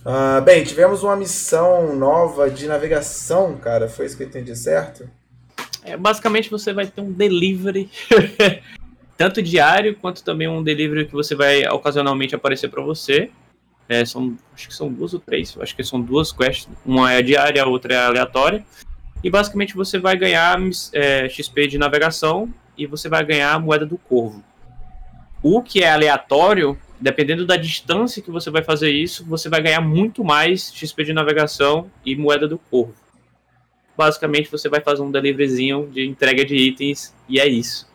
Ah, 0.04 0.42
bem, 0.42 0.64
tivemos 0.64 1.04
uma 1.04 1.16
missão 1.16 1.96
nova 1.96 2.50
de 2.50 2.68
navegação, 2.68 3.56
cara. 3.58 3.88
Foi 3.88 4.06
isso 4.06 4.18
que 4.18 4.24
eu 4.24 4.28
entendi 4.28 4.56
certo? 4.56 5.08
É, 5.84 5.96
basicamente 5.96 6.50
você 6.50 6.74
vai 6.74 6.88
ter 6.88 7.02
um 7.02 7.12
delivery, 7.12 7.90
tanto 9.18 9.42
diário 9.42 9.96
quanto 9.96 10.24
também 10.24 10.48
um 10.48 10.64
delivery 10.64 11.06
que 11.06 11.14
você 11.14 11.36
vai 11.36 11.68
ocasionalmente 11.68 12.36
aparecer 12.36 12.70
para 12.70 12.82
você. 12.82 13.32
É, 13.92 14.06
são, 14.06 14.38
acho 14.54 14.70
que 14.70 14.74
são 14.74 14.92
duas 14.92 15.14
ou 15.14 15.20
três, 15.20 15.58
acho 15.60 15.76
que 15.76 15.84
são 15.84 16.00
duas 16.00 16.32
quests. 16.32 16.70
Uma 16.86 17.12
é 17.12 17.22
diária, 17.22 17.62
a 17.62 17.68
outra 17.68 17.94
é 17.94 17.98
aleatória. 17.98 18.64
E 19.24 19.30
basicamente 19.30 19.76
você 19.76 20.00
vai 20.00 20.16
ganhar 20.16 20.58
é, 20.94 21.28
XP 21.28 21.68
de 21.68 21.78
navegação 21.78 22.52
e 22.78 22.86
você 22.86 23.10
vai 23.10 23.26
ganhar 23.26 23.54
a 23.54 23.60
moeda 23.60 23.86
do 23.86 23.98
corvo. 23.98 24.44
O 25.44 25.62
que 25.62 25.84
é 25.84 25.92
aleatório, 25.92 26.78
dependendo 27.00 27.46
da 27.46 27.58
distância 27.58 28.22
que 28.22 28.32
você 28.32 28.50
vai 28.50 28.64
fazer 28.64 28.92
isso, 28.92 29.26
você 29.26 29.50
vai 29.50 29.62
ganhar 29.62 29.82
muito 29.82 30.24
mais 30.24 30.72
XP 30.74 31.04
de 31.04 31.14
navegação 31.14 31.92
e 32.06 32.16
moeda 32.16 32.48
do 32.48 32.58
corvo 32.58 32.96
basicamente 34.02 34.50
você 34.50 34.68
vai 34.68 34.82
fazer 34.82 35.04
um 35.04 35.12
deliveryzinho 35.12 35.88
de 35.92 36.08
entrega 36.08 36.44
de 36.44 36.56
itens 36.56 37.14
e 37.30 37.39
é 37.39 37.48
isso. 37.48 37.88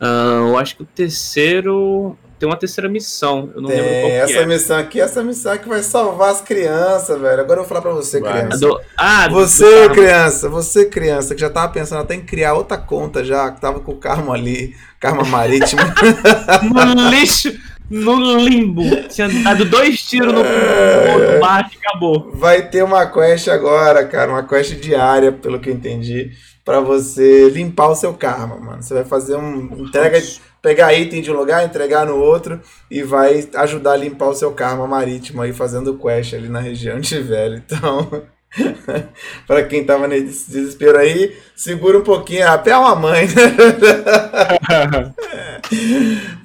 Ah, 0.00 0.46
eu 0.48 0.58
acho 0.58 0.76
que 0.76 0.82
o 0.82 0.86
terceiro. 0.86 2.16
Tem 2.38 2.48
uma 2.48 2.56
terceira 2.56 2.88
missão. 2.88 3.50
Eu 3.54 3.60
não 3.62 3.68
lembro 3.68 3.84
qual 3.84 4.02
Tem 4.02 4.10
que 4.10 4.16
essa 4.16 4.32
é. 4.40 4.46
missão 4.46 4.78
aqui, 4.78 5.00
essa 5.00 5.24
missão 5.24 5.52
aqui 5.52 5.68
vai 5.68 5.82
salvar 5.82 6.30
as 6.30 6.40
crianças, 6.40 7.20
velho. 7.20 7.40
Agora 7.40 7.60
eu 7.60 7.64
vou 7.64 7.68
falar 7.68 7.80
pra 7.82 7.90
você, 7.92 8.20
Vai. 8.20 8.32
Criança. 8.46 8.58
do- 8.58 8.80
ah, 8.96 9.26
do 9.28 9.34
Você, 9.34 9.64
carro. 9.82 9.94
criança, 9.94 10.48
você, 10.48 10.84
criança, 10.84 11.34
que 11.34 11.40
já 11.40 11.50
tava 11.50 11.72
pensando 11.72 12.00
até 12.02 12.14
em 12.14 12.20
criar 12.20 12.54
outra 12.54 12.76
conta 12.78 13.24
já, 13.24 13.50
que 13.50 13.60
tava 13.60 13.80
com 13.80 13.92
o 13.92 13.96
Karma 13.96 14.34
ali, 14.34 14.76
Karma 15.00 15.24
Marítimo. 15.24 15.80
No 16.94 17.10
lixo, 17.10 17.52
no 17.90 18.36
limbo. 18.38 18.82
Tinha 19.08 19.28
dado 19.28 19.64
dois 19.64 20.02
tiros 20.02 20.32
no 20.32 20.40
É. 20.44 21.14
outro 21.14 21.40
barco 21.40 21.70
e 21.74 21.78
acabou. 21.86 22.30
Vai 22.34 22.68
ter 22.68 22.82
uma 22.82 23.06
quest 23.06 23.48
agora, 23.48 24.04
cara, 24.06 24.30
uma 24.30 24.42
quest 24.42 24.74
diária, 24.74 25.32
pelo 25.32 25.58
que 25.58 25.70
eu 25.70 25.74
entendi, 25.74 26.30
pra 26.64 26.80
você 26.80 27.48
limpar 27.48 27.88
o 27.88 27.94
seu 27.94 28.12
Karma, 28.14 28.56
mano. 28.56 28.82
Você 28.82 28.92
vai 28.94 29.04
fazer 29.04 29.36
um 29.36 29.84
entrega, 29.86 30.20
pegar 30.60 30.92
item 30.92 31.22
de 31.22 31.30
um 31.30 31.36
lugar, 31.36 31.64
entregar 31.64 32.04
no 32.04 32.16
outro 32.16 32.60
e 32.90 33.02
vai 33.02 33.48
ajudar 33.54 33.92
a 33.92 33.96
limpar 33.96 34.28
o 34.28 34.34
seu 34.34 34.52
Karma 34.52 34.86
Marítimo 34.86 35.40
aí, 35.40 35.52
fazendo 35.52 35.96
quest 35.96 36.34
ali 36.34 36.48
na 36.48 36.60
região 36.60 37.00
de 37.00 37.18
velho. 37.20 37.62
Então, 37.64 38.22
pra 39.46 39.64
quem 39.64 39.84
tava 39.84 40.08
nesse 40.08 40.50
desespero 40.50 40.98
aí, 40.98 41.36
segura 41.54 41.98
um 41.98 42.02
pouquinho, 42.02 42.48
até 42.48 42.76
uma 42.76 42.94
mãe, 42.94 43.26
né? 43.26 45.12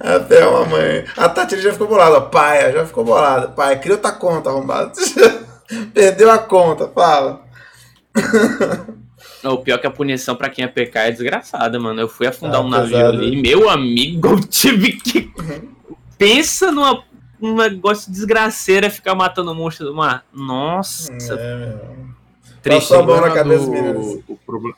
até 0.00 0.46
uma 0.46 0.64
mãe. 0.66 1.04
A 1.16 1.28
Tati 1.28 1.60
já 1.60 1.72
ficou 1.72 1.88
bolada, 1.88 2.20
pai, 2.20 2.72
já 2.72 2.86
ficou 2.86 3.04
bolada. 3.04 3.48
Pai, 3.48 3.80
cria 3.80 3.94
outra 3.94 4.12
conta, 4.12 4.50
arrombado. 4.50 4.92
Perdeu 5.94 6.30
a 6.30 6.38
conta, 6.38 6.88
fala. 6.88 7.42
O 9.42 9.58
pior 9.58 9.76
é 9.76 9.78
que 9.78 9.86
a 9.86 9.90
punição 9.90 10.36
pra 10.36 10.48
quem 10.48 10.64
é 10.64 10.68
PK 10.68 10.98
é 10.98 11.10
desgraçada, 11.10 11.78
mano. 11.78 12.00
Eu 12.00 12.08
fui 12.08 12.26
afundar 12.26 12.60
ah, 12.60 12.64
um 12.64 12.68
navio 12.68 12.96
pesado. 12.96 13.18
ali, 13.18 13.40
meu 13.40 13.68
amigo, 13.68 14.28
eu 14.28 14.40
tive 14.40 14.92
que. 14.92 15.32
Pensa 16.16 16.70
numa 16.70 17.02
um 17.44 17.56
negócio 17.56 18.10
desgraceira 18.10 18.90
ficar 18.90 19.14
matando 19.14 19.54
monstro 19.54 19.86
do 19.86 19.94
mar. 19.94 20.24
Nossa. 20.32 21.12
É, 21.12 21.78
Triste. 22.62 22.94
a 22.94 23.02
mão 23.02 23.20
na 23.20 23.30
cabeça, 23.30 23.66
do... 23.66 24.24
o, 24.26 24.38
problema, 24.44 24.76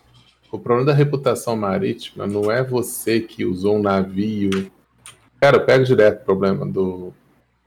o 0.51 0.59
problema 0.59 0.87
da 0.87 0.93
reputação 0.93 1.57
marítima 1.57 2.27
não 2.27 2.51
é 2.51 2.63
você 2.63 3.21
que 3.21 3.45
usou 3.45 3.77
um 3.77 3.83
navio. 3.83 4.71
Cara, 5.41 5.59
eu 5.59 5.65
pego 5.65 5.85
direto 5.85 6.23
o 6.23 6.25
problema 6.25 6.67
do, 6.67 7.13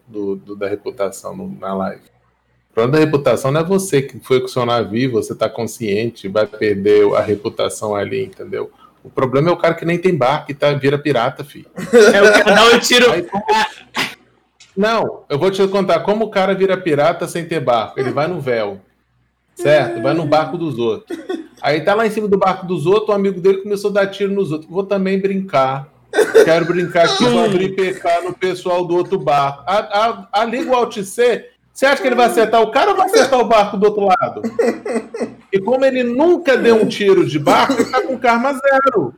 do, 0.08 0.36
do 0.36 0.56
da 0.56 0.68
reputação 0.68 1.36
no, 1.36 1.48
na 1.60 1.74
live. 1.74 2.04
O 2.72 2.74
problema 2.74 2.98
da 2.98 3.06
reputação 3.06 3.52
não 3.52 3.62
é 3.62 3.64
você 3.64 4.02
que 4.02 4.20
foi 4.20 4.40
com 4.40 4.48
o 4.48 4.50
seu 4.50 4.66
navio, 4.66 5.12
você 5.12 5.34
tá 5.34 5.50
consciente, 5.50 6.28
vai 6.28 6.46
perder 6.46 7.14
a 7.16 7.22
reputação 7.22 7.96
ali, 7.96 8.26
entendeu? 8.26 8.72
O 9.04 9.10
problema 9.10 9.50
é 9.50 9.52
o 9.54 9.58
cara 9.58 9.74
que 9.74 9.86
nem 9.86 9.98
tem 9.98 10.16
barco 10.16 10.52
e 10.52 10.54
tá, 10.54 10.74
vira 10.74 10.98
pirata, 10.98 11.44
filho. 11.44 11.68
É 12.14 12.22
o 12.22 12.44
cara 12.44 12.56
dá 12.56 12.66
um 12.66 12.80
tiro. 12.80 13.12
Aí. 13.12 13.26
Não, 14.76 15.24
eu 15.30 15.38
vou 15.38 15.52
te 15.52 15.66
contar 15.68 16.00
como 16.02 16.26
o 16.26 16.30
cara 16.30 16.54
vira 16.54 16.78
pirata 16.78 17.28
sem 17.28 17.46
ter 17.46 17.60
barco. 17.60 18.00
Ele 18.00 18.12
vai 18.12 18.28
no 18.28 18.40
véu, 18.40 18.80
certo? 19.56 20.02
Vai 20.02 20.14
no 20.14 20.26
barco 20.26 20.58
dos 20.58 20.78
outros. 20.78 21.18
Aí 21.62 21.82
tá 21.82 21.94
lá 21.94 22.08
em 22.08 22.12
cima 22.12 22.28
do 22.28 22.38
barco 22.38 22.66
dos 22.66 22.86
outros, 22.86 23.10
o 23.10 23.14
amigo 23.14 23.42
dele 23.42 23.62
começou 23.62 23.90
a 23.92 23.94
dar 23.94 24.08
tiro 24.08 24.34
nos 24.34 24.52
outros. 24.52 24.70
Vou 24.70 24.84
também 24.84 25.20
brincar. 25.20 25.90
Quero 26.44 26.66
brincar 26.66 27.06
aqui, 27.06 27.26
vou 27.26 27.46
abrir 27.46 27.76
PK 27.76 28.22
no 28.24 28.34
pessoal 28.34 28.86
do 28.86 28.96
outro 28.96 29.20
barco. 29.20 29.64
A, 29.68 29.78
a, 29.78 30.28
a 30.42 30.46
liga 30.46 30.72
o 30.72 30.76
Alt 30.76 30.98
C. 31.04 31.50
Você 31.74 31.86
acha 31.86 32.02
que 32.02 32.08
ele 32.08 32.16
vai 32.16 32.26
acertar 32.26 32.62
o 32.62 32.72
cara 32.72 32.92
ou 32.92 32.98
vai 32.98 33.06
acertar 33.06 33.40
o 33.40 33.46
barco 33.46 33.78
do 33.78 33.86
outro 33.86 34.06
lado? 34.06 34.42
E 35.52 35.60
como 35.60 35.86
ele 35.86 36.04
nunca 36.04 36.58
deu 36.58 36.76
um 36.76 36.88
tiro 36.88 37.26
de 37.26 37.40
barco, 37.40 37.74
ele 37.74 37.86
tá 37.86 38.02
com 38.02 38.18
karma 38.18 38.54
zero. 38.54 39.14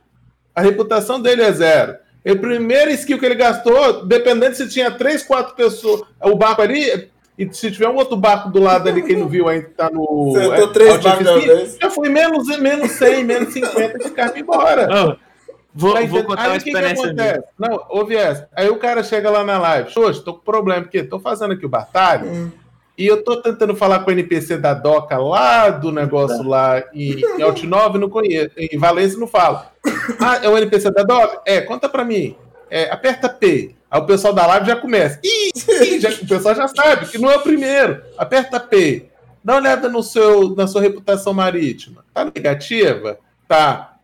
A 0.54 0.60
reputação 0.60 1.20
dele 1.20 1.42
é 1.42 1.52
zero. 1.52 1.96
O 2.24 2.36
primeiro 2.36 2.90
skill 2.92 3.18
que 3.18 3.26
ele 3.26 3.34
gastou, 3.34 4.06
dependendo 4.06 4.54
se 4.54 4.68
tinha 4.68 4.90
três, 4.90 5.22
quatro 5.22 5.56
pessoas, 5.56 6.02
o 6.20 6.36
barco 6.36 6.62
ali, 6.62 7.10
e 7.36 7.52
se 7.52 7.70
tiver 7.70 7.88
um 7.88 7.96
outro 7.96 8.16
barco 8.16 8.50
do 8.50 8.60
lado 8.60 8.88
ali, 8.88 9.02
quem 9.02 9.16
não 9.16 9.26
viu 9.26 9.48
ainda 9.48 9.68
tá 9.76 9.90
no. 9.90 10.34
Acertou 10.36 10.68
é, 10.68 10.72
três 10.72 10.96
barcos 10.98 11.78
Já 11.80 11.90
foi 11.90 12.08
menos, 12.08 12.46
menos 12.58 12.92
100, 12.92 13.24
menos 13.24 13.52
50 13.52 13.98
que 13.98 14.08
ficar 14.08 14.38
embora. 14.38 14.88
Oh, 14.88 15.54
vou, 15.74 15.94
tá 15.94 16.02
vou 16.02 16.24
contar 16.24 16.42
aí, 16.42 16.48
uma 16.48 16.56
experiência. 16.58 17.08
Que 17.08 17.14
que 17.14 17.20
acontece? 17.20 17.48
Não, 17.58 17.84
ouve 17.88 18.14
essa. 18.14 18.48
Aí 18.54 18.68
o 18.68 18.76
cara 18.76 19.02
chega 19.02 19.30
lá 19.30 19.42
na 19.42 19.58
live, 19.58 19.90
hoje 19.96 20.22
tô 20.22 20.34
com 20.34 20.40
problema, 20.40 20.82
porque 20.82 21.02
tô 21.02 21.18
fazendo 21.18 21.54
aqui 21.54 21.66
o 21.66 21.70
batalho. 21.70 22.26
Hum. 22.26 22.50
E 22.96 23.06
eu 23.06 23.24
tô 23.24 23.40
tentando 23.40 23.74
falar 23.74 24.00
com 24.00 24.10
o 24.10 24.12
NPC 24.12 24.58
da 24.58 24.74
Doca 24.74 25.16
lá 25.16 25.70
do 25.70 25.90
negócio 25.90 26.42
lá 26.42 26.84
em, 26.92 27.18
em 27.38 27.42
Alt 27.42 27.62
9, 27.64 27.98
não 27.98 28.10
conheço. 28.10 28.52
Em 28.58 28.78
Valência 28.78 29.18
não 29.18 29.26
falo. 29.26 29.62
Ah, 30.20 30.40
é 30.42 30.48
o 30.48 30.56
NPC 30.56 30.90
da 30.90 31.02
Doca? 31.02 31.40
É, 31.46 31.60
conta 31.60 31.88
pra 31.88 32.04
mim. 32.04 32.36
É, 32.70 32.90
aperta 32.90 33.28
P. 33.28 33.74
Aí 33.90 34.00
o 34.00 34.06
pessoal 34.06 34.32
da 34.32 34.46
live 34.46 34.66
já 34.66 34.76
começa. 34.76 35.20
Ih, 35.22 36.00
já, 36.00 36.10
o 36.10 36.26
pessoal 36.26 36.54
já 36.54 36.68
sabe 36.68 37.06
que 37.06 37.18
não 37.18 37.30
é 37.30 37.36
o 37.36 37.42
primeiro. 37.42 38.02
Aperta 38.16 38.58
P. 38.58 39.10
Dá 39.44 39.54
uma 39.54 39.60
olhada 39.60 39.88
no 39.88 40.02
seu, 40.02 40.54
na 40.54 40.66
sua 40.66 40.80
reputação 40.80 41.34
marítima. 41.34 42.04
Tá 42.14 42.24
negativa? 42.24 43.18
Tá. 43.46 43.96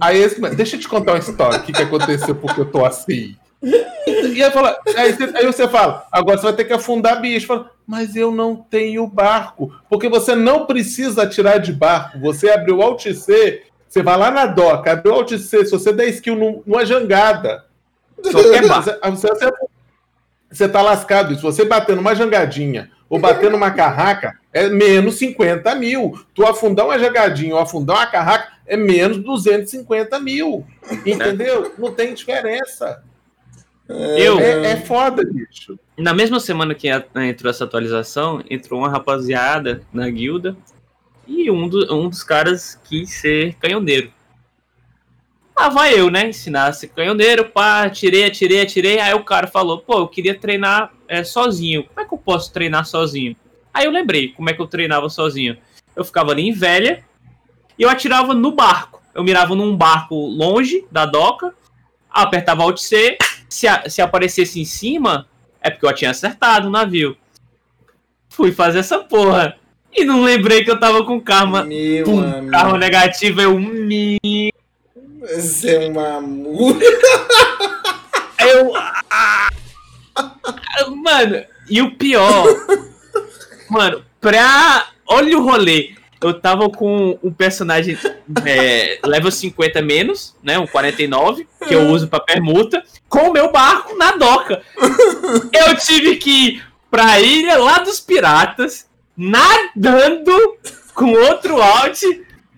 Aí 0.00 0.18
esse, 0.18 0.40
deixa 0.40 0.76
eu 0.76 0.80
te 0.80 0.88
contar 0.88 1.12
uma 1.12 1.18
história. 1.18 1.58
O 1.58 1.62
que, 1.62 1.72
que 1.72 1.82
aconteceu 1.82 2.34
porque 2.34 2.60
eu 2.60 2.70
tô 2.70 2.84
assim. 2.84 3.36
E 3.62 4.42
aí, 4.42 4.50
fala, 4.50 4.78
aí, 4.96 5.12
você, 5.12 5.36
aí 5.36 5.46
você 5.46 5.68
fala, 5.68 6.06
agora 6.12 6.36
você 6.36 6.44
vai 6.44 6.52
ter 6.52 6.64
que 6.64 6.72
afundar 6.72 7.20
bicho. 7.20 7.46
Fala, 7.46 7.70
mas 7.86 8.16
eu 8.16 8.30
não 8.30 8.56
tenho 8.56 9.06
barco. 9.06 9.72
Porque 9.88 10.08
você 10.08 10.34
não 10.34 10.66
precisa 10.66 11.22
atirar 11.22 11.58
de 11.58 11.72
barco. 11.72 12.18
Você 12.20 12.50
abriu 12.50 12.78
o 12.78 12.82
Alt 12.82 13.06
C, 13.12 13.62
você 13.96 14.02
vai 14.02 14.18
lá 14.18 14.30
na 14.30 14.44
doca, 14.44 14.92
abriu 14.92 15.14
o 15.14 15.16
Alt 15.16 15.30
C, 15.38 15.64
se 15.64 15.70
você 15.70 15.90
der 15.90 16.08
skill 16.08 16.62
numa 16.66 16.84
jangada. 16.84 17.64
Só 18.22 18.42
quer 18.50 18.60
barco. 18.68 18.90
Você, 19.02 19.28
você, 19.28 19.52
você 20.50 20.68
tá 20.68 20.82
lascado. 20.82 21.34
Se 21.34 21.42
você 21.42 21.64
bater 21.64 21.96
numa 21.96 22.14
jangadinha 22.14 22.90
ou 23.08 23.18
bater 23.18 23.50
numa 23.50 23.70
carraca, 23.70 24.38
é 24.52 24.68
menos 24.68 25.14
50 25.14 25.74
mil. 25.76 26.12
Tu 26.34 26.44
afundar 26.44 26.84
uma 26.84 26.98
jangadinha 26.98 27.54
ou 27.54 27.60
afundar 27.60 27.96
uma 27.96 28.06
carraca 28.06 28.52
é 28.66 28.76
menos 28.76 29.16
250 29.18 30.20
mil. 30.20 30.66
Entendeu? 31.06 31.72
Não 31.78 31.90
tem 31.90 32.12
diferença. 32.12 33.02
Eu, 33.88 34.38
é, 34.40 34.72
é 34.72 34.76
foda, 34.76 35.22
bicho. 35.24 35.78
Na 35.96 36.12
mesma 36.12 36.38
semana 36.38 36.74
que 36.74 36.88
entrou 36.88 37.48
essa 37.48 37.64
atualização, 37.64 38.44
entrou 38.50 38.80
uma 38.80 38.90
rapaziada 38.90 39.80
na 39.90 40.10
guilda 40.10 40.54
e 41.26 41.50
um, 41.50 41.68
do, 41.68 41.94
um 41.94 42.08
dos 42.08 42.22
caras 42.22 42.80
quis 42.84 43.10
ser 43.10 43.54
canhoneiro. 43.54 44.12
Lá 45.58 45.70
vai 45.70 45.98
eu, 45.98 46.10
né? 46.10 46.28
Ensinar 46.28 46.66
a 46.66 46.72
ser 46.72 46.88
canhoneiro, 46.88 47.46
pá, 47.46 47.84
atirei, 47.84 48.24
atirei, 48.24 48.60
atirei. 48.60 49.00
Aí 49.00 49.14
o 49.14 49.24
cara 49.24 49.46
falou, 49.46 49.78
pô, 49.78 50.00
eu 50.00 50.08
queria 50.08 50.38
treinar 50.38 50.92
é, 51.08 51.24
sozinho. 51.24 51.84
Como 51.84 52.00
é 52.00 52.04
que 52.04 52.12
eu 52.12 52.18
posso 52.18 52.52
treinar 52.52 52.84
sozinho? 52.84 53.34
Aí 53.72 53.86
eu 53.86 53.90
lembrei 53.90 54.28
como 54.28 54.50
é 54.50 54.52
que 54.52 54.60
eu 54.60 54.66
treinava 54.66 55.08
sozinho. 55.08 55.56
Eu 55.94 56.04
ficava 56.04 56.32
ali 56.32 56.46
em 56.46 56.52
velha 56.52 57.04
e 57.78 57.82
eu 57.82 57.88
atirava 57.88 58.34
no 58.34 58.52
barco. 58.52 59.02
Eu 59.14 59.24
mirava 59.24 59.54
num 59.54 59.74
barco 59.74 60.14
longe 60.14 60.84
da 60.92 61.06
doca, 61.06 61.54
apertava 62.10 62.62
Alt 62.62 62.78
C, 62.78 63.16
se, 63.48 63.66
a, 63.66 63.88
se 63.88 64.02
aparecesse 64.02 64.60
em 64.60 64.64
cima, 64.64 65.26
é 65.60 65.70
porque 65.70 65.86
eu 65.86 65.94
tinha 65.94 66.10
acertado 66.10 66.68
o 66.68 66.70
navio. 66.70 67.16
Fui 68.28 68.52
fazer 68.52 68.80
essa 68.80 68.98
porra. 68.98 69.58
E 69.96 70.04
não 70.04 70.22
lembrei 70.22 70.62
que 70.62 70.70
eu 70.70 70.78
tava 70.78 71.04
com 71.04 71.20
karma. 71.20 71.64
Meu 71.64 72.04
Pum, 72.04 72.50
karma 72.50 72.76
negativo, 72.76 73.40
eu. 73.40 73.58
Você 75.20 75.74
é 75.74 75.88
uma 75.88 76.20
mula. 76.20 76.78
Eu. 78.38 78.72
Ah, 79.10 79.48
mano, 80.94 81.42
e 81.68 81.82
o 81.82 81.96
pior. 81.96 82.46
Mano, 83.68 84.04
pra. 84.20 84.86
Olha 85.08 85.36
o 85.36 85.42
rolê 85.42 85.96
eu 86.20 86.40
tava 86.40 86.68
com 86.70 87.18
um 87.22 87.32
personagem 87.32 87.96
é, 88.44 88.98
level 89.04 89.30
50 89.30 89.82
menos, 89.82 90.34
né? 90.42 90.58
Um 90.58 90.66
49, 90.66 91.46
que 91.66 91.74
eu 91.74 91.88
uso 91.88 92.08
pra 92.08 92.20
permuta, 92.20 92.82
com 93.08 93.30
o 93.30 93.32
meu 93.32 93.52
barco 93.52 93.96
na 93.96 94.12
doca. 94.12 94.62
Eu 95.52 95.76
tive 95.76 96.16
que 96.16 96.30
ir 96.30 96.64
pra 96.90 97.20
ilha 97.20 97.58
lá 97.58 97.78
dos 97.78 98.00
piratas, 98.00 98.86
nadando 99.16 100.32
com 100.94 101.12
outro 101.12 101.60
alt. 101.60 102.02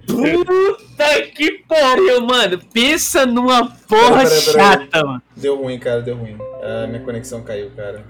Puta 0.06 1.22
que 1.35 1.64
pariu, 1.68 2.22
mano. 2.22 2.59
Pensa 2.72 3.26
numa 3.26 3.66
porra 3.66 4.24
pera, 4.24 4.30
pera, 4.30 4.52
pera, 4.52 4.52
chata, 4.52 5.05
mano. 5.05 5.22
Deu 5.36 5.56
ruim, 5.56 5.78
cara, 5.78 6.01
deu 6.01 6.16
ruim. 6.16 6.39
Ah, 6.62 6.86
minha 6.86 7.02
conexão 7.02 7.43
caiu, 7.43 7.70
cara. 7.76 8.05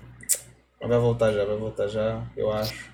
Vai 0.81 0.99
voltar 0.99 1.33
já, 1.33 1.45
vai 1.45 1.57
voltar 1.57 1.89
já, 1.89 2.23
eu 2.37 2.53
acho. 2.53 2.89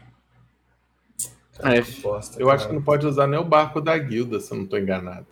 Cara, 1.58 1.76
é, 1.76 1.82
bosta, 2.02 2.40
eu 2.40 2.46
cara. 2.46 2.56
acho 2.58 2.68
que 2.68 2.74
não 2.74 2.82
pode 2.82 3.06
usar 3.06 3.26
nem 3.26 3.38
o 3.38 3.44
barco 3.44 3.80
da 3.80 3.96
guilda, 3.96 4.40
se 4.40 4.52
eu 4.52 4.58
não 4.58 4.66
tô 4.66 4.76
enganado. 4.78 5.26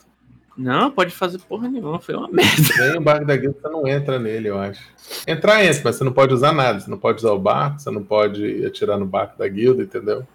Não, 0.57 0.91
pode 0.91 1.15
fazer 1.15 1.39
porra 1.39 1.69
nenhuma, 1.69 1.99
foi 1.99 2.15
uma 2.15 2.29
merda. 2.29 2.63
Nem 2.79 2.99
o 2.99 3.01
barco 3.01 3.27
da 3.27 3.37
guilda 3.37 3.59
você 3.61 3.69
não 3.69 3.87
entra 3.87 4.19
nele, 4.19 4.49
eu 4.49 4.59
acho. 4.59 4.83
Entrar 5.27 5.65
entra, 5.65 5.83
mas 5.85 5.97
você 5.97 6.05
não 6.05 6.13
pode 6.13 6.35
usar 6.35 6.53
nada. 6.53 6.79
Você 6.79 6.91
não 6.91 6.99
pode 6.99 7.19
usar 7.19 7.33
o 7.33 7.39
barco, 7.39 7.81
você 7.81 7.91
não 7.91 8.05
pode 8.05 8.65
atirar 8.67 8.99
no 8.99 9.07
barco 9.07 9.39
da 9.39 9.49
guilda, 9.49 9.83
entendeu? 9.83 10.27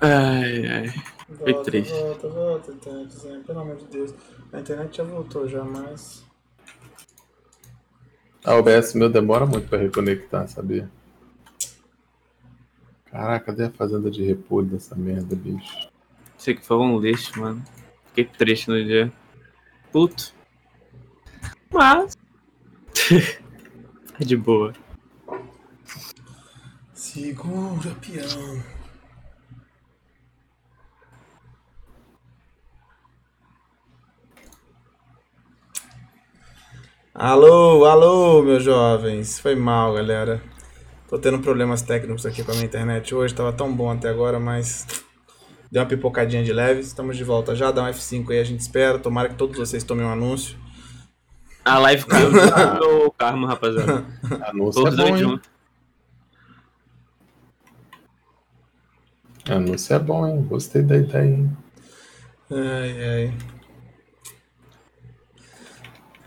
Ai, 0.00 0.66
ai. 0.66 0.88
Foi 1.36 1.52
volta, 1.52 1.70
triste. 1.70 1.92
Volta, 1.92 2.28
volta, 2.28 2.72
internet, 2.72 3.44
pelo 3.46 3.60
amor 3.60 3.76
de 3.76 3.84
Deus. 3.86 4.14
A 4.52 4.60
internet 4.60 4.96
já 4.96 5.04
voltou 5.04 5.46
já, 5.46 5.62
mas. 5.62 6.24
A 8.42 8.54
OBS 8.54 8.94
meu 8.94 9.10
demora 9.10 9.44
muito 9.44 9.68
para 9.68 9.78
reconectar, 9.78 10.48
sabia? 10.48 10.90
Caraca, 13.10 13.46
cadê 13.46 13.64
a 13.64 13.70
fazenda 13.70 14.10
de 14.10 14.24
repolho 14.24 14.68
dessa 14.68 14.94
merda, 14.94 15.36
bicho? 15.36 15.90
Sei 16.38 16.54
que 16.54 16.64
foi 16.64 16.78
um 16.78 16.98
lixo, 16.98 17.38
mano. 17.38 17.62
Fiquei 18.10 18.24
triste 18.24 18.68
no 18.68 18.84
dia. 18.84 19.12
Puto. 19.92 20.34
Mas. 21.72 22.16
é 24.20 24.24
de 24.24 24.36
boa. 24.36 24.72
Segura, 26.92 27.94
peão. 28.00 28.62
Alô, 37.14 37.84
alô, 37.84 38.42
meus 38.42 38.64
jovens. 38.64 39.38
Foi 39.38 39.54
mal, 39.54 39.94
galera. 39.94 40.42
Tô 41.08 41.18
tendo 41.18 41.40
problemas 41.40 41.82
técnicos 41.82 42.24
aqui 42.24 42.42
com 42.42 42.50
a 42.50 42.54
minha 42.54 42.66
internet 42.66 43.14
hoje, 43.14 43.34
tava 43.34 43.52
tão 43.52 43.74
bom 43.74 43.90
até 43.90 44.08
agora, 44.08 44.38
mas 44.38 44.86
deu 45.70 45.82
uma 45.82 45.88
pipocadinha 45.88 46.42
de 46.42 46.52
leve. 46.52 46.80
Estamos 46.80 47.16
de 47.16 47.24
volta 47.24 47.54
já, 47.54 47.70
dá 47.70 47.82
um 47.82 47.86
F5 47.86 48.30
aí, 48.30 48.40
a 48.40 48.44
gente 48.44 48.60
espera. 48.60 48.98
Tomara 48.98 49.28
que 49.28 49.36
todos 49.36 49.56
vocês 49.56 49.84
tomem 49.84 50.04
um 50.04 50.10
anúncio. 50.10 50.58
A 51.64 51.78
live 51.78 52.06
caiu 52.06 52.30
no 52.32 53.10
Karma, 53.12 53.48
rapaziada. 53.48 54.04
Anúncio 54.48 54.80
é 54.80 54.84
Todos 54.84 54.96
bom, 54.96 55.08
dois 55.08 55.20
hein? 55.20 55.40
Anúncio 59.48 59.94
é 59.94 59.98
bom, 59.98 60.26
hein? 60.26 60.42
Gostei 60.42 60.82
da 60.82 60.96
ideia, 60.96 61.34
hein? 61.34 61.56
Ai, 62.50 63.04
ai. 63.04 63.34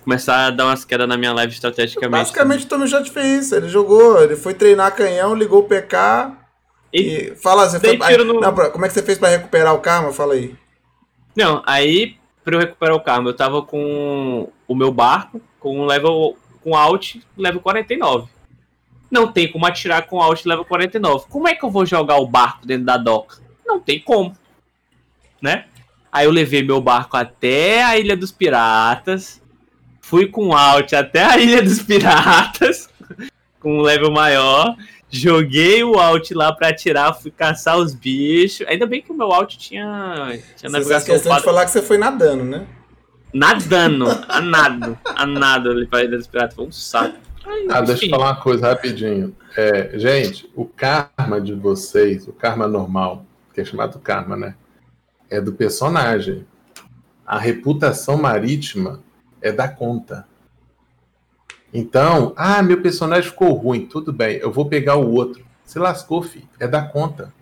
Começar 0.04 0.48
a 0.48 0.50
dar 0.52 0.66
umas 0.66 0.84
quedas 0.84 1.08
na 1.08 1.18
minha 1.18 1.34
live 1.34 1.54
estrategicamente. 1.54 2.12
Basicamente 2.12 2.66
o 2.66 2.70
Tommy 2.70 2.88
Shot 2.88 3.10
fez 3.10 3.46
isso. 3.46 3.56
Ele 3.56 3.70
jogou, 3.70 4.22
ele 4.22 4.36
foi 4.36 4.54
treinar 4.54 4.94
canhão, 4.96 5.34
ligou 5.34 5.62
o 5.62 5.68
PK 5.68 6.43
E, 6.94 7.02
e. 7.02 7.36
Fala, 7.36 7.68
você 7.68 7.80
foi. 7.80 7.98
Ai, 8.02 8.18
no- 8.18 8.40
não, 8.40 8.54
como 8.72 8.86
é 8.86 8.88
que 8.88 8.94
você 8.94 9.02
fez 9.04 9.18
pra 9.18 9.30
recuperar 9.30 9.74
o 9.74 9.80
karma? 9.80 10.14
Fala 10.14 10.34
aí. 10.36 10.56
Não, 11.36 11.64
aí, 11.66 12.16
pra 12.44 12.56
eu 12.56 12.60
recuperar 12.60 12.96
o 12.96 13.00
Karma, 13.02 13.30
eu 13.30 13.36
tava 13.36 13.64
com 13.64 14.48
o 14.68 14.76
meu 14.76 14.92
barco, 14.92 15.42
com 15.60 15.80
um 15.80 15.86
level. 15.86 16.38
com 16.62 16.76
alt, 16.76 17.16
level 17.36 17.60
49. 17.60 18.28
Não 19.10 19.32
tem 19.32 19.52
como 19.52 19.66
atirar 19.66 20.06
com 20.06 20.22
alt 20.22 20.46
level 20.46 20.64
49. 20.66 21.26
Como 21.30 21.48
é 21.48 21.56
que 21.56 21.64
eu 21.66 21.72
vou 21.72 21.86
jogar 21.86 22.18
o 22.18 22.28
barco 22.28 22.66
dentro 22.68 22.86
da 22.86 22.98
doca? 22.98 23.38
Não 23.66 23.80
tem 23.80 24.00
como. 24.00 24.36
Né? 25.42 25.66
Aí 26.12 26.26
eu 26.26 26.32
levei 26.32 26.64
meu 26.64 26.80
barco 26.80 27.18
até 27.18 27.84
a 27.84 27.98
Ilha 27.98 28.16
dos 28.16 28.32
Piratas. 28.32 29.42
Fui 30.02 30.28
com 30.28 30.56
alt 30.56 30.94
até 30.94 31.24
a 31.24 31.38
Ilha 31.38 31.62
dos 31.64 31.82
Piratas. 31.82 32.90
com 33.60 33.80
um 33.80 33.82
level 33.82 34.12
maior. 34.12 34.76
Joguei 35.16 35.84
o 35.84 36.00
alt 36.00 36.32
lá 36.32 36.52
pra 36.52 36.70
atirar, 36.70 37.14
fui 37.14 37.30
caçar 37.30 37.78
os 37.78 37.94
bichos. 37.94 38.66
Ainda 38.68 38.88
bem 38.88 39.00
que 39.00 39.12
o 39.12 39.16
meu 39.16 39.32
alt 39.32 39.56
tinha, 39.56 40.40
tinha 40.58 40.70
Você 40.70 40.70
navegação 40.70 41.14
questão 41.14 41.38
de 41.38 41.44
falar 41.44 41.66
que 41.66 41.72
você 41.72 41.84
foi 41.84 42.00
nadando, 42.00 42.44
né? 42.44 42.66
Nadando, 43.32 44.06
a 44.28 44.42
nado, 44.42 44.98
a 45.06 45.26
nado 45.28 45.70
ali 45.70 45.86
pra 45.86 46.04
Ilha 46.04 46.18
dos 46.18 46.26
Piratas. 46.26 46.56
Foi 46.56 46.66
um 46.66 46.72
saco. 46.72 47.16
Ah, 47.70 47.82
deixa 47.82 48.06
eu 48.06 48.10
falar 48.10 48.32
uma 48.32 48.42
coisa 48.42 48.70
rapidinho. 48.70 49.36
É, 49.56 50.00
gente, 50.00 50.50
o 50.56 50.66
karma 50.66 51.40
de 51.40 51.54
vocês, 51.54 52.28
o 52.28 52.34
karma 52.34 52.68
normal, 52.68 53.24
que 53.54 53.62
é 53.62 53.66
chamado 53.66 54.00
karma, 54.00 54.36
né? 54.36 54.56
É 55.30 55.40
do 55.40 55.54
personagem. 55.54 56.44
A 57.24 57.38
reputação 57.38 58.18
marítima 58.18 59.04
é 59.40 59.52
da 59.52 59.68
conta. 59.68 60.26
Então, 61.74 62.34
ah, 62.36 62.62
meu 62.62 62.82
personagem 62.82 63.30
ficou 63.30 63.52
ruim, 63.54 63.88
tudo 63.88 64.14
bem, 64.14 64.38
eu 64.38 64.52
vou 64.52 64.68
pegar 64.68 64.96
o 64.96 65.12
outro. 65.12 65.44
Se 65.66 65.80
lascou, 65.80 66.22
filho, 66.22 66.48
é 66.60 66.68
da 66.68 66.84
conta. 66.84 67.34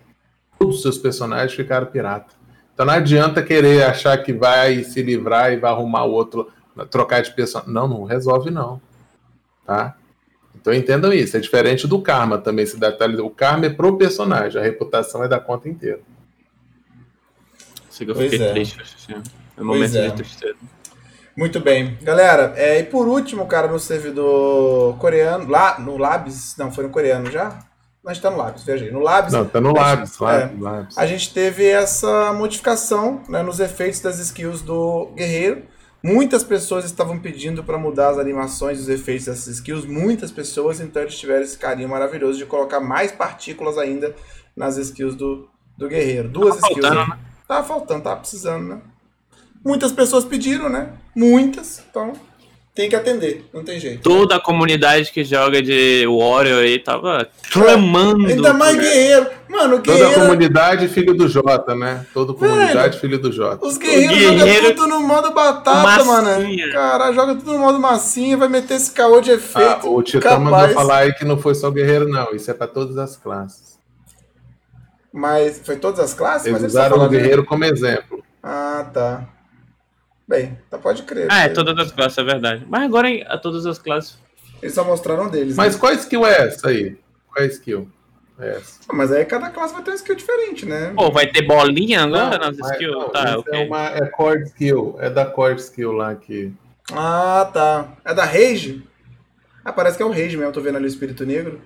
Todos 0.57 0.77
os 0.77 0.81
seus 0.81 0.97
personagens 0.97 1.53
ficaram 1.53 1.87
pirata. 1.87 2.33
Então 2.73 2.85
não 2.85 2.93
adianta 2.93 3.43
querer 3.43 3.83
achar 3.83 4.17
que 4.23 4.31
vai 4.31 4.83
se 4.83 5.01
livrar 5.01 5.51
e 5.51 5.57
vai 5.57 5.71
arrumar 5.71 6.05
o 6.05 6.11
outro, 6.11 6.49
trocar 6.89 7.21
de 7.21 7.33
personagem. 7.33 7.73
Não, 7.73 7.87
não 7.87 8.03
resolve 8.05 8.49
não. 8.49 8.81
Tá? 9.65 9.97
Então 10.55 10.73
entendam 10.73 11.11
isso, 11.11 11.35
é 11.35 11.39
diferente 11.39 11.87
do 11.87 12.01
karma 12.01 12.37
também, 12.37 12.63
esse 12.63 12.79
detalhe. 12.79 13.19
O 13.19 13.29
karma 13.29 13.65
é 13.65 13.69
pro 13.69 13.97
personagem, 13.97 14.61
a 14.61 14.63
reputação 14.63 15.23
é 15.23 15.27
da 15.27 15.39
conta 15.39 15.67
inteira. 15.67 15.99
Isso 17.89 18.05
que 18.05 18.11
eu 18.11 18.15
Pois 18.15 18.31
fiquei 18.31 18.47
é. 18.47 18.51
triste. 18.51 18.79
É 19.57 19.61
um 19.61 19.65
momento 19.65 19.97
é. 19.97 20.07
de 20.07 20.15
tristeza. 20.15 20.55
Muito 21.41 21.59
bem. 21.59 21.97
Galera, 22.03 22.53
é, 22.55 22.77
e 22.77 22.83
por 22.83 23.07
último, 23.07 23.47
cara, 23.47 23.67
no 23.67 23.79
servidor 23.79 24.95
coreano, 24.99 25.49
lá 25.49 25.79
no 25.79 25.97
Labs, 25.97 26.55
não, 26.55 26.71
foi 26.71 26.83
no 26.83 26.91
coreano 26.91 27.31
já? 27.31 27.57
Nós 28.03 28.19
tá 28.19 28.29
no 28.29 28.37
Labs, 28.37 28.63
viajei. 28.63 28.91
No 28.91 28.99
Labs, 28.99 29.33
Não, 29.33 29.45
tá 29.45 29.59
no 29.59 29.73
Labs, 29.73 30.21
É. 30.21 30.23
Labs, 30.23 30.59
Labs. 30.61 30.97
a 30.99 31.07
gente 31.07 31.33
teve 31.33 31.67
essa 31.67 32.31
modificação 32.31 33.23
né, 33.27 33.41
nos 33.41 33.59
efeitos 33.59 33.99
das 34.01 34.19
skills 34.19 34.61
do 34.61 35.07
guerreiro. 35.15 35.63
Muitas 36.03 36.43
pessoas 36.43 36.85
estavam 36.85 37.17
pedindo 37.17 37.63
para 37.63 37.75
mudar 37.75 38.09
as 38.09 38.19
animações 38.19 38.77
e 38.77 38.81
os 38.81 38.89
efeitos 38.89 39.25
dessas 39.25 39.47
skills, 39.47 39.83
muitas 39.83 40.31
pessoas, 40.31 40.79
então 40.79 41.01
eles 41.01 41.17
tiveram 41.17 41.41
esse 41.41 41.57
carinho 41.57 41.89
maravilhoso 41.89 42.37
de 42.37 42.45
colocar 42.45 42.79
mais 42.79 43.11
partículas 43.11 43.79
ainda 43.79 44.13
nas 44.55 44.77
skills 44.77 45.15
do, 45.15 45.49
do 45.75 45.87
guerreiro. 45.87 46.29
Duas 46.29 46.57
Tava 46.57 46.67
skills. 46.67 46.87
faltando, 46.87 47.09
né? 47.09 47.19
Tava 47.47 47.67
faltando, 47.67 48.03
tava 48.03 48.19
precisando, 48.19 48.67
né? 48.75 48.81
Muitas 49.63 49.91
pessoas 49.91 50.25
pediram, 50.25 50.69
né? 50.69 50.89
Muitas, 51.15 51.83
então 51.89 52.13
tem 52.73 52.89
que 52.89 52.95
atender, 52.95 53.45
não 53.53 53.63
tem 53.65 53.79
jeito. 53.79 54.01
Toda 54.01 54.37
a 54.37 54.39
comunidade 54.39 55.11
que 55.11 55.23
joga 55.25 55.61
de 55.61 56.05
Warrior 56.07 56.61
aí 56.63 56.79
tava 56.79 57.27
clamando. 57.51 58.25
Ainda 58.27 58.53
mais 58.53 58.75
guerreiro. 58.77 59.27
Mano, 59.49 59.75
o 59.75 59.79
Toda 59.81 59.97
a 59.97 59.99
guerreiro. 59.99 60.21
comunidade 60.21 60.87
filho 60.87 61.13
do 61.13 61.27
Jota, 61.27 61.75
né? 61.75 62.05
Toda 62.13 62.33
comunidade 62.33 62.97
filho 62.99 63.19
do 63.19 63.29
Jota. 63.31 63.65
Os 63.67 63.77
guerreiros 63.77 64.17
guerreiro- 64.17 64.61
jogam 64.69 64.75
tudo 64.75 64.87
no 64.87 65.01
modo 65.01 65.31
batata, 65.31 65.83
Massinha. 65.83 66.05
mano. 66.05 66.71
Caralho, 66.71 67.13
joga 67.13 67.35
tudo 67.35 67.51
no 67.51 67.59
modo 67.59 67.77
massinha, 67.77 68.37
vai 68.37 68.47
meter 68.47 68.75
esse 68.75 68.91
caô 68.91 69.19
de 69.19 69.31
Ah, 69.31 69.35
efeito. 69.35 69.93
o 69.93 70.01
Titã 70.01 70.39
mandou 70.39 70.69
falar 70.73 70.99
aí 70.99 71.13
que 71.13 71.25
não 71.25 71.37
foi 71.37 71.53
só 71.53 71.69
guerreiro, 71.69 72.07
não. 72.07 72.33
Isso 72.33 72.49
é 72.49 72.53
pra 72.53 72.67
todas 72.67 72.97
as 72.97 73.17
classes. 73.17 73.77
Mas 75.13 75.61
foi 75.65 75.75
todas 75.75 75.99
as 75.99 76.13
classes? 76.13 76.47
Eles 76.47 76.61
mas 76.61 76.71
usaram 76.71 77.03
o 77.05 77.09
guerreiro 77.09 77.43
como 77.45 77.65
exemplo. 77.65 78.23
Ah, 78.41 78.85
tá. 78.93 79.27
Bem, 80.31 80.57
tá, 80.69 80.77
pode 80.77 81.03
crer. 81.03 81.27
Ah, 81.29 81.39
é, 81.41 81.49
porque 81.49 81.55
todas 81.65 81.85
as 81.87 81.91
classes, 81.91 82.17
é 82.17 82.23
verdade. 82.23 82.65
Mas 82.69 82.83
agora 82.83 83.09
em- 83.09 83.21
a 83.27 83.37
todas 83.37 83.65
as 83.65 83.77
classes. 83.77 84.17
Eles 84.61 84.73
só 84.73 84.81
mostraram 84.85 85.29
deles. 85.29 85.57
Mas 85.57 85.73
né? 85.73 85.79
qual 85.81 85.91
skill 85.93 86.25
é 86.25 86.47
essa 86.47 86.69
aí? 86.69 86.97
Qual 87.27 87.43
é 87.43 87.47
a 87.47 87.51
skill? 87.51 87.89
É 88.39 88.51
essa. 88.55 88.79
Ah, 88.87 88.93
Mas 88.95 89.11
aí 89.11 89.25
cada 89.25 89.49
classe 89.49 89.73
vai 89.73 89.83
ter 89.83 89.91
uma 89.91 89.95
skill 89.97 90.15
diferente, 90.15 90.65
né? 90.65 90.93
Pô, 90.95 91.11
vai 91.11 91.27
ter 91.27 91.41
bolinha 91.41 92.03
agora 92.03 92.39
Não, 92.39 92.47
nas 92.51 92.57
skills? 92.57 92.95
não, 92.95 93.09
Tá, 93.09 93.29
isso 93.31 93.39
ok. 93.39 93.59
é, 93.61 93.65
uma, 93.65 93.87
é 93.89 94.05
core 94.07 94.43
skill. 94.43 94.95
É 94.99 95.09
da 95.09 95.25
core 95.25 95.55
skill 95.59 95.91
lá 95.91 96.15
que. 96.15 96.53
Ah, 96.93 97.49
tá. 97.53 97.89
É 98.05 98.13
da 98.13 98.23
Rage? 98.23 98.81
Ah, 99.65 99.73
parece 99.73 99.97
que 99.97 100.03
é 100.03 100.05
o 100.05 100.11
Rage 100.11 100.37
mesmo. 100.37 100.53
Tô 100.53 100.61
vendo 100.61 100.77
ali 100.77 100.85
o 100.85 100.87
Espírito 100.87 101.25
Negro. 101.25 101.59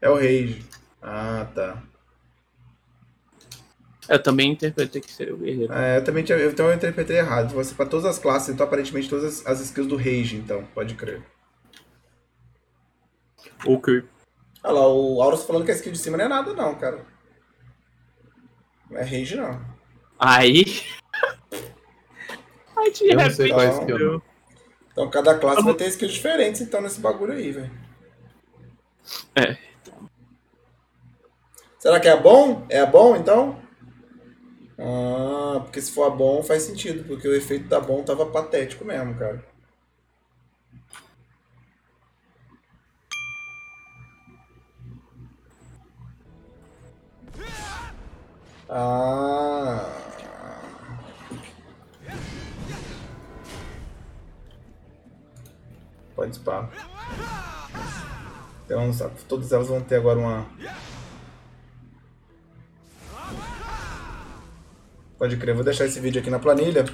É 0.00 0.08
o 0.08 0.14
Rage. 0.14 0.62
Ah, 1.02 1.46
tá. 1.52 1.76
Eu 4.12 4.22
também 4.22 4.52
interpretei 4.52 5.00
que 5.00 5.10
seria 5.10 5.34
o 5.34 5.38
guerreiro. 5.38 5.72
É, 5.72 5.96
eu 5.96 6.04
também 6.04 6.22
tinha, 6.22 6.36
eu- 6.36 6.50
então 6.50 6.66
eu 6.66 6.74
interpretei 6.74 7.16
errado. 7.16 7.54
Você 7.54 7.74
para 7.74 7.86
todas 7.86 8.04
as 8.04 8.18
classes, 8.18 8.50
então 8.50 8.66
aparentemente 8.66 9.08
todas 9.08 9.40
as, 9.40 9.46
as 9.46 9.60
skills 9.60 9.88
do 9.88 9.96
Rage, 9.96 10.36
então, 10.36 10.62
pode 10.74 10.94
crer. 10.96 11.22
Ok. 13.66 14.04
Olha 14.62 14.74
lá, 14.74 14.86
o 14.86 15.22
Aurus 15.22 15.44
falando 15.44 15.64
que 15.64 15.70
a 15.70 15.74
skill 15.74 15.92
de 15.92 15.98
cima 15.98 16.18
não 16.18 16.26
é 16.26 16.28
nada, 16.28 16.52
não, 16.52 16.74
cara. 16.74 17.06
Não 18.90 18.98
é 18.98 19.02
Rage, 19.02 19.34
não. 19.34 19.58
Aí. 20.18 20.64
Aí 22.76 22.90
de 22.92 23.08
Eu 23.08 23.16
não 23.16 23.30
sei 23.30 23.48
qual 23.48 23.62
é 23.62 23.68
a 23.68 23.70
skill. 23.80 23.98
não. 23.98 24.22
Então 24.92 25.08
cada 25.08 25.38
classe 25.38 25.62
vai 25.64 25.72
ter 25.72 25.88
skills 25.88 26.12
diferentes, 26.12 26.60
então, 26.60 26.82
nesse 26.82 27.00
bagulho 27.00 27.32
aí, 27.32 27.50
velho. 27.50 27.70
É. 29.34 29.56
Será 31.78 31.98
que 31.98 32.08
é 32.08 32.16
bom? 32.20 32.66
É 32.68 32.84
bom, 32.84 33.16
então? 33.16 33.61
Ah, 34.78 35.60
porque 35.64 35.80
se 35.80 35.92
for 35.92 36.04
a 36.04 36.10
bom 36.10 36.42
faz 36.42 36.62
sentido, 36.64 37.04
porque 37.04 37.26
o 37.28 37.34
efeito 37.34 37.68
da 37.68 37.80
bom 37.80 38.02
tava 38.02 38.26
patético 38.26 38.84
mesmo, 38.84 39.14
cara. 39.16 39.44
Ah. 48.68 49.92
Pode 56.14 56.36
spar. 56.36 56.70
Então, 58.64 58.90
todas 59.28 59.52
elas 59.52 59.68
vão 59.68 59.80
ter 59.82 59.96
agora 59.96 60.18
uma. 60.18 60.46
Pode 65.22 65.36
crer, 65.36 65.54
vou 65.54 65.62
deixar 65.62 65.86
esse 65.86 66.00
vídeo 66.00 66.20
aqui 66.20 66.28
na 66.28 66.40
planilha. 66.40 66.84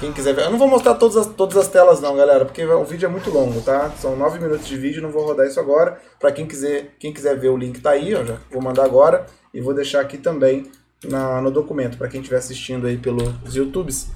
Quem 0.00 0.10
quiser 0.10 0.34
ver. 0.34 0.46
Eu 0.46 0.50
não 0.52 0.58
vou 0.58 0.68
mostrar 0.68 0.94
todas 0.94 1.18
as, 1.18 1.26
todas 1.26 1.54
as 1.58 1.68
telas, 1.68 2.00
não, 2.00 2.16
galera, 2.16 2.46
porque 2.46 2.64
o 2.64 2.82
vídeo 2.82 3.04
é 3.04 3.10
muito 3.10 3.28
longo, 3.28 3.60
tá? 3.60 3.90
São 3.90 4.16
9 4.16 4.38
minutos 4.38 4.66
de 4.66 4.74
vídeo, 4.78 5.02
não 5.02 5.10
vou 5.10 5.22
rodar 5.22 5.46
isso 5.46 5.60
agora. 5.60 6.00
Pra 6.18 6.32
quem 6.32 6.46
quiser, 6.46 6.94
quem 6.98 7.12
quiser 7.12 7.38
ver, 7.38 7.50
o 7.50 7.56
link 7.58 7.78
tá 7.82 7.90
aí, 7.90 8.14
ó, 8.14 8.24
já 8.24 8.38
vou 8.50 8.62
mandar 8.62 8.86
agora. 8.86 9.26
E 9.52 9.60
vou 9.60 9.74
deixar 9.74 10.00
aqui 10.00 10.16
também 10.16 10.72
na, 11.04 11.42
no 11.42 11.50
documento, 11.50 11.98
pra 11.98 12.08
quem 12.08 12.22
estiver 12.22 12.38
assistindo 12.38 12.86
aí 12.86 12.96
pelos 12.96 13.54
YouTubes. 13.54 14.08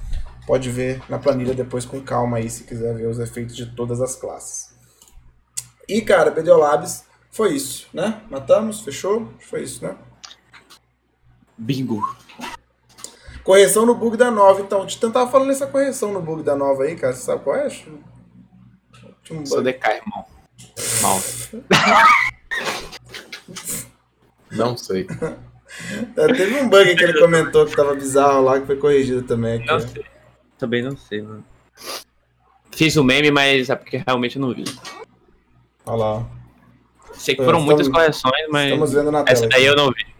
Pode 0.47 0.71
ver 0.71 0.99
na 1.07 1.19
planilha 1.19 1.53
depois 1.53 1.85
com 1.85 2.01
calma 2.01 2.37
aí, 2.37 2.49
se 2.49 2.63
quiser 2.63 2.95
ver 2.95 3.05
os 3.05 3.19
efeitos 3.19 3.55
de 3.55 3.67
todas 3.67 4.01
as 4.01 4.15
classes. 4.15 4.73
E, 5.87 6.01
cara, 6.01 6.31
BDO 6.31 6.57
Labs 6.57 7.03
foi 7.29 7.53
isso, 7.53 7.87
né? 7.93 8.23
Matamos, 8.31 8.81
fechou? 8.81 9.31
Foi 9.47 9.61
isso, 9.61 9.85
né? 9.85 9.95
Bingo. 11.55 12.01
Correção 13.43 13.85
no 13.85 13.95
bug 13.95 14.15
da 14.17 14.29
nova, 14.31 14.61
então. 14.61 14.81
O 14.81 14.85
Titã 14.85 15.09
tava 15.11 15.29
falando 15.31 15.51
essa 15.51 15.65
correção 15.67 16.11
no 16.13 16.21
bug 16.21 16.43
da 16.43 16.55
nova 16.55 16.83
aí, 16.83 16.95
cara. 16.95 17.13
Você 17.13 17.21
sabe 17.23 17.43
qual 17.43 17.55
é? 17.55 17.67
Tinha 17.69 19.39
um 19.39 19.45
Sou. 19.45 19.61
DK, 19.61 19.85
irmão. 19.87 20.25
Mal. 21.01 21.19
Não 24.51 24.77
sei. 24.77 25.07
Tá, 26.15 26.27
Teve 26.27 26.59
um 26.59 26.67
bug 26.67 26.95
que 26.97 27.03
ele 27.03 27.17
comentou 27.17 27.65
que 27.65 27.73
tava 27.73 27.95
bizarro 27.95 28.43
lá, 28.43 28.59
que 28.59 28.65
foi 28.67 28.75
corrigido 28.75 29.23
também. 29.23 29.55
Aqui, 29.61 29.67
Não 29.71 29.79
sei. 29.79 30.05
Também 30.59 30.83
não 30.83 30.97
sei, 30.97 31.21
mano. 31.21 31.45
Fiz 32.75 32.97
o 32.97 33.03
meme, 33.05 33.31
mas 33.31 33.69
é 33.69 33.75
porque 33.75 34.03
realmente 34.05 34.35
eu 34.35 34.41
não 34.41 34.53
vi. 34.53 34.65
Olha 35.85 35.95
lá. 35.97 36.05
ó. 36.17 36.23
Sei 37.13 37.35
que 37.35 37.41
É, 37.41 37.45
foram 37.45 37.61
muitas 37.61 37.87
estamos- 37.87 38.21
correções, 38.21 38.47
mas 38.51 38.65
Estamos 38.65 38.91
vendo 38.93 39.11
na 39.13 39.23
tela. 39.23 39.31
essa 39.37 39.47
daí 39.47 39.61
aqui. 39.61 39.69
eu 39.69 39.75
não 39.77 39.91
vi. 39.91 40.10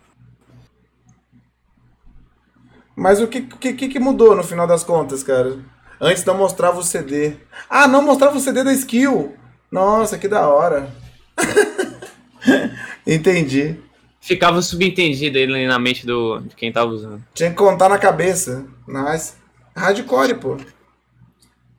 Mas 3.02 3.20
o 3.20 3.28
que, 3.28 3.42
que, 3.42 3.74
que 3.74 4.00
mudou 4.00 4.36
no 4.36 4.44
final 4.44 4.68
das 4.68 4.84
contas, 4.84 5.24
cara? 5.24 5.58
Antes 6.00 6.24
não 6.24 6.38
mostrava 6.38 6.78
o 6.78 6.84
CD. 6.84 7.34
Ah, 7.68 7.88
não 7.88 8.04
mostrava 8.04 8.38
o 8.38 8.40
CD 8.40 8.64
da 8.64 8.72
skill. 8.74 9.36
Nossa, 9.72 10.20
que 10.20 10.28
da 10.28 10.48
hora. 10.48 10.88
Entendi. 13.06 13.76
Ficava 14.20 14.62
subentendido 14.62 15.40
ele 15.40 15.66
na 15.66 15.80
mente 15.80 16.06
do, 16.06 16.42
de 16.42 16.56
quem 16.56 16.72
tava 16.72 16.92
usando. 16.92 17.24
Tinha 17.34 17.50
que 17.50 17.56
contar 17.56 17.90
na 17.90 17.98
cabeça. 17.98 18.68
Nice. 18.88 19.34
Hardcore, 19.76 20.36
pô. 20.36 20.58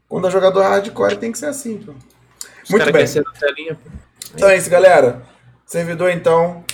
Quando 0.09 0.27
é 0.27 0.31
jogador 0.31 0.62
hardcore 0.62 1.19
tem 1.19 1.31
que 1.31 1.39
ser 1.39 1.47
assim, 1.47 1.78
pô. 1.78 1.93
Os 2.65 2.70
Muito 2.70 2.93
bem. 2.93 3.07
telinha, 3.39 3.77
pô. 3.77 3.90
Então 4.35 4.49
é 4.49 4.57
isso, 4.57 4.69
galera. 4.69 5.23
Servidor, 5.66 6.11
então. 6.11 6.65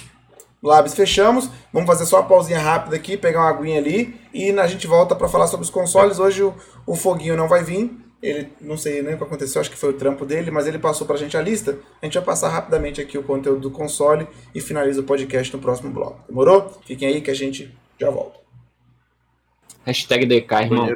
Labs 0.63 0.95
fechamos. 0.95 1.49
Vamos 1.73 1.87
fazer 1.87 2.07
só 2.07 2.17
uma 2.21 2.29
pausinha 2.29 2.59
rápida 2.59 2.97
aqui, 2.97 3.17
pegar 3.17 3.41
uma 3.41 3.51
aguinha 3.51 3.79
ali. 3.79 4.19
E 4.33 4.51
a 4.51 4.67
gente 4.67 4.87
volta 4.87 5.15
para 5.15 5.29
falar 5.29 5.47
sobre 5.47 5.65
os 5.65 5.71
consoles. 5.71 6.19
Hoje 6.19 6.43
o, 6.43 6.55
o 6.87 6.95
Foguinho 6.95 7.37
não 7.37 7.49
vai 7.49 7.63
vir. 7.63 7.91
Ele, 8.21 8.49
não 8.61 8.77
sei 8.77 9.01
nem 9.01 9.15
o 9.15 9.17
que 9.17 9.23
aconteceu, 9.23 9.61
acho 9.61 9.71
que 9.71 9.77
foi 9.77 9.91
o 9.91 9.93
trampo 9.93 10.27
dele, 10.27 10.51
mas 10.51 10.67
ele 10.67 10.79
passou 10.79 11.07
pra 11.07 11.17
gente 11.17 11.37
a 11.37 11.41
lista. 11.41 11.79
A 12.03 12.05
gente 12.05 12.15
vai 12.15 12.25
passar 12.25 12.49
rapidamente 12.49 13.01
aqui 13.01 13.17
o 13.17 13.23
conteúdo 13.23 13.61
do 13.61 13.71
console 13.71 14.27
e 14.53 14.61
finaliza 14.61 15.01
o 15.01 15.05
podcast 15.05 15.55
no 15.55 15.63
próximo 15.63 15.91
bloco. 15.91 16.21
Demorou? 16.29 16.69
Fiquem 16.85 17.07
aí 17.07 17.21
que 17.21 17.31
a 17.31 17.35
gente 17.35 17.73
já 17.99 18.11
volta. 18.11 18.41
Hashtag 19.85 20.27
DK, 20.27 20.53
irmão. 20.63 20.87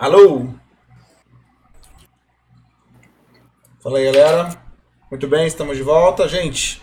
Alô? 0.00 0.46
Fala 3.82 3.98
aí, 3.98 4.06
galera. 4.06 4.48
Muito 5.10 5.28
bem, 5.28 5.46
estamos 5.46 5.76
de 5.76 5.82
volta. 5.82 6.26
Gente, 6.26 6.80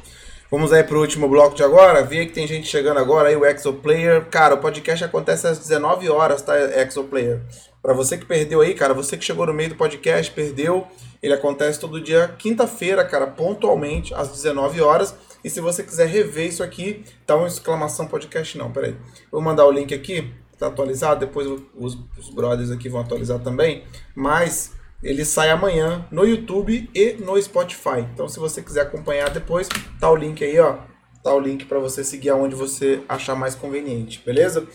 vamos 0.52 0.72
aí 0.72 0.84
pro 0.84 1.00
último 1.00 1.28
bloco 1.28 1.56
de 1.56 1.64
agora. 1.64 2.04
Vi 2.04 2.28
que 2.28 2.34
tem 2.34 2.46
gente 2.46 2.68
chegando 2.68 3.00
agora 3.00 3.30
aí, 3.30 3.36
o 3.36 3.44
Exoplayer. 3.44 4.26
Cara, 4.30 4.54
o 4.54 4.60
podcast 4.60 5.04
acontece 5.04 5.48
às 5.48 5.58
19 5.58 6.08
horas, 6.10 6.44
tá, 6.44 6.54
Exoplayer? 6.80 7.42
Pra 7.82 7.92
você 7.92 8.20
que 8.20 8.26
perdeu 8.28 8.62
aí, 8.62 8.76
cara, 8.76 8.94
você 8.94 9.18
que 9.18 9.26
chegou 9.26 9.48
no 9.48 9.54
meio 9.54 9.70
do 9.70 9.76
podcast, 9.76 10.32
perdeu. 10.32 10.86
Ele 11.20 11.34
acontece 11.34 11.80
todo 11.80 12.00
dia, 12.00 12.36
quinta-feira, 12.38 13.04
cara, 13.04 13.26
pontualmente, 13.26 14.14
às 14.14 14.30
19 14.30 14.80
horas. 14.80 15.16
E 15.44 15.50
se 15.50 15.60
você 15.60 15.82
quiser 15.82 16.08
rever 16.08 16.50
isso 16.50 16.62
aqui, 16.62 17.04
tá 17.26 17.36
uma 17.36 17.48
exclamação 17.48 18.06
podcast 18.06 18.56
não, 18.60 18.72
peraí. 18.72 18.96
Vou 19.32 19.42
mandar 19.42 19.66
o 19.66 19.72
link 19.72 19.92
aqui, 19.92 20.32
tá 20.58 20.68
atualizado, 20.68 21.20
depois 21.20 21.48
os, 21.76 21.98
os 22.18 22.30
brothers 22.30 22.72
aqui 22.72 22.90
vão 22.90 23.02
atualizar 23.02 23.40
também. 23.40 23.84
Mas 24.16 24.74
ele 25.04 25.24
sai 25.24 25.50
amanhã 25.50 26.06
no 26.12 26.26
YouTube 26.26 26.90
e 26.94 27.14
no 27.14 27.42
Spotify. 27.42 28.00
Então 28.14 28.28
se 28.28 28.40
você 28.40 28.62
quiser 28.62 28.82
acompanhar 28.82 29.30
depois, 29.30 29.70
tá 30.00 30.10
o 30.10 30.16
link 30.16 30.44
aí, 30.44 30.60
ó. 30.60 30.78
Tá 31.24 31.34
o 31.34 31.40
link 31.40 31.66
para 31.66 31.80
você 31.80 32.04
seguir 32.04 32.30
aonde 32.30 32.56
você 32.56 33.02
achar 33.10 33.36
mais 33.36 33.54
conveniente, 33.54 34.22
beleza? 34.26 34.66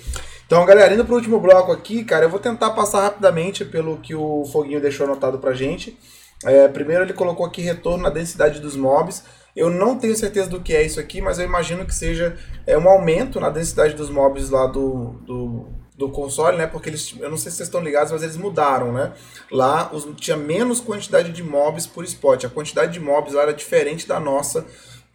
Então, 0.46 0.66
galera, 0.66 0.92
indo 0.92 1.04
pro 1.04 1.14
último 1.14 1.40
bloco 1.40 1.72
aqui, 1.72 2.04
cara, 2.04 2.26
eu 2.26 2.28
vou 2.28 2.38
tentar 2.38 2.72
passar 2.72 3.00
rapidamente 3.00 3.64
pelo 3.64 3.96
que 3.96 4.14
o 4.14 4.44
Foguinho 4.44 4.82
deixou 4.82 5.06
anotado 5.06 5.38
pra 5.38 5.54
gente. 5.54 5.98
É, 6.44 6.68
primeiro 6.68 7.04
ele 7.04 7.14
colocou 7.14 7.46
aqui 7.46 7.62
retorno 7.62 8.02
na 8.02 8.10
densidade 8.10 8.60
dos 8.60 8.76
mobs. 8.76 9.24
Eu 9.54 9.70
não 9.70 9.98
tenho 9.98 10.16
certeza 10.16 10.48
do 10.48 10.60
que 10.60 10.74
é 10.74 10.82
isso 10.82 10.98
aqui, 10.98 11.20
mas 11.20 11.38
eu 11.38 11.44
imagino 11.44 11.84
que 11.84 11.94
seja 11.94 12.36
é, 12.66 12.76
um 12.78 12.88
aumento 12.88 13.38
na 13.38 13.50
densidade 13.50 13.94
dos 13.94 14.08
mobs 14.08 14.48
lá 14.48 14.66
do, 14.66 15.10
do, 15.26 15.66
do 15.96 16.08
console, 16.08 16.56
né? 16.56 16.66
Porque 16.66 16.88
eles, 16.88 17.14
eu 17.20 17.28
não 17.28 17.36
sei 17.36 17.50
se 17.50 17.58
vocês 17.58 17.68
estão 17.68 17.82
ligados, 17.82 18.12
mas 18.12 18.22
eles 18.22 18.36
mudaram, 18.36 18.92
né? 18.92 19.12
Lá 19.50 19.90
os, 19.92 20.08
tinha 20.16 20.36
menos 20.36 20.80
quantidade 20.80 21.32
de 21.32 21.42
mobs 21.42 21.86
por 21.86 22.02
spot. 22.04 22.44
A 22.44 22.48
quantidade 22.48 22.92
de 22.92 23.00
mobs 23.00 23.34
lá 23.34 23.42
era 23.42 23.52
diferente 23.52 24.08
da 24.08 24.18
nossa, 24.18 24.66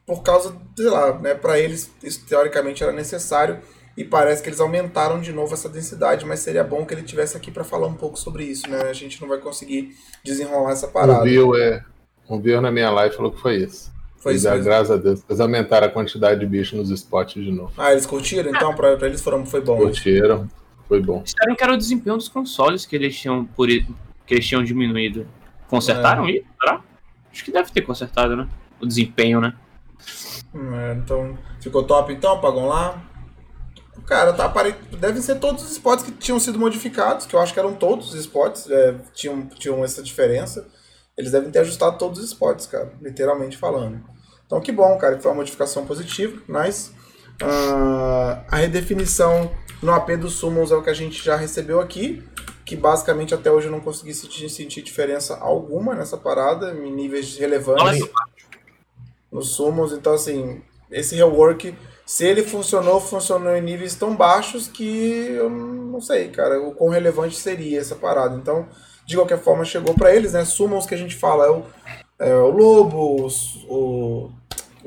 por 0.05 0.21
causa, 0.21 0.55
sei 0.75 0.89
lá, 0.89 1.17
né? 1.17 1.33
Para 1.33 1.59
eles 1.59 1.91
isso 2.03 2.25
teoricamente 2.25 2.83
era 2.83 2.91
necessário 2.91 3.59
e 3.97 4.03
parece 4.03 4.43
que 4.43 4.49
eles 4.49 4.59
aumentaram 4.59 5.19
de 5.19 5.33
novo 5.33 5.55
essa 5.55 5.67
densidade, 5.67 6.23
mas 6.23 6.41
seria 6.41 6.63
bom 6.63 6.85
que 6.85 6.93
ele 6.93 7.01
tivesse 7.01 7.35
aqui 7.35 7.49
para 7.49 7.63
falar 7.63 7.87
um 7.87 7.95
pouco 7.95 8.17
sobre 8.17 8.43
isso, 8.43 8.69
né? 8.69 8.83
A 8.83 8.93
gente 8.93 9.19
não 9.19 9.27
vai 9.27 9.39
conseguir 9.39 9.95
desenrolar 10.23 10.71
essa 10.71 10.87
parada. 10.87 11.21
O 11.21 11.23
Bill, 11.23 11.55
é, 11.55 11.83
o 12.29 12.37
Bill 12.37 12.61
na 12.61 12.71
minha 12.71 12.91
live 12.91 13.15
falou 13.15 13.31
que 13.31 13.41
foi 13.41 13.55
isso. 13.63 13.91
Foi 14.27 14.35
isso. 14.35 14.49
Mesmo. 14.49 14.63
Graças 14.65 14.91
a 14.91 14.97
Deus. 14.97 15.23
Eles 15.29 15.39
aumentaram 15.39 15.87
a 15.87 15.89
quantidade 15.89 16.39
de 16.39 16.45
bicho 16.45 16.75
nos 16.75 16.89
spots 16.89 17.41
de 17.41 17.51
novo. 17.51 17.71
Ah, 17.77 17.91
eles 17.91 18.05
curtiram? 18.05 18.49
Então, 18.49 18.75
pra, 18.75 18.97
pra 18.97 19.07
eles 19.07 19.21
foram, 19.21 19.45
foi 19.45 19.61
bom. 19.61 19.77
Curtiram. 19.77 20.49
Foi 20.87 21.01
bom. 21.01 21.23
Disseram 21.23 21.55
que 21.55 21.63
era 21.63 21.73
o 21.73 21.77
desempenho 21.77 22.17
dos 22.17 22.27
consoles 22.27 22.85
que 22.85 22.95
eles 22.95 23.17
tinham, 23.17 23.45
por, 23.45 23.67
que 23.67 24.33
eles 24.33 24.45
tinham 24.45 24.63
diminuído. 24.63 25.27
Consertaram 25.67 26.25
é. 26.27 26.31
isso? 26.31 26.45
Será? 26.59 26.81
Acho 27.31 27.45
que 27.45 27.51
deve 27.51 27.71
ter 27.71 27.81
consertado, 27.81 28.35
né? 28.35 28.47
O 28.81 28.85
desempenho, 28.85 29.39
né? 29.39 29.53
É, 30.53 30.93
então, 30.93 31.37
ficou 31.61 31.83
top 31.83 32.11
então, 32.11 32.39
pagam 32.39 32.67
lá. 32.67 33.01
Cara, 34.05 34.33
tá, 34.33 34.47
pare... 34.47 34.75
devem 34.99 35.21
ser 35.21 35.35
todos 35.35 35.63
os 35.63 35.71
spots 35.71 36.03
que 36.05 36.11
tinham 36.11 36.39
sido 36.39 36.59
modificados, 36.59 37.25
que 37.25 37.35
eu 37.35 37.39
acho 37.39 37.53
que 37.53 37.59
eram 37.59 37.73
todos 37.73 38.13
os 38.13 38.19
spots, 38.21 38.69
é, 38.69 38.95
tinham, 39.13 39.47
tinham 39.47 39.83
essa 39.83 40.01
diferença. 40.01 40.67
Eles 41.17 41.31
devem 41.31 41.49
ter 41.49 41.59
ajustado 41.59 41.97
todos 41.97 42.19
os 42.19 42.25
spots, 42.25 42.67
cara, 42.67 42.93
literalmente 43.01 43.57
falando. 43.57 44.16
Então 44.47 44.59
que 44.59 44.71
bom, 44.71 44.97
cara, 44.97 45.15
que 45.15 45.21
foi 45.21 45.31
uma 45.31 45.37
modificação 45.37 45.85
positiva, 45.85 46.41
mas 46.47 46.93
uh, 47.43 48.41
a 48.49 48.55
redefinição 48.55 49.51
no 49.83 49.93
AP 49.93 50.11
dos 50.17 50.33
Summons 50.33 50.71
é 50.71 50.75
o 50.75 50.81
que 50.81 50.89
a 50.89 50.93
gente 50.93 51.23
já 51.23 51.35
recebeu 51.35 51.79
aqui, 51.79 52.23
que 52.65 52.75
basicamente 52.75 53.33
até 53.33 53.51
hoje 53.51 53.67
eu 53.67 53.71
não 53.71 53.79
consegui 53.79 54.13
sentir, 54.13 54.49
sentir 54.49 54.81
diferença 54.81 55.37
alguma 55.37 55.93
nessa 55.93 56.17
parada, 56.17 56.71
em 56.73 56.91
níveis 56.91 57.37
relevantes 57.37 58.09
nos 59.31 59.49
Summons. 59.49 59.91
Então, 59.91 60.13
assim, 60.13 60.61
esse 60.89 61.15
rework, 61.15 61.75
se 62.05 62.25
ele 62.25 62.43
funcionou, 62.43 62.99
funcionou 62.99 63.55
em 63.55 63.61
níveis 63.61 63.95
tão 63.95 64.15
baixos 64.15 64.67
que 64.67 65.27
eu 65.37 65.49
não 65.49 66.01
sei, 66.01 66.29
cara, 66.29 66.61
o 66.61 66.73
quão 66.73 66.89
relevante 66.89 67.35
seria 67.35 67.79
essa 67.79 67.95
parada. 67.95 68.35
Então, 68.35 68.67
de 69.05 69.15
qualquer 69.15 69.39
forma, 69.39 69.63
chegou 69.63 69.93
para 69.93 70.13
eles, 70.13 70.33
né? 70.33 70.43
Summons 70.43 70.85
que 70.85 70.95
a 70.95 70.97
gente 70.97 71.15
fala 71.15 71.45
é 71.45 71.49
o, 71.49 71.63
é 72.19 72.35
o 72.35 72.49
Lobo, 72.49 73.23
os, 73.23 73.65
o 73.69 74.31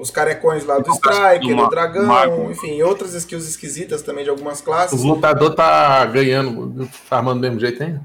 os 0.01 0.11
carecões 0.11 0.65
lá 0.65 0.79
do 0.79 0.91
Striker, 0.93 1.55
do, 1.55 1.69
Dragão, 1.69 2.07
Mago. 2.07 2.51
enfim, 2.51 2.81
outras 2.83 3.15
skills 3.15 3.47
esquisitas 3.47 4.03
também 4.03 4.25
de 4.25 4.31
algumas 4.31 4.61
classes. 4.61 5.01
O 5.01 5.07
lutador 5.07 5.55
tá 5.55 6.05
ganhando, 6.07 6.87
farmando 6.87 7.41
do 7.41 7.43
mesmo 7.43 7.61
jeito, 7.61 7.83
hein? 7.83 8.01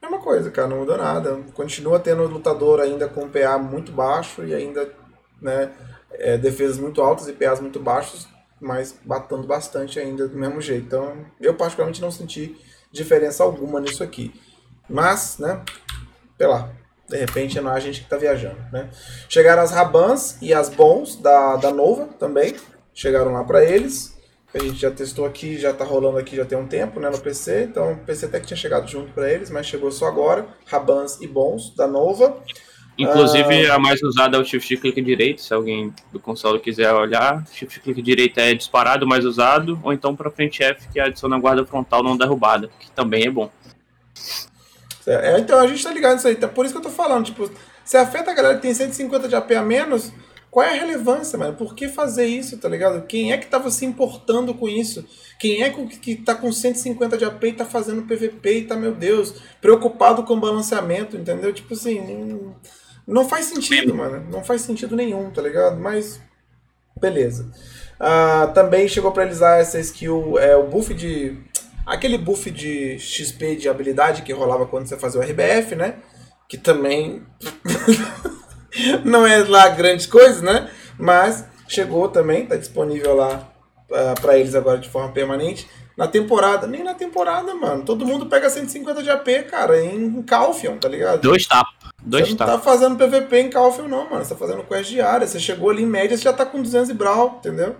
Mesma 0.00 0.18
coisa, 0.18 0.50
cara, 0.50 0.68
não 0.68 0.78
muda 0.78 0.96
nada. 0.96 1.38
Continua 1.52 2.00
tendo 2.00 2.26
lutador 2.26 2.80
ainda 2.80 3.08
com 3.08 3.28
PA 3.28 3.58
muito 3.58 3.92
baixo 3.92 4.42
e 4.44 4.54
ainda, 4.54 4.90
né, 5.40 5.70
é, 6.12 6.38
defesas 6.38 6.78
muito 6.78 7.02
altas 7.02 7.28
e 7.28 7.32
PAs 7.32 7.60
muito 7.60 7.78
baixos, 7.78 8.26
mas 8.60 8.94
batendo 9.04 9.46
bastante 9.46 9.98
ainda 9.98 10.26
do 10.26 10.36
mesmo 10.36 10.60
jeito. 10.60 10.86
Então, 10.86 11.14
eu 11.40 11.54
particularmente 11.54 12.00
não 12.00 12.10
senti 12.10 12.56
diferença 12.90 13.42
alguma 13.42 13.80
nisso 13.80 14.02
aqui. 14.02 14.32
Mas, 14.88 15.38
né, 15.38 15.62
sei 16.38 16.46
lá, 16.46 16.70
de 17.08 17.16
repente 17.18 17.60
não 17.60 17.70
é 17.70 17.76
a 17.76 17.80
gente 17.80 18.00
que 18.00 18.06
está 18.06 18.16
viajando, 18.16 18.58
né? 18.72 18.88
Chegaram 19.28 19.62
as 19.62 19.70
Rabans 19.70 20.38
e 20.40 20.54
as 20.54 20.68
Bons 20.68 21.16
da, 21.16 21.56
da 21.56 21.70
Nova 21.70 22.06
também. 22.18 22.54
Chegaram 22.94 23.32
lá 23.32 23.44
para 23.44 23.64
eles. 23.64 24.14
A 24.54 24.58
gente 24.58 24.76
já 24.76 24.90
testou 24.90 25.26
aqui, 25.26 25.58
já 25.58 25.70
está 25.70 25.84
rolando 25.84 26.16
aqui 26.16 26.36
já 26.36 26.44
tem 26.44 26.56
um 26.56 26.66
tempo, 26.66 27.00
né, 27.00 27.10
no 27.10 27.18
PC. 27.18 27.64
Então 27.64 27.92
o 27.92 27.96
PC 27.98 28.26
até 28.26 28.40
que 28.40 28.46
tinha 28.46 28.56
chegado 28.56 28.88
junto 28.88 29.12
para 29.12 29.30
eles, 29.30 29.50
mas 29.50 29.66
chegou 29.66 29.90
só 29.90 30.06
agora. 30.06 30.46
Rabans 30.66 31.20
e 31.20 31.26
Bons 31.26 31.74
da 31.74 31.86
Nova. 31.86 32.40
Inclusive, 32.96 33.66
ah, 33.66 33.74
a 33.74 33.78
mais 33.78 34.00
usada 34.02 34.36
é 34.36 34.40
o 34.40 34.44
shift 34.44 34.76
click 34.76 35.02
direito, 35.02 35.42
se 35.42 35.52
alguém 35.52 35.92
do 36.12 36.20
console 36.20 36.60
quiser 36.60 36.92
olhar. 36.92 37.44
Shift 37.52 37.80
click 37.80 38.00
direito 38.00 38.38
é 38.38 38.54
disparado, 38.54 39.06
mais 39.06 39.24
usado, 39.24 39.80
ou 39.82 39.92
então 39.92 40.14
para 40.14 40.30
frente 40.30 40.62
F, 40.62 40.88
que 40.88 41.00
adiciona 41.00 41.34
a 41.34 41.40
guarda 41.40 41.66
frontal 41.66 42.04
não 42.04 42.16
derrubada, 42.16 42.70
que 42.78 42.90
também 42.92 43.26
é 43.26 43.30
bom. 43.30 43.50
É, 45.06 45.38
então 45.38 45.58
a 45.58 45.66
gente 45.66 45.82
tá 45.82 45.92
ligado 45.92 46.14
nisso 46.14 46.28
aí. 46.28 46.34
Então, 46.34 46.48
por 46.48 46.64
isso 46.64 46.74
que 46.74 46.78
eu 46.78 46.82
tô 46.82 46.90
falando, 46.90 47.26
tipo, 47.26 47.50
se 47.84 47.96
afeta 47.96 48.30
a 48.30 48.34
galera 48.34 48.56
que 48.56 48.62
tem 48.62 48.74
150 48.74 49.28
de 49.28 49.36
AP 49.36 49.52
a 49.52 49.62
menos, 49.62 50.12
qual 50.50 50.64
é 50.64 50.70
a 50.70 50.80
relevância, 50.80 51.38
mano? 51.38 51.54
Por 51.54 51.74
que 51.74 51.88
fazer 51.88 52.26
isso, 52.26 52.56
tá 52.58 52.68
ligado? 52.68 53.06
Quem 53.06 53.32
é 53.32 53.38
que 53.38 53.46
tava 53.46 53.70
se 53.70 53.84
importando 53.84 54.54
com 54.54 54.68
isso? 54.68 55.04
Quem 55.38 55.62
é 55.62 55.70
que 55.70 56.14
tá 56.14 56.34
com 56.34 56.50
150 56.52 57.18
de 57.18 57.24
AP 57.24 57.44
e 57.44 57.52
tá 57.52 57.64
fazendo 57.64 58.02
PVP 58.02 58.58
e 58.58 58.64
tá, 58.64 58.76
meu 58.76 58.94
Deus, 58.94 59.34
preocupado 59.60 60.22
com 60.22 60.34
o 60.34 60.40
balanceamento, 60.40 61.16
entendeu? 61.16 61.52
Tipo 61.52 61.74
assim, 61.74 62.00
não, 62.00 62.54
não 63.04 63.28
faz 63.28 63.46
sentido, 63.46 63.94
mano. 63.94 64.24
Não 64.30 64.44
faz 64.44 64.62
sentido 64.62 64.94
nenhum, 64.94 65.28
tá 65.30 65.42
ligado? 65.42 65.76
Mas, 65.76 66.20
beleza. 67.00 67.50
Uh, 68.00 68.52
também 68.54 68.88
chegou 68.88 69.12
pra 69.12 69.24
eles 69.24 69.42
essa 69.42 69.80
skill, 69.80 70.38
é, 70.38 70.56
o 70.56 70.68
buff 70.68 70.94
de 70.94 71.36
Aquele 71.86 72.16
buff 72.16 72.50
de 72.50 72.98
XP 72.98 73.56
de 73.56 73.68
habilidade 73.68 74.22
que 74.22 74.32
rolava 74.32 74.66
quando 74.66 74.86
você 74.86 74.96
fazia 74.96 75.20
o 75.20 75.24
RBF, 75.24 75.74
né? 75.74 75.96
Que 76.48 76.56
também 76.56 77.22
não 79.04 79.26
é 79.26 79.38
lá 79.44 79.68
grandes 79.68 80.06
coisas, 80.06 80.40
né? 80.40 80.70
Mas 80.98 81.44
chegou 81.68 82.08
também, 82.08 82.46
tá 82.46 82.56
disponível 82.56 83.14
lá 83.14 83.48
uh, 83.90 83.94
ah, 83.94 84.14
para 84.20 84.38
eles 84.38 84.54
agora 84.54 84.78
de 84.78 84.88
forma 84.88 85.12
permanente. 85.12 85.68
Na 85.96 86.08
temporada, 86.08 86.66
nem 86.66 86.82
na 86.82 86.94
temporada, 86.94 87.54
mano. 87.54 87.84
Todo 87.84 88.04
mundo 88.04 88.26
pega 88.26 88.50
150 88.50 89.02
de 89.02 89.10
AP, 89.10 89.28
cara, 89.48 89.80
em 89.80 90.22
Calfion, 90.22 90.76
tá 90.76 90.88
ligado? 90.88 91.20
Dois 91.20 91.46
tapas. 91.46 91.72
Dois 92.02 92.24
você 92.26 92.30
não 92.30 92.46
tá 92.46 92.58
fazendo 92.58 92.96
PVP 92.96 93.38
em 93.38 93.50
Calfion, 93.50 93.86
não, 93.86 94.10
mano. 94.10 94.24
Você 94.24 94.34
tá 94.34 94.36
fazendo 94.36 94.64
quest 94.64 94.90
diária. 94.90 95.26
Você 95.26 95.38
chegou 95.38 95.70
ali 95.70 95.82
em 95.82 95.86
média, 95.86 96.16
você 96.16 96.24
já 96.24 96.32
tá 96.32 96.44
com 96.44 96.60
200 96.60 96.90
e 96.90 96.94
Brawl, 96.94 97.36
entendeu? 97.38 97.76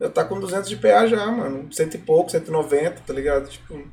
Já 0.00 0.08
tá 0.08 0.24
com 0.24 0.40
200 0.40 0.68
de 0.68 0.76
PA 0.76 1.06
já, 1.06 1.26
mano. 1.26 1.70
Cento 1.72 1.94
e 1.94 1.98
pouco, 1.98 2.30
190, 2.30 3.02
tá 3.06 3.12
ligado? 3.12 3.48
Tipo, 3.48 3.86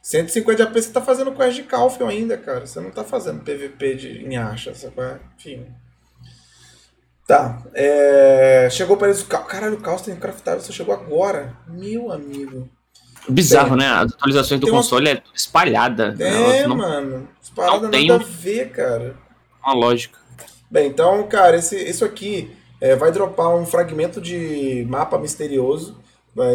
150 0.00 0.56
de 0.56 0.62
AP 0.62 0.74
você 0.74 0.90
tá 0.90 1.02
fazendo 1.02 1.32
quest 1.32 1.56
de 1.56 1.62
Calfion 1.64 2.08
ainda, 2.08 2.36
cara. 2.38 2.66
Você 2.66 2.80
não 2.80 2.90
tá 2.90 3.04
fazendo 3.04 3.42
PVP 3.42 3.94
de, 3.94 4.24
em 4.24 4.36
acha, 4.36 4.74
sabe? 4.74 5.20
Enfim. 5.36 5.66
Tá. 7.26 7.62
É... 7.74 8.68
Chegou 8.70 8.96
pra 8.96 9.08
eles 9.08 9.22
o 9.22 9.26
Caos. 9.26 9.46
Caralho, 9.46 9.74
o 9.74 9.80
Caos 9.80 10.02
tem 10.02 10.16
craftável, 10.16 10.60
só 10.60 10.72
chegou 10.72 10.94
agora. 10.94 11.54
Meu 11.68 12.10
amigo. 12.10 12.68
Bizarro, 13.28 13.70
Bem, 13.70 13.78
né? 13.78 13.88
As 13.88 14.12
atualizações 14.12 14.60
do 14.60 14.70
console 14.70 15.10
uma... 15.10 15.16
é 15.16 15.22
espalhada. 15.34 16.14
É, 16.18 16.66
não... 16.66 16.76
mano. 16.76 17.28
As 17.42 17.50
paradas 17.50 17.82
não 17.82 17.90
tem 17.90 18.08
nada 18.08 18.22
a 18.22 18.26
ver, 18.26 18.70
cara. 18.70 19.16
Uma 19.62 19.74
lógica. 19.74 20.18
Bem, 20.70 20.88
então, 20.88 21.26
cara, 21.28 21.56
esse, 21.56 21.76
isso 21.76 22.04
aqui 22.04 22.54
é, 22.84 22.94
vai 22.94 23.10
dropar 23.10 23.48
um 23.56 23.64
fragmento 23.64 24.20
de 24.20 24.86
mapa 24.90 25.18
misterioso. 25.18 25.96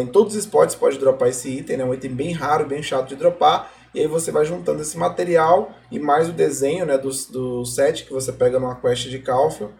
Em 0.00 0.06
todos 0.06 0.34
os 0.34 0.38
spots 0.38 0.76
pode 0.76 0.96
dropar 0.96 1.28
esse 1.28 1.48
item, 1.48 1.78
né? 1.78 1.84
um 1.84 1.92
item 1.92 2.14
bem 2.14 2.30
raro, 2.30 2.66
bem 2.66 2.80
chato 2.80 3.08
de 3.08 3.16
dropar. 3.16 3.72
E 3.92 3.98
aí 3.98 4.06
você 4.06 4.30
vai 4.30 4.44
juntando 4.44 4.80
esse 4.80 4.96
material 4.96 5.72
e 5.90 5.98
mais 5.98 6.28
o 6.28 6.32
desenho 6.32 6.86
né, 6.86 6.96
do, 6.96 7.10
do 7.32 7.64
set 7.64 8.04
que 8.04 8.12
você 8.12 8.30
pega 8.30 8.60
numa 8.60 8.76
quest 8.76 9.08
de 9.08 9.18
Calfion. 9.18 9.70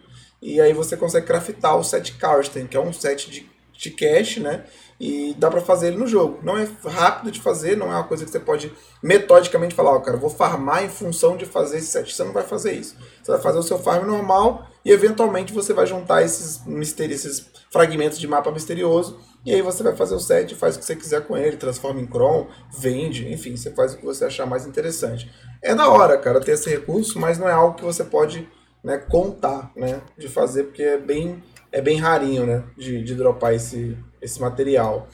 E 0.41 0.59
aí 0.59 0.73
você 0.73 0.97
consegue 0.97 1.25
craftar 1.25 1.77
o 1.77 1.85
set 1.85 2.17
Karsten, 2.17 2.67
que 2.67 2.75
é 2.75 2.81
um 2.81 2.91
set 2.91 3.31
de, 3.31 3.49
de 3.71 3.91
cache, 3.91 4.41
né? 4.41 4.65
e 5.01 5.33
dá 5.39 5.49
para 5.49 5.61
fazer 5.61 5.87
ele 5.87 5.97
no 5.97 6.05
jogo. 6.05 6.39
Não 6.43 6.57
é 6.57 6.67
rápido 6.85 7.31
de 7.31 7.41
fazer, 7.41 7.75
não 7.75 7.87
é 7.87 7.95
uma 7.95 8.03
coisa 8.03 8.23
que 8.23 8.29
você 8.29 8.39
pode 8.39 8.71
metodicamente 9.01 9.73
falar, 9.73 9.93
ó, 9.93 9.95
oh, 9.95 10.01
cara, 10.01 10.15
vou 10.15 10.29
farmar 10.29 10.83
em 10.83 10.89
função 10.89 11.35
de 11.35 11.43
fazer 11.43 11.77
esse 11.77 11.87
set. 11.87 12.13
Você 12.13 12.23
não 12.23 12.33
vai 12.33 12.43
fazer 12.43 12.73
isso. 12.73 12.95
Você 13.23 13.31
vai 13.31 13.41
fazer 13.41 13.57
o 13.57 13.63
seu 13.63 13.79
farm 13.79 14.05
normal 14.05 14.67
e 14.83 14.91
eventualmente 14.91 15.53
você 15.53 15.73
vai 15.73 15.85
juntar 15.85 16.23
esses 16.23 16.65
mistérios, 16.65 17.25
esses 17.25 17.49
fragmentos 17.71 18.19
de 18.19 18.27
mapa 18.27 18.51
misterioso 18.51 19.19
e 19.45 19.53
aí 19.53 19.61
você 19.61 19.81
vai 19.81 19.95
fazer 19.95 20.13
o 20.13 20.19
set, 20.19 20.53
faz 20.55 20.75
o 20.75 20.79
que 20.79 20.85
você 20.85 20.95
quiser 20.95 21.25
com 21.25 21.35
ele, 21.35 21.57
transforma 21.57 21.99
em 21.99 22.07
Chrome, 22.07 22.47
vende, 22.77 23.31
enfim, 23.31 23.55
você 23.55 23.71
faz 23.71 23.93
o 23.93 23.97
que 23.97 24.05
você 24.05 24.25
achar 24.25 24.45
mais 24.45 24.67
interessante. 24.67 25.31
É 25.61 25.73
da 25.73 25.89
hora, 25.89 26.17
cara, 26.17 26.39
ter 26.39 26.51
esse 26.51 26.69
recurso, 26.69 27.19
mas 27.19 27.39
não 27.39 27.49
é 27.49 27.51
algo 27.51 27.75
que 27.75 27.83
você 27.83 28.03
pode 28.03 28.47
né, 28.83 28.97
contar, 28.97 29.71
né, 29.75 30.01
de 30.17 30.27
fazer, 30.27 30.65
porque 30.65 30.83
é 30.83 30.97
bem, 30.97 31.43
é 31.71 31.81
bem 31.81 31.97
rarinho, 31.97 32.45
né, 32.45 32.63
de, 32.77 33.03
de 33.03 33.15
dropar 33.15 33.53
esse, 33.53 33.97
esse 34.21 34.39
material. 34.39 35.07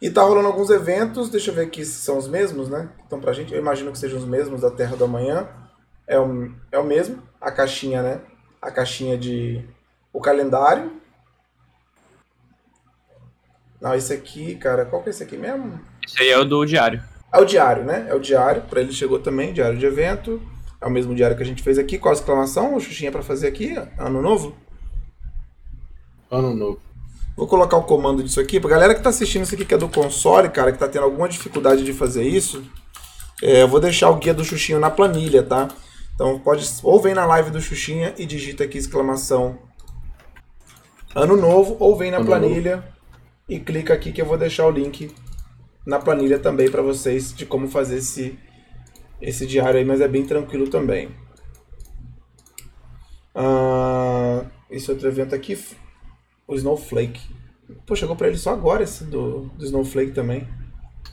E 0.00 0.10
tá 0.10 0.22
rolando 0.22 0.48
alguns 0.48 0.70
eventos, 0.70 1.28
deixa 1.28 1.50
eu 1.50 1.54
ver 1.54 1.62
aqui 1.62 1.84
se 1.84 2.04
são 2.04 2.18
os 2.18 2.28
mesmos, 2.28 2.68
né? 2.68 2.90
Então 3.06 3.18
pra 3.18 3.32
gente, 3.32 3.54
eu 3.54 3.58
imagino 3.58 3.90
que 3.90 3.98
sejam 3.98 4.18
os 4.18 4.26
mesmos 4.26 4.60
da 4.60 4.70
Terra 4.70 4.96
do 4.96 5.04
Amanhã. 5.04 5.48
É 6.06 6.18
o, 6.20 6.52
é 6.70 6.78
o 6.78 6.84
mesmo, 6.84 7.22
a 7.40 7.50
caixinha, 7.50 8.02
né? 8.02 8.20
A 8.64 8.70
caixinha 8.70 9.18
de. 9.18 9.62
O 10.10 10.20
calendário. 10.20 10.90
Não, 13.78 13.94
esse 13.94 14.10
aqui, 14.10 14.54
cara, 14.54 14.86
qual 14.86 15.02
que 15.02 15.10
é 15.10 15.10
esse 15.10 15.22
aqui 15.22 15.36
mesmo? 15.36 15.78
Esse 16.02 16.22
aí 16.22 16.30
é 16.30 16.38
o 16.38 16.44
do 16.44 16.64
diário. 16.64 17.02
É 17.30 17.38
o 17.38 17.44
diário, 17.44 17.84
né? 17.84 18.06
É 18.08 18.14
o 18.14 18.18
diário, 18.18 18.62
para 18.62 18.80
ele 18.80 18.92
chegou 18.92 19.18
também, 19.18 19.52
diário 19.52 19.76
de 19.76 19.84
evento. 19.84 20.40
É 20.80 20.86
o 20.86 20.90
mesmo 20.90 21.14
diário 21.14 21.36
que 21.36 21.42
a 21.42 21.46
gente 21.46 21.62
fez 21.62 21.78
aqui. 21.78 21.98
Qual 21.98 22.14
a 22.14 22.16
exclamação, 22.16 22.74
o 22.74 22.80
Xuxinha, 22.80 23.12
para 23.12 23.22
fazer 23.22 23.48
aqui? 23.48 23.76
Ano 23.98 24.22
novo? 24.22 24.56
Ano 26.30 26.54
novo. 26.54 26.80
Vou 27.36 27.46
colocar 27.46 27.76
o 27.76 27.82
comando 27.82 28.22
disso 28.22 28.40
aqui. 28.40 28.58
Pra 28.58 28.70
galera 28.70 28.94
que 28.94 29.02
tá 29.02 29.10
assistindo 29.10 29.42
isso 29.42 29.54
aqui, 29.54 29.66
que 29.66 29.74
é 29.74 29.78
do 29.78 29.88
console, 29.90 30.48
cara, 30.48 30.72
que 30.72 30.78
tá 30.78 30.88
tendo 30.88 31.04
alguma 31.04 31.28
dificuldade 31.28 31.84
de 31.84 31.92
fazer 31.92 32.22
isso, 32.22 32.64
é, 33.42 33.60
eu 33.60 33.68
vou 33.68 33.80
deixar 33.80 34.08
o 34.08 34.16
guia 34.16 34.32
do 34.32 34.44
Xuxinho 34.44 34.80
na 34.80 34.90
planilha, 34.90 35.42
tá? 35.42 35.68
Então 36.14 36.38
pode, 36.38 36.64
ou 36.82 37.00
vem 37.00 37.14
na 37.14 37.26
live 37.26 37.50
do 37.50 37.60
Xuxinha 37.60 38.14
e 38.16 38.24
digita 38.24 38.64
aqui 38.64 38.78
exclamação 38.78 39.58
Ano 41.14 41.36
Novo, 41.36 41.76
ou 41.78 41.96
vem 41.96 42.10
na 42.10 42.18
ano 42.18 42.26
planilha 42.26 42.76
novo. 42.76 42.88
e 43.48 43.60
clica 43.60 43.94
aqui 43.94 44.12
que 44.12 44.20
eu 44.20 44.26
vou 44.26 44.38
deixar 44.38 44.66
o 44.66 44.70
link 44.70 45.14
na 45.86 45.98
planilha 45.98 46.38
também 46.38 46.70
para 46.70 46.82
vocês 46.82 47.34
de 47.34 47.44
como 47.44 47.68
fazer 47.68 47.98
esse, 47.98 48.38
esse 49.20 49.46
diário 49.46 49.78
aí, 49.78 49.84
mas 49.84 50.00
é 50.00 50.08
bem 50.08 50.24
tranquilo 50.24 50.68
também. 50.68 51.08
Uh, 53.34 54.46
esse 54.70 54.90
outro 54.90 55.06
evento 55.08 55.34
aqui, 55.34 55.58
o 56.46 56.54
Snowflake. 56.54 57.20
Pô, 57.86 57.94
chegou 57.94 58.16
para 58.16 58.28
ele 58.28 58.38
só 58.38 58.50
agora 58.50 58.82
esse 58.82 59.04
do, 59.04 59.50
do 59.56 59.64
Snowflake 59.64 60.12
também. 60.12 60.48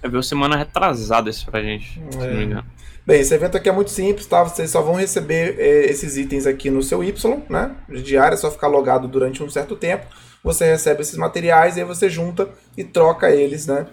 É 0.01 0.09
ver 0.09 0.23
semana 0.23 0.57
retrasada 0.57 1.29
isso 1.29 1.45
pra 1.45 1.61
gente, 1.61 2.01
é. 2.07 2.11
se 2.11 2.17
não 2.17 2.33
me 2.35 2.43
engano. 2.45 2.65
Bem, 3.05 3.19
esse 3.19 3.33
evento 3.33 3.57
aqui 3.57 3.67
é 3.67 3.71
muito 3.71 3.89
simples, 3.89 4.27
tá? 4.27 4.43
Vocês 4.43 4.69
só 4.69 4.81
vão 4.81 4.93
receber 4.93 5.59
é, 5.59 5.85
esses 5.85 6.17
itens 6.17 6.45
aqui 6.45 6.69
no 6.69 6.83
seu 6.83 7.03
Y, 7.03 7.43
né? 7.49 7.75
De 7.89 8.01
diário, 8.01 8.35
é 8.35 8.37
só 8.37 8.51
ficar 8.51 8.67
logado 8.67 9.07
durante 9.07 9.41
um 9.41 9.49
certo 9.49 9.75
tempo. 9.75 10.05
Você 10.43 10.65
recebe 10.65 11.01
esses 11.01 11.17
materiais 11.17 11.77
e 11.77 11.81
aí 11.81 11.85
você 11.85 12.09
junta 12.09 12.49
e 12.77 12.83
troca 12.83 13.31
eles, 13.31 13.65
né? 13.65 13.87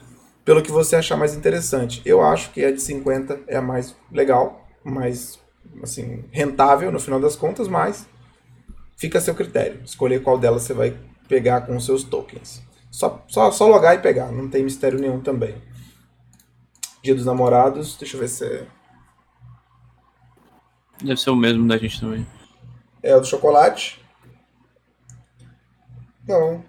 Pelo 0.45 0.63
que 0.63 0.71
você 0.71 0.97
achar 0.97 1.17
mais 1.17 1.35
interessante. 1.35 2.03
Eu 2.05 2.23
acho 2.23 2.51
que 2.51 2.65
a 2.65 2.71
de 2.71 2.81
50 2.81 3.41
é 3.47 3.57
a 3.57 3.63
mais 3.63 3.97
legal, 4.13 4.67
mais, 4.85 5.39
assim, 5.83 6.25
rentável 6.31 6.93
no 6.93 7.01
final 7.01 7.21
das 7.21 7.35
contas, 7.35 7.67
mas 7.67 8.07
fica 8.97 9.19
a 9.19 9.21
seu 9.21 9.35
critério. 9.35 9.81
Escolher 9.85 10.23
qual 10.23 10.39
delas 10.39 10.63
você 10.63 10.75
vai 10.75 10.95
pegar 11.29 11.63
com 11.63 11.77
os 11.77 11.87
seus 11.87 12.03
tokens. 12.05 12.63
Só, 12.91 13.25
só, 13.29 13.51
só 13.51 13.67
logar 13.67 13.95
e 13.95 13.99
pegar, 13.99 14.33
não 14.33 14.49
tem 14.49 14.65
mistério 14.65 14.99
nenhum 14.99 15.21
também. 15.21 15.55
Dia 17.09 17.15
dos 17.15 17.25
namorados, 17.25 17.97
deixa 17.97 18.17
eu 18.17 18.21
ver 18.21 18.29
se 18.29 18.45
é 18.45 18.67
Deve 21.03 21.19
ser 21.19 21.31
o 21.31 21.37
mesmo 21.37 21.67
da 21.67 21.79
gente 21.79 21.99
também. 21.99 22.27
É 23.03 23.17
o 23.17 23.21
do 23.21 23.27
chocolate? 23.27 23.99
Não. 26.27 26.63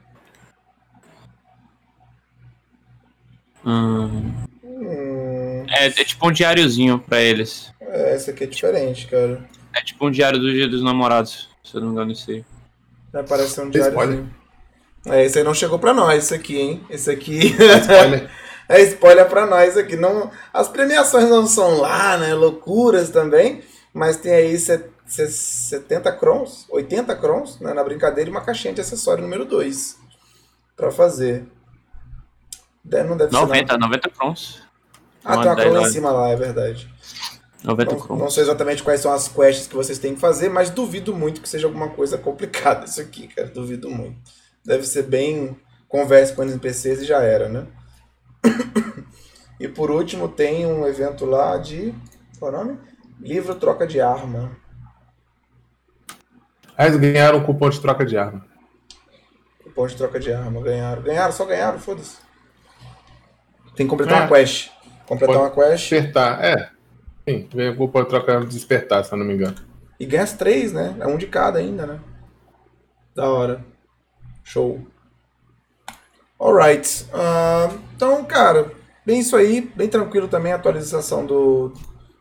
Hum. 3.66 4.34
Hum. 4.64 5.66
É, 5.68 5.88
é, 5.88 5.91
tipo 5.91 6.26
um 6.26 6.32
diáriozinho 6.32 6.99
pra 6.99 7.20
eles. 7.20 7.74
É, 7.82 8.16
esse 8.16 8.30
aqui 8.30 8.45
é 8.45 8.48
diferente, 8.48 9.07
cara. 9.07 9.44
É 9.74 9.82
tipo 9.82 10.07
um 10.07 10.11
diário 10.11 10.40
do 10.40 10.49
dia 10.53 10.70
dos 10.70 10.82
namorados, 10.82 11.49
se 11.66 11.76
eu 11.76 11.82
não 11.82 11.90
me 11.90 11.94
engano, 11.95 12.14
isso 12.14 12.32
aí. 12.32 12.45
É, 13.11 13.24
parece 13.24 13.60
um 13.60 13.70
diáriozinho. 13.70 14.34
É, 15.06 15.26
esse 15.26 15.38
aí 15.38 15.44
não 15.44 15.53
chegou 15.53 15.78
pra 15.78 15.94
nós, 15.94 16.24
esse 16.24 16.34
aqui, 16.34 16.57
hein? 16.57 16.82
Esse 16.90 17.11
aqui. 17.11 17.53
É 17.61 17.80
spoiler. 17.80 18.32
é 18.70 18.82
spoiler 18.84 19.28
pra 19.28 19.48
nós 19.48 19.76
aqui. 19.76 19.96
Não, 19.96 20.30
as 20.54 20.70
premiações 20.70 21.28
não 21.28 21.48
são 21.48 21.80
lá, 21.80 22.16
né? 22.18 22.36
Loucuras 22.36 23.10
também. 23.10 23.64
Mas 23.91 24.18
tem 24.18 24.32
aí 24.32 24.56
70 24.58 26.12
crons, 26.14 26.68
80 26.70 27.16
crons 27.16 27.60
né, 27.60 27.74
na 27.74 27.84
brincadeira 27.84 28.30
e 28.30 28.32
uma 28.32 28.41
caixinha 28.41 28.72
de 28.72 28.82
acessório 28.82 29.24
número 29.24 29.46
2 29.46 29.98
para 30.78 30.91
fazer. 30.91 31.48
Não 32.86 33.18
deve 33.18 33.34
90, 33.34 33.74
ser 33.74 33.80
90 33.80 34.10
crons. 34.12 34.62
Ah, 35.26 35.38
tem 35.38 35.48
uma 35.48 35.56
cron 35.56 35.74
lá 35.74 35.82
em 35.82 35.91
cima 35.91 36.12
lá, 36.12 36.30
é 36.30 36.36
verdade. 36.36 36.88
90 37.64 37.91
não, 37.91 38.00
crons. 38.00 38.20
Não 38.20 38.30
sei 38.30 38.44
exatamente 38.44 38.84
quais 38.84 39.02
são 39.02 39.12
as 39.12 39.28
quests 39.28 39.66
que 39.66 39.76
vocês 39.76 39.98
têm 39.98 40.14
que 40.14 40.22
fazer, 40.22 40.50
mas 40.50 40.70
duvido 40.70 41.16
muito 41.16 41.41
que 41.41 41.50
seja 41.50 41.66
alguma 41.66 41.90
coisa 41.90 42.20
complicada 42.20 42.86
isso 42.86 43.02
aqui, 43.02 43.28
cara. 43.28 43.48
Duvido 43.48 43.90
muito. 43.90 44.18
Deve 44.64 44.86
ser 44.86 45.04
bem 45.04 45.60
converse 45.88 46.34
com 46.34 46.44
NPCs 46.44 47.02
e 47.02 47.06
já 47.06 47.24
era, 47.24 47.50
né? 47.50 47.66
E 49.60 49.68
por 49.68 49.91
último 49.91 50.28
tem 50.28 50.66
um 50.66 50.88
evento 50.88 51.26
lá 51.26 51.57
de. 51.57 51.94
Qual 52.40 52.53
é 52.53 52.56
o 52.56 52.57
nome? 52.57 52.80
Livro 53.20 53.56
troca 53.56 53.86
de 53.86 53.99
arma. 53.99 54.52
Ah, 56.78 56.86
eles 56.86 56.98
ganharam 56.98 57.40
o 57.40 57.45
cupom 57.45 57.70
de 57.70 57.82
troca 57.82 58.06
de 58.06 58.18
arma. 58.18 58.45
Cupom 59.61 59.86
de 59.86 59.98
troca 59.98 60.20
de 60.20 60.32
arma, 60.32 60.61
ganharam. 60.61 61.02
Ganharam, 61.02 61.34
só 61.34 61.45
ganharam, 61.45 61.78
foda-se. 61.78 62.18
Tem 63.76 63.86
que 63.86 63.90
completar 63.90 64.22
é. 64.22 64.22
uma 64.22 64.28
quest. 64.30 64.72
Completar 65.06 65.36
Pode 65.36 65.40
uma 65.40 65.70
quest. 65.70 65.90
Despertar, 65.90 66.44
é. 66.44 66.70
Sim, 67.28 67.49
ganha 67.53 67.72
o 67.72 67.76
cupom 67.76 68.03
de 68.03 68.10
troca 68.10 68.40
de 68.40 68.48
despertar, 68.48 69.03
se 69.03 69.11
eu 69.11 69.18
não 69.18 69.26
me 69.26 69.34
engano. 69.34 69.57
E 69.99 70.06
ganha 70.06 70.24
as 70.24 70.32
três, 70.32 70.72
né? 70.72 70.95
É 70.99 71.07
um 71.07 71.18
de 71.18 71.28
cada 71.28 71.60
ainda, 71.60 71.86
né? 71.86 71.99
Da 73.14 73.28
hora. 73.30 73.66
Show. 74.41 74.88
Alright. 76.40 77.06
Uh, 77.14 77.78
então, 77.95 78.24
cara, 78.24 78.72
bem 79.06 79.20
isso 79.20 79.36
aí. 79.36 79.61
Bem 79.76 79.88
tranquilo 79.90 80.28
também 80.28 80.53
a 80.53 80.56
atualização 80.56 81.26
do, 81.26 81.74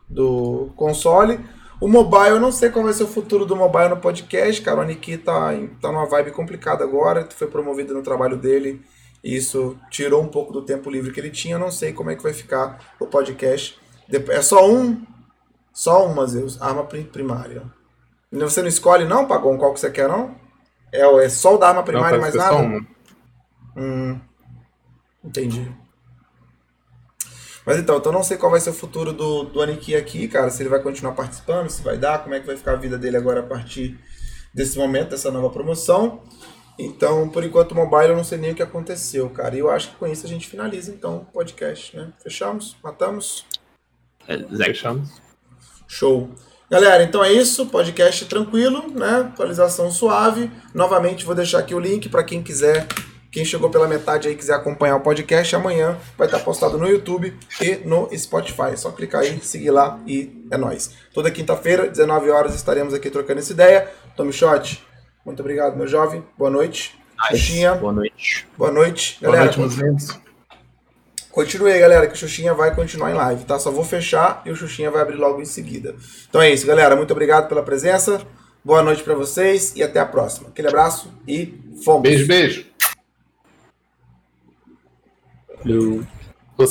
do 0.09 0.73
console. 0.77 1.39
O 1.81 1.87
mobile, 1.87 2.31
eu 2.31 2.41
não 2.41 2.51
sei 2.51 2.71
qual 2.71 2.85
vai 2.85 2.93
ser 2.93 3.05
o 3.05 3.09
futuro 3.09 3.47
do 3.47 3.55
mobile 3.55 3.91
no 3.91 3.99
podcast, 3.99 4.61
cara. 4.63 4.79
O 4.79 4.81
Aniki 4.81 5.17
tá, 5.17 5.51
tá 5.81 5.93
numa 5.93 6.07
vibe 6.07 6.33
complicada 6.33 6.83
agora, 6.83 7.29
foi 7.31 7.47
promovido 7.47 7.95
no 7.95 8.03
trabalho 8.03 8.37
dele. 8.37 8.83
E 9.23 9.37
isso 9.37 9.79
tirou 9.89 10.23
um 10.23 10.29
pouco 10.29 10.53
do 10.53 10.63
tempo 10.63 10.91
livre 10.91 11.13
que 11.13 11.21
ele 11.21 11.31
tinha. 11.31 11.55
Eu 11.55 11.61
não 11.61 11.71
sei 11.71 11.93
como 11.93 12.11
é 12.11 12.17
que 12.17 12.23
vai 12.23 12.33
ficar 12.33 12.95
o 12.99 13.07
podcast. 13.07 13.79
É 14.29 14.43
só 14.43 14.69
um. 14.69 15.01
Só 15.73 16.05
uma, 16.07 16.27
Zeus. 16.27 16.61
Arma 16.61 16.85
primária. 16.85 17.63
Você 18.33 18.61
não 18.61 18.69
escolhe, 18.69 19.05
não, 19.05 19.27
Pagão, 19.27 19.57
qual 19.57 19.73
que 19.73 19.81
você 19.81 19.91
quer, 19.91 20.09
não? 20.09 20.35
É, 20.93 21.03
é 21.25 21.29
só 21.29 21.55
o 21.55 21.59
da 21.59 21.69
arma 21.69 21.83
primária 21.83 22.17
e 22.17 22.21
mais 22.21 22.35
nada? 22.35 22.57
Só 22.57 22.63
uma. 22.63 22.98
Hum, 23.79 24.21
entendi. 25.25 25.71
Mas 27.65 27.79
então, 27.79 27.99
então 27.99 28.11
não 28.11 28.23
sei 28.23 28.37
qual 28.37 28.51
vai 28.51 28.61
ser 28.61 28.71
o 28.71 28.75
futuro 28.75 29.13
do, 29.13 29.45
do 29.45 29.63
Aniki 29.63 29.95
aqui, 29.95 30.27
cara. 30.27 30.51
Se 30.51 30.63
ele 30.63 30.71
vai 30.71 30.83
continuar 30.83 31.13
participando, 31.13 31.69
se 31.69 31.83
vai 31.83 31.99
dar, 31.99 32.23
como 32.23 32.35
é 32.35 32.41
que 32.41 32.47
vai 32.47 32.57
ficar 32.57 32.73
a 32.73 32.77
vida 32.77 32.99
dele 32.99 33.17
agora 33.17 33.41
a 33.41 33.43
partir 33.43 33.99
desse 34.53 34.79
momento, 34.79 35.11
dessa 35.11 35.31
nova 35.31 35.51
promoção. 35.51 36.23
Então, 36.79 37.29
por 37.29 37.45
enquanto, 37.45 37.73
o 37.73 37.75
mobile 37.75 38.11
eu 38.11 38.17
não 38.17 38.25
sei 38.25 38.39
nem 38.39 38.53
o 38.53 38.55
que 38.55 38.63
aconteceu, 38.63 39.29
cara. 39.31 39.55
E 39.55 39.59
eu 39.59 39.71
acho 39.71 39.91
que 39.91 39.97
com 39.97 40.07
isso 40.07 40.25
a 40.25 40.29
gente 40.29 40.49
finaliza 40.49 40.91
então 40.91 41.19
o 41.19 41.25
podcast, 41.27 41.97
né? 41.97 42.13
Fechamos? 42.23 42.77
Matamos? 42.83 43.45
É, 44.27 44.39
Fechamos. 44.39 45.21
Show. 45.87 46.31
Galera, 46.71 47.03
então 47.03 47.25
é 47.25 47.33
isso, 47.33 47.67
podcast 47.67 48.25
tranquilo, 48.27 48.91
né? 48.93 49.31
Atualização 49.33 49.91
suave. 49.91 50.51
Novamente 50.75 51.25
vou 51.25 51.35
deixar 51.35 51.59
aqui 51.59 51.75
o 51.75 51.81
link 51.81 52.09
para 52.09 52.25
quem 52.25 52.43
quiser 52.43 52.87
quem 53.31 53.45
chegou 53.45 53.69
pela 53.69 53.87
metade 53.87 54.29
aí 54.29 54.35
quiser 54.35 54.55
acompanhar 54.55 54.97
o 54.97 55.01
podcast, 55.01 55.55
amanhã 55.55 55.99
vai 56.17 56.27
estar 56.27 56.39
postado 56.41 56.79
no 56.79 56.89
YouTube 56.89 57.37
e 57.61 57.77
no 57.85 58.09
Spotify. 58.17 58.73
É 58.73 58.77
só 58.77 58.91
clicar 58.91 59.21
aí, 59.21 59.39
seguir 59.41 59.71
lá 59.71 60.01
e 60.07 60.47
é 60.51 60.57
nóis. 60.57 60.93
Toda 61.13 61.31
quinta-feira, 61.31 61.89
19 61.89 62.31
horas, 62.31 62.55
estaremos 62.55 62.95
aqui 62.95 63.11
trocando 63.11 63.41
essa 63.41 63.53
ideia. 63.53 63.89
Tommy 64.17 64.33
Shot, 64.33 64.83
muito 65.25 65.41
obrigado, 65.41 65.77
meu 65.77 65.87
jovem. 65.87 66.25
Boa 66.39 66.51
noite. 66.51 66.99
Nice. 67.31 67.63
Boa 67.81 67.93
noite. 67.93 68.49
Boa 68.57 68.71
noite, 68.71 69.19
galera. 69.21 69.53
Boa 69.53 69.67
noite, 69.67 69.83
meus 69.83 70.29
Continue 71.31 71.71
aí, 71.71 71.79
galera, 71.79 72.07
que 72.07 72.15
o 72.15 72.17
Xuxinha 72.17 72.55
vai 72.55 72.75
continuar 72.75 73.11
em 73.11 73.15
live, 73.15 73.45
tá? 73.45 73.59
Só 73.59 73.71
vou 73.71 73.85
fechar 73.85 74.43
e 74.45 74.51
o 74.51 74.57
Xuxinha 74.57 74.91
vai 74.91 75.03
abrir 75.03 75.17
logo 75.17 75.41
em 75.41 75.45
seguida. 75.45 75.95
Então 76.29 76.41
é 76.41 76.51
isso, 76.51 76.67
galera. 76.67 76.97
Muito 76.97 77.13
obrigado 77.13 77.49
pela 77.49 77.63
presença. 77.63 78.23
Boa 78.65 78.83
noite 78.83 79.03
para 79.05 79.15
vocês 79.15 79.73
e 79.77 79.83
até 79.83 80.01
a 80.01 80.07
próxima. 80.07 80.49
Aquele 80.49 80.69
abraço 80.69 81.13
e 81.29 81.55
fomos. 81.85 82.03
Beijo, 82.03 82.27
beijo. 82.27 82.68
Eu... 85.69 86.05
Tô 86.57 86.67